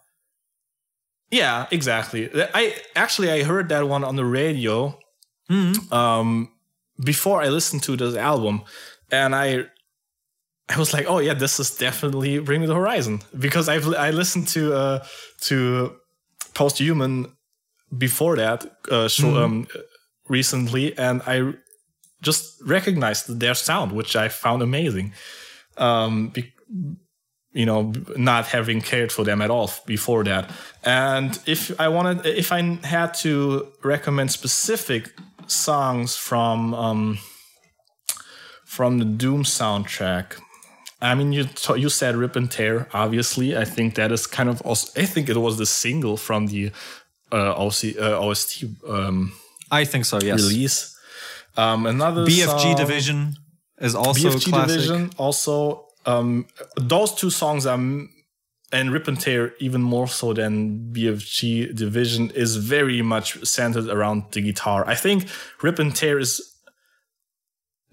Yeah, 1.32 1.66
exactly. 1.72 2.30
I 2.54 2.76
actually 2.96 3.32
I 3.32 3.44
heard 3.44 3.70
that 3.70 3.88
one 3.88 4.04
on 4.04 4.16
the 4.16 4.26
radio 4.26 4.98
um, 5.92 6.52
before 7.04 7.42
I 7.42 7.50
listened 7.50 7.84
to 7.84 7.96
this 7.96 8.16
album, 8.16 8.64
and 9.12 9.36
I 9.36 9.66
I 10.70 10.78
was 10.78 10.94
like, 10.94 11.06
oh 11.08 11.20
yeah, 11.20 11.34
this 11.34 11.60
is 11.60 11.76
definitely 11.76 12.40
Bring 12.40 12.62
Me 12.62 12.68
the 12.68 12.76
Horizon 12.76 13.22
because 13.38 13.68
I've 13.68 13.88
I 13.96 14.12
listened 14.12 14.48
to 14.50 14.74
uh, 14.74 15.06
to 15.42 15.96
Post 16.54 16.78
Human 16.80 17.33
before 17.98 18.36
that 18.38 18.66
uh, 18.90 19.08
show, 19.08 19.36
um, 19.44 19.68
recently, 20.28 20.98
and 20.98 21.22
I 21.26 21.54
just 22.22 22.62
recognized 22.66 23.40
their 23.40 23.54
sound, 23.54 23.92
which 23.92 24.16
I 24.16 24.30
found 24.30 24.62
amazing. 24.62 25.14
Um, 25.78 26.30
be- 26.30 26.54
you 27.54 27.68
know, 27.68 27.94
not 28.18 28.48
having 28.48 28.82
cared 28.82 29.12
for 29.12 29.24
them 29.24 29.42
at 29.42 29.52
all 29.52 29.70
before 29.86 30.24
that. 30.24 30.50
And 30.84 31.40
if 31.46 31.80
I 31.80 31.88
wanted, 31.88 32.26
if 32.26 32.52
I 32.52 32.62
had 32.84 33.14
to 33.16 33.68
recommend 33.84 34.32
specific 34.32 35.14
songs 35.46 36.16
from 36.16 36.74
um, 36.74 37.20
from 38.66 38.98
the 38.98 39.06
Doom 39.06 39.44
soundtrack, 39.44 40.40
I 41.00 41.14
mean, 41.16 41.32
you 41.32 41.44
t- 41.44 41.80
you 41.80 41.90
said 41.90 42.16
"Rip 42.16 42.36
and 42.36 42.50
Tear." 42.50 42.88
Obviously, 42.94 43.56
I 43.56 43.66
think 43.66 43.96
that 43.96 44.12
is 44.12 44.26
kind 44.26 44.50
of 44.50 44.62
also. 44.62 45.00
I 45.00 45.06
think 45.06 45.30
it 45.30 45.38
was 45.38 45.58
the 45.58 45.68
single 45.68 46.18
from 46.18 46.48
the 46.48 46.72
uh, 47.34 47.66
OC, 47.66 47.98
uh, 48.00 48.20
OST 48.26 48.64
um, 48.88 49.34
I 49.72 49.86
think 49.86 50.06
so, 50.06 50.20
yes. 50.22 50.40
release. 50.42 50.78
Um, 51.58 51.86
another 51.86 52.26
BFG 52.26 52.46
song- 52.46 52.76
Division 52.76 53.36
is 53.80 53.96
also 53.96 54.30
BFG 54.30 54.50
classic. 54.50 54.68
Division 54.68 55.10
also 55.18 55.88
um 56.06 56.46
those 56.76 57.14
two 57.16 57.30
songs 57.30 57.66
are 57.66 57.80
and 58.74 58.92
Rip 58.92 59.08
and 59.08 59.20
Tear 59.20 59.54
even 59.60 59.82
more 59.82 60.08
so 60.08 60.34
than 60.34 60.92
BFG 60.94 61.76
Division 61.76 62.32
is 62.32 62.56
very 62.58 63.02
much 63.02 63.28
centered 63.46 63.88
around 63.88 64.24
the 64.32 64.42
guitar. 64.42 64.84
I 64.88 64.96
think 64.96 65.28
Rip 65.62 65.78
and 65.80 65.96
Tear 65.96 66.18
is 66.20 66.42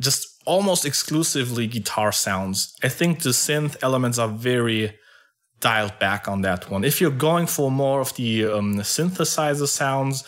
just 0.00 0.26
almost 0.46 0.86
exclusively 0.86 1.66
guitar 1.66 2.12
sounds. 2.12 2.74
I 2.82 2.88
think 2.88 3.22
the 3.22 3.30
synth 3.30 3.76
elements 3.82 4.18
are 4.18 4.28
very 4.28 4.98
dialed 5.60 5.98
back 5.98 6.28
on 6.28 6.42
that 6.42 6.70
one. 6.70 6.84
If 6.84 7.00
you're 7.00 7.10
going 7.10 7.46
for 7.46 7.70
more 7.70 8.00
of 8.00 8.14
the 8.16 8.46
um, 8.46 8.76
synthesizer 8.76 9.66
sounds, 9.68 10.24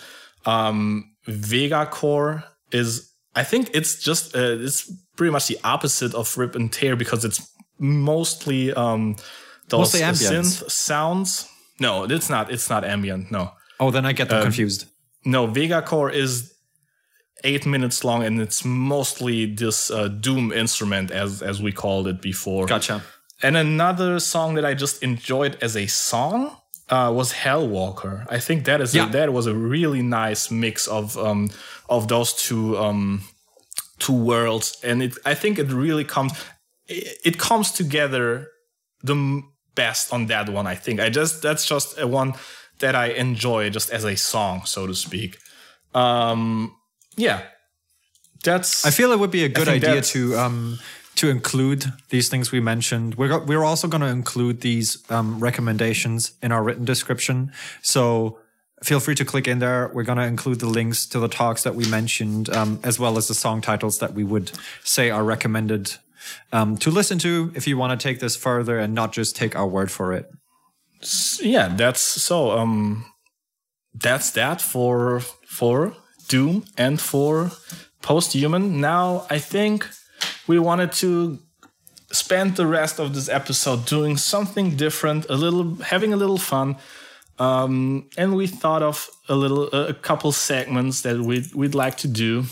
um, 0.47 1.11
Vega 1.27 1.87
Core 1.87 2.45
is. 2.71 3.09
I 3.35 3.45
think 3.45 3.71
it's 3.73 3.97
just 4.03 4.37
uh, 4.37 4.57
it's 4.61 4.93
pretty 5.17 5.33
much 5.33 5.47
the 5.47 5.59
opposite 5.65 6.15
of 6.15 6.37
Rip 6.37 6.55
and 6.55 6.71
Tear 6.73 6.97
because 6.97 7.25
it's 7.25 7.41
mostly 7.79 8.73
um, 8.75 9.17
those 9.69 9.93
synth 9.93 10.71
sounds. 10.71 11.49
No, 11.81 12.05
it's 12.05 12.29
not. 12.29 12.53
It's 12.53 12.69
not 12.69 12.85
ambient. 12.85 13.31
No, 13.31 13.53
Oh, 13.81 13.91
then 13.91 14.05
I 14.07 14.13
get 14.13 14.29
them 14.29 14.43
confused. 14.43 14.85
no. 15.25 15.47
Vega 15.47 15.81
Core 15.83 16.11
is 16.11 16.53
eight 17.45 17.67
minutes 17.67 18.05
long 18.05 18.23
and 18.23 18.41
it's 18.41 18.65
mostly 18.65 19.47
this 19.47 19.91
uh, 19.91 20.09
doom 20.09 20.53
instrument 20.53 21.11
as 21.11 21.43
as 21.43 21.61
we 21.63 21.73
called 21.73 22.07
it 22.07 22.21
before. 22.21 22.67
Gotcha. 22.67 23.03
And 23.43 23.57
another 23.57 24.21
song 24.21 24.55
that 24.55 24.65
I 24.65 24.75
just 24.75 25.03
enjoyed 25.03 25.57
as 25.63 25.77
a 25.77 25.87
song 25.87 26.57
uh, 26.89 27.11
was 27.15 27.33
Hellwalker. 27.33 28.27
I 28.31 28.39
think 28.39 28.65
that 28.67 28.81
is 28.81 28.95
Yeah. 28.95 29.09
a, 29.09 29.13
that 29.13 29.33
was 29.33 29.47
a 29.47 29.55
really 29.55 30.03
nice 30.03 30.51
mix 30.51 30.87
of 30.87 31.17
um, 31.17 31.51
of 31.89 32.07
those 32.09 32.33
two 32.35 32.77
um, 32.79 33.23
two 33.99 34.13
worlds, 34.25 34.79
and 34.85 35.03
it 35.03 35.19
I 35.25 35.35
think 35.35 35.59
it 35.59 35.71
really 35.73 36.05
comes 36.05 36.33
it, 36.87 37.19
it 37.25 37.39
comes 37.39 37.73
together 37.73 38.49
the 39.03 39.15
m- 39.15 39.45
best 39.75 40.13
on 40.13 40.27
that 40.27 40.49
one. 40.49 40.67
I 40.67 40.75
think 40.77 41.01
I 41.01 41.09
just 41.11 41.43
that's 41.43 41.65
just 41.67 41.99
a 41.99 42.07
one 42.07 42.35
that 42.79 42.95
I 42.95 43.07
enjoy 43.19 43.71
just 43.71 43.91
as 43.91 44.05
a 44.05 44.17
song, 44.17 44.65
so 44.67 44.87
to 44.87 44.95
speak. 44.95 45.39
Um, 45.95 46.75
yeah, 47.17 47.43
that's 48.45 48.85
I 48.87 48.91
feel 48.91 49.13
it 49.13 49.19
would 49.19 49.31
be 49.31 49.45
a 49.45 49.49
good 49.49 49.69
idea 49.69 50.01
to 50.03 50.37
um, 50.37 50.79
to 51.17 51.29
include 51.29 51.93
these 52.09 52.29
things 52.29 52.53
we 52.53 52.61
mentioned. 52.61 53.17
We're 53.17 53.39
we're 53.45 53.65
also 53.65 53.89
going 53.89 54.01
to 54.01 54.09
include 54.09 54.61
these 54.61 55.03
um, 55.11 55.41
recommendations 55.41 56.33
in 56.43 56.53
our 56.53 56.63
written 56.63 56.85
description. 56.85 57.53
So 57.83 58.39
feel 58.83 59.01
free 59.01 59.15
to 59.15 59.25
click 59.25 59.47
in 59.47 59.59
there. 59.59 59.91
We're 59.95 60.03
going 60.03 60.19
to 60.19 60.25
include 60.25 60.61
the 60.61 60.67
links 60.67 61.07
to 61.07 61.21
the 61.21 61.29
talks 61.29 61.63
that 61.63 61.75
we 61.75 61.87
mentioned, 61.89 62.51
um, 62.51 62.81
as 62.83 62.99
well 62.99 63.17
as 63.19 63.29
the 63.29 63.35
song 63.35 63.61
titles 63.61 63.99
that 63.99 64.15
we 64.15 64.25
would 64.25 64.53
say 64.83 65.11
are 65.11 65.25
recommended 65.25 65.97
um, 66.53 66.77
to 66.79 66.91
listen 66.91 67.19
to 67.21 67.53
if 67.55 67.67
you 67.67 67.77
want 67.77 67.99
to 67.99 68.03
take 68.03 68.21
this 68.21 68.37
further 68.37 68.79
and 68.79 68.95
not 68.95 69.13
just 69.13 69.37
take 69.37 69.57
our 69.57 69.67
word 69.67 69.91
for 69.91 70.13
it. 70.13 70.31
yeah 71.41 71.69
that's 71.69 72.01
so 72.01 72.53
um 72.53 73.05
that's 73.93 74.31
that 74.31 74.61
for 74.61 75.21
for 75.47 75.97
doom 76.29 76.65
and 76.79 77.01
for 77.01 77.51
post-human 78.03 78.81
now 78.81 79.27
i 79.29 79.39
think 79.39 79.89
we 80.47 80.59
wanted 80.59 80.93
to 80.93 81.39
spend 82.11 82.57
the 82.57 82.67
rest 82.67 82.99
of 82.99 83.15
this 83.15 83.29
episode 83.29 83.87
doing 83.87 84.17
something 84.17 84.77
different 84.77 85.27
a 85.29 85.35
little 85.35 85.77
having 85.77 86.13
a 86.13 86.17
little 86.17 86.39
fun 86.39 86.77
um 87.39 88.09
and 88.19 88.35
we 88.35 88.47
thought 88.47 88.83
of 88.83 89.09
a 89.29 89.35
little 89.35 89.65
a 89.73 89.95
couple 89.95 90.31
segments 90.33 91.03
that 91.03 91.19
we'd, 91.19 91.55
we'd 91.55 91.75
like 91.75 91.97
to 91.97 92.09
do 92.09 92.45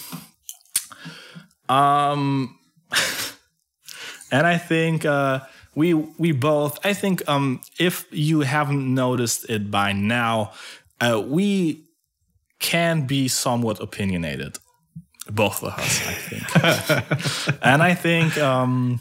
um 1.69 2.57
and 4.31 4.47
I 4.47 4.59
think 4.59 5.05
uh, 5.05 5.41
we 5.75 5.95
we 5.95 6.33
both. 6.33 6.85
I 6.85 6.93
think 6.93 7.27
um, 7.29 7.61
if 7.79 8.07
you 8.11 8.41
haven't 8.41 8.95
noticed 8.95 9.49
it 9.49 9.71
by 9.71 9.93
now, 9.93 10.53
uh, 11.01 11.23
we 11.25 11.85
can 12.59 13.07
be 13.07 13.29
somewhat 13.29 13.81
opinionated, 13.81 14.59
both 15.35 15.63
of 15.63 15.73
us. 15.79 16.07
I 16.07 16.15
think, 16.15 17.59
and 17.63 17.83
I 17.83 17.95
think 17.95 18.37
um, 18.39 19.01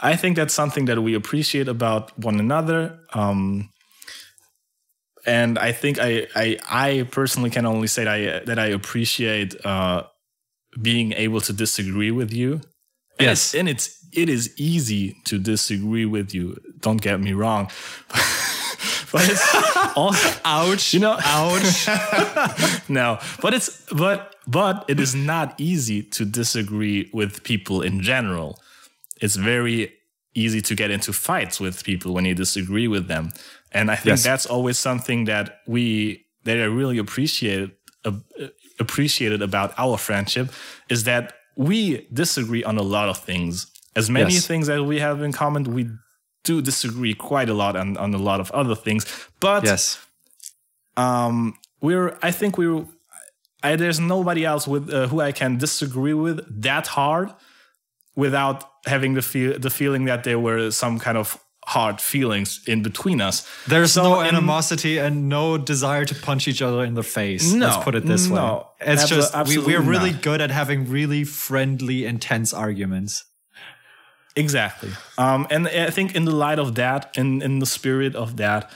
I 0.00 0.16
think 0.16 0.36
that's 0.36 0.54
something 0.54 0.86
that 0.86 1.00
we 1.02 1.14
appreciate 1.14 1.68
about 1.68 2.18
one 2.18 2.38
another. 2.40 2.98
Um, 3.12 3.70
and 5.26 5.58
I 5.58 5.72
think 5.72 5.98
I, 6.00 6.26
I 6.34 6.58
I 6.70 7.02
personally 7.10 7.50
can 7.50 7.66
only 7.66 7.86
say 7.88 8.04
that 8.04 8.14
I 8.14 8.44
that 8.46 8.58
I 8.58 8.66
appreciate 8.66 9.54
uh, 9.66 10.04
being 10.80 11.12
able 11.12 11.40
to 11.42 11.52
disagree 11.52 12.10
with 12.10 12.32
you. 12.32 12.60
And 13.18 13.26
Yes. 13.28 13.32
it's, 13.52 13.54
and 13.54 13.68
it's 13.68 13.98
it 14.12 14.28
is 14.28 14.54
easy 14.58 15.16
to 15.24 15.38
disagree 15.38 16.06
with 16.06 16.32
you. 16.34 16.56
Don't 16.80 17.00
get 17.02 17.20
me 17.20 17.32
wrong, 17.34 17.70
but 19.12 19.28
it's 19.28 19.44
also, 19.96 20.40
Ouch! 20.44 20.94
You 20.94 21.00
know- 21.00 21.18
ouch! 21.22 21.88
no, 22.88 23.18
but 23.42 23.54
it's 23.54 23.82
but 23.92 24.34
but 24.46 24.84
it 24.88 24.98
is 25.00 25.14
not 25.14 25.54
easy 25.60 26.02
to 26.02 26.24
disagree 26.24 27.10
with 27.12 27.42
people 27.44 27.82
in 27.82 28.00
general. 28.02 28.58
It's 29.20 29.36
very 29.36 29.92
easy 30.34 30.60
to 30.62 30.74
get 30.74 30.90
into 30.90 31.12
fights 31.12 31.60
with 31.60 31.84
people 31.84 32.14
when 32.14 32.24
you 32.24 32.34
disagree 32.34 32.88
with 32.88 33.06
them, 33.08 33.30
and 33.72 33.90
I 33.90 33.96
think 33.96 34.06
Yes. 34.18 34.22
that's 34.24 34.46
always 34.46 34.78
something 34.78 35.24
that 35.26 35.58
we 35.66 36.24
that 36.44 36.56
I 36.56 36.64
really 36.64 36.98
appreciate 36.98 37.70
uh, 38.04 38.12
appreciated 38.78 39.42
about 39.42 39.74
our 39.76 39.98
friendship 39.98 40.50
is 40.88 41.04
that 41.04 41.34
we 41.56 42.06
disagree 42.12 42.64
on 42.64 42.78
a 42.78 42.82
lot 42.82 43.08
of 43.08 43.18
things. 43.18 43.66
As 43.96 44.08
many 44.08 44.32
Yes. 44.34 44.46
things 44.46 44.68
that 44.68 44.82
we 44.84 45.00
have 45.00 45.20
in 45.22 45.32
common, 45.32 45.64
we 45.74 45.90
do 46.44 46.62
disagree 46.62 47.14
quite 47.14 47.48
a 47.48 47.54
lot 47.54 47.76
on, 47.76 47.96
on 47.96 48.14
a 48.14 48.18
lot 48.18 48.40
of 48.40 48.50
other 48.52 48.74
things. 48.74 49.06
But 49.40 49.64
yes. 49.64 49.98
um 50.96 51.54
we're 51.82 52.18
i 52.22 52.30
think 52.30 52.56
we're 52.58 52.84
I, 53.62 53.76
there's 53.76 54.00
nobody 54.00 54.42
else 54.44 54.66
with 54.66 54.88
uh, 54.90 55.06
who 55.08 55.20
I 55.20 55.32
can 55.32 55.58
disagree 55.58 56.14
with 56.14 56.40
that 56.62 56.86
hard 56.86 57.28
without 58.16 58.64
having 58.86 59.12
the 59.14 59.20
feel 59.22 59.58
the 59.58 59.68
feeling 59.70 60.06
that 60.06 60.24
there 60.24 60.38
were 60.38 60.70
some 60.70 60.98
kind 60.98 61.18
of 61.18 61.38
hard 61.66 62.00
feelings 62.00 62.60
in 62.66 62.82
between 62.82 63.20
us. 63.20 63.46
There's 63.68 63.92
So 63.92 64.02
no 64.02 64.20
animosity 64.22 64.98
and 64.98 65.28
no 65.28 65.58
desire 65.58 66.06
to 66.06 66.14
punch 66.14 66.48
each 66.48 66.62
other 66.62 66.82
in 66.84 66.94
the 66.94 67.02
face. 67.02 67.52
No, 67.52 67.66
Let's 67.66 67.84
put 67.84 67.94
it 67.94 68.06
this 68.06 68.28
way. 68.28 68.36
no, 68.36 68.66
It's 68.80 69.04
abso- 69.04 69.30
just 69.32 69.48
we, 69.48 69.58
we're 69.58 69.82
really 69.82 70.12
not. 70.12 70.22
good 70.22 70.40
at 70.40 70.50
having 70.50 70.88
really 70.90 71.24
friendly, 71.24 72.06
intense 72.06 72.54
arguments. 72.54 73.24
Exactly. 74.36 74.90
Um, 75.18 75.46
and 75.50 75.66
I 75.68 75.90
think 75.90 76.14
in 76.14 76.24
the 76.24 76.34
light 76.34 76.58
of 76.58 76.74
that, 76.76 77.16
in, 77.16 77.42
in 77.42 77.58
the 77.58 77.66
spirit 77.66 78.14
of 78.14 78.36
that, 78.36 78.70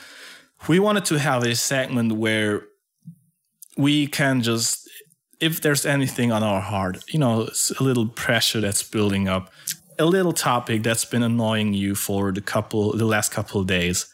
we 0.69 0.79
wanted 0.79 1.05
to 1.07 1.19
have 1.19 1.45
a 1.45 1.55
segment 1.55 2.13
where 2.13 2.63
we 3.77 4.07
can 4.07 4.43
just, 4.43 4.89
if 5.41 5.61
there's 5.61 5.87
anything 5.87 6.33
on 6.33 6.43
our 6.43 6.61
heart, 6.61 7.05
you 7.09 7.19
know, 7.19 7.49
a 7.79 7.83
little 7.83 8.09
pressure 8.09 8.61
that's 8.61 8.83
building 8.83 9.29
up, 9.29 9.53
a 9.99 10.05
little 10.05 10.33
topic 10.33 10.83
that's 10.83 11.05
been 11.05 11.23
annoying 11.23 11.75
you 11.75 11.95
for 11.95 12.33
the 12.33 12.41
couple, 12.41 12.97
the 12.97 13.05
last 13.05 13.31
couple 13.31 13.61
of 13.61 13.67
days, 13.67 14.07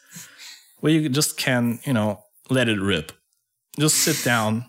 where 0.79 0.93
you 0.93 1.09
just 1.09 1.37
can, 1.37 1.79
you 1.85 1.93
know, 1.93 2.23
let 2.49 2.67
it 2.67 2.79
rip. 2.79 3.11
Just 3.79 3.97
sit 3.97 4.23
down, 4.23 4.65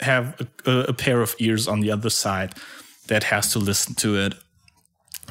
have 0.00 0.40
a, 0.66 0.78
a 0.88 0.92
pair 0.92 1.22
of 1.22 1.34
ears 1.38 1.68
on 1.68 1.80
the 1.80 1.90
other 1.90 2.10
side 2.10 2.54
that 3.06 3.24
has 3.24 3.52
to 3.52 3.58
listen 3.58 3.94
to 3.94 4.16
it. 4.16 4.34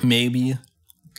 Maybe 0.02 0.58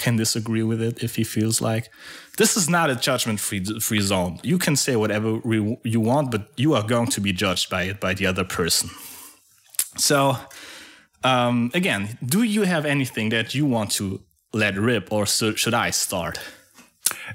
can 0.01 0.16
disagree 0.16 0.64
with 0.64 0.82
it 0.82 1.02
if 1.02 1.16
he 1.16 1.24
feels 1.24 1.60
like 1.60 1.90
this 2.36 2.56
is 2.56 2.68
not 2.68 2.90
a 2.90 2.97
judgment 2.97 3.39
free 3.39 3.62
free 3.81 4.01
zone. 4.01 4.40
You 4.43 4.59
can 4.59 4.77
say 4.77 4.97
whatever 4.97 5.40
you 5.85 6.01
want, 6.01 6.31
but 6.31 6.43
you 6.56 6.74
are 6.74 6.86
going 6.86 7.10
to 7.10 7.20
be 7.20 7.32
judged 7.32 7.70
by 7.70 7.82
it 7.90 8.01
by 8.01 8.14
the 8.14 8.27
other 8.27 8.44
person. 8.44 8.90
So, 9.97 10.36
um, 11.22 11.70
again, 11.74 12.18
do 12.24 12.43
you 12.43 12.62
have 12.62 12.86
anything 12.86 13.31
that 13.31 13.55
you 13.55 13.66
want 13.66 13.90
to 13.93 14.20
let 14.52 14.77
rip, 14.77 15.12
or 15.12 15.27
so, 15.27 15.55
should 15.55 15.74
I 15.74 15.90
start? 15.90 16.40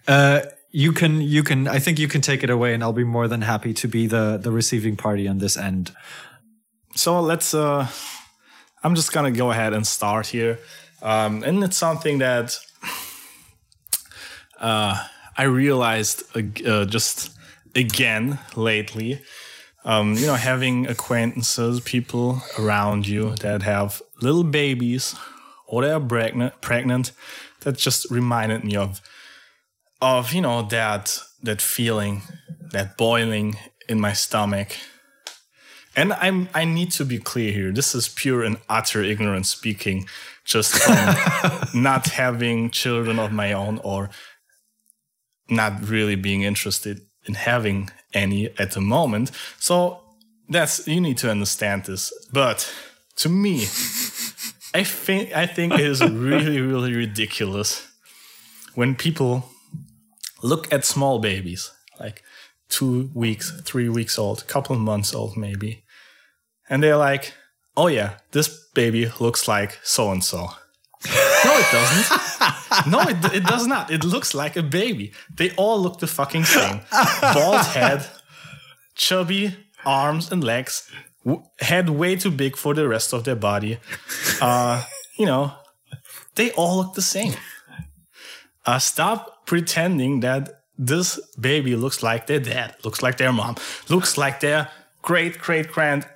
Uh, 0.08 0.40
you 0.72 0.92
can, 0.92 1.22
you 1.22 1.44
can. 1.44 1.68
I 1.68 1.80
think 1.80 2.00
you 2.00 2.08
can 2.08 2.22
take 2.22 2.44
it 2.44 2.50
away, 2.50 2.74
and 2.74 2.84
I'll 2.84 2.94
be 2.94 3.06
more 3.06 3.28
than 3.28 3.42
happy 3.42 3.74
to 3.74 3.88
be 3.88 4.08
the 4.08 4.38
the 4.42 4.52
receiving 4.52 4.98
party 4.98 5.28
on 5.28 5.38
this 5.38 5.58
end. 5.58 5.92
So 6.96 7.22
let's. 7.22 7.54
Uh, 7.54 7.88
I'm 8.84 8.96
just 8.96 9.12
gonna 9.14 9.32
go 9.32 9.52
ahead 9.52 9.74
and 9.74 9.86
start 9.88 10.28
here, 10.28 10.58
um, 11.06 11.44
and 11.44 11.64
it's 11.64 11.78
something 11.78 12.18
that 12.18 12.58
uh, 14.60 15.08
I 15.38 15.44
realized 15.44 16.24
uh, 16.36 16.86
just 16.86 17.30
again 17.76 18.40
lately. 18.56 19.22
Um, 19.84 20.16
you 20.16 20.26
know, 20.26 20.34
having 20.34 20.88
acquaintances, 20.88 21.80
people 21.82 22.42
around 22.58 23.08
you 23.08 23.36
that 23.36 23.62
have 23.62 24.02
little 24.20 24.44
babies 24.44 25.16
or 25.68 25.84
they're 25.84 26.00
pregnant, 26.00 26.60
pregnant, 26.60 27.12
that 27.60 27.78
just 27.78 28.10
reminded 28.10 28.64
me 28.64 28.76
of, 28.76 29.00
of 30.02 30.34
you 30.34 30.42
know 30.42 30.64
that 30.64 31.20
that 31.44 31.62
feeling, 31.62 32.24
that 32.72 32.98
boiling 32.98 33.58
in 33.88 34.02
my 34.02 34.14
stomach. 34.14 34.76
And 35.96 36.14
I'm 36.14 36.50
I 36.56 36.66
need 36.66 36.92
to 36.94 37.06
be 37.06 37.20
clear 37.20 37.52
here. 37.52 37.72
This 37.72 37.94
is 37.94 38.10
pure 38.10 38.44
and 38.44 38.58
utter 38.68 39.04
ignorance 39.04 39.50
speaking, 39.50 40.08
just 40.46 40.78
from 40.78 41.82
not 41.82 42.08
having 42.08 42.70
children 42.70 43.20
of 43.20 43.32
my 43.32 43.52
own 43.52 43.80
or 43.84 44.10
not 45.50 45.90
really 45.90 46.16
being 46.16 46.44
interested 46.44 47.02
in 47.26 47.34
having 47.34 47.90
any 48.14 48.50
at 48.60 48.72
the 48.72 48.82
moment. 48.82 49.32
So 49.60 50.02
that's 50.48 50.88
you 50.88 51.02
need 51.02 51.18
to 51.18 51.30
understand 51.30 51.86
this. 51.86 52.14
But 52.32 52.72
to 53.18 53.30
me, 53.30 53.64
I 54.74 54.84
think 54.84 55.36
I 55.36 55.48
think 55.48 55.74
it 55.74 55.82
is 55.82 56.02
really 56.02 56.62
really 56.62 56.94
ridiculous 56.94 57.88
when 58.76 58.96
people 58.96 59.50
look 60.44 60.72
at 60.72 60.86
small 60.86 61.20
babies 61.20 61.72
like 62.00 62.24
two 62.70 63.10
weeks, 63.14 63.52
three 63.62 63.90
weeks 63.90 64.20
old, 64.20 64.46
couple 64.48 64.76
of 64.76 64.82
months 64.82 65.14
old 65.14 65.38
maybe, 65.38 65.84
and 66.70 66.84
they're 66.84 66.98
like, 66.98 67.34
"Oh 67.76 67.88
yeah, 67.88 68.18
this 68.32 68.65
baby 68.76 69.12
looks 69.20 69.48
like 69.48 69.80
so 69.84 70.12
and 70.12 70.24
so." 70.24 70.50
No, 71.46 71.52
it 71.58 71.72
doesn't. 71.72 72.92
no, 72.92 73.02
it, 73.02 73.36
it 73.36 73.44
does 73.46 73.68
not. 73.68 73.92
It 73.92 74.04
looks 74.04 74.34
like 74.34 74.56
a 74.56 74.64
baby. 74.64 75.14
They 75.36 75.52
all 75.52 75.80
look 75.80 76.00
the 76.00 76.08
fucking 76.08 76.46
same. 76.46 76.82
Bald 77.22 77.66
head, 77.66 78.08
chubby 78.96 79.56
arms 79.86 80.32
and 80.32 80.44
legs, 80.44 80.90
head 81.60 81.90
way 81.90 82.16
too 82.16 82.32
big 82.32 82.56
for 82.56 82.74
the 82.74 82.88
rest 82.88 83.14
of 83.14 83.24
their 83.24 83.36
body. 83.36 83.78
Uh, 84.42 84.84
you 85.18 85.26
know, 85.26 85.54
they 86.36 86.52
all 86.52 86.78
look 86.78 86.94
the 86.96 87.02
same. 87.02 87.34
Uh, 88.66 88.80
stop 88.80 89.46
pretending 89.46 90.22
that 90.22 90.64
this 90.78 91.20
baby 91.40 91.76
looks 91.76 92.02
like 92.02 92.26
their 92.28 92.40
dad, 92.40 92.76
looks 92.84 93.02
like 93.04 93.18
their 93.18 93.32
mom, 93.32 93.56
looks 93.90 94.18
like 94.18 94.40
their 94.40 94.70
great 95.02 95.38
great 95.38 95.72
grand, 95.72 96.08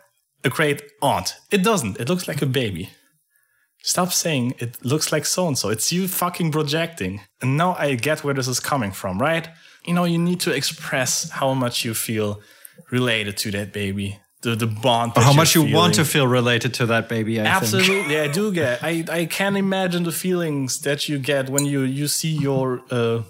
a 0.44 0.50
great 0.50 0.82
aunt. 1.02 1.36
It 1.52 1.64
doesn't. 1.64 2.00
It 2.00 2.10
looks 2.10 2.28
like 2.28 2.42
a 2.42 2.46
baby. 2.46 2.90
Stop 3.82 4.12
saying 4.12 4.56
it 4.60 4.84
looks 4.84 5.12
like 5.12 5.26
so 5.26 5.48
and 5.48 5.58
so. 5.58 5.70
It's 5.70 5.92
you 5.92 6.08
fucking 6.08 6.52
projecting. 6.52 7.22
And 7.42 7.58
now 7.58 7.76
I 7.80 7.96
get 7.96 8.24
where 8.24 8.34
this 8.34 8.48
is 8.48 8.60
coming 8.60 8.92
from, 8.92 9.20
right? 9.20 9.48
You 9.86 9.94
know, 9.94 10.04
you 10.04 10.18
need 10.18 10.42
to 10.42 10.52
express 10.52 11.30
how 11.30 11.54
much 11.54 11.86
you 11.86 11.94
feel 11.94 12.42
related 12.92 13.38
to 13.38 13.52
that 13.52 13.72
baby, 13.72 14.20
the 14.42 14.56
the 14.56 14.68
bond. 14.68 15.14
that 15.16 15.24
How 15.24 15.34
much 15.34 15.56
you 15.56 15.74
want 15.74 15.96
to 15.96 16.04
feel 16.04 16.28
related 16.28 16.74
to 16.76 16.86
that 16.88 17.08
baby? 17.08 17.40
I. 17.40 17.46
Absolutely, 17.46 18.20
I 18.20 18.28
do 18.28 18.52
get. 18.52 18.84
I 18.84 19.06
I 19.10 19.26
can 19.26 19.56
imagine 19.56 20.04
the 20.04 20.12
feelings 20.12 20.82
that 20.82 21.08
you 21.08 21.18
get 21.18 21.50
when 21.50 21.66
you 21.66 21.82
you 21.82 22.08
see 22.08 22.32
your 22.32 22.82
uh, 22.92 23.24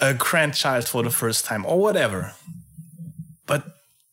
a 0.00 0.14
grandchild 0.14 0.86
for 0.86 1.02
the 1.02 1.10
first 1.10 1.44
time 1.44 1.66
or 1.66 1.80
whatever. 1.80 2.34
But 3.46 3.64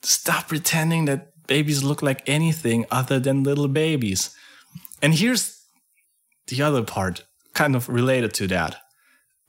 stop 0.02 0.48
pretending 0.48 1.06
that 1.06 1.33
babies 1.56 1.84
look 1.84 2.02
like 2.02 2.22
anything 2.26 2.80
other 3.00 3.20
than 3.26 3.44
little 3.50 3.68
babies. 3.86 4.22
And 5.04 5.12
here's 5.22 5.44
the 6.48 6.60
other 6.68 6.84
part, 6.96 7.16
kind 7.54 7.76
of 7.76 7.88
related 8.00 8.32
to 8.40 8.48
that. 8.56 8.74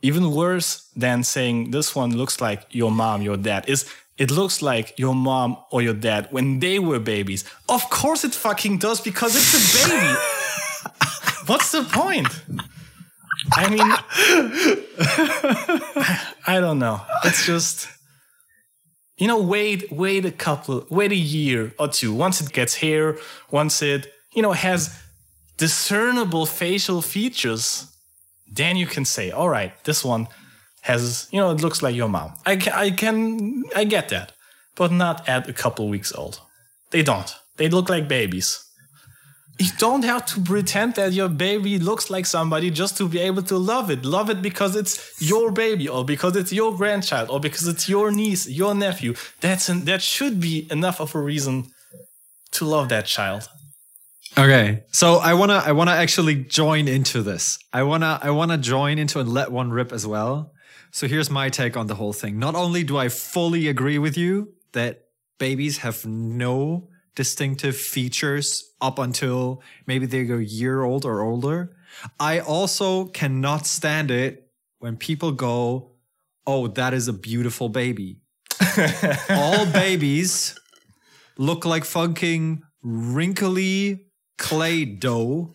Even 0.02 0.24
worse 0.42 0.70
than 1.04 1.18
saying 1.34 1.70
this 1.70 1.88
one 1.96 2.10
looks 2.20 2.36
like 2.46 2.60
your 2.80 2.90
mom, 2.90 3.22
your 3.22 3.38
dad, 3.38 3.62
is 3.68 3.80
it 4.24 4.30
looks 4.30 4.56
like 4.70 4.86
your 4.98 5.14
mom 5.14 5.56
or 5.72 5.80
your 5.80 5.98
dad 6.08 6.28
when 6.30 6.60
they 6.64 6.78
were 6.78 7.00
babies. 7.00 7.42
Of 7.76 7.82
course 8.00 8.22
it 8.28 8.34
fucking 8.34 8.78
does 8.86 9.00
because 9.00 9.32
it's 9.40 9.52
a 9.56 9.60
baby. 9.88 10.14
What's 11.48 11.70
the 11.72 11.84
point? 12.00 12.28
I 13.60 13.64
mean, 13.74 13.90
I 16.54 16.60
don't 16.64 16.78
know. 16.78 17.00
It's 17.24 17.46
just, 17.46 17.88
you 19.16 19.28
know, 19.28 19.40
wait, 19.40 19.90
wait 19.92 20.24
a 20.24 20.30
couple, 20.30 20.86
wait 20.90 21.12
a 21.12 21.16
year 21.16 21.72
or 21.78 21.88
two. 21.88 22.12
Once 22.12 22.40
it 22.40 22.52
gets 22.52 22.76
hair, 22.76 23.16
once 23.50 23.80
it, 23.82 24.12
you 24.34 24.42
know, 24.42 24.52
has 24.52 25.00
discernible 25.56 26.46
facial 26.46 27.00
features, 27.00 27.86
then 28.50 28.76
you 28.76 28.86
can 28.86 29.04
say, 29.04 29.30
all 29.30 29.48
right, 29.48 29.72
this 29.84 30.04
one 30.04 30.26
has, 30.82 31.28
you 31.30 31.40
know, 31.40 31.50
it 31.50 31.60
looks 31.60 31.82
like 31.82 31.94
your 31.94 32.08
mom. 32.08 32.34
I 32.44 32.56
can, 32.56 32.72
I 32.72 32.90
can, 32.90 33.64
I 33.74 33.84
get 33.84 34.08
that, 34.08 34.32
but 34.74 34.90
not 34.90 35.28
at 35.28 35.48
a 35.48 35.52
couple 35.52 35.88
weeks 35.88 36.12
old. 36.12 36.40
They 36.90 37.02
don't. 37.02 37.34
They 37.56 37.68
look 37.68 37.88
like 37.88 38.08
babies. 38.08 38.63
You 39.58 39.70
don't 39.78 40.04
have 40.04 40.26
to 40.26 40.40
pretend 40.40 40.94
that 40.94 41.12
your 41.12 41.28
baby 41.28 41.78
looks 41.78 42.10
like 42.10 42.26
somebody 42.26 42.70
just 42.70 42.96
to 42.96 43.08
be 43.08 43.20
able 43.20 43.42
to 43.42 43.56
love 43.56 43.88
it. 43.88 44.04
Love 44.04 44.28
it 44.28 44.42
because 44.42 44.74
it's 44.74 45.22
your 45.22 45.52
baby, 45.52 45.88
or 45.88 46.04
because 46.04 46.34
it's 46.34 46.52
your 46.52 46.76
grandchild, 46.76 47.30
or 47.30 47.38
because 47.38 47.68
it's 47.68 47.88
your 47.88 48.10
niece, 48.10 48.48
your 48.48 48.74
nephew. 48.74 49.14
That's 49.40 49.68
an, 49.68 49.84
that 49.84 50.02
should 50.02 50.40
be 50.40 50.66
enough 50.72 51.00
of 51.00 51.14
a 51.14 51.20
reason 51.20 51.70
to 52.52 52.64
love 52.64 52.88
that 52.88 53.06
child. 53.06 53.48
Okay, 54.36 54.82
so 54.90 55.18
I 55.18 55.34
wanna 55.34 55.62
I 55.64 55.70
wanna 55.70 55.92
actually 55.92 56.34
join 56.34 56.88
into 56.88 57.22
this. 57.22 57.58
I 57.72 57.84
wanna 57.84 58.18
I 58.20 58.30
wanna 58.30 58.58
join 58.58 58.98
into 58.98 59.20
and 59.20 59.32
let 59.32 59.52
one 59.52 59.70
rip 59.70 59.92
as 59.92 60.04
well. 60.04 60.52
So 60.90 61.06
here's 61.06 61.30
my 61.30 61.48
take 61.48 61.76
on 61.76 61.86
the 61.86 61.94
whole 61.94 62.12
thing. 62.12 62.40
Not 62.40 62.56
only 62.56 62.82
do 62.82 62.96
I 62.96 63.08
fully 63.08 63.68
agree 63.68 63.98
with 63.98 64.16
you 64.16 64.54
that 64.72 65.04
babies 65.38 65.78
have 65.78 66.04
no 66.04 66.88
distinctive 67.14 67.76
features 67.76 68.74
up 68.80 68.98
until 68.98 69.62
maybe 69.86 70.06
they 70.06 70.24
go 70.24 70.36
year 70.38 70.82
old 70.82 71.04
or 71.04 71.20
older, 71.22 71.76
I 72.18 72.40
also 72.40 73.06
cannot 73.06 73.66
stand 73.66 74.10
it 74.10 74.50
when 74.78 74.96
people 74.96 75.32
go, 75.32 75.92
"Oh, 76.46 76.66
that 76.68 76.92
is 76.94 77.08
a 77.08 77.12
beautiful 77.12 77.68
baby." 77.68 78.20
All 79.30 79.66
babies 79.66 80.58
look 81.38 81.64
like 81.64 81.84
fucking 81.84 82.62
wrinkly 82.82 84.06
clay 84.38 84.84
dough 84.84 85.54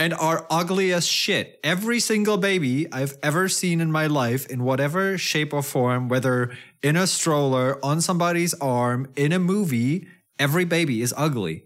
and 0.00 0.14
are 0.14 0.46
ugly 0.50 0.94
as 0.94 1.06
shit. 1.06 1.60
Every 1.62 2.00
single 2.00 2.38
baby 2.38 2.90
I've 2.90 3.18
ever 3.22 3.48
seen 3.48 3.82
in 3.82 3.92
my 3.92 4.06
life, 4.06 4.46
in 4.46 4.64
whatever 4.64 5.18
shape 5.18 5.52
or 5.52 5.62
form, 5.62 6.08
whether 6.08 6.56
in 6.82 6.96
a 6.96 7.06
stroller, 7.06 7.78
on 7.84 8.00
somebody's 8.00 8.54
arm, 8.54 9.12
in 9.14 9.30
a 9.30 9.38
movie, 9.38 10.08
every 10.40 10.64
baby 10.64 11.02
is 11.02 11.14
ugly. 11.16 11.64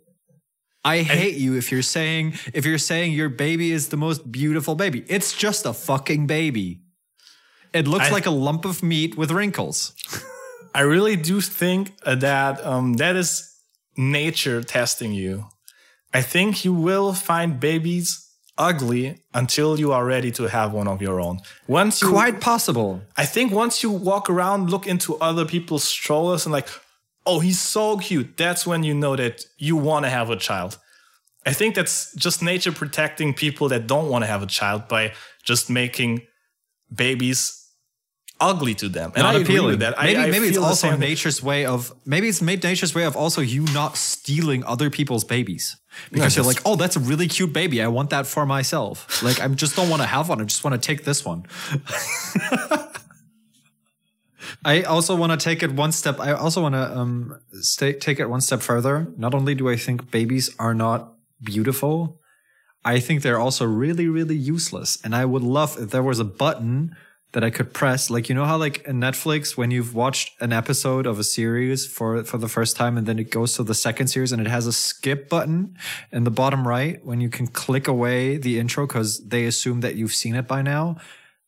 I 0.84 0.98
hate 0.98 1.36
you 1.36 1.56
if 1.56 1.72
you're 1.72 1.80
saying 1.96 2.34
if 2.52 2.66
you're 2.66 2.76
saying 2.76 3.12
your 3.12 3.30
baby 3.30 3.72
is 3.72 3.88
the 3.88 3.96
most 3.96 4.30
beautiful 4.30 4.74
baby. 4.74 5.02
It's 5.08 5.32
just 5.32 5.64
a 5.64 5.72
fucking 5.72 6.26
baby. 6.26 6.82
It 7.72 7.88
looks 7.88 8.08
I- 8.08 8.12
like 8.12 8.26
a 8.26 8.30
lump 8.30 8.64
of 8.66 8.82
meat 8.82 9.16
with 9.16 9.30
wrinkles. 9.30 9.94
I 10.74 10.80
really 10.80 11.16
do 11.16 11.40
think 11.40 11.92
uh, 12.04 12.16
that 12.16 12.64
um, 12.66 12.94
that 12.94 13.16
is 13.16 13.50
nature 13.96 14.62
testing 14.62 15.12
you. 15.12 15.46
I 16.12 16.20
think 16.22 16.64
you 16.64 16.74
will 16.74 17.12
find 17.14 17.58
babies 17.60 18.20
ugly 18.58 19.22
until 19.32 19.78
you 19.78 19.92
are 19.92 20.04
ready 20.04 20.30
to 20.32 20.44
have 20.44 20.72
one 20.72 20.86
of 20.88 21.00
your 21.02 21.20
own. 21.20 21.40
Once 21.66 22.02
you, 22.02 22.08
Quite 22.10 22.40
possible. 22.40 23.02
I 23.16 23.24
think 23.24 23.52
once 23.52 23.82
you 23.82 23.90
walk 23.90 24.28
around, 24.30 24.70
look 24.70 24.86
into 24.86 25.16
other 25.18 25.44
people's 25.44 25.84
strollers 25.84 26.46
and 26.46 26.52
like, 26.52 26.68
oh, 27.26 27.40
he's 27.40 27.60
so 27.60 27.96
cute. 27.98 28.36
That's 28.36 28.66
when 28.66 28.82
you 28.84 28.94
know 28.94 29.16
that 29.16 29.44
you 29.58 29.76
want 29.76 30.04
to 30.04 30.10
have 30.10 30.30
a 30.30 30.36
child. 30.36 30.78
I 31.46 31.52
think 31.52 31.74
that's 31.74 32.14
just 32.14 32.42
nature 32.42 32.72
protecting 32.72 33.34
people 33.34 33.68
that 33.68 33.86
don't 33.86 34.08
want 34.08 34.24
to 34.24 34.26
have 34.26 34.42
a 34.42 34.46
child 34.46 34.88
by 34.88 35.12
just 35.42 35.68
making 35.68 36.22
babies 36.94 37.60
ugly 38.40 38.74
to 38.74 38.88
them. 38.88 39.12
And 39.14 39.22
not 39.22 39.34
I 39.36 39.38
agree 39.38 39.54
appealing. 39.56 39.70
with 39.72 39.80
that. 39.80 39.94
Maybe, 40.02 40.18
I 40.18 40.30
maybe 40.30 40.46
it's 40.48 40.58
also 40.58 40.96
nature's 40.96 41.42
way 41.42 41.66
of 41.66 41.92
maybe 42.06 42.28
it's 42.28 42.42
made 42.42 42.62
nature's 42.62 42.94
way 42.94 43.04
of 43.04 43.16
also 43.16 43.40
you 43.40 43.64
not 43.72 43.96
stealing 43.96 44.64
other 44.64 44.90
people's 44.90 45.24
babies 45.24 45.76
because 46.10 46.36
Yeah, 46.36 46.42
you're 46.42 46.52
like, 46.52 46.62
oh, 46.64 46.76
that's 46.76 46.96
a 46.96 47.00
really 47.00 47.28
cute 47.28 47.52
baby. 47.52 47.82
I 47.82 47.88
want 47.88 48.10
that 48.10 48.26
for 48.26 48.46
myself. 48.46 49.22
Like 49.22 49.40
I 49.40 49.48
just 49.48 49.76
don't 49.76 49.88
want 49.88 50.02
to 50.02 50.08
have 50.08 50.28
one. 50.28 50.40
I 50.40 50.44
just 50.44 50.64
want 50.64 50.80
to 50.80 50.84
take 50.86 51.04
this 51.04 51.24
one. 51.24 51.44
I 54.64 54.82
also 54.82 55.14
want 55.14 55.38
to 55.38 55.42
take 55.42 55.62
it 55.62 55.72
one 55.72 55.92
step. 55.92 56.18
I 56.18 56.32
also 56.32 56.62
want 56.62 56.74
to 56.74 56.96
um 56.96 57.38
stay, 57.60 57.92
take 57.92 58.18
it 58.18 58.30
one 58.30 58.40
step 58.40 58.60
further. 58.60 59.12
Not 59.16 59.34
only 59.34 59.54
do 59.54 59.68
I 59.68 59.76
think 59.76 60.10
babies 60.10 60.54
are 60.58 60.74
not 60.74 61.14
beautiful, 61.42 62.20
I 62.84 63.00
think 63.00 63.22
they're 63.22 63.40
also 63.40 63.66
really, 63.66 64.08
really 64.08 64.36
useless. 64.36 64.98
And 65.04 65.14
I 65.14 65.24
would 65.24 65.42
love 65.42 65.76
if 65.78 65.90
there 65.90 66.02
was 66.02 66.18
a 66.18 66.24
button 66.24 66.96
that 67.32 67.42
I 67.42 67.50
could 67.50 67.74
press. 67.74 68.10
Like, 68.10 68.28
you 68.28 68.34
know 68.34 68.44
how 68.44 68.56
like 68.56 68.86
in 68.86 69.00
Netflix, 69.00 69.56
when 69.56 69.70
you've 69.70 69.94
watched 69.94 70.40
an 70.40 70.52
episode 70.52 71.04
of 71.04 71.18
a 71.18 71.24
series 71.24 71.86
for, 71.86 72.22
for 72.24 72.38
the 72.38 72.48
first 72.48 72.76
time 72.76 72.96
and 72.96 73.06
then 73.06 73.18
it 73.18 73.30
goes 73.30 73.56
to 73.56 73.64
the 73.64 73.74
second 73.74 74.06
series 74.06 74.32
and 74.32 74.40
it 74.40 74.48
has 74.48 74.66
a 74.66 74.72
skip 74.72 75.28
button 75.28 75.76
in 76.12 76.24
the 76.24 76.30
bottom 76.30 76.66
right 76.66 77.04
when 77.04 77.20
you 77.20 77.28
can 77.28 77.46
click 77.46 77.88
away 77.88 78.36
the 78.36 78.58
intro 78.58 78.86
because 78.86 79.26
they 79.28 79.46
assume 79.46 79.80
that 79.80 79.96
you've 79.96 80.14
seen 80.14 80.34
it 80.34 80.46
by 80.46 80.62
now. 80.62 80.96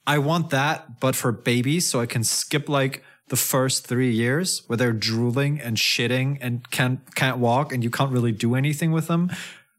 I 0.07 0.19
want 0.19 0.51
that, 0.51 1.01
but 1.01 1.17
for 1.17 1.33
babies, 1.33 1.87
so 1.87 2.01
I 2.01 2.07
can 2.07 2.23
skip 2.23 2.69
like 2.69 3.03
the 3.29 3.37
first 3.37 3.87
three 3.87 4.13
years 4.13 4.63
where 4.67 4.77
they're 4.77 4.93
drooling 4.93 5.61
and 5.61 5.77
shitting 5.77 6.39
and 6.41 6.71
can't 6.71 7.15
can't 7.15 7.39
walk 7.39 7.73
and 7.73 7.83
you 7.83 7.91
can't 7.91 8.13
really 8.13 8.33
do 8.33 8.55
anything 8.55 8.93
with 8.93 9.09
them. 9.09 9.31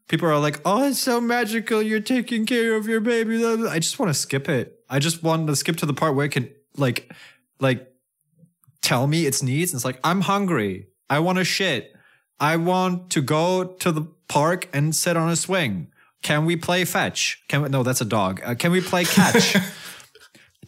People 0.08 0.28
are 0.28 0.38
like, 0.38 0.60
"Oh, 0.64 0.88
it's 0.88 0.98
so 0.98 1.20
magical! 1.20 1.82
You're 1.82 2.00
taking 2.00 2.46
care 2.46 2.76
of 2.76 2.86
your 2.86 3.00
baby." 3.00 3.44
I 3.44 3.78
just 3.78 3.98
want 3.98 4.10
to 4.10 4.14
skip 4.14 4.48
it. 4.48 4.80
I 4.88 4.98
just 4.98 5.22
want 5.22 5.46
to 5.46 5.56
skip 5.56 5.76
to 5.76 5.86
the 5.86 5.94
part 5.94 6.14
where 6.14 6.26
it 6.26 6.32
can 6.32 6.50
like, 6.76 7.12
like, 7.60 7.92
tell 8.80 9.06
me 9.06 9.26
its 9.26 9.42
needs. 9.42 9.72
And 9.72 9.78
it's 9.78 9.84
like, 9.84 10.00
I'm 10.04 10.22
hungry. 10.22 10.88
I 11.10 11.18
want 11.18 11.38
to 11.38 11.44
shit. 11.44 11.94
I 12.40 12.56
want 12.56 13.10
to 13.10 13.20
go 13.20 13.64
to 13.64 13.92
the 13.92 14.06
park 14.28 14.68
and 14.72 14.94
sit 14.94 15.16
on 15.16 15.28
a 15.30 15.36
swing. 15.36 15.88
Can 16.22 16.44
we 16.44 16.56
play 16.56 16.84
fetch? 16.84 17.42
Can 17.48 17.62
we, 17.62 17.68
no, 17.68 17.82
that's 17.82 18.00
a 18.00 18.04
dog. 18.04 18.40
Uh, 18.44 18.54
can 18.54 18.72
we 18.72 18.80
play 18.80 19.04
catch? 19.04 19.56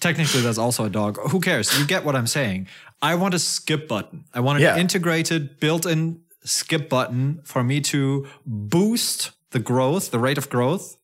Technically, 0.00 0.40
that's 0.40 0.58
also 0.58 0.84
a 0.84 0.90
dog. 0.90 1.18
Who 1.30 1.40
cares? 1.40 1.78
You 1.78 1.86
get 1.86 2.04
what 2.04 2.16
I'm 2.16 2.26
saying. 2.26 2.66
I 3.02 3.14
want 3.14 3.34
a 3.34 3.38
skip 3.38 3.86
button. 3.88 4.24
I 4.34 4.40
want 4.40 4.58
an 4.58 4.62
Yeah. 4.62 4.78
integrated, 4.78 5.60
built-in 5.60 6.20
skip 6.44 6.88
button 6.88 7.40
for 7.44 7.62
me 7.62 7.80
to 7.82 8.26
boost 8.46 9.30
the 9.50 9.58
growth, 9.58 10.10
the 10.10 10.18
rate 10.18 10.38
of 10.38 10.48
growth 10.48 10.96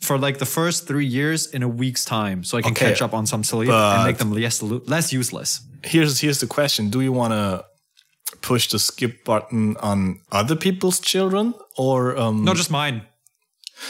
for 0.00 0.18
like 0.18 0.38
the 0.38 0.46
first 0.46 0.86
three 0.86 1.06
years 1.06 1.46
in 1.46 1.62
a 1.62 1.68
week's 1.68 2.04
time, 2.04 2.42
so 2.44 2.58
I 2.58 2.62
can 2.62 2.72
Okay, 2.72 2.86
catch 2.86 3.02
up 3.02 3.12
on 3.14 3.26
some 3.26 3.42
sleep 3.44 3.70
and 3.70 4.04
make 4.04 4.18
them 4.18 4.32
less 4.32 4.62
less 4.62 5.12
useless. 5.12 5.60
here's 5.84 6.20
here's 6.20 6.40
the 6.40 6.46
question: 6.46 6.90
Do 6.90 7.00
you 7.00 7.12
want 7.12 7.32
to 7.32 7.64
push 8.40 8.68
the 8.68 8.78
skip 8.78 9.24
button 9.24 9.76
on 9.78 10.20
other 10.32 10.56
people's 10.56 11.00
children, 11.00 11.54
or 11.76 12.16
um? 12.18 12.44
No, 12.44 12.54
just 12.54 12.70
mine. 12.70 13.02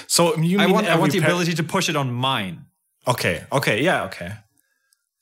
so 0.07 0.37
you 0.37 0.59
I 0.61 0.67
want 0.67 0.87
I 0.89 0.97
want 0.97 1.13
the 1.13 1.19
ability 1.19 1.55
to 1.55 1.63
push 1.63 1.89
it 1.89 1.97
on 1.97 2.13
mine. 2.13 2.67
Okay, 3.09 3.45
okay, 3.53 3.83
yeah, 3.83 4.05
okay. 4.05 4.33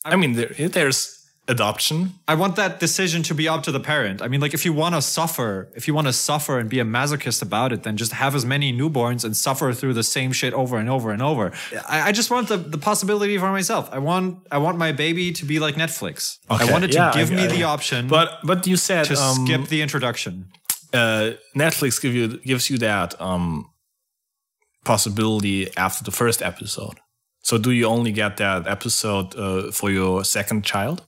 I 0.05 0.17
mean, 0.17 0.33
there, 0.35 0.69
there's 0.69 1.21
adoption. 1.49 2.13
I 2.27 2.35
want 2.35 2.57
that 2.57 2.81
decision 2.81 3.23
to 3.25 3.35
be 3.35 3.47
up 3.49 3.63
to 3.65 3.73
the 3.73 3.81
parent. 3.81 4.23
I 4.23 4.29
mean, 4.29 4.41
like 4.41 4.55
if 4.55 4.65
you 4.65 4.73
want 4.73 4.95
to 4.95 5.03
suffer, 5.03 5.69
if 5.77 5.87
you 5.87 5.93
want 5.95 6.07
to 6.07 6.13
suffer 6.13 6.59
and 6.59 6.71
be 6.71 6.81
a 6.81 6.85
masochist 6.85 7.43
about 7.43 7.73
it, 7.73 7.83
then 7.83 7.97
just 7.99 8.13
have 8.13 8.35
as 8.35 8.45
many 8.47 8.73
newborns 8.73 9.25
and 9.25 9.37
suffer 9.37 9.73
through 9.75 9.93
the 9.95 10.03
same 10.03 10.33
shit 10.33 10.55
over 10.55 10.79
and 10.79 10.89
over 10.89 11.11
and 11.11 11.21
over. 11.23 11.53
I, 11.89 12.09
I 12.09 12.13
just 12.13 12.31
want 12.31 12.49
the, 12.49 12.57
the 12.57 12.79
possibility 12.79 13.37
for 13.39 13.51
myself. 13.53 13.89
I 13.93 13.99
want 13.99 14.39
I 14.51 14.57
want 14.59 14.79
my 14.79 14.93
baby 14.93 15.33
to 15.33 15.45
be 15.45 15.59
like 15.59 15.75
Netflix. 15.75 16.39
I 16.49 16.55
Okay, 16.65 16.73
want 16.73 16.85
it 16.85 16.89
to 16.93 16.99
yeah, 16.99 17.13
give 17.13 17.31
I- 17.31 17.35
me 17.37 17.43
I- 17.45 17.49
the 17.57 17.63
option 17.65 18.09
But 18.09 18.41
but 18.45 18.67
you 18.67 18.77
said 18.77 19.05
to 19.07 19.15
um, 19.17 19.45
skip 19.47 19.69
the 19.69 19.83
introduction. 19.83 20.49
uh, 20.95 21.33
Netflix 21.55 22.01
give 22.01 22.15
you 22.15 22.39
gives 22.41 22.71
you 22.71 22.79
that 22.79 23.21
um, 23.21 23.71
possibility 24.85 25.75
after 25.77 26.05
the 26.05 26.11
first 26.11 26.43
episode. 26.43 27.01
So 27.45 27.59
do 27.59 27.71
you 27.71 27.87
only 27.87 28.11
get 28.13 28.39
that 28.39 28.67
episode 28.67 29.37
uh, 29.37 29.71
for 29.71 29.91
your 29.91 30.25
second 30.25 30.65
child? 30.65 31.07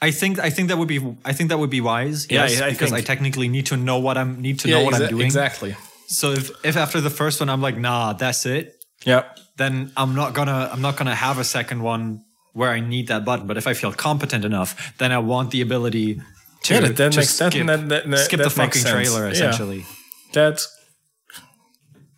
I 0.00 0.10
think 0.10 0.38
I 0.38 0.48
think 0.50 0.68
that 0.70 0.78
would 0.78 0.88
be 0.88 0.98
I 1.26 1.32
think 1.34 1.50
that 1.50 1.58
would 1.58 1.68
be 1.70 1.82
wise. 1.82 2.26
Yeah, 2.30 2.46
yes, 2.46 2.60
I 2.62 2.70
because 2.70 2.92
I 2.92 3.02
technically 3.02 3.48
need 3.48 3.66
to 3.66 3.76
know 3.76 3.98
what 3.98 4.16
I'm 4.16 4.40
need 4.40 4.58
to 4.60 4.68
know 4.68 4.82
what 4.82 4.94
I'm 4.94 5.08
doing. 5.10 5.26
exactly. 5.26 5.76
So 6.08 6.32
if 6.32 6.50
if 6.64 6.76
after 6.76 7.00
the 7.02 7.10
first 7.10 7.40
one 7.40 7.50
I'm 7.50 7.60
like, 7.60 7.76
nah, 7.76 8.14
that's 8.14 8.46
it, 8.46 8.72
Yeah. 9.04 9.24
then 9.58 9.92
I'm 9.96 10.14
not 10.14 10.32
gonna 10.32 10.70
I'm 10.72 10.80
not 10.80 10.96
gonna 10.96 11.14
have 11.14 11.38
a 11.38 11.44
second 11.44 11.82
one 11.82 12.22
where 12.54 12.70
I 12.70 12.80
need 12.80 13.08
that 13.08 13.24
button. 13.26 13.46
But 13.46 13.56
if 13.58 13.66
I 13.66 13.74
feel 13.74 13.92
competent 13.92 14.44
enough, 14.44 14.94
then 14.98 15.12
I 15.12 15.18
want 15.18 15.50
the 15.50 15.60
ability 15.60 16.14
to, 16.62 16.74
Yeah, 16.74 16.80
that- 16.80 16.96
that 16.96 17.16
makes- 17.16 17.34
skip, 17.34 17.52
that- 17.66 17.88
that- 17.88 18.08
that- 18.10 18.18
skip 18.24 18.38
the 18.38 18.44
that 18.48 18.56
makes 18.56 18.56
fucking 18.56 18.82
sense. 18.82 18.92
trailer 19.08 19.26
Yeah. 19.26 19.32
essentially. 19.32 19.84
That's 20.32 20.66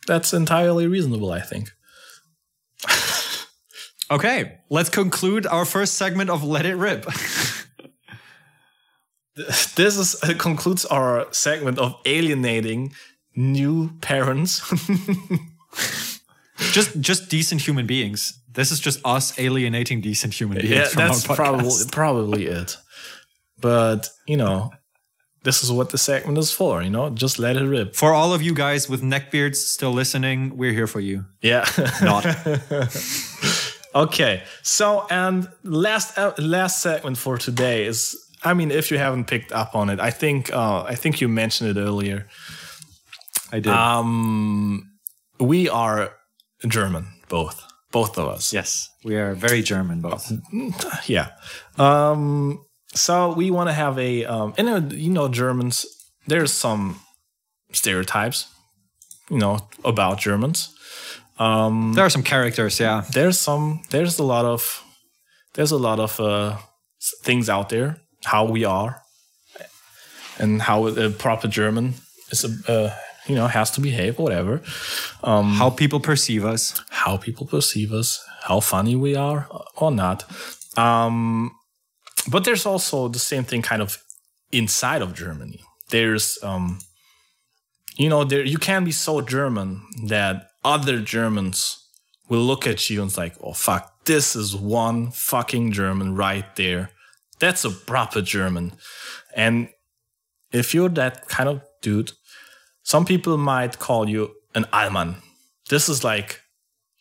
that's 0.07 0.33
entirely 0.33 0.87
reasonable, 0.87 1.33
I 1.33 1.41
think. 1.41 1.73
Okay, 4.09 4.59
let's 4.71 4.89
conclude 4.89 5.49
our 5.49 5.65
first 5.65 5.95
segment 5.95 6.31
of 6.31 6.45
Let 6.45 6.65
It 6.65 6.77
Rip. 6.77 7.07
This 9.37 9.99
is 9.99 10.17
uh, 10.23 10.33
concludes 10.39 10.87
our 10.87 11.27
segment 11.31 11.79
of 11.79 11.95
alienating 12.07 12.95
new 13.35 13.91
parents. 14.01 14.63
just 16.73 16.99
just 17.01 17.29
decent 17.29 17.61
human 17.61 17.87
beings. 17.87 18.41
This 18.51 18.71
is 18.71 18.81
just 18.81 18.99
us 19.05 19.39
alienating 19.39 20.01
decent 20.01 20.33
human 20.33 20.57
beings. 20.57 20.71
yeah, 20.71 20.85
from 20.87 21.03
our 21.03 21.09
that's 21.09 21.27
probably 21.27 21.85
probably 21.93 22.47
it. 22.47 22.79
But 23.61 24.09
you 24.27 24.39
know, 24.39 24.71
this 25.47 25.63
is 25.63 25.71
what 25.71 25.91
the 25.91 25.99
segment 25.99 26.37
is 26.39 26.51
for. 26.51 26.83
You 26.83 26.91
know, 26.91 27.09
just 27.09 27.39
let 27.39 27.57
it 27.57 27.65
rip. 27.65 27.95
For 27.95 28.13
all 28.13 28.35
of 28.35 28.43
you 28.43 28.53
guys 28.53 28.89
with 28.91 29.01
neckbeards 29.01 29.57
still 29.57 29.93
listening, 29.93 30.57
we're 30.57 30.73
here 30.73 30.89
for 30.89 31.01
you. 31.01 31.25
Yeah. 31.41 31.65
Not. 32.03 32.27
okay. 33.95 34.43
So 34.63 35.07
and 35.09 35.49
last 35.63 36.19
uh, 36.19 36.35
last 36.39 36.83
segment 36.83 37.17
for 37.17 37.39
today 37.39 37.87
is. 37.87 38.23
I 38.45 38.55
mean, 38.55 38.71
if 38.71 38.91
you 38.91 38.99
haven't 38.99 39.25
picked 39.25 39.51
up 39.51 39.75
on 39.75 39.89
it, 39.89 39.99
I 39.99 40.11
think 40.11 40.53
uh, 40.53 40.83
I 40.83 40.95
think 40.95 41.21
you 41.21 41.29
mentioned 41.29 41.71
it 41.71 41.81
earlier. 41.81 42.27
I 43.51 43.61
did. 43.61 43.73
Um, 43.73 44.91
we 45.41 45.69
are 45.69 46.13
German, 46.69 47.07
both, 47.29 47.65
both 47.93 48.19
of 48.19 48.29
us. 48.29 48.53
yes, 48.53 48.91
we 49.05 49.17
are 49.17 49.35
very 49.35 49.63
German 49.63 50.01
both. 50.01 50.31
Yeah. 51.09 51.31
Um, 51.79 52.66
so 52.97 53.33
we 53.35 53.51
want 53.51 53.69
to 53.69 53.75
have 53.75 53.99
a, 53.99 54.25
um, 54.25 54.55
and 54.59 54.69
uh, 54.69 54.97
you 54.97 55.11
know, 55.11 55.29
Germans. 55.29 55.87
There's 56.27 56.53
some 56.53 56.97
stereotypes, 57.73 58.47
you 59.31 59.39
know, 59.39 59.59
about 59.85 60.19
Germans. 60.19 60.75
Um, 61.39 61.93
There 61.95 62.05
are 62.05 62.11
some 62.11 62.25
characters, 62.25 62.81
yeah. 62.81 63.05
There's 63.13 63.39
some. 63.39 63.81
There's 63.91 64.19
a 64.19 64.25
lot 64.25 64.45
of. 64.45 64.83
There's 65.55 65.73
a 65.73 65.77
lot 65.79 66.01
of 66.01 66.19
uh, 66.21 66.57
things 67.25 67.49
out 67.49 67.69
there. 67.69 67.97
How 68.25 68.45
we 68.53 68.65
are, 68.65 69.03
and 70.39 70.63
how 70.63 70.87
a 70.89 71.11
proper 71.11 71.49
German 71.49 71.95
is, 72.31 72.45
a, 72.45 72.73
uh, 72.73 72.91
you 73.29 73.35
know, 73.35 73.47
has 73.47 73.71
to 73.73 73.81
behave. 73.81 74.19
Whatever. 74.19 74.61
Um, 75.23 75.55
How 75.59 75.71
people 75.71 76.01
perceive 76.01 76.45
us. 76.45 76.75
how 76.91 77.17
people 77.19 77.47
perceive 77.47 77.93
us, 77.93 78.21
how 78.49 78.61
funny 78.61 78.97
we 78.97 79.15
are 79.17 79.47
or 79.77 79.91
not. 79.93 80.25
Um, 80.79 81.51
but 82.31 82.45
there's 82.45 82.67
also 82.67 83.09
the 83.09 83.19
same 83.19 83.45
thing 83.45 83.63
kind 83.63 83.83
of 83.83 83.99
inside 84.53 85.03
of 85.03 85.15
Germany. 85.15 85.61
There's, 85.91 86.39
um, 86.43 86.81
you 87.97 88.09
know, 88.09 88.25
there 88.25 88.45
you 88.45 88.59
can 88.59 88.85
be 88.85 88.93
so 88.93 89.21
German 89.21 89.83
that 90.07 90.51
other 90.65 91.01
Germans 91.01 91.83
will 92.29 92.43
look 92.43 92.67
at 92.67 92.91
you 92.91 93.01
and 93.01 93.09
it's 93.09 93.19
like, 93.19 93.35
oh 93.43 93.53
fuck, 93.53 94.05
this 94.05 94.35
is 94.35 94.55
one 94.55 95.11
fucking 95.11 95.73
German 95.73 96.15
right 96.15 96.57
there. 96.57 96.91
That's 97.39 97.65
a 97.65 97.71
proper 97.71 98.23
German. 98.23 98.73
And 99.35 99.69
if 100.53 100.75
you're 100.75 100.89
that 100.91 101.29
kind 101.29 101.49
of 101.49 101.63
dude, 101.83 102.13
some 102.83 103.05
people 103.05 103.37
might 103.37 103.79
call 103.79 104.09
you 104.09 104.33
an 104.55 104.65
Alman. 104.73 105.17
This 105.69 105.89
is 105.89 106.03
like 106.03 106.41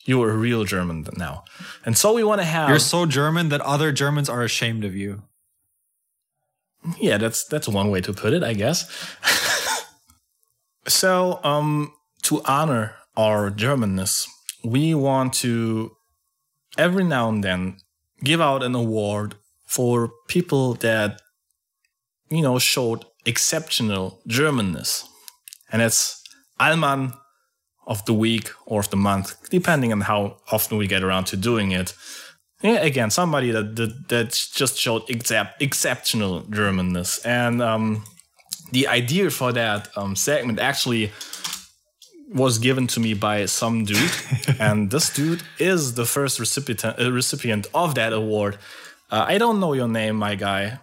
you're 0.05 0.31
a 0.31 0.37
real 0.37 0.63
German 0.63 1.05
now. 1.17 1.43
And 1.85 1.97
so 1.97 2.13
we 2.13 2.23
want 2.23 2.39
to 2.41 2.45
have 2.45 2.69
You're 2.69 2.79
so 2.79 3.05
German 3.05 3.49
that 3.49 3.61
other 3.61 3.91
Germans 3.91 4.29
are 4.29 4.43
ashamed 4.43 4.85
of 4.85 4.95
you. 4.95 5.23
Yeah, 6.99 7.17
that's 7.17 7.45
that's 7.45 7.67
one 7.67 7.89
way 7.89 8.01
to 8.01 8.13
put 8.13 8.33
it, 8.33 8.43
I 8.43 8.53
guess. 8.53 8.85
so, 10.87 11.39
um, 11.43 11.93
to 12.23 12.43
honor 12.45 12.95
our 13.17 13.49
Germanness, 13.49 14.27
we 14.63 14.93
want 14.93 15.33
to 15.35 15.97
every 16.77 17.03
now 17.03 17.29
and 17.29 17.43
then 17.43 17.77
give 18.23 18.39
out 18.39 18.61
an 18.61 18.75
award 18.75 19.33
for 19.65 20.11
people 20.27 20.75
that 20.75 21.21
you 22.29 22.43
know 22.43 22.59
showed 22.59 23.03
exceptional 23.25 24.21
Germanness, 24.27 25.05
and 25.71 25.81
it's 25.81 26.21
Alman 26.59 27.13
of 27.87 28.03
the 28.05 28.13
week 28.13 28.49
or 28.65 28.79
of 28.79 28.89
the 28.89 28.97
month, 28.97 29.49
depending 29.49 29.91
on 29.91 30.01
how 30.01 30.37
often 30.51 30.77
we 30.77 30.87
get 30.87 31.03
around 31.03 31.25
to 31.25 31.37
doing 31.37 31.71
it. 31.71 31.93
Yeah, 32.61 32.79
again, 32.81 33.11
somebody 33.11 33.51
that 33.51 33.75
that, 33.75 34.07
that 34.09 34.47
just 34.53 34.77
showed 34.77 35.09
excep- 35.09 35.61
exceptional 35.61 36.41
Germanness, 36.43 37.25
and 37.25 37.61
um, 37.61 38.03
the 38.71 38.87
idea 38.87 39.29
for 39.29 39.51
that 39.51 39.89
um, 39.95 40.15
segment 40.15 40.59
actually 40.59 41.11
was 42.33 42.57
given 42.57 42.87
to 42.87 42.99
me 42.99 43.13
by 43.13 43.45
some 43.45 43.85
dude, 43.85 44.11
and 44.59 44.89
this 44.89 45.13
dude 45.13 45.43
is 45.59 45.93
the 45.93 46.05
first 46.05 46.39
recipient 46.39 46.83
uh, 46.85 47.11
recipient 47.11 47.67
of 47.73 47.95
that 47.95 48.13
award. 48.13 48.57
Uh, 49.11 49.25
I 49.27 49.37
don't 49.37 49.59
know 49.59 49.73
your 49.73 49.87
name, 49.87 50.15
my 50.15 50.35
guy, 50.35 50.79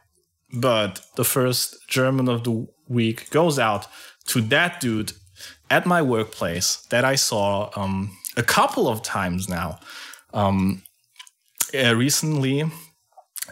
but 0.53 1.01
the 1.17 1.25
first 1.25 1.89
German 1.89 2.29
of 2.29 2.45
the 2.45 2.69
week 2.89 3.31
goes 3.31 3.59
out 3.59 3.87
to 4.27 4.41
that 4.43 4.81
dude 4.81 5.13
at 5.73 5.87
my 5.87 6.03
workplace 6.03 6.69
that 6.91 7.05
I 7.05 7.17
saw 7.17 7.71
um, 7.75 8.11
a 8.37 8.43
couple 8.43 8.87
of 8.89 9.03
times 9.03 9.49
now. 9.49 9.81
Um, 10.35 10.83
uh, 11.75 11.95
recently, 11.97 12.65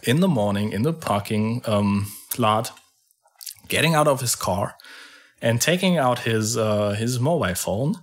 in 0.03 0.21
the 0.21 0.29
morning, 0.29 0.73
in 0.73 0.83
the 0.83 0.93
parking 0.93 1.63
um, 1.65 2.13
lot, 2.37 2.73
getting 3.69 3.95
out 3.95 4.07
of 4.07 4.21
his 4.21 4.37
car 4.37 4.75
and 5.41 5.61
taking 5.61 5.97
out 5.97 6.19
his 6.31 6.57
uh, 6.57 6.91
his 6.91 7.19
mobile 7.19 7.55
phone, 7.55 7.95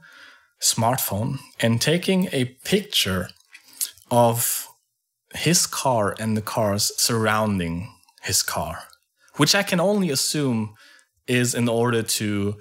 smartphone, 0.60 1.38
and 1.60 1.80
taking 1.80 2.30
a 2.32 2.46
picture 2.66 3.30
of 4.10 4.68
his 5.36 5.68
car 5.68 6.16
and 6.20 6.36
the 6.36 6.42
cars 6.56 6.92
surrounding 6.98 7.74
his 8.24 8.42
car, 8.42 8.76
which 9.36 9.54
I 9.54 9.64
can 9.64 9.80
only 9.80 10.10
assume 10.10 10.74
is 11.28 11.54
in 11.54 11.70
order 11.70 12.02
to, 12.20 12.56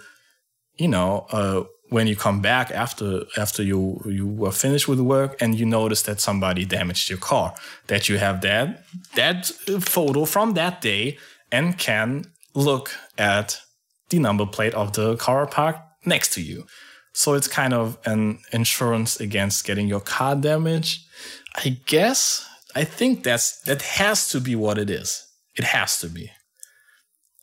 you 0.79 0.89
know, 0.89 1.27
uh, 1.31 1.65
when 1.89 2.07
you 2.07 2.17
come 2.17 2.41
back 2.41 2.71
after 2.71 3.23
after 3.37 3.63
you 3.63 4.01
you 4.07 4.27
were 4.27 4.53
finished 4.53 4.89
with 4.89 5.01
work 5.01 5.41
and 5.41 5.55
you 5.55 5.65
notice 5.65 6.03
that 6.03 6.21
somebody 6.21 6.65
damaged 6.65 7.09
your 7.09 7.19
car, 7.19 7.55
that 7.87 8.09
you 8.09 8.19
have 8.19 8.41
that 8.41 8.85
that 9.15 9.47
photo 9.81 10.25
from 10.25 10.55
that 10.55 10.81
day 10.81 11.17
and 11.53 11.79
can 11.79 12.25
look 12.55 12.91
at 13.19 13.61
the 14.09 14.19
number 14.19 14.47
plate 14.47 14.75
of 14.75 14.93
the 14.95 15.17
car 15.17 15.47
parked 15.47 15.81
next 16.05 16.33
to 16.35 16.43
you. 16.43 16.67
So 17.13 17.35
it's 17.35 17.49
kind 17.49 17.73
of 17.73 17.99
an 18.05 18.41
insurance 18.53 19.21
against 19.21 19.65
getting 19.65 19.89
your 19.89 20.01
car 20.01 20.37
damaged. 20.37 21.07
I 21.55 21.81
guess 21.87 22.47
I 22.75 22.85
think 22.85 23.23
that's 23.23 23.63
that 23.63 23.83
has 23.83 24.29
to 24.29 24.41
be 24.41 24.55
what 24.55 24.79
it 24.79 24.91
is. 24.91 25.25
It 25.55 25.65
has 25.65 25.99
to 26.01 26.09
be. 26.09 26.31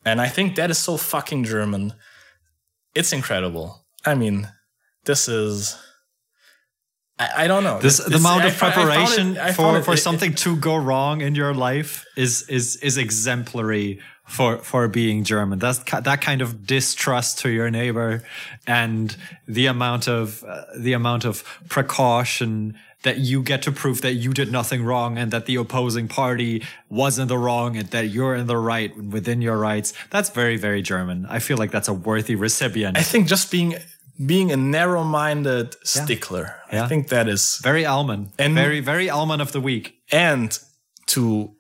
And 0.06 0.22
I 0.22 0.28
think 0.28 0.56
that 0.56 0.70
is 0.70 0.78
so 0.78 0.98
fucking 0.98 1.46
German. 1.46 1.94
It's 2.96 3.14
incredible. 3.14 3.84
I 4.06 4.16
mean, 4.16 4.48
this 5.06 5.28
is 5.28 5.78
I, 7.20 7.44
I 7.44 7.48
don't 7.48 7.64
know. 7.64 7.80
This, 7.80 7.98
the 7.98 8.16
amount 8.18 8.46
of 8.46 8.54
fo- 8.56 8.68
I 8.68 8.70
it- 8.70 8.74
preparation 8.74 9.38
I 9.38 9.52
for, 9.54 9.78
it- 9.78 9.86
for 9.86 9.94
it- 9.94 9.98
something 9.98 10.34
to 10.36 10.56
go 10.58 10.76
wrong 10.76 11.22
in 11.22 11.36
your 11.36 11.54
life 11.54 12.06
is 12.16 12.48
is 12.50 12.76
is 12.78 12.98
exemplary 12.98 14.00
for 14.28 14.58
for 14.60 14.88
being 14.88 15.24
German. 15.24 15.60
That's 15.60 15.80
that 15.84 16.22
kind 16.22 16.42
of 16.42 16.66
distrust 16.66 17.40
to 17.40 17.50
your 17.50 17.70
neighbor, 17.70 18.24
and 18.66 19.16
the 19.48 19.68
amount 19.68 20.08
of 20.08 20.44
uh, 20.44 20.64
the 20.78 20.94
amount 20.94 21.26
of 21.26 21.44
precaution 21.70 22.78
that 23.04 23.18
you 23.20 23.44
get 23.44 23.62
to 23.64 23.72
prove 23.72 24.02
that 24.02 24.14
you 24.14 24.34
did 24.34 24.52
nothing 24.52 24.84
wrong 24.84 25.18
and 25.18 25.32
that 25.32 25.46
the 25.46 25.56
opposing 25.56 26.08
party 26.08 26.64
was 26.90 27.20
in 27.20 27.28
the 27.28 27.38
wrong 27.38 27.78
and 27.78 27.88
that 27.90 28.08
you're 28.08 28.36
in 28.36 28.48
the 28.48 28.58
right 28.58 28.92
within 28.98 29.42
your 29.42 29.58
rights. 29.58 29.94
That's 30.10 30.30
very 30.30 30.58
very 30.58 30.82
German. 30.82 31.26
I 31.30 31.40
feel 31.40 31.58
like 31.58 31.72
that's 31.72 31.88
a 31.90 31.94
worthy 31.94 32.36
recipient. 32.36 32.98
I 32.98 33.04
think 33.04 33.28
just 33.28 33.52
being 33.52 33.76
being 34.26 34.52
a 34.52 34.58
narrow-minded 34.58 35.76
stickler. 35.86 36.56
Yeah. 36.72 36.84
I 36.86 36.88
think 36.88 37.08
that 37.10 37.28
is 37.28 37.60
very 37.64 37.86
Alman. 37.86 38.32
And- 38.40 38.54
very 38.56 38.80
very 38.80 39.10
Alman 39.10 39.42
of 39.42 39.52
the 39.52 39.62
week. 39.62 39.96
and 40.12 40.58
to 41.08 41.52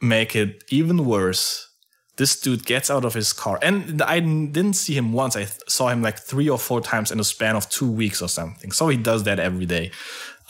make 0.00 0.36
it 0.36 0.62
even 0.70 1.04
worse, 1.06 1.68
this 2.16 2.38
dude 2.38 2.64
gets 2.66 2.90
out 2.90 3.04
of 3.04 3.14
his 3.14 3.32
car, 3.32 3.58
and 3.62 4.02
I 4.02 4.20
didn't 4.20 4.74
see 4.74 4.94
him 4.96 5.12
once. 5.12 5.34
I 5.34 5.44
th- 5.44 5.58
saw 5.66 5.88
him 5.88 6.02
like 6.02 6.18
three 6.18 6.48
or 6.48 6.58
four 6.58 6.80
times 6.80 7.10
in 7.10 7.18
a 7.18 7.24
span 7.24 7.56
of 7.56 7.68
two 7.70 7.90
weeks 7.90 8.20
or 8.22 8.28
something. 8.28 8.70
So 8.72 8.88
he 8.88 8.96
does 8.96 9.24
that 9.24 9.38
every 9.40 9.66
day. 9.66 9.90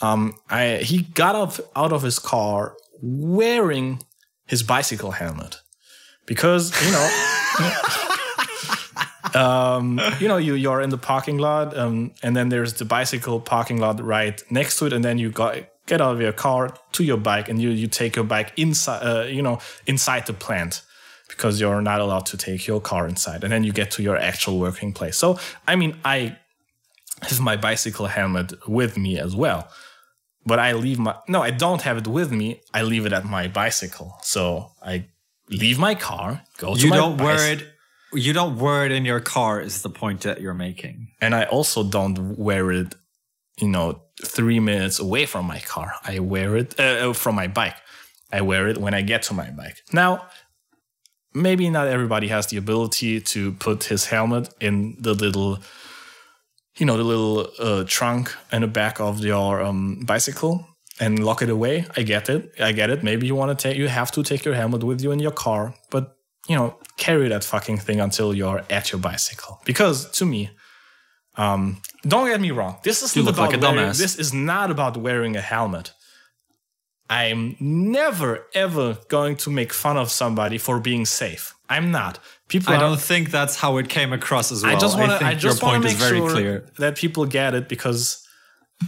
Um, 0.05 0.35
I 0.49 0.77
he 0.77 1.03
got 1.13 1.35
up 1.35 1.59
out 1.75 1.91
of 1.93 2.01
his 2.03 2.19
car 2.19 2.75
wearing 3.01 4.03
his 4.45 4.63
bicycle 4.63 5.11
helmet 5.11 5.61
because 6.25 6.71
you 6.85 6.91
know. 6.91 7.09
um, 9.35 9.99
you 10.19 10.27
know, 10.27 10.37
you 10.37 10.55
you're 10.55 10.81
in 10.81 10.89
the 10.89 10.97
parking 10.97 11.37
lot, 11.37 11.75
um, 11.77 12.11
and 12.23 12.35
then 12.35 12.49
there's 12.49 12.73
the 12.73 12.85
bicycle 12.85 13.39
parking 13.39 13.79
lot 13.79 14.01
right 14.01 14.41
next 14.49 14.77
to 14.79 14.85
it, 14.85 14.93
and 14.93 15.03
then 15.03 15.17
you 15.17 15.29
got 15.29 15.57
get 15.87 16.01
out 16.01 16.13
of 16.15 16.21
your 16.21 16.33
car 16.33 16.75
to 16.93 17.03
your 17.03 17.17
bike, 17.17 17.49
and 17.49 17.61
you 17.61 17.69
you 17.69 17.87
take 17.87 18.15
your 18.15 18.25
bike 18.25 18.53
inside, 18.57 19.01
uh, 19.03 19.23
you 19.23 19.41
know, 19.41 19.59
inside 19.85 20.25
the 20.25 20.33
plant 20.33 20.83
because 21.27 21.59
you're 21.59 21.81
not 21.81 21.99
allowed 21.99 22.25
to 22.27 22.37
take 22.37 22.67
your 22.67 22.79
car 22.79 23.07
inside, 23.07 23.43
and 23.43 23.51
then 23.51 23.63
you 23.63 23.71
get 23.71 23.91
to 23.91 24.03
your 24.03 24.17
actual 24.17 24.59
working 24.59 24.93
place. 24.93 25.17
So, 25.17 25.39
I 25.67 25.75
mean, 25.75 25.97
I 26.05 26.37
have 27.21 27.39
my 27.39 27.55
bicycle 27.55 28.07
helmet 28.07 28.53
with 28.67 28.97
me 28.97 29.19
as 29.19 29.35
well, 29.35 29.67
but 30.45 30.59
I 30.59 30.73
leave 30.73 30.99
my 30.99 31.15
no, 31.27 31.41
I 31.41 31.51
don't 31.51 31.81
have 31.81 31.97
it 31.97 32.07
with 32.07 32.31
me. 32.31 32.61
I 32.73 32.83
leave 32.83 33.05
it 33.05 33.13
at 33.13 33.25
my 33.25 33.47
bicycle, 33.47 34.17
so 34.21 34.71
I 34.81 35.07
leave 35.49 35.77
my 35.79 35.95
car, 35.95 36.41
go 36.57 36.75
to 36.75 36.81
you 36.81 36.89
my 36.89 36.97
don't 36.97 37.17
wear 37.17 37.53
it 37.53 37.67
you 38.13 38.33
don't 38.33 38.57
wear 38.57 38.85
it 38.85 38.91
in 38.91 39.05
your 39.05 39.19
car 39.19 39.59
is 39.59 39.81
the 39.81 39.89
point 39.89 40.21
that 40.21 40.39
you're 40.41 40.53
making 40.53 41.09
and 41.21 41.35
I 41.35 41.43
also 41.45 41.83
don't 41.83 42.37
wear 42.37 42.71
it, 42.71 42.95
you 43.59 43.67
know, 43.67 44.01
three 44.23 44.59
minutes 44.59 44.99
away 44.99 45.25
from 45.25 45.45
my 45.45 45.59
car. 45.59 45.93
I 46.03 46.19
wear 46.19 46.55
it 46.57 46.79
uh, 46.79 47.09
uh, 47.09 47.13
from 47.13 47.35
my 47.35 47.47
bike. 47.47 47.75
I 48.31 48.41
wear 48.41 48.67
it 48.67 48.77
when 48.77 48.93
I 48.93 49.01
get 49.01 49.23
to 49.23 49.33
my 49.33 49.49
bike. 49.51 49.81
Now, 49.91 50.27
maybe 51.33 51.69
not 51.69 51.87
everybody 51.87 52.27
has 52.29 52.47
the 52.47 52.57
ability 52.57 53.21
to 53.21 53.53
put 53.53 53.85
his 53.85 54.05
helmet 54.05 54.53
in 54.59 54.95
the 54.99 55.13
little, 55.13 55.59
you 56.77 56.85
know, 56.85 56.97
the 56.97 57.03
little 57.03 57.47
uh, 57.59 57.83
trunk 57.87 58.33
in 58.51 58.61
the 58.61 58.67
back 58.67 58.99
of 58.99 59.19
your 59.23 59.61
um, 59.61 60.03
bicycle 60.05 60.67
and 60.99 61.23
lock 61.23 61.41
it 61.41 61.49
away. 61.49 61.85
I 61.97 62.03
get 62.03 62.29
it. 62.29 62.51
I 62.59 62.71
get 62.71 62.89
it. 62.89 63.03
Maybe 63.03 63.27
you 63.27 63.35
want 63.35 63.57
to 63.57 63.61
take, 63.69 63.77
you 63.77 63.87
have 63.87 64.11
to 64.11 64.23
take 64.23 64.45
your 64.45 64.55
helmet 64.55 64.83
with 64.83 65.01
you 65.01 65.11
in 65.11 65.19
your 65.19 65.31
car, 65.31 65.73
but 65.89 66.17
you 66.47 66.55
know, 66.55 66.77
carry 66.97 67.27
that 67.29 67.43
fucking 67.43 67.77
thing 67.79 67.99
until 67.99 68.33
you're 68.33 68.63
at 68.69 68.91
your 68.91 68.99
bicycle. 69.01 69.59
Because 69.65 70.09
to 70.11 70.25
me, 70.25 70.51
um, 71.37 71.81
don't 72.07 72.27
get 72.27 72.39
me 72.39 72.51
wrong. 72.51 72.77
This 72.83 73.01
is 73.01 73.15
You 73.15 73.23
not 73.23 73.27
look 73.27 73.35
about 73.35 73.51
like 73.53 73.61
wearing, 73.75 73.89
dumbass. 73.89 73.97
this 73.97 74.15
is 74.17 74.33
not 74.33 74.71
about 74.71 74.95
wearing 74.95 75.35
a 75.35 75.41
helmet. 75.41 75.91
I'm 77.09 77.55
never 77.59 78.47
ever 78.53 78.97
going 79.09 79.35
to 79.37 79.49
make 79.49 79.73
fun 79.73 79.97
of 79.97 80.09
somebody 80.09 80.57
for 80.57 80.79
being 80.79 81.05
safe. 81.05 81.53
I'm 81.69 81.91
not. 81.91 82.19
People 82.47 82.73
i 82.73 82.77
are, 82.77 82.79
don't 82.79 82.99
think 82.99 83.31
that's 83.31 83.55
how 83.55 83.77
it 83.77 83.89
came 83.89 84.13
across 84.13 84.51
as 84.51 84.63
well 84.63 84.75
I 84.75 84.79
just 84.79 84.97
want 84.97 85.19
to. 85.19 85.25
I 85.25 85.33
just 85.33 85.61
your 85.61 85.69
want 85.69 85.83
point 85.83 85.83
to 85.83 85.89
is 85.89 85.99
make 85.99 86.09
very 86.09 86.19
sure 86.19 86.29
clear 86.29 86.65
that 86.77 86.95
people 86.95 87.25
get 87.25 87.53
it 87.53 87.67
because 87.69 88.25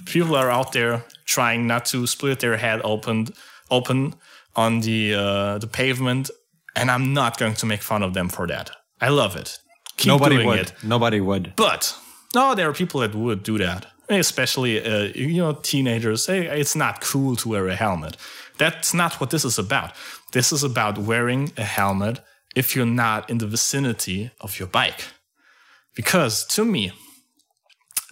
people 0.06 0.36
are 0.36 0.50
out 0.50 0.74
there 0.74 1.04
trying 1.26 1.68
not 1.68 1.86
to 1.86 2.08
split 2.08 2.40
their 2.40 2.58
head 2.58 2.82
open, 2.84 3.28
open 3.72 4.16
on 4.56 4.82
the 4.82 5.16
uh, 5.16 5.58
the 5.60 5.68
pavement, 5.68 6.30
and 6.76 6.90
I'm 6.92 7.14
not 7.14 7.38
going 7.38 7.56
to 7.56 7.66
make 7.66 7.82
fun 7.82 8.04
of 8.04 8.14
them 8.14 8.30
for 8.30 8.48
that. 8.48 8.72
I 9.02 9.10
love 9.10 9.36
it. 9.36 9.60
Keep 9.98 10.08
nobody 10.08 10.36
doing 10.36 10.48
would 10.48 10.60
it. 10.60 10.74
nobody 10.84 11.20
would 11.20 11.54
But 11.56 11.96
no, 12.36 12.54
there 12.56 12.70
are 12.70 12.74
people 12.74 13.02
that 13.02 13.16
would 13.16 13.44
do 13.44 13.58
that, 13.58 13.88
especially 14.10 14.84
uh, 14.84 15.12
you 15.16 15.38
know 15.38 15.54
teenagers. 15.54 16.26
Hey, 16.28 16.48
it's 16.48 16.76
not 16.76 17.02
cool 17.02 17.36
to 17.38 17.50
wear 17.50 17.68
a 17.68 17.76
helmet. 17.76 18.18
That's 18.58 18.94
not 18.94 19.20
what 19.20 19.30
this 19.30 19.46
is 19.46 19.60
about. 19.60 19.92
This 20.32 20.52
is 20.52 20.64
about 20.64 20.98
wearing 20.98 21.52
a 21.58 21.64
helmet 21.64 22.20
if 22.56 22.76
you're 22.76 22.86
not 22.96 23.30
in 23.30 23.38
the 23.38 23.48
vicinity 23.48 24.32
of 24.42 24.58
your 24.60 24.68
bike. 24.68 25.04
Because 25.96 26.46
to 26.56 26.66
me, 26.66 26.92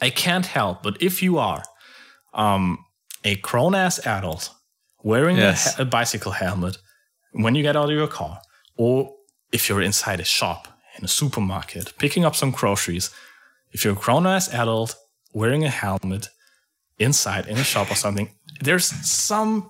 I 0.01 0.09
can't 0.09 0.45
help 0.45 0.83
but 0.83 1.01
if 1.01 1.21
you 1.23 1.37
are 1.39 1.63
um, 2.33 2.77
a 3.23 3.35
grown 3.37 3.75
ass 3.75 3.99
adult 4.05 4.49
wearing 5.03 5.37
Yes. 5.37 5.79
a, 5.79 5.83
a 5.83 5.85
bicycle 5.85 6.31
helmet 6.31 6.77
when 7.31 7.55
you 7.55 7.63
get 7.63 7.75
out 7.75 7.85
of 7.89 7.95
your 7.95 8.07
car, 8.07 8.39
or 8.77 9.13
if 9.51 9.67
you're 9.69 9.81
inside 9.81 10.19
a 10.19 10.23
shop 10.23 10.67
in 10.97 11.05
a 11.05 11.07
supermarket, 11.07 11.93
picking 11.97 12.25
up 12.25 12.35
some 12.35 12.51
groceries, 12.51 13.09
if 13.71 13.83
you're 13.83 13.93
a 13.93 13.99
grown 13.99 14.25
ass 14.27 14.53
adult 14.53 14.95
wearing 15.35 15.63
a 15.63 15.69
helmet 15.69 16.29
inside 16.97 17.47
in 17.47 17.57
a 17.57 17.63
shop 17.63 17.91
or 17.91 17.95
something, 17.95 18.29
there's 18.61 18.85
some 18.85 19.69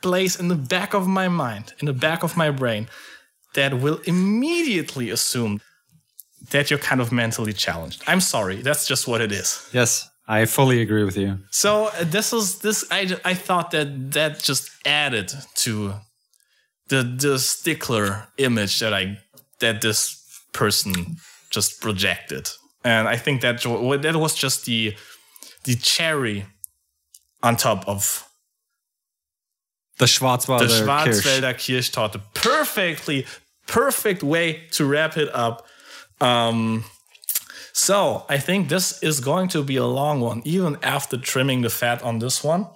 place 0.00 0.40
in 0.40 0.48
the 0.48 0.60
back 0.74 0.94
of 0.94 1.06
my 1.06 1.28
mind, 1.28 1.74
in 1.80 1.86
the 1.86 1.92
back 1.92 2.22
of 2.22 2.36
my 2.36 2.50
brain, 2.50 2.88
that 3.54 3.80
will 3.82 4.00
immediately 4.04 5.10
assume 5.10 5.60
that 6.50 6.70
you're 6.70 6.78
kind 6.90 7.00
of 7.00 7.10
mentally 7.10 7.52
challenged. 7.52 8.02
I'm 8.06 8.20
sorry, 8.20 8.56
that's 8.62 8.86
just 8.86 9.08
what 9.08 9.20
it 9.20 9.32
is. 9.32 9.68
Yes, 9.72 10.08
I 10.28 10.46
fully 10.46 10.80
agree 10.80 11.04
with 11.04 11.16
you. 11.16 11.38
So 11.50 11.86
uh, 11.86 12.04
this 12.04 12.32
was 12.32 12.60
this. 12.60 12.84
I 12.90 13.16
I 13.24 13.34
thought 13.34 13.70
that 13.70 14.12
that 14.12 14.40
just 14.40 14.70
added 14.86 15.32
to 15.56 15.94
the 16.88 17.02
the 17.02 17.38
stickler 17.38 18.28
image 18.36 18.78
that 18.80 18.92
I 18.92 19.18
that 19.60 19.80
this 19.80 20.20
person 20.52 21.16
just 21.50 21.80
projected, 21.80 22.48
and 22.84 23.08
I 23.08 23.16
think 23.16 23.40
that 23.42 23.62
that 24.02 24.16
was 24.16 24.34
just 24.34 24.64
the 24.66 24.94
the 25.64 25.74
cherry 25.76 26.44
on 27.42 27.56
top 27.56 27.88
of 27.88 28.28
The 29.98 30.06
Schwarzwalder, 30.06 30.68
the. 30.68 30.84
Schwarzwälder 30.84 31.54
Kirschtorte. 31.54 32.20
Perfectly, 32.34 33.26
perfect 33.66 34.22
way 34.22 34.62
to 34.72 34.84
wrap 34.86 35.16
it 35.16 35.28
up. 35.34 35.66
Um, 36.20 36.84
so 37.72 38.24
I 38.28 38.38
think 38.38 38.68
this 38.68 39.02
is 39.02 39.20
going 39.20 39.48
to 39.48 39.62
be 39.62 39.76
a 39.76 39.86
long 39.86 40.20
one, 40.20 40.42
even 40.44 40.76
after 40.82 41.16
trimming 41.16 41.62
the 41.62 41.70
fat 41.70 42.02
on 42.02 42.18
this 42.18 42.42
one. 42.44 42.66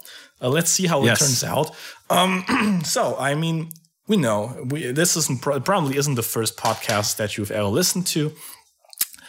Uh, 0.41 0.49
let's 0.49 0.71
see 0.71 0.87
how 0.87 1.03
Yes. 1.05 1.21
it 1.21 1.25
turns 1.25 1.45
out. 1.45 1.71
Um, 2.11 2.81
so 2.85 3.17
I 3.19 3.35
mean, 3.35 3.71
we 4.07 4.17
know 4.17 4.57
we, 4.71 4.93
this 4.93 5.17
isn't 5.17 5.43
probably 5.43 5.97
isn't 5.97 6.15
the 6.17 6.23
first 6.23 6.57
podcast 6.57 7.17
that 7.17 7.37
you've 7.37 7.51
ever 7.51 7.69
listened 7.69 8.07
to. 8.09 8.33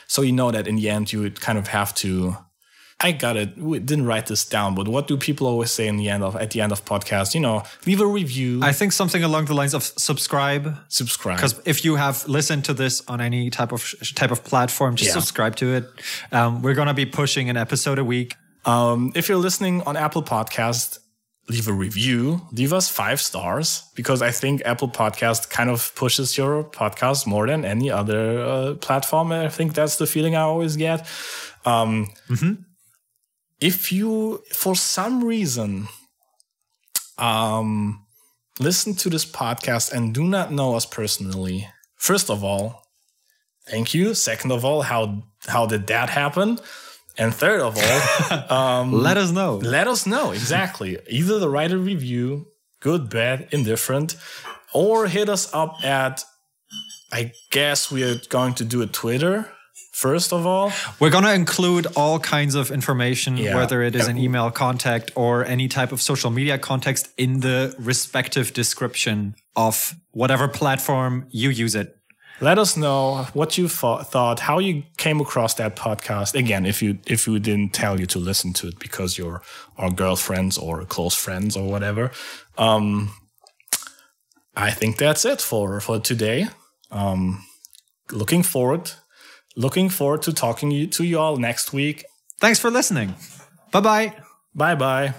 So 0.10 0.24
you 0.24 0.32
know 0.34 0.50
that 0.52 0.68
in 0.68 0.76
the 0.76 0.90
end 0.90 1.14
you 1.14 1.22
would 1.22 1.40
kind 1.40 1.58
of 1.58 1.68
have 1.70 1.94
to. 2.04 2.36
I 3.02 3.14
got 3.14 3.38
it. 3.38 3.58
We 3.58 3.80
didn't 3.80 4.08
write 4.08 4.26
this 4.26 4.44
down, 4.44 4.76
but 4.76 4.86
what 4.90 5.08
do 5.08 5.16
people 5.16 5.48
always 5.48 5.72
say 5.72 5.88
in 5.88 5.96
the 5.96 6.10
end 6.10 6.22
of 6.22 6.36
at 6.36 6.50
the 6.52 6.60
end 6.60 6.74
of 6.74 6.84
podcast? 6.84 7.34
You 7.34 7.40
know, 7.40 7.64
leave 7.86 8.02
a 8.02 8.06
review, 8.06 8.60
I 8.62 8.74
think 8.74 8.92
something 8.92 9.24
along 9.24 9.46
the 9.46 9.54
lines 9.54 9.74
of 9.74 9.84
subscribe. 9.84 10.76
subscribe. 10.90 11.38
Because 11.38 11.62
if 11.64 11.86
you 11.86 11.96
have 11.96 12.28
listened 12.28 12.66
to 12.66 12.74
this 12.74 13.02
on 13.08 13.22
any 13.22 13.50
type 13.52 13.72
of 13.72 13.82
type 14.16 14.32
of 14.32 14.44
platform, 14.44 14.96
just 14.96 15.10
Yeah. 15.10 15.14
subscribe 15.14 15.56
to 15.58 15.76
it. 15.76 15.86
Um, 16.34 16.62
we're 16.62 16.74
gonna 16.74 16.94
be 16.94 17.06
pushing 17.06 17.50
an 17.50 17.56
episode 17.56 18.00
a 18.00 18.04
week. 18.04 18.36
Um, 18.66 19.14
if 19.16 19.30
you're 19.30 19.38
listening 19.38 19.82
on 19.84 19.96
Apple 19.96 20.24
Podcast, 20.24 21.00
leave 21.50 21.68
a 21.68 21.74
review. 21.74 22.42
Leave 22.52 22.74
us 22.74 22.90
five 22.90 23.20
stars 23.20 23.84
because 23.96 24.22
I 24.22 24.32
think 24.32 24.62
Apple 24.66 24.88
Podcast 24.90 25.50
kind 25.50 25.70
of 25.70 25.94
pushes 25.96 26.38
your 26.38 26.64
podcast 26.64 27.26
more 27.28 27.48
than 27.48 27.66
any 27.66 27.90
other 27.90 28.40
uh, 28.40 28.74
platform. 28.76 29.32
I 29.32 29.50
think 29.50 29.74
that's 29.74 29.98
the 29.98 30.06
feeling 30.08 30.36
I 30.36 30.42
always 30.42 30.78
get. 30.78 31.08
Um, 31.66 32.10
If 33.60 33.92
you, 33.92 34.42
for 34.54 34.76
some 34.76 35.24
reason, 35.24 35.88
um, 37.18 38.06
listen 38.60 38.94
to 38.96 39.10
this 39.10 39.26
podcast 39.26 39.92
and 39.92 40.14
do 40.14 40.24
not 40.24 40.52
know 40.52 40.76
us 40.76 40.86
personally, 40.86 41.68
first 41.96 42.30
of 42.30 42.44
all, 42.44 42.84
thank 43.68 43.94
you. 43.94 44.14
Second 44.14 44.52
of 44.52 44.64
all, 44.64 44.84
how 44.84 45.24
how 45.48 45.66
did 45.66 45.88
that 45.88 46.10
happen? 46.10 46.60
And 47.20 47.34
third 47.36 47.60
of 47.62 47.78
all, 47.78 48.58
um, 48.58 48.94
Let 48.94 49.18
us 49.18 49.32
know. 49.32 49.58
let 49.58 49.88
us 49.88 50.06
know 50.06 50.32
exactly. 50.32 50.98
Either 51.10 51.38
the 51.40 51.50
write 51.50 51.72
a 51.72 51.78
review, 51.78 52.48
good, 52.80 53.10
bad, 53.10 53.48
indifferent, 53.52 54.16
or 54.74 55.08
hit 55.08 55.30
us 55.30 55.54
up 55.54 55.84
at. 55.84 56.24
I 57.12 57.32
guess 57.52 57.92
we 57.92 58.04
are 58.04 58.18
going 58.30 58.54
to 58.56 58.64
do 58.66 58.82
a 58.84 58.88
Twitter 58.88 59.50
first 59.94 60.32
of 60.32 60.46
all. 60.46 60.72
We're 61.00 61.10
gonna 61.10 61.34
include 61.34 61.88
all 61.98 62.20
kinds 62.20 62.56
of 62.56 62.72
information, 62.72 63.36
Yeah. 63.36 63.56
whether 63.56 63.82
it 63.82 63.96
is 63.96 64.08
an 64.08 64.18
email 64.18 64.50
contact 64.52 65.12
or 65.16 65.44
any 65.46 65.68
type 65.68 65.92
of 65.92 66.02
social 66.02 66.30
media 66.32 66.58
context, 66.58 67.10
in 67.18 67.42
the 67.42 67.76
respective 67.78 68.54
description 68.54 69.36
of 69.58 69.96
whatever 70.12 70.48
platform 70.48 71.26
you 71.32 71.50
use 71.50 71.76
it. 71.76 71.98
Let 72.42 72.58
us 72.58 72.78
know 72.78 73.28
what 73.34 73.58
you 73.58 73.68
thought, 73.68 74.12
thought, 74.12 74.40
how 74.40 74.60
you 74.60 74.84
came 74.98 75.20
across 75.20 75.56
that 75.56 75.76
podcast. 75.76 76.36
Again, 76.36 76.66
if 76.66 76.82
you 76.82 77.00
if 77.06 77.28
we 77.28 77.40
didn't 77.40 77.74
tell 77.74 78.00
you 78.00 78.06
to 78.08 78.20
listen 78.20 78.54
to 78.54 78.68
it 78.68 78.80
because 78.80 79.18
you're 79.18 79.42
our 79.78 79.92
girlfriends 79.92 80.58
or 80.58 80.86
close 80.86 81.16
friends 81.16 81.58
or 81.58 81.70
whatever. 81.70 82.12
Um, 82.58 83.12
I 84.56 84.72
think 84.72 84.98
that's 84.98 85.26
it 85.26 85.42
for 85.42 85.80
for 85.82 86.00
today. 86.00 86.48
Um, 86.92 87.44
looking 88.12 88.44
forward, 88.44 88.92
looking 89.56 89.90
forward 89.90 90.22
to 90.24 90.34
talking 90.34 90.90
to 90.90 91.04
you 91.04 91.20
all 91.20 91.38
next 91.38 91.74
week. 91.74 92.06
Thanks 92.40 92.60
for 92.60 92.72
listening. 92.72 93.16
Bye 93.72 93.82
bye. 93.82 94.14
Bye 94.56 94.76
bye. 94.76 95.14